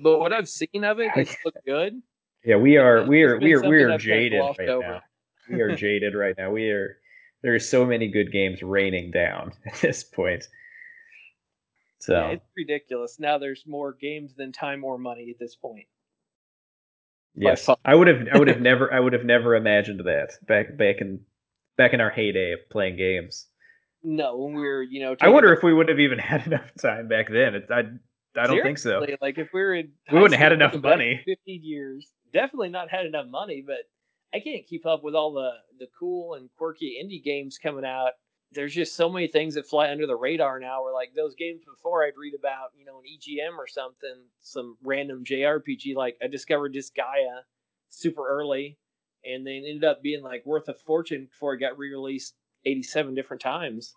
But 0.00 0.18
what 0.18 0.32
I've 0.32 0.48
seen 0.48 0.84
of 0.84 0.98
it, 1.00 1.10
it's 1.16 1.36
looked 1.44 1.64
good. 1.66 2.02
yeah, 2.44 2.56
we 2.56 2.76
are 2.78 3.06
we 3.06 3.22
are 3.22 3.38
we 3.38 3.52
are 3.54 3.62
we 3.62 3.82
are 3.82 3.98
jaded 3.98 4.40
right 4.58 4.68
over. 4.68 4.86
now. 4.86 5.02
We 5.50 5.60
are 5.60 5.74
jaded 5.74 6.14
right 6.14 6.34
now. 6.36 6.50
We 6.50 6.70
are 6.70 6.98
there's 7.42 7.68
so 7.68 7.84
many 7.86 8.08
good 8.08 8.32
games 8.32 8.62
raining 8.62 9.10
down 9.10 9.52
at 9.66 9.74
this 9.80 10.04
point. 10.04 10.44
So 12.00 12.14
Yeah, 12.14 12.28
it's 12.30 12.46
ridiculous. 12.56 13.18
Now 13.18 13.38
there's 13.38 13.64
more 13.66 13.92
games 13.92 14.34
than 14.36 14.52
time 14.52 14.84
or 14.84 14.98
money 14.98 15.30
at 15.30 15.38
this 15.38 15.54
point. 15.54 15.86
Yes. 17.34 17.68
I 17.84 17.94
would 17.94 18.08
have. 18.08 18.26
I 18.32 18.38
would 18.38 18.48
have 18.48 18.60
never. 18.70 18.92
I 18.92 18.98
would 19.00 19.12
have 19.12 19.24
never 19.24 19.54
imagined 19.54 20.00
that 20.00 20.30
back 20.46 20.76
back 20.76 20.96
in 21.00 21.20
back 21.76 21.92
in 21.92 22.00
our 22.00 22.10
heyday 22.10 22.52
of 22.52 22.60
playing 22.70 22.96
games. 22.96 23.46
No, 24.02 24.36
when 24.38 24.54
we 24.54 24.62
were, 24.62 24.82
you 24.82 25.00
know, 25.02 25.14
I 25.20 25.28
wonder 25.28 25.50
the- 25.50 25.56
if 25.56 25.62
we 25.62 25.72
would 25.74 25.88
have 25.88 26.00
even 26.00 26.18
had 26.30 26.46
enough 26.46 26.70
time 26.80 27.08
back 27.08 27.28
then. 27.30 27.54
It, 27.54 27.66
I 27.70 27.82
I 28.40 28.46
don't 28.46 28.62
think 28.62 28.78
so. 28.78 29.04
Like 29.20 29.38
if 29.38 29.48
we 29.52 29.60
were 29.60 29.74
in, 29.74 29.92
We 30.10 30.18
wouldn't 30.20 30.34
have 30.38 30.42
had 30.42 30.52
enough 30.52 30.74
money. 30.82 31.20
Fifteen 31.24 31.62
years, 31.62 32.08
definitely 32.32 32.70
not 32.70 32.90
had 32.90 33.06
enough 33.06 33.26
money. 33.28 33.62
But 33.66 33.88
I 34.34 34.40
can't 34.40 34.66
keep 34.66 34.86
up 34.86 35.02
with 35.02 35.14
all 35.14 35.32
the 35.32 35.52
the 35.78 35.88
cool 35.98 36.34
and 36.34 36.48
quirky 36.56 36.96
indie 37.02 37.22
games 37.22 37.58
coming 37.58 37.84
out. 37.84 38.12
There's 38.52 38.74
just 38.74 38.96
so 38.96 39.08
many 39.08 39.28
things 39.28 39.54
that 39.54 39.66
fly 39.66 39.90
under 39.90 40.06
the 40.06 40.16
radar 40.16 40.58
now. 40.58 40.82
Where 40.82 40.92
like 40.92 41.14
those 41.14 41.34
games 41.34 41.62
before, 41.64 42.04
I'd 42.04 42.16
read 42.16 42.34
about, 42.34 42.70
you 42.76 42.84
know, 42.84 42.98
an 42.98 43.04
EGM 43.04 43.56
or 43.58 43.66
something, 43.66 44.24
some 44.40 44.76
random 44.82 45.24
JRPG. 45.24 45.94
Like 45.94 46.16
I 46.22 46.26
discovered 46.26 46.72
this 46.72 46.90
Gaia 46.90 47.42
super 47.90 48.26
early, 48.28 48.78
and 49.24 49.46
then 49.46 49.62
ended 49.66 49.84
up 49.84 50.02
being 50.02 50.22
like 50.22 50.44
worth 50.46 50.68
a 50.68 50.74
fortune 50.74 51.26
before 51.26 51.54
it 51.54 51.58
got 51.60 51.78
re-released 51.78 52.34
87 52.64 53.14
different 53.14 53.40
times. 53.40 53.94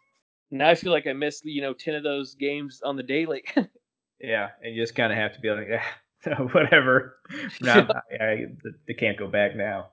Now 0.51 0.69
I 0.69 0.75
feel 0.75 0.91
like 0.91 1.07
I 1.07 1.13
missed, 1.13 1.45
you 1.45 1.61
know, 1.61 1.73
10 1.73 1.95
of 1.95 2.03
those 2.03 2.35
games 2.35 2.81
on 2.83 2.95
the 2.95 3.03
daily. 3.03 3.43
Yeah, 4.19 4.51
and 4.63 4.73
you 4.73 4.81
just 4.81 4.95
kind 4.95 5.11
of 5.11 5.17
have 5.17 5.33
to 5.33 5.41
be 5.41 5.49
like, 5.49 5.67
"Ah, 6.27 6.43
whatever. 6.53 7.17
No, 7.61 7.87
I, 8.19 8.23
I, 8.23 8.45
I 8.89 8.93
can't 8.97 9.19
go 9.19 9.27
back 9.27 9.55
now. 9.55 9.89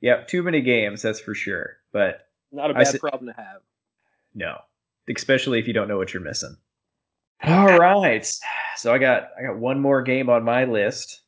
Yeah, 0.00 0.22
too 0.22 0.42
many 0.42 0.60
games, 0.60 1.02
that's 1.02 1.20
for 1.20 1.34
sure. 1.34 1.76
But 1.92 2.28
Not 2.52 2.70
a 2.70 2.74
bad 2.74 2.98
problem 3.00 3.26
to 3.26 3.40
have. 3.40 3.60
no, 4.34 4.58
especially 5.08 5.58
if 5.58 5.66
you 5.66 5.74
don't 5.74 5.88
know 5.88 5.98
what 5.98 6.14
you're 6.14 6.22
missing. 6.22 6.56
All 7.42 7.78
right, 7.78 8.26
so 8.76 8.92
I 8.92 8.98
got 8.98 9.28
I 9.38 9.42
got 9.46 9.58
one 9.58 9.80
more 9.80 10.02
game 10.02 10.28
on 10.28 10.44
my 10.44 10.64
list, 10.64 11.22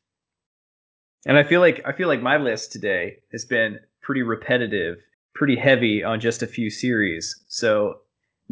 and 1.24 1.38
I 1.38 1.42
feel 1.42 1.60
like 1.60 1.82
I 1.86 1.92
feel 1.92 2.08
like 2.08 2.20
my 2.20 2.36
list 2.36 2.72
today 2.72 3.18
has 3.32 3.44
been 3.46 3.80
pretty 4.02 4.22
repetitive, 4.22 4.98
pretty 5.34 5.56
heavy 5.56 6.04
on 6.04 6.20
just 6.20 6.42
a 6.42 6.46
few 6.46 6.68
series. 6.68 7.42
So 7.48 8.00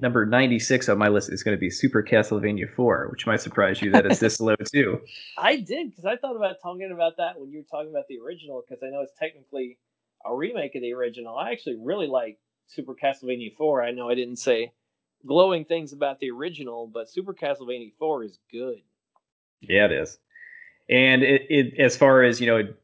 number 0.01 0.25
96 0.25 0.89
on 0.89 0.97
my 0.97 1.09
list 1.09 1.31
is 1.31 1.43
going 1.43 1.57
to 1.57 1.61
be 1.61 1.69
Super 1.69 2.03
Castlevania 2.03 2.73
4, 2.75 3.09
which 3.11 3.27
might 3.27 3.41
surprise 3.41 3.83
you 3.83 3.91
that 3.91 4.07
it's 4.07 4.21
this 4.21 4.41
low 4.41 4.57
too. 4.57 5.01
I 5.37 5.57
did 5.57 5.91
because 5.91 6.07
I 6.07 6.17
thought 6.17 6.37
about 6.37 6.57
talking 6.63 6.91
about 6.91 7.19
that 7.19 7.39
when 7.39 7.51
you 7.51 7.59
were 7.59 7.65
talking 7.71 7.91
about 7.91 8.09
the 8.09 8.19
original 8.25 8.63
because 8.67 8.83
I 8.83 8.89
know 8.91 9.03
it's 9.03 9.13
technically 9.19 9.77
a 10.25 10.35
remake 10.35 10.75
of 10.75 10.83
the 10.83 10.93
original. 10.93 11.37
I 11.37 11.51
actually 11.53 11.77
really 11.77 12.07
like 12.07 12.39
Super 12.69 12.95
Castlevania 12.95 13.55
4. 13.57 13.83
I 13.83 13.91
know 13.91 14.09
I 14.09 14.15
didn't 14.15 14.37
say 14.37 14.73
glowing 15.27 15.65
things 15.65 15.93
about 15.93 16.21
the 16.21 16.31
original, 16.31 16.87
but 16.87 17.11
Super 17.11 17.35
Castlevania 17.35 17.93
4 17.99 18.25
is 18.25 18.39
good. 18.51 18.81
Yeah, 19.61 19.87
it 19.87 19.93
is. 19.93 20.19
And 20.89 21.23
it, 21.23 21.43
it 21.49 21.81
as 21.81 21.97
far 21.97 22.23
as, 22.23 22.41
you 22.41 22.47
know, 22.47 22.57
it, 22.57 22.77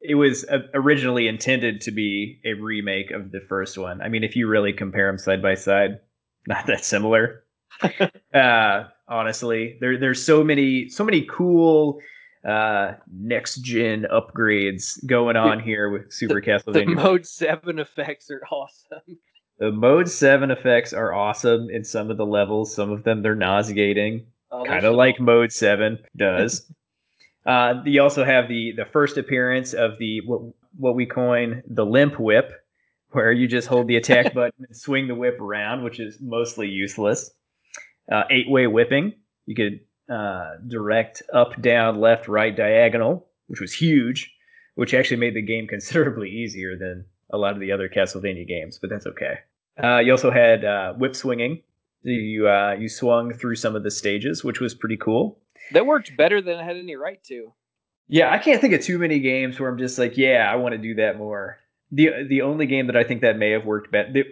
it 0.00 0.14
was 0.14 0.44
uh, 0.44 0.58
originally 0.74 1.28
intended 1.28 1.80
to 1.82 1.90
be 1.90 2.40
a 2.44 2.54
remake 2.54 3.10
of 3.10 3.30
the 3.30 3.40
first 3.48 3.78
one. 3.78 4.00
I 4.00 4.08
mean, 4.08 4.24
if 4.24 4.36
you 4.36 4.48
really 4.48 4.72
compare 4.72 5.06
them 5.06 5.18
side 5.18 5.42
by 5.42 5.54
side, 5.54 6.00
not 6.46 6.66
that 6.66 6.84
similar. 6.84 7.44
uh, 8.34 8.84
honestly, 9.08 9.78
there 9.80 9.98
there's 9.98 10.24
so 10.24 10.44
many 10.44 10.88
so 10.88 11.04
many 11.04 11.22
cool 11.22 12.00
uh, 12.46 12.94
next 13.12 13.56
gen 13.62 14.06
upgrades 14.12 15.04
going 15.06 15.36
on 15.36 15.60
here 15.60 15.90
with 15.90 16.12
Super 16.12 16.40
the, 16.40 16.40
Castlevania. 16.40 16.86
The 16.86 16.94
Mode 16.94 17.26
Seven 17.26 17.78
effects 17.78 18.30
are 18.30 18.42
awesome. 18.50 19.00
The 19.58 19.70
Mode 19.70 20.08
Seven 20.08 20.50
effects 20.50 20.92
are 20.92 21.12
awesome 21.12 21.70
in 21.70 21.84
some 21.84 22.10
of 22.10 22.16
the 22.16 22.26
levels. 22.26 22.74
Some 22.74 22.90
of 22.90 23.04
them 23.04 23.22
they're 23.22 23.36
nauseating, 23.36 24.26
oh, 24.50 24.64
kind 24.64 24.84
of 24.84 24.96
like 24.96 25.20
Mode 25.20 25.52
Seven 25.52 26.00
does. 26.16 26.68
uh, 27.46 27.74
you 27.84 28.02
also 28.02 28.24
have 28.24 28.48
the 28.48 28.72
the 28.72 28.86
first 28.86 29.18
appearance 29.18 29.72
of 29.72 29.98
the 29.98 30.20
what 30.26 30.40
what 30.76 30.96
we 30.96 31.06
coin 31.06 31.62
the 31.68 31.86
limp 31.86 32.18
whip, 32.18 32.50
where 33.10 33.30
you 33.30 33.46
just 33.46 33.68
hold 33.68 33.86
the 33.86 33.94
attack 33.94 34.34
button 34.34 34.64
and 34.66 34.76
swing 34.76 35.06
the 35.06 35.14
whip 35.14 35.40
around, 35.40 35.84
which 35.84 36.00
is 36.00 36.18
mostly 36.20 36.68
useless. 36.68 37.30
Uh, 38.10 38.24
eight 38.30 38.50
way 38.50 38.66
whipping. 38.66 39.12
You 39.46 39.54
could 39.54 39.80
uh, 40.12 40.56
direct 40.66 41.22
up, 41.32 41.60
down, 41.60 42.00
left, 42.00 42.28
right, 42.28 42.54
diagonal, 42.54 43.26
which 43.46 43.60
was 43.60 43.72
huge, 43.72 44.34
which 44.74 44.94
actually 44.94 45.16
made 45.16 45.34
the 45.34 45.42
game 45.42 45.66
considerably 45.68 46.30
easier 46.30 46.76
than 46.76 47.04
a 47.30 47.38
lot 47.38 47.54
of 47.54 47.60
the 47.60 47.72
other 47.72 47.88
Castlevania 47.88 48.46
games, 48.46 48.78
but 48.78 48.90
that's 48.90 49.06
okay. 49.06 49.38
Uh, 49.82 49.98
you 49.98 50.12
also 50.12 50.30
had 50.30 50.64
uh, 50.64 50.92
whip 50.94 51.16
swinging. 51.16 51.62
You 52.02 52.48
uh, 52.48 52.76
you 52.78 52.88
swung 52.88 53.32
through 53.32 53.56
some 53.56 53.76
of 53.76 53.84
the 53.84 53.90
stages, 53.90 54.42
which 54.42 54.60
was 54.60 54.74
pretty 54.74 54.96
cool. 54.96 55.38
That 55.70 55.86
worked 55.86 56.16
better 56.16 56.42
than 56.42 56.58
it 56.58 56.64
had 56.64 56.76
any 56.76 56.96
right 56.96 57.22
to. 57.24 57.52
Yeah, 58.08 58.30
I 58.30 58.38
can't 58.38 58.60
think 58.60 58.74
of 58.74 58.82
too 58.82 58.98
many 58.98 59.20
games 59.20 59.58
where 59.58 59.70
I'm 59.70 59.78
just 59.78 59.98
like, 59.98 60.18
yeah, 60.18 60.50
I 60.52 60.56
want 60.56 60.72
to 60.72 60.78
do 60.78 60.96
that 60.96 61.16
more 61.16 61.58
the 61.92 62.26
the 62.28 62.42
only 62.42 62.66
game 62.66 62.86
that 62.88 62.96
I 62.96 63.04
think 63.04 63.20
that 63.20 63.38
may 63.38 63.50
have 63.50 63.64
worked 63.64 63.92
better. 63.92 64.24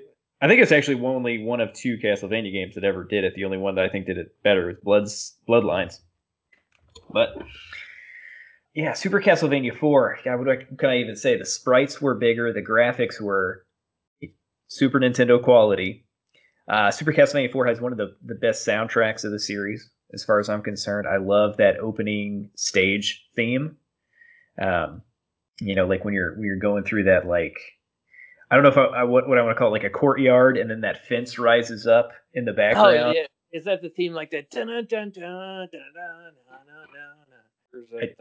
I 0.42 0.48
think 0.48 0.62
it's 0.62 0.72
actually 0.72 1.04
only 1.04 1.42
one 1.42 1.60
of 1.60 1.72
two 1.74 1.98
Castlevania 1.98 2.52
games 2.52 2.74
that 2.74 2.84
ever 2.84 3.04
did 3.04 3.24
it. 3.24 3.34
The 3.34 3.44
only 3.44 3.58
one 3.58 3.74
that 3.74 3.84
I 3.84 3.90
think 3.90 4.06
did 4.06 4.16
it 4.16 4.34
better 4.42 4.70
is 4.70 4.76
Blood's 4.82 5.36
Bloodlines. 5.46 6.00
But 7.12 7.36
yeah, 8.74 8.94
Super 8.94 9.20
Castlevania 9.20 9.76
Four. 9.76 10.18
God, 10.24 10.38
what 10.38 10.78
can 10.78 10.88
I 10.88 10.98
even 10.98 11.16
say? 11.16 11.36
The 11.36 11.44
sprites 11.44 12.00
were 12.00 12.14
bigger. 12.14 12.52
The 12.52 12.62
graphics 12.62 13.20
were 13.20 13.66
Super 14.68 14.98
Nintendo 14.98 15.42
quality. 15.42 16.06
Uh, 16.68 16.90
Super 16.90 17.12
Castlevania 17.12 17.52
Four 17.52 17.66
has 17.66 17.80
one 17.80 17.92
of 17.92 17.98
the 17.98 18.16
the 18.24 18.34
best 18.34 18.66
soundtracks 18.66 19.24
of 19.24 19.32
the 19.32 19.40
series, 19.40 19.90
as 20.14 20.24
far 20.24 20.38
as 20.38 20.48
I'm 20.48 20.62
concerned. 20.62 21.06
I 21.06 21.18
love 21.18 21.58
that 21.58 21.78
opening 21.78 22.50
stage 22.54 23.26
theme. 23.36 23.76
Um, 24.60 25.02
you 25.60 25.74
know, 25.74 25.86
like 25.86 26.04
when 26.04 26.14
you're 26.14 26.34
when 26.34 26.44
you're 26.44 26.56
going 26.56 26.84
through 26.84 27.04
that 27.04 27.26
like 27.26 27.58
I 28.50 28.56
don't 28.56 28.64
know 28.64 28.70
if 28.70 28.78
I, 28.78 28.84
I 29.00 29.04
what, 29.04 29.28
what 29.28 29.38
I 29.38 29.42
want 29.42 29.54
to 29.54 29.58
call 29.58 29.68
it, 29.68 29.72
like 29.72 29.84
a 29.84 29.90
courtyard, 29.90 30.56
and 30.58 30.68
then 30.70 30.80
that 30.80 31.06
fence 31.06 31.38
rises 31.38 31.86
up 31.86 32.10
in 32.34 32.44
the 32.44 32.52
background. 32.52 32.96
Oh, 32.96 33.12
yeah. 33.12 33.26
Is 33.52 33.64
that 33.64 33.82
the 33.82 33.90
theme 33.90 34.12
like 34.12 34.30
that? 34.30 34.50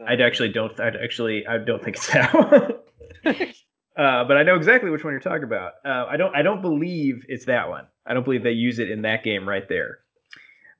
I, 0.08 0.12
I 0.12 0.16
actually 0.24 0.50
don't. 0.50 0.78
I 0.80 0.88
actually 1.02 1.46
I 1.46 1.58
don't 1.58 1.82
think 1.82 1.96
it's 1.96 2.12
that 2.12 2.32
one. 2.34 2.72
uh, 3.96 4.24
but 4.24 4.36
I 4.36 4.42
know 4.42 4.56
exactly 4.56 4.90
which 4.90 5.04
one 5.04 5.12
you're 5.12 5.20
talking 5.20 5.44
about. 5.44 5.72
Uh, 5.84 6.06
I 6.08 6.16
don't. 6.16 6.34
I 6.34 6.42
don't 6.42 6.62
believe 6.62 7.24
it's 7.28 7.46
that 7.46 7.68
one. 7.68 7.86
I 8.06 8.14
don't 8.14 8.24
believe 8.24 8.42
they 8.42 8.52
use 8.52 8.78
it 8.78 8.90
in 8.90 9.02
that 9.02 9.22
game 9.24 9.48
right 9.48 9.68
there. 9.68 9.98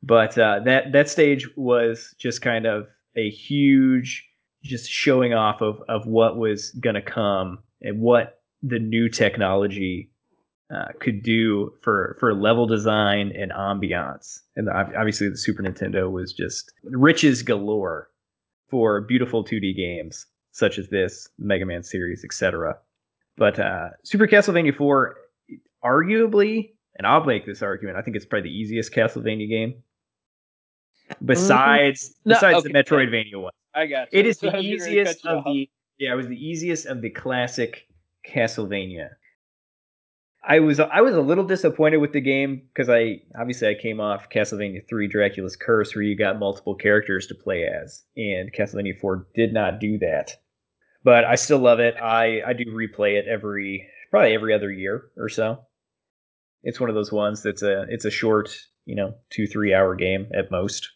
But 0.03 0.39
uh, 0.39 0.61
that 0.65 0.93
that 0.93 1.09
stage 1.09 1.49
was 1.57 2.15
just 2.19 2.43
kind 2.43 2.67
of 2.67 2.87
a 3.17 3.29
huge 3.31 4.29
just 4.63 4.91
showing 4.91 5.33
off 5.33 5.61
of 5.61 5.83
of 5.89 6.07
what 6.07 6.37
was 6.37 6.71
going 6.73 6.95
to 6.95 7.03
come 7.03 7.59
and 7.83 8.01
what 8.01 8.40
the 8.63 8.79
new 8.79 9.09
technology 9.09 10.11
uh, 10.75 10.89
could 11.01 11.23
do 11.23 11.73
for 11.83 12.17
for 12.21 12.35
level 12.35 12.67
design 12.67 13.33
and 13.37 13.51
ambiance. 13.53 14.41
And 14.57 14.69
obviously, 14.69 15.29
the 15.29 15.37
Super 15.37 15.63
Nintendo 15.63 16.11
was 16.11 16.33
just 16.33 16.73
riches 16.85 17.43
galore 17.43 18.09
for 18.69 19.01
beautiful 19.01 19.45
2D 19.45 19.77
games 19.77 20.27
such 20.53 20.79
as 20.79 20.89
this 20.89 21.29
Mega 21.39 21.67
Man 21.67 21.83
series, 21.83 22.25
etc. 22.25 22.77
But 23.37 23.59
uh, 23.59 23.91
Super 24.05 24.27
Castlevania 24.27 24.77
4, 24.77 25.17
arguably, 25.85 26.73
and 26.97 27.07
I'll 27.07 27.25
make 27.25 27.47
this 27.47 27.63
argument, 27.63 27.97
I 27.97 28.03
think 28.03 28.17
it's 28.17 28.27
probably 28.27 28.51
the 28.51 28.55
easiest 28.55 28.93
Castlevania 28.93 29.49
game. 29.49 29.83
Besides, 31.25 32.11
mm-hmm. 32.11 32.31
besides 32.31 32.59
okay. 32.59 32.73
the 32.73 32.79
Metroidvania 32.79 33.41
one. 33.41 33.53
I 33.75 33.87
got 33.87 34.13
you. 34.13 34.21
It 34.21 34.27
is 34.27 34.39
the 34.41 34.59
easiest 34.59 35.27
of 35.27 35.45
the 35.45 35.69
yeah, 35.99 36.13
it 36.13 36.17
was 36.17 36.29
the 36.29 36.37
easiest 36.37 36.87
of 36.87 37.03
the 37.03 37.11
classic 37.11 37.87
Castlevania. 38.29 39.11
I 40.43 40.61
was 40.61 40.81
I 40.81 41.03
was 41.03 41.15
a 41.15 41.21
little 41.21 41.45
disappointed 41.45 41.99
with 41.99 42.13
the 42.13 42.21
game 42.21 42.63
because 42.73 42.89
I 42.89 43.21
obviously 43.39 43.69
I 43.69 43.75
came 43.75 44.01
off 44.01 44.31
Castlevania 44.31 44.81
3 44.89 45.07
Dracula's 45.07 45.57
Curse 45.57 45.95
where 45.95 46.03
you 46.03 46.17
got 46.17 46.39
multiple 46.39 46.75
characters 46.75 47.27
to 47.27 47.35
play 47.35 47.65
as 47.65 48.03
and 48.17 48.53
Castlevania 48.53 48.99
4 48.99 49.27
did 49.35 49.53
not 49.53 49.81
do 49.81 49.99
that. 49.99 50.37
But 51.05 51.25
I 51.25 51.35
still 51.35 51.59
love 51.59 51.79
it. 51.81 51.95
I 51.97 52.41
I 52.47 52.53
do 52.55 52.65
replay 52.67 53.19
it 53.19 53.27
every 53.29 53.87
probably 54.11 54.35
every 54.35 54.55
other 54.55 54.73
year 54.73 55.11
or 55.17 55.29
so. 55.29 55.61
It's 56.63 56.81
one 56.81 56.89
of 56.89 56.95
those 56.95 57.13
ones 57.13 57.43
that's 57.43 57.63
a 57.63 57.83
it's 57.91 58.07
a 58.07 58.11
short, 58.11 58.57
you 58.87 58.95
know, 58.95 59.15
2-3 59.39 59.75
hour 59.75 59.95
game 59.95 60.29
at 60.35 60.51
most. 60.51 60.91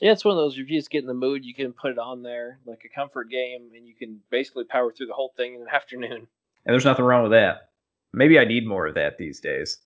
Yeah, 0.00 0.12
it's 0.12 0.24
one 0.24 0.32
of 0.32 0.38
those. 0.38 0.58
If 0.58 0.70
you 0.70 0.78
just 0.78 0.90
get 0.90 1.02
in 1.02 1.06
the 1.06 1.14
mood, 1.14 1.44
you 1.44 1.54
can 1.54 1.72
put 1.72 1.90
it 1.90 1.98
on 1.98 2.22
there 2.22 2.58
like 2.64 2.82
a 2.84 2.94
comfort 2.94 3.30
game, 3.30 3.70
and 3.74 3.86
you 3.86 3.94
can 3.94 4.20
basically 4.30 4.64
power 4.64 4.92
through 4.92 5.06
the 5.06 5.12
whole 5.12 5.32
thing 5.36 5.54
in 5.54 5.60
an 5.60 5.68
afternoon. 5.72 6.26
And 6.66 6.74
there's 6.74 6.84
nothing 6.84 7.04
wrong 7.04 7.22
with 7.22 7.32
that. 7.32 7.70
Maybe 8.12 8.38
I 8.38 8.44
need 8.44 8.66
more 8.66 8.86
of 8.86 8.94
that 8.94 9.18
these 9.18 9.40
days. 9.40 9.78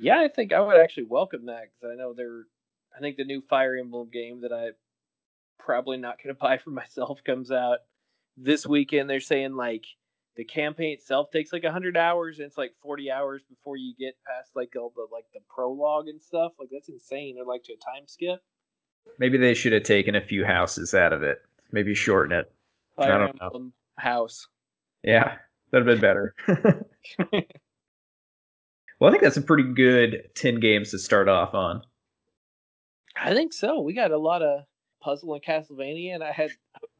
Yeah, 0.00 0.20
I 0.20 0.28
think 0.28 0.52
I 0.52 0.60
would 0.60 0.80
actually 0.80 1.04
welcome 1.04 1.46
that 1.46 1.64
because 1.64 1.92
I 1.92 1.96
know 1.96 2.12
they're. 2.12 2.44
I 2.96 3.00
think 3.00 3.16
the 3.16 3.24
new 3.24 3.42
Fire 3.48 3.76
Emblem 3.76 4.10
game 4.12 4.42
that 4.42 4.52
I 4.52 4.70
probably 5.58 5.96
not 5.96 6.16
going 6.22 6.34
to 6.34 6.40
buy 6.40 6.58
for 6.58 6.70
myself 6.70 7.20
comes 7.24 7.50
out 7.50 7.78
this 8.36 8.66
weekend. 8.66 9.08
They're 9.08 9.20
saying 9.20 9.54
like 9.54 9.84
the 10.36 10.44
campaign 10.44 10.94
itself 10.94 11.30
takes 11.30 11.52
like 11.52 11.62
100 11.62 11.96
hours 11.96 12.38
and 12.38 12.46
it's 12.46 12.56
like 12.58 12.72
40 12.82 13.10
hours 13.10 13.42
before 13.48 13.76
you 13.76 13.94
get 13.98 14.16
past 14.26 14.52
like 14.54 14.74
all 14.76 14.92
the 14.96 15.06
like 15.12 15.26
the 15.34 15.40
prologue 15.54 16.08
and 16.08 16.22
stuff 16.22 16.52
like 16.58 16.70
that's 16.72 16.88
insane 16.88 17.34
they're 17.34 17.44
like 17.44 17.62
to 17.64 17.74
a 17.74 17.76
time 17.76 18.04
skip 18.06 18.40
Maybe 19.18 19.38
they 19.38 19.54
should 19.54 19.72
have 19.72 19.84
taken 19.84 20.14
a 20.14 20.20
few 20.20 20.44
houses 20.44 20.94
out 20.94 21.12
of 21.12 21.22
it. 21.22 21.42
Maybe 21.70 21.94
shorten 21.94 22.36
it. 22.36 22.52
Fire 22.96 23.12
I 23.12 23.18
don't 23.18 23.40
know. 23.40 23.70
House. 23.96 24.48
Yeah, 25.02 25.36
that'd 25.70 25.86
have 25.86 26.00
been 26.00 26.00
better. 26.00 26.34
well, 29.00 29.08
I 29.08 29.10
think 29.10 29.22
that's 29.22 29.36
a 29.36 29.42
pretty 29.42 29.72
good 29.74 30.30
10 30.34 30.60
games 30.60 30.90
to 30.90 30.98
start 30.98 31.28
off 31.28 31.54
on. 31.54 31.82
I 33.16 33.34
think 33.34 33.52
so. 33.52 33.80
We 33.80 33.92
got 33.92 34.10
a 34.10 34.18
lot 34.18 34.42
of 34.42 34.64
puzzle 35.00 35.34
and 35.34 35.42
Castlevania, 35.42 36.14
and 36.14 36.24
I 36.24 36.32
had 36.32 36.50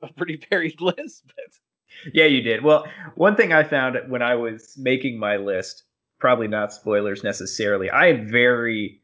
a 0.02 0.12
pretty 0.12 0.40
varied 0.50 0.80
list. 0.80 1.24
But 1.26 2.12
yeah, 2.12 2.26
you 2.26 2.42
did. 2.42 2.62
Well, 2.62 2.86
one 3.14 3.36
thing 3.36 3.52
I 3.52 3.64
found 3.64 3.96
when 4.08 4.22
I 4.22 4.34
was 4.34 4.74
making 4.76 5.18
my 5.18 5.36
list, 5.36 5.84
probably 6.18 6.48
not 6.48 6.72
spoilers 6.72 7.24
necessarily, 7.24 7.90
I 7.90 8.08
am 8.08 8.30
very 8.30 9.00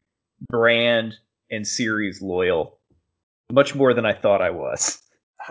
brand 0.49 1.15
and 1.51 1.67
series 1.67 2.21
loyal 2.21 2.78
much 3.51 3.75
more 3.75 3.93
than 3.93 4.05
I 4.05 4.13
thought 4.13 4.41
I 4.41 4.49
was. 4.49 4.99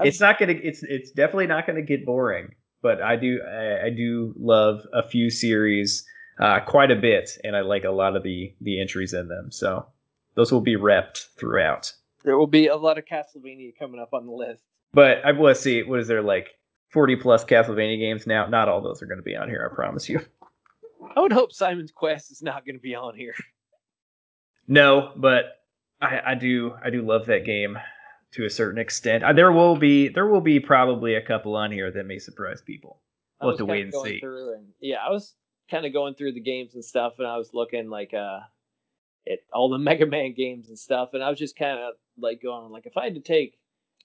It's 0.02 0.20
not 0.20 0.38
gonna. 0.38 0.52
It's 0.52 0.82
it's 0.82 1.10
definitely 1.10 1.48
not 1.48 1.66
gonna 1.66 1.82
get 1.82 2.06
boring. 2.06 2.54
But 2.82 3.02
I 3.02 3.16
do 3.16 3.40
I, 3.42 3.86
I 3.86 3.90
do 3.90 4.34
love 4.38 4.82
a 4.92 5.02
few 5.02 5.30
series 5.30 6.04
uh, 6.38 6.60
quite 6.60 6.90
a 6.90 6.96
bit, 6.96 7.30
and 7.42 7.56
I 7.56 7.62
like 7.62 7.84
a 7.84 7.90
lot 7.90 8.16
of 8.16 8.22
the 8.22 8.54
the 8.60 8.80
entries 8.80 9.12
in 9.12 9.28
them. 9.28 9.50
So 9.50 9.86
those 10.34 10.52
will 10.52 10.60
be 10.60 10.76
repped 10.76 11.34
throughout. 11.36 11.92
There 12.24 12.38
will 12.38 12.46
be 12.46 12.68
a 12.68 12.76
lot 12.76 12.98
of 12.98 13.04
Castlevania 13.06 13.72
coming 13.78 14.00
up 14.00 14.10
on 14.12 14.26
the 14.26 14.32
list. 14.32 14.60
But 14.92 15.24
I 15.24 15.32
will 15.32 15.54
see. 15.54 15.82
What 15.82 16.00
is 16.00 16.08
there 16.08 16.22
like? 16.22 16.50
40 16.92 17.16
plus 17.16 17.44
Castlevania 17.44 17.98
games 17.98 18.26
now. 18.26 18.46
Not 18.46 18.68
all 18.68 18.80
those 18.80 19.02
are 19.02 19.06
going 19.06 19.18
to 19.18 19.22
be 19.22 19.36
on 19.36 19.48
here, 19.48 19.68
I 19.70 19.74
promise 19.74 20.08
you. 20.08 20.20
I 21.14 21.20
would 21.20 21.32
hope 21.32 21.52
Simon's 21.52 21.92
Quest 21.92 22.30
is 22.30 22.40
not 22.40 22.64
going 22.64 22.76
to 22.76 22.80
be 22.80 22.94
on 22.94 23.14
here. 23.14 23.34
No, 24.66 25.12
but 25.16 25.57
I, 26.00 26.20
I 26.26 26.34
do 26.34 26.74
I 26.82 26.90
do 26.90 27.02
love 27.02 27.26
that 27.26 27.44
game 27.44 27.78
to 28.32 28.44
a 28.44 28.50
certain 28.50 28.80
extent. 28.80 29.24
Uh, 29.24 29.32
there 29.32 29.52
will 29.52 29.76
be 29.76 30.08
there 30.08 30.26
will 30.26 30.40
be 30.40 30.60
probably 30.60 31.14
a 31.14 31.22
couple 31.22 31.56
on 31.56 31.72
here 31.72 31.90
that 31.90 32.06
may 32.06 32.18
surprise 32.18 32.60
people. 32.60 33.00
We'll 33.40 33.52
have 33.52 33.58
to 33.58 33.66
wait 33.66 33.84
and 33.84 33.94
see. 33.94 34.20
And, 34.22 34.66
yeah, 34.80 34.96
I 35.06 35.10
was 35.10 35.34
kind 35.70 35.86
of 35.86 35.92
going 35.92 36.14
through 36.14 36.32
the 36.32 36.40
games 36.40 36.74
and 36.74 36.84
stuff, 36.84 37.14
and 37.18 37.26
I 37.26 37.36
was 37.36 37.50
looking 37.52 37.88
like 37.88 38.12
uh 38.14 38.40
at 39.30 39.38
all 39.52 39.68
the 39.68 39.78
Mega 39.78 40.06
Man 40.06 40.34
games 40.36 40.68
and 40.68 40.78
stuff, 40.78 41.10
and 41.14 41.22
I 41.22 41.30
was 41.30 41.38
just 41.38 41.56
kind 41.56 41.78
of 41.78 41.94
like 42.18 42.42
going 42.42 42.70
like, 42.72 42.86
if 42.86 42.96
I 42.96 43.04
had 43.04 43.14
to 43.14 43.20
take 43.20 43.58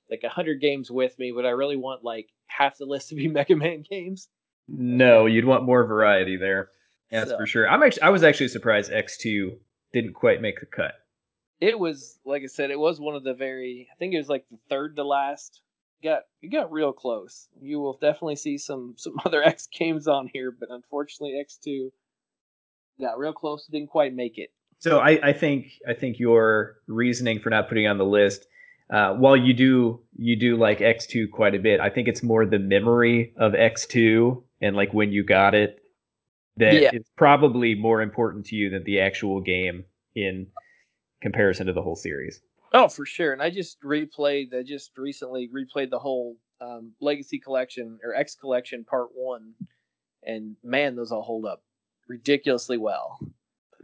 like 0.10 0.22
a 0.24 0.30
hundred 0.30 0.62
games 0.62 0.92
with 0.92 1.18
me, 1.18 1.32
would 1.32 1.46
I 1.46 1.50
really 1.52 1.78
want 1.78 2.04
like 2.04 2.30
half 2.48 2.78
the 2.78 2.86
list 2.86 3.10
to 3.10 3.16
be 3.16 3.28
Mega 3.30 3.56
Man 3.56 3.84
games? 3.90 4.30
No, 4.68 5.26
you'd 5.26 5.46
want 5.46 5.64
more 5.64 5.86
variety 5.86 6.38
there. 6.38 6.70
That's 7.12 7.30
so, 7.30 7.38
for 7.38 7.46
sure. 7.46 7.70
I'm 7.70 7.84
actually 7.84 8.04
I 8.04 8.10
was 8.10 8.24
actually 8.24 8.48
surprised 8.48 8.92
X2 8.92 9.58
didn't 9.94 10.14
quite 10.14 10.42
make 10.42 10.60
the 10.60 10.66
cut. 10.66 10.94
It 11.64 11.80
was 11.80 12.20
like 12.26 12.44
I 12.44 12.48
said, 12.48 12.72
it 12.72 12.80
was 12.80 13.00
one 13.00 13.16
of 13.16 13.24
the 13.24 13.34
very 13.34 13.88
I 13.92 13.96
think 13.96 14.14
it 14.14 14.18
was 14.18 14.28
like 14.28 14.46
the 14.52 14.58
third 14.70 14.98
to 14.98 15.04
last. 15.04 15.62
got 16.04 16.24
you 16.42 16.50
got 16.50 16.72
real 16.72 16.92
close. 16.92 17.48
You 17.62 17.80
will 17.80 17.98
definitely 18.02 18.36
see 18.36 18.58
some 18.58 18.96
some 18.98 19.16
other 19.26 19.42
X 19.42 19.68
games 19.68 20.08
on 20.08 20.30
here, 20.34 20.52
but 20.52 20.70
unfortunately 20.70 21.42
X2 21.42 21.90
got 23.00 23.18
real 23.18 23.34
close, 23.34 23.66
didn't 23.68 23.90
quite 23.90 24.14
make 24.14 24.38
it. 24.38 24.50
So 24.80 25.00
I, 25.00 25.30
I 25.30 25.34
think 25.34 25.68
I 25.88 25.94
think 25.94 26.20
your 26.20 26.76
reasoning 26.88 27.40
for 27.40 27.50
not 27.50 27.70
putting 27.70 27.88
on 27.88 27.98
the 27.98 28.06
list, 28.06 28.46
uh, 28.92 29.14
while 29.14 29.38
you 29.38 29.54
do 29.54 30.02
you 30.18 30.36
do 30.36 30.58
like 30.58 30.80
X2 30.80 31.32
quite 31.32 31.56
a 31.56 31.60
bit, 31.60 31.80
I 31.80 31.90
think 31.90 32.10
it's 32.10 32.22
more 32.22 32.46
the 32.46 32.60
memory 32.60 33.34
of 33.38 33.54
X2 33.54 34.44
and 34.62 34.76
like 34.76 34.94
when 34.94 35.14
you 35.14 35.24
got 35.24 35.56
it 35.56 35.80
that 36.58 36.74
yeah. 36.74 36.90
is 36.94 37.04
probably 37.16 37.74
more 37.74 38.02
important 38.02 38.46
to 38.48 38.56
you 38.56 38.70
than 38.70 38.84
the 38.84 39.00
actual 39.00 39.42
game 39.42 39.86
in 40.16 40.48
comparison 41.24 41.66
to 41.66 41.74
the 41.74 41.82
whole 41.82 41.96
series. 41.96 42.42
Oh, 42.74 42.88
for 42.88 43.06
sure. 43.06 43.34
And 43.34 43.42
I 43.42 43.50
just 43.50 43.82
replayed. 43.82 44.54
I 44.54 44.62
just 44.62 44.92
recently 44.98 45.50
replayed 45.50 45.90
the 45.90 46.00
whole 46.00 46.36
um, 46.62 46.92
Legacy 47.02 47.40
Collection 47.40 47.98
or 48.04 48.14
X 48.14 48.36
Collection 48.36 48.84
Part 48.84 49.10
One, 49.14 49.54
and 50.24 50.56
man, 50.64 50.96
those 50.96 51.12
all 51.12 51.24
hold 51.24 51.46
up 51.46 51.64
ridiculously 52.08 52.78
well. 52.78 53.20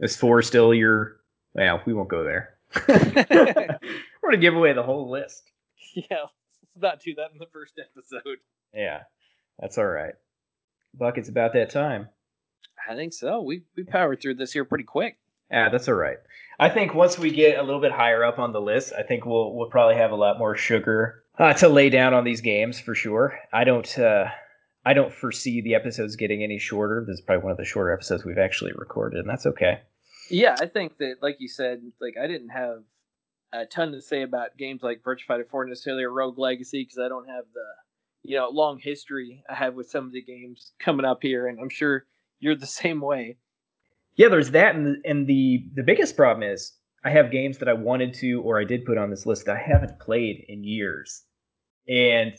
Is 0.00 0.16
four 0.16 0.42
still 0.42 0.72
your? 0.72 1.16
Well, 1.54 1.82
we 1.84 1.94
won't 1.94 2.08
go 2.08 2.22
there. 2.22 2.56
We're 2.88 4.30
gonna 4.30 4.36
give 4.38 4.54
away 4.54 4.72
the 4.72 4.82
whole 4.82 5.10
list. 5.10 5.42
Yeah, 5.94 6.26
let's 6.76 6.82
not 6.82 7.00
do 7.00 7.16
that 7.16 7.32
in 7.32 7.38
the 7.38 7.48
first 7.52 7.80
episode. 7.80 8.38
Yeah, 8.72 9.00
that's 9.58 9.76
all 9.76 9.86
right. 9.86 10.14
Buck, 10.94 11.18
it's 11.18 11.28
about 11.28 11.52
that 11.54 11.70
time. 11.70 12.08
I 12.88 12.94
think 12.94 13.12
so. 13.12 13.42
We 13.42 13.62
we 13.76 13.82
powered 13.82 14.20
through 14.20 14.34
this 14.34 14.52
here 14.52 14.64
pretty 14.64 14.84
quick. 14.84 15.18
Yeah, 15.50 15.68
that's 15.68 15.88
all 15.88 15.94
right. 15.94 16.18
I 16.58 16.68
think 16.68 16.94
once 16.94 17.18
we 17.18 17.30
get 17.30 17.58
a 17.58 17.62
little 17.62 17.80
bit 17.80 17.92
higher 17.92 18.22
up 18.22 18.38
on 18.38 18.52
the 18.52 18.60
list, 18.60 18.92
I 18.96 19.02
think 19.02 19.24
we'll 19.24 19.54
we'll 19.54 19.70
probably 19.70 19.96
have 19.96 20.12
a 20.12 20.16
lot 20.16 20.38
more 20.38 20.56
sugar 20.56 21.24
uh, 21.38 21.54
to 21.54 21.68
lay 21.68 21.88
down 21.88 22.14
on 22.14 22.24
these 22.24 22.40
games 22.40 22.78
for 22.78 22.94
sure. 22.94 23.38
I 23.52 23.64
don't 23.64 23.98
uh, 23.98 24.26
I 24.84 24.92
don't 24.92 25.12
foresee 25.12 25.60
the 25.60 25.74
episodes 25.74 26.16
getting 26.16 26.42
any 26.42 26.58
shorter. 26.58 27.04
This 27.06 27.14
is 27.14 27.20
probably 27.22 27.44
one 27.44 27.52
of 27.52 27.58
the 27.58 27.64
shorter 27.64 27.92
episodes 27.92 28.24
we've 28.24 28.38
actually 28.38 28.72
recorded, 28.74 29.20
and 29.20 29.28
that's 29.28 29.46
okay. 29.46 29.80
Yeah, 30.30 30.54
I 30.60 30.66
think 30.66 30.98
that, 30.98 31.16
like 31.22 31.36
you 31.40 31.48
said, 31.48 31.80
like 32.00 32.14
I 32.22 32.26
didn't 32.26 32.50
have 32.50 32.82
a 33.52 33.66
ton 33.66 33.92
to 33.92 34.00
say 34.00 34.22
about 34.22 34.56
games 34.56 34.82
like 34.82 35.02
Virtua 35.02 35.26
Fighter 35.26 35.46
4 35.50 35.66
necessarily 35.66 36.04
or 36.04 36.12
Rogue 36.12 36.38
Legacy 36.38 36.82
because 36.84 36.98
I 36.98 37.08
don't 37.08 37.28
have 37.28 37.44
the 37.52 37.66
you 38.22 38.36
know 38.36 38.48
long 38.48 38.78
history 38.78 39.42
I 39.50 39.54
have 39.54 39.74
with 39.74 39.90
some 39.90 40.06
of 40.06 40.12
the 40.12 40.22
games 40.22 40.72
coming 40.78 41.04
up 41.04 41.18
here, 41.22 41.46
and 41.46 41.58
I'm 41.58 41.70
sure 41.70 42.06
you're 42.38 42.54
the 42.54 42.66
same 42.84 43.00
way. 43.00 43.38
Yeah, 44.16 44.28
there's 44.28 44.50
that, 44.50 44.74
and 44.74 44.86
the, 44.86 44.96
and 45.04 45.26
the 45.26 45.64
the 45.74 45.82
biggest 45.82 46.16
problem 46.16 46.48
is 46.48 46.72
I 47.04 47.10
have 47.10 47.30
games 47.30 47.58
that 47.58 47.68
I 47.68 47.72
wanted 47.72 48.14
to 48.14 48.42
or 48.42 48.60
I 48.60 48.64
did 48.64 48.84
put 48.84 48.98
on 48.98 49.10
this 49.10 49.26
list 49.26 49.46
that 49.46 49.56
I 49.56 49.60
haven't 49.60 49.98
played 49.98 50.44
in 50.48 50.64
years, 50.64 51.22
and 51.88 52.34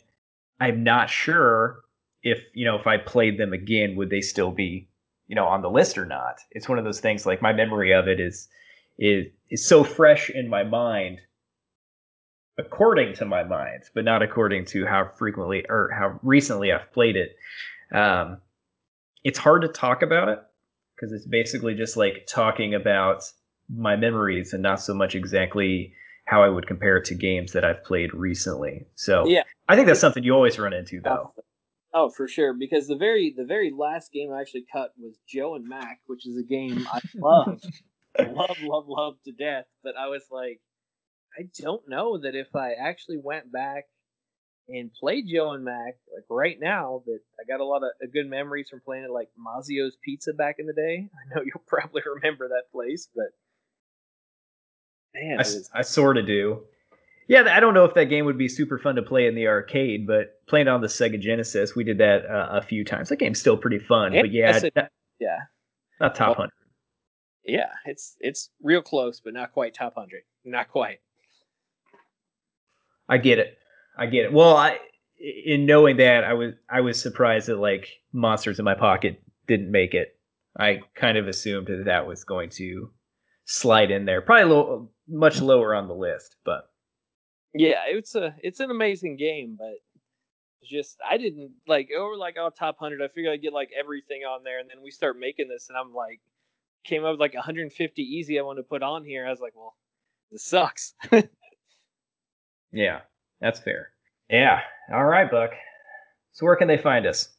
I'm 0.60 0.84
not 0.84 1.10
sure 1.10 1.82
if 2.24 2.40
you 2.54 2.66
know 2.66 2.78
if 2.78 2.88
I 2.88 2.98
played 2.98 3.40
them 3.40 3.54
again, 3.54 3.96
would 3.96 4.10
they 4.10 4.22
still 4.22 4.52
be 4.52 4.90
you 5.28 5.36
know 5.36 5.48
on 5.48 5.62
the 5.62 5.70
list 5.70 5.98
or 5.98 6.06
not? 6.06 6.40
It's 6.52 6.70
one 6.70 6.78
of 6.78 6.86
those 6.86 7.00
things 7.00 7.26
like 7.26 7.42
my 7.42 7.54
memory 7.54 7.94
of 7.94 8.08
it 8.08 8.20
is 8.20 8.48
is 9.00 9.28
is 9.50 9.66
so 9.66 9.84
fresh 9.84 10.30
in 10.30 10.50
my 10.50 10.64
mind 10.64 11.20
according 12.60 13.16
to 13.16 13.26
my 13.26 13.44
mind, 13.44 13.84
but 13.96 14.06
not 14.06 14.22
according 14.22 14.66
to 14.66 14.86
how 14.86 15.10
frequently 15.18 15.66
or 15.68 15.90
how 15.98 16.20
recently 16.22 16.72
I've 16.72 16.92
played 16.94 17.16
it. 17.16 17.36
Um, 17.96 18.38
it's 19.24 19.40
hard 19.40 19.64
to 19.64 19.68
talk 19.68 20.04
about 20.04 20.30
it 20.30 20.40
because 21.02 21.14
it's 21.14 21.26
basically 21.26 21.74
just 21.74 21.98
like 21.98 22.28
talking 22.28 22.76
about 22.76 23.24
my 23.74 23.96
memories 23.96 24.54
and 24.54 24.62
not 24.62 24.82
so 24.82 24.94
much 24.94 25.16
exactly 25.16 25.94
how 26.26 26.44
I 26.44 26.50
would 26.50 26.68
compare 26.68 26.98
it 26.98 27.06
to 27.06 27.16
games 27.16 27.54
that 27.54 27.66
I've 27.66 27.84
played 27.84 28.14
recently. 28.14 28.86
So 28.96 29.26
yeah, 29.26 29.44
I 29.68 29.76
think 29.76 29.88
that's 29.88 30.00
something 30.00 30.24
you 30.24 30.34
always 30.34 30.60
run 30.60 30.74
into 30.74 31.02
though. 31.02 31.34
Oh, 31.94 32.10
for 32.10 32.28
sure. 32.28 32.54
Because 32.54 32.88
the 32.88 32.96
very 32.96 33.34
the 33.36 33.46
very 33.46 33.72
last 33.76 34.12
game 34.12 34.32
I 34.32 34.42
actually 34.42 34.66
cut 34.72 34.92
was 34.98 35.18
Joe 35.28 35.56
and 35.56 35.68
Mac, 35.68 36.00
which 36.06 36.28
is 36.28 36.38
a 36.38 36.44
game 36.44 36.88
I 36.92 37.02
love, 37.16 37.62
love, 38.20 38.58
love, 38.62 38.86
love 38.88 39.14
to 39.26 39.32
death. 39.32 39.66
But 39.84 39.96
I 39.98 40.08
was 40.08 40.24
like, 40.30 40.62
I 41.38 41.44
don't 41.60 41.88
know 41.90 42.20
that 42.20 42.36
if 42.36 42.56
I 42.56 42.74
actually 42.74 43.18
went 43.22 43.52
back 43.52 43.86
and 44.70 44.92
play 44.94 45.22
Joe 45.22 45.52
and 45.52 45.64
Mac 45.64 45.98
like 46.14 46.26
right 46.30 46.58
now, 46.60 47.04
that 47.06 47.20
I 47.40 47.48
got 47.48 47.60
a 47.60 47.66
lot 47.66 47.84
of 47.84 48.14
good 48.14 48.28
memories 48.30 48.70
from 48.70 48.82
playing 48.82 49.04
it 49.04 49.12
like 49.12 49.30
Mazzio's 49.38 49.98
Pizza 50.04 50.34
back 50.34 50.58
in 50.60 50.68
the 50.68 50.74
day. 50.74 51.10
I 51.34 51.36
know 51.36 51.44
you'll 51.44 51.64
probably 51.68 52.02
remember 52.16 52.50
that 52.50 52.72
place, 52.72 53.08
but 53.16 53.28
man, 55.14 55.40
I, 55.40 55.80
I 55.80 55.82
sort 55.82 56.18
of 56.18 56.26
do. 56.26 56.62
Yeah, 57.28 57.44
I 57.50 57.62
don't 57.62 57.74
know 57.74 57.86
if 57.86 57.94
that 57.94 58.06
game 58.06 58.26
would 58.26 58.38
be 58.38 58.50
super 58.50 58.78
fun 58.78 58.96
to 58.96 59.02
play 59.02 59.26
in 59.26 59.36
the 59.36 59.48
arcade, 59.48 60.06
but 60.06 60.46
playing 60.48 60.68
on 60.68 60.82
the 60.82 60.88
Sega 60.88 61.20
Genesis, 61.20 61.76
we 61.76 61.86
did 61.86 62.00
that 62.00 62.26
uh, 62.26 62.50
a 62.52 62.62
few 62.62 62.84
times. 62.84 63.08
That 63.08 63.20
game's 63.20 63.40
still 63.40 63.56
pretty 63.56 63.80
fun, 63.80 64.12
but 64.12 64.32
yeah, 64.32 64.60
not, 64.76 64.90
yeah, 65.20 65.38
not 66.02 66.16
top 66.16 66.28
well, 66.30 66.36
hundred. 66.36 66.52
Yeah, 67.46 67.70
it's 67.86 68.18
it's 68.20 68.50
real 68.62 68.82
close, 68.82 69.22
but 69.22 69.34
not 69.34 69.54
quite 69.54 69.74
top 69.74 69.96
hundred. 69.96 70.24
Not 70.44 70.70
quite. 70.70 71.00
I 73.08 73.18
get 73.18 73.40
it. 73.40 73.58
I 73.98 74.06
get 74.08 74.26
it. 74.26 74.34
Well, 74.34 74.56
I 74.56 74.78
in 75.20 75.66
knowing 75.66 75.98
that, 75.98 76.24
I 76.24 76.34
was 76.34 76.54
I 76.70 76.82
was 76.82 77.02
surprised 77.02 77.48
that 77.48 77.58
like 77.58 77.88
Monsters 78.14 78.60
in 78.60 78.66
My 78.66 78.76
Pocket 78.76 79.22
didn't 79.48 79.72
make 79.72 79.94
it. 79.94 80.18
I 80.58 80.82
kind 80.96 81.18
of 81.18 81.28
assumed 81.28 81.68
that 81.68 81.86
that 81.86 82.08
was 82.08 82.24
going 82.24 82.50
to 82.52 82.92
slide 83.46 83.92
in 83.92 84.06
there, 84.06 84.22
probably 84.22 84.44
a 84.44 84.48
little 84.48 84.92
much 85.08 85.42
lower 85.42 85.76
on 85.76 85.88
the 85.88 85.94
list, 85.94 86.36
but 86.46 86.70
yeah, 87.54 87.84
it's 87.88 88.16
a 88.16 88.36
it's 88.42 88.60
an 88.60 88.72
amazing 88.72 89.18
game, 89.18 89.58
but 89.58 89.76
just 90.64 90.98
I 91.08 91.18
didn't 91.18 91.52
like 91.68 91.90
over 91.98 92.16
like 92.16 92.36
oh 92.40 92.50
top 92.50 92.78
hundred. 92.80 93.02
I 93.02 93.08
figured 93.10 93.34
I'd 93.34 93.42
get 93.42 93.54
like 93.54 93.70
everything 93.78 94.22
on 94.22 94.44
there, 94.44 94.60
and 94.60 94.70
then 94.70 94.82
we 94.84 94.92
start 94.92 95.20
making 95.20 95.48
this, 95.50 95.68
and 95.70 95.78
I'm 95.78 95.94
like 95.94 96.20
came 96.84 97.04
up 97.04 97.12
with 97.12 97.20
like 97.20 97.36
150 97.36 98.02
easy 98.02 98.40
I 98.40 98.44
want 98.44 98.58
to 98.58 98.64
put 98.64 98.82
on 98.82 99.06
here. 99.06 99.28
I 99.28 99.30
was 99.30 99.40
like, 99.40 99.54
well, 99.56 99.76
this 100.32 100.44
sucks. 100.44 100.94
yeah, 102.72 103.02
that's 103.42 103.60
fair. 103.60 103.90
Yeah. 104.30 104.60
All 104.94 105.06
right, 105.06 105.30
Buck. 105.30 105.52
So 106.32 106.46
where 106.46 106.56
can 106.56 106.68
they 106.68 106.78
find 106.78 107.06
us? 107.06 107.30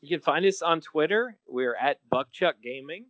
You 0.00 0.08
can 0.08 0.20
find 0.20 0.44
us 0.46 0.62
on 0.62 0.80
Twitter. 0.80 1.36
We're 1.48 1.74
at 1.76 1.98
Buckchuck 2.12 2.54
Gaming. 2.62 3.06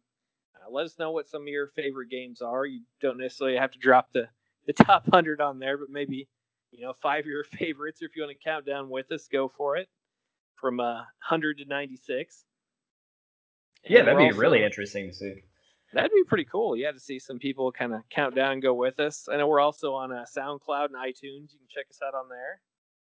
Uh, 0.55 0.71
let 0.71 0.87
us 0.87 0.99
know 0.99 1.11
what 1.11 1.29
some 1.29 1.43
of 1.43 1.49
your 1.49 1.69
favorite 1.69 2.11
games 2.11 2.41
are. 2.41 2.65
You 2.65 2.83
don't 3.01 3.19
necessarily 3.19 3.57
have 3.57 3.73
to 3.73 3.79
drop 3.79 4.09
the 4.13 4.29
the 4.67 4.73
top 4.73 5.09
hundred 5.11 5.41
on 5.41 5.59
there, 5.59 5.77
but 5.77 5.89
maybe 5.91 6.29
you 6.71 6.85
know 6.85 6.95
five 7.03 7.21
of 7.21 7.27
your 7.27 7.45
favorites. 7.59 8.03
Or 8.03 8.07
if 8.07 8.17
you 8.17 8.23
want 8.23 8.37
to 8.37 8.45
count 8.45 8.67
down 8.67 8.89
with 8.89 9.11
us, 9.13 9.29
go 9.31 9.53
for 9.57 9.77
it 9.77 9.89
from 10.57 10.81
uh, 10.81 11.03
hundred 11.19 11.59
to 11.59 11.65
ninety 11.65 11.97
six. 11.97 12.45
Yeah, 13.85 14.05
that'd 14.05 14.19
be 14.19 14.25
also, 14.27 14.39
really 14.39 14.63
interesting 14.63 15.09
to 15.09 15.15
see. 15.15 15.35
That'd 15.93 16.11
be 16.11 16.25
pretty 16.27 16.45
cool. 16.45 16.77
Yeah, 16.77 16.93
to 16.93 17.01
see 17.01 17.19
some 17.19 17.39
people 17.39 17.71
kind 17.71 17.93
of 17.93 18.01
count 18.11 18.35
down 18.35 18.61
go 18.61 18.73
with 18.73 18.99
us. 18.99 19.29
I 19.31 19.37
know 19.37 19.47
we're 19.47 19.61
also 19.61 19.95
on 19.95 20.13
uh, 20.13 20.25
SoundCloud 20.37 20.87
and 20.87 20.97
iTunes. 20.97 21.53
You 21.53 21.59
can 21.59 21.69
check 21.69 21.87
us 21.91 22.01
out 22.07 22.15
on 22.15 22.29
there. 22.29 22.61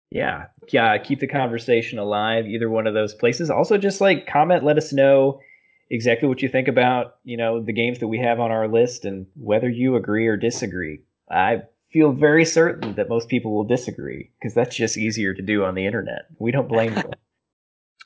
Yeah, 0.10 0.46
yeah. 0.72 0.98
Keep 0.98 1.20
the 1.20 1.28
conversation 1.28 2.00
alive. 2.00 2.46
Either 2.46 2.70
one 2.70 2.88
of 2.88 2.94
those 2.94 3.14
places. 3.14 3.50
Also, 3.50 3.78
just 3.78 4.02
like 4.02 4.28
comment, 4.28 4.64
let 4.64 4.78
us 4.78 4.94
know 4.94 5.40
exactly 5.90 6.28
what 6.28 6.42
you 6.42 6.50
think 6.50 6.68
about 6.68 7.18
you 7.24 7.38
know 7.38 7.62
the 7.62 7.74
games 7.74 8.00
that 8.00 8.08
we 8.08 8.18
have 8.18 8.40
on 8.40 8.52
our 8.52 8.68
list 8.68 9.06
and 9.06 9.28
whether 9.36 9.70
you 9.70 9.96
agree 9.96 10.28
or 10.28 10.38
disagree. 10.38 11.02
I 11.30 11.64
feel 11.92 12.12
very 12.12 12.46
certain 12.46 12.96
that 12.96 13.10
most 13.10 13.30
people 13.30 13.54
will 13.54 13.64
disagree 13.64 14.32
because 14.40 14.54
that's 14.54 14.76
just 14.76 14.98
easier 14.98 15.34
to 15.34 15.42
do 15.42 15.64
on 15.64 15.76
the 15.76 15.86
internet. 15.86 16.26
We 16.40 16.52
don't 16.52 16.68
blame 16.68 16.94
them. 16.96 17.12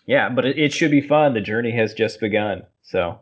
yeah, 0.05 0.29
but 0.29 0.45
it, 0.45 0.59
it, 0.59 0.73
should 0.73 0.91
be 0.91 1.01
fun. 1.01 1.33
The 1.33 1.41
journey 1.41 1.71
has 1.71 1.93
just 1.93 2.19
begun. 2.19 2.63
So 2.83 3.19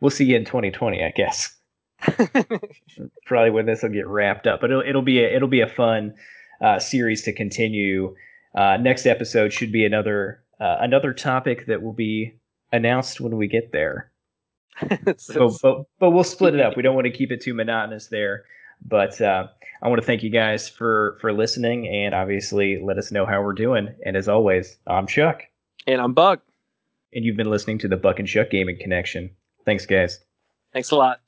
we'll 0.00 0.10
see 0.10 0.24
you 0.24 0.36
in 0.36 0.44
2020, 0.44 1.02
I 1.02 1.10
guess. 1.10 1.54
Probably 3.26 3.50
when 3.50 3.66
this 3.66 3.82
will 3.82 3.90
get 3.90 4.06
wrapped 4.06 4.46
up, 4.46 4.60
but 4.60 4.70
it'll, 4.70 4.82
it'll 4.82 5.02
be 5.02 5.18
a, 5.20 5.34
it'll 5.34 5.48
be 5.48 5.60
a 5.60 5.68
fun 5.68 6.14
uh, 6.62 6.78
series 6.78 7.22
to 7.22 7.32
continue. 7.32 8.14
Uh, 8.54 8.76
next 8.76 9.06
episode 9.06 9.52
should 9.52 9.72
be 9.72 9.84
another 9.84 10.42
uh, 10.60 10.76
another 10.80 11.12
topic 11.12 11.66
that 11.66 11.82
will 11.82 11.92
be 11.92 12.34
announced 12.72 13.20
when 13.20 13.36
we 13.36 13.46
get 13.46 13.72
there. 13.72 14.10
so, 15.16 15.56
but, 15.62 15.84
but 15.98 16.10
we'll 16.10 16.24
split 16.24 16.54
it 16.54 16.60
up. 16.60 16.76
We 16.76 16.82
don't 16.82 16.94
want 16.94 17.06
to 17.06 17.12
keep 17.12 17.32
it 17.32 17.40
too 17.40 17.54
monotonous 17.54 18.08
there. 18.08 18.44
But 18.84 19.20
uh, 19.20 19.48
I 19.82 19.88
want 19.88 20.00
to 20.00 20.06
thank 20.06 20.22
you 20.22 20.30
guys 20.30 20.68
for 20.68 21.18
for 21.20 21.32
listening, 21.32 21.88
and 21.88 22.14
obviously 22.14 22.80
let 22.82 22.98
us 22.98 23.10
know 23.10 23.26
how 23.26 23.42
we're 23.42 23.54
doing. 23.54 23.94
And 24.04 24.16
as 24.16 24.28
always, 24.28 24.78
I'm 24.86 25.06
Chuck, 25.06 25.42
and 25.86 26.00
I'm 26.00 26.14
Buck, 26.14 26.42
and 27.12 27.24
you've 27.24 27.36
been 27.36 27.50
listening 27.50 27.78
to 27.80 27.88
the 27.88 27.96
Buck 27.96 28.18
and 28.18 28.28
Chuck 28.28 28.50
Gaming 28.50 28.78
Connection. 28.80 29.30
Thanks, 29.68 29.84
guys. 29.84 30.20
Thanks 30.72 30.92
a 30.92 30.96
lot. 30.96 31.20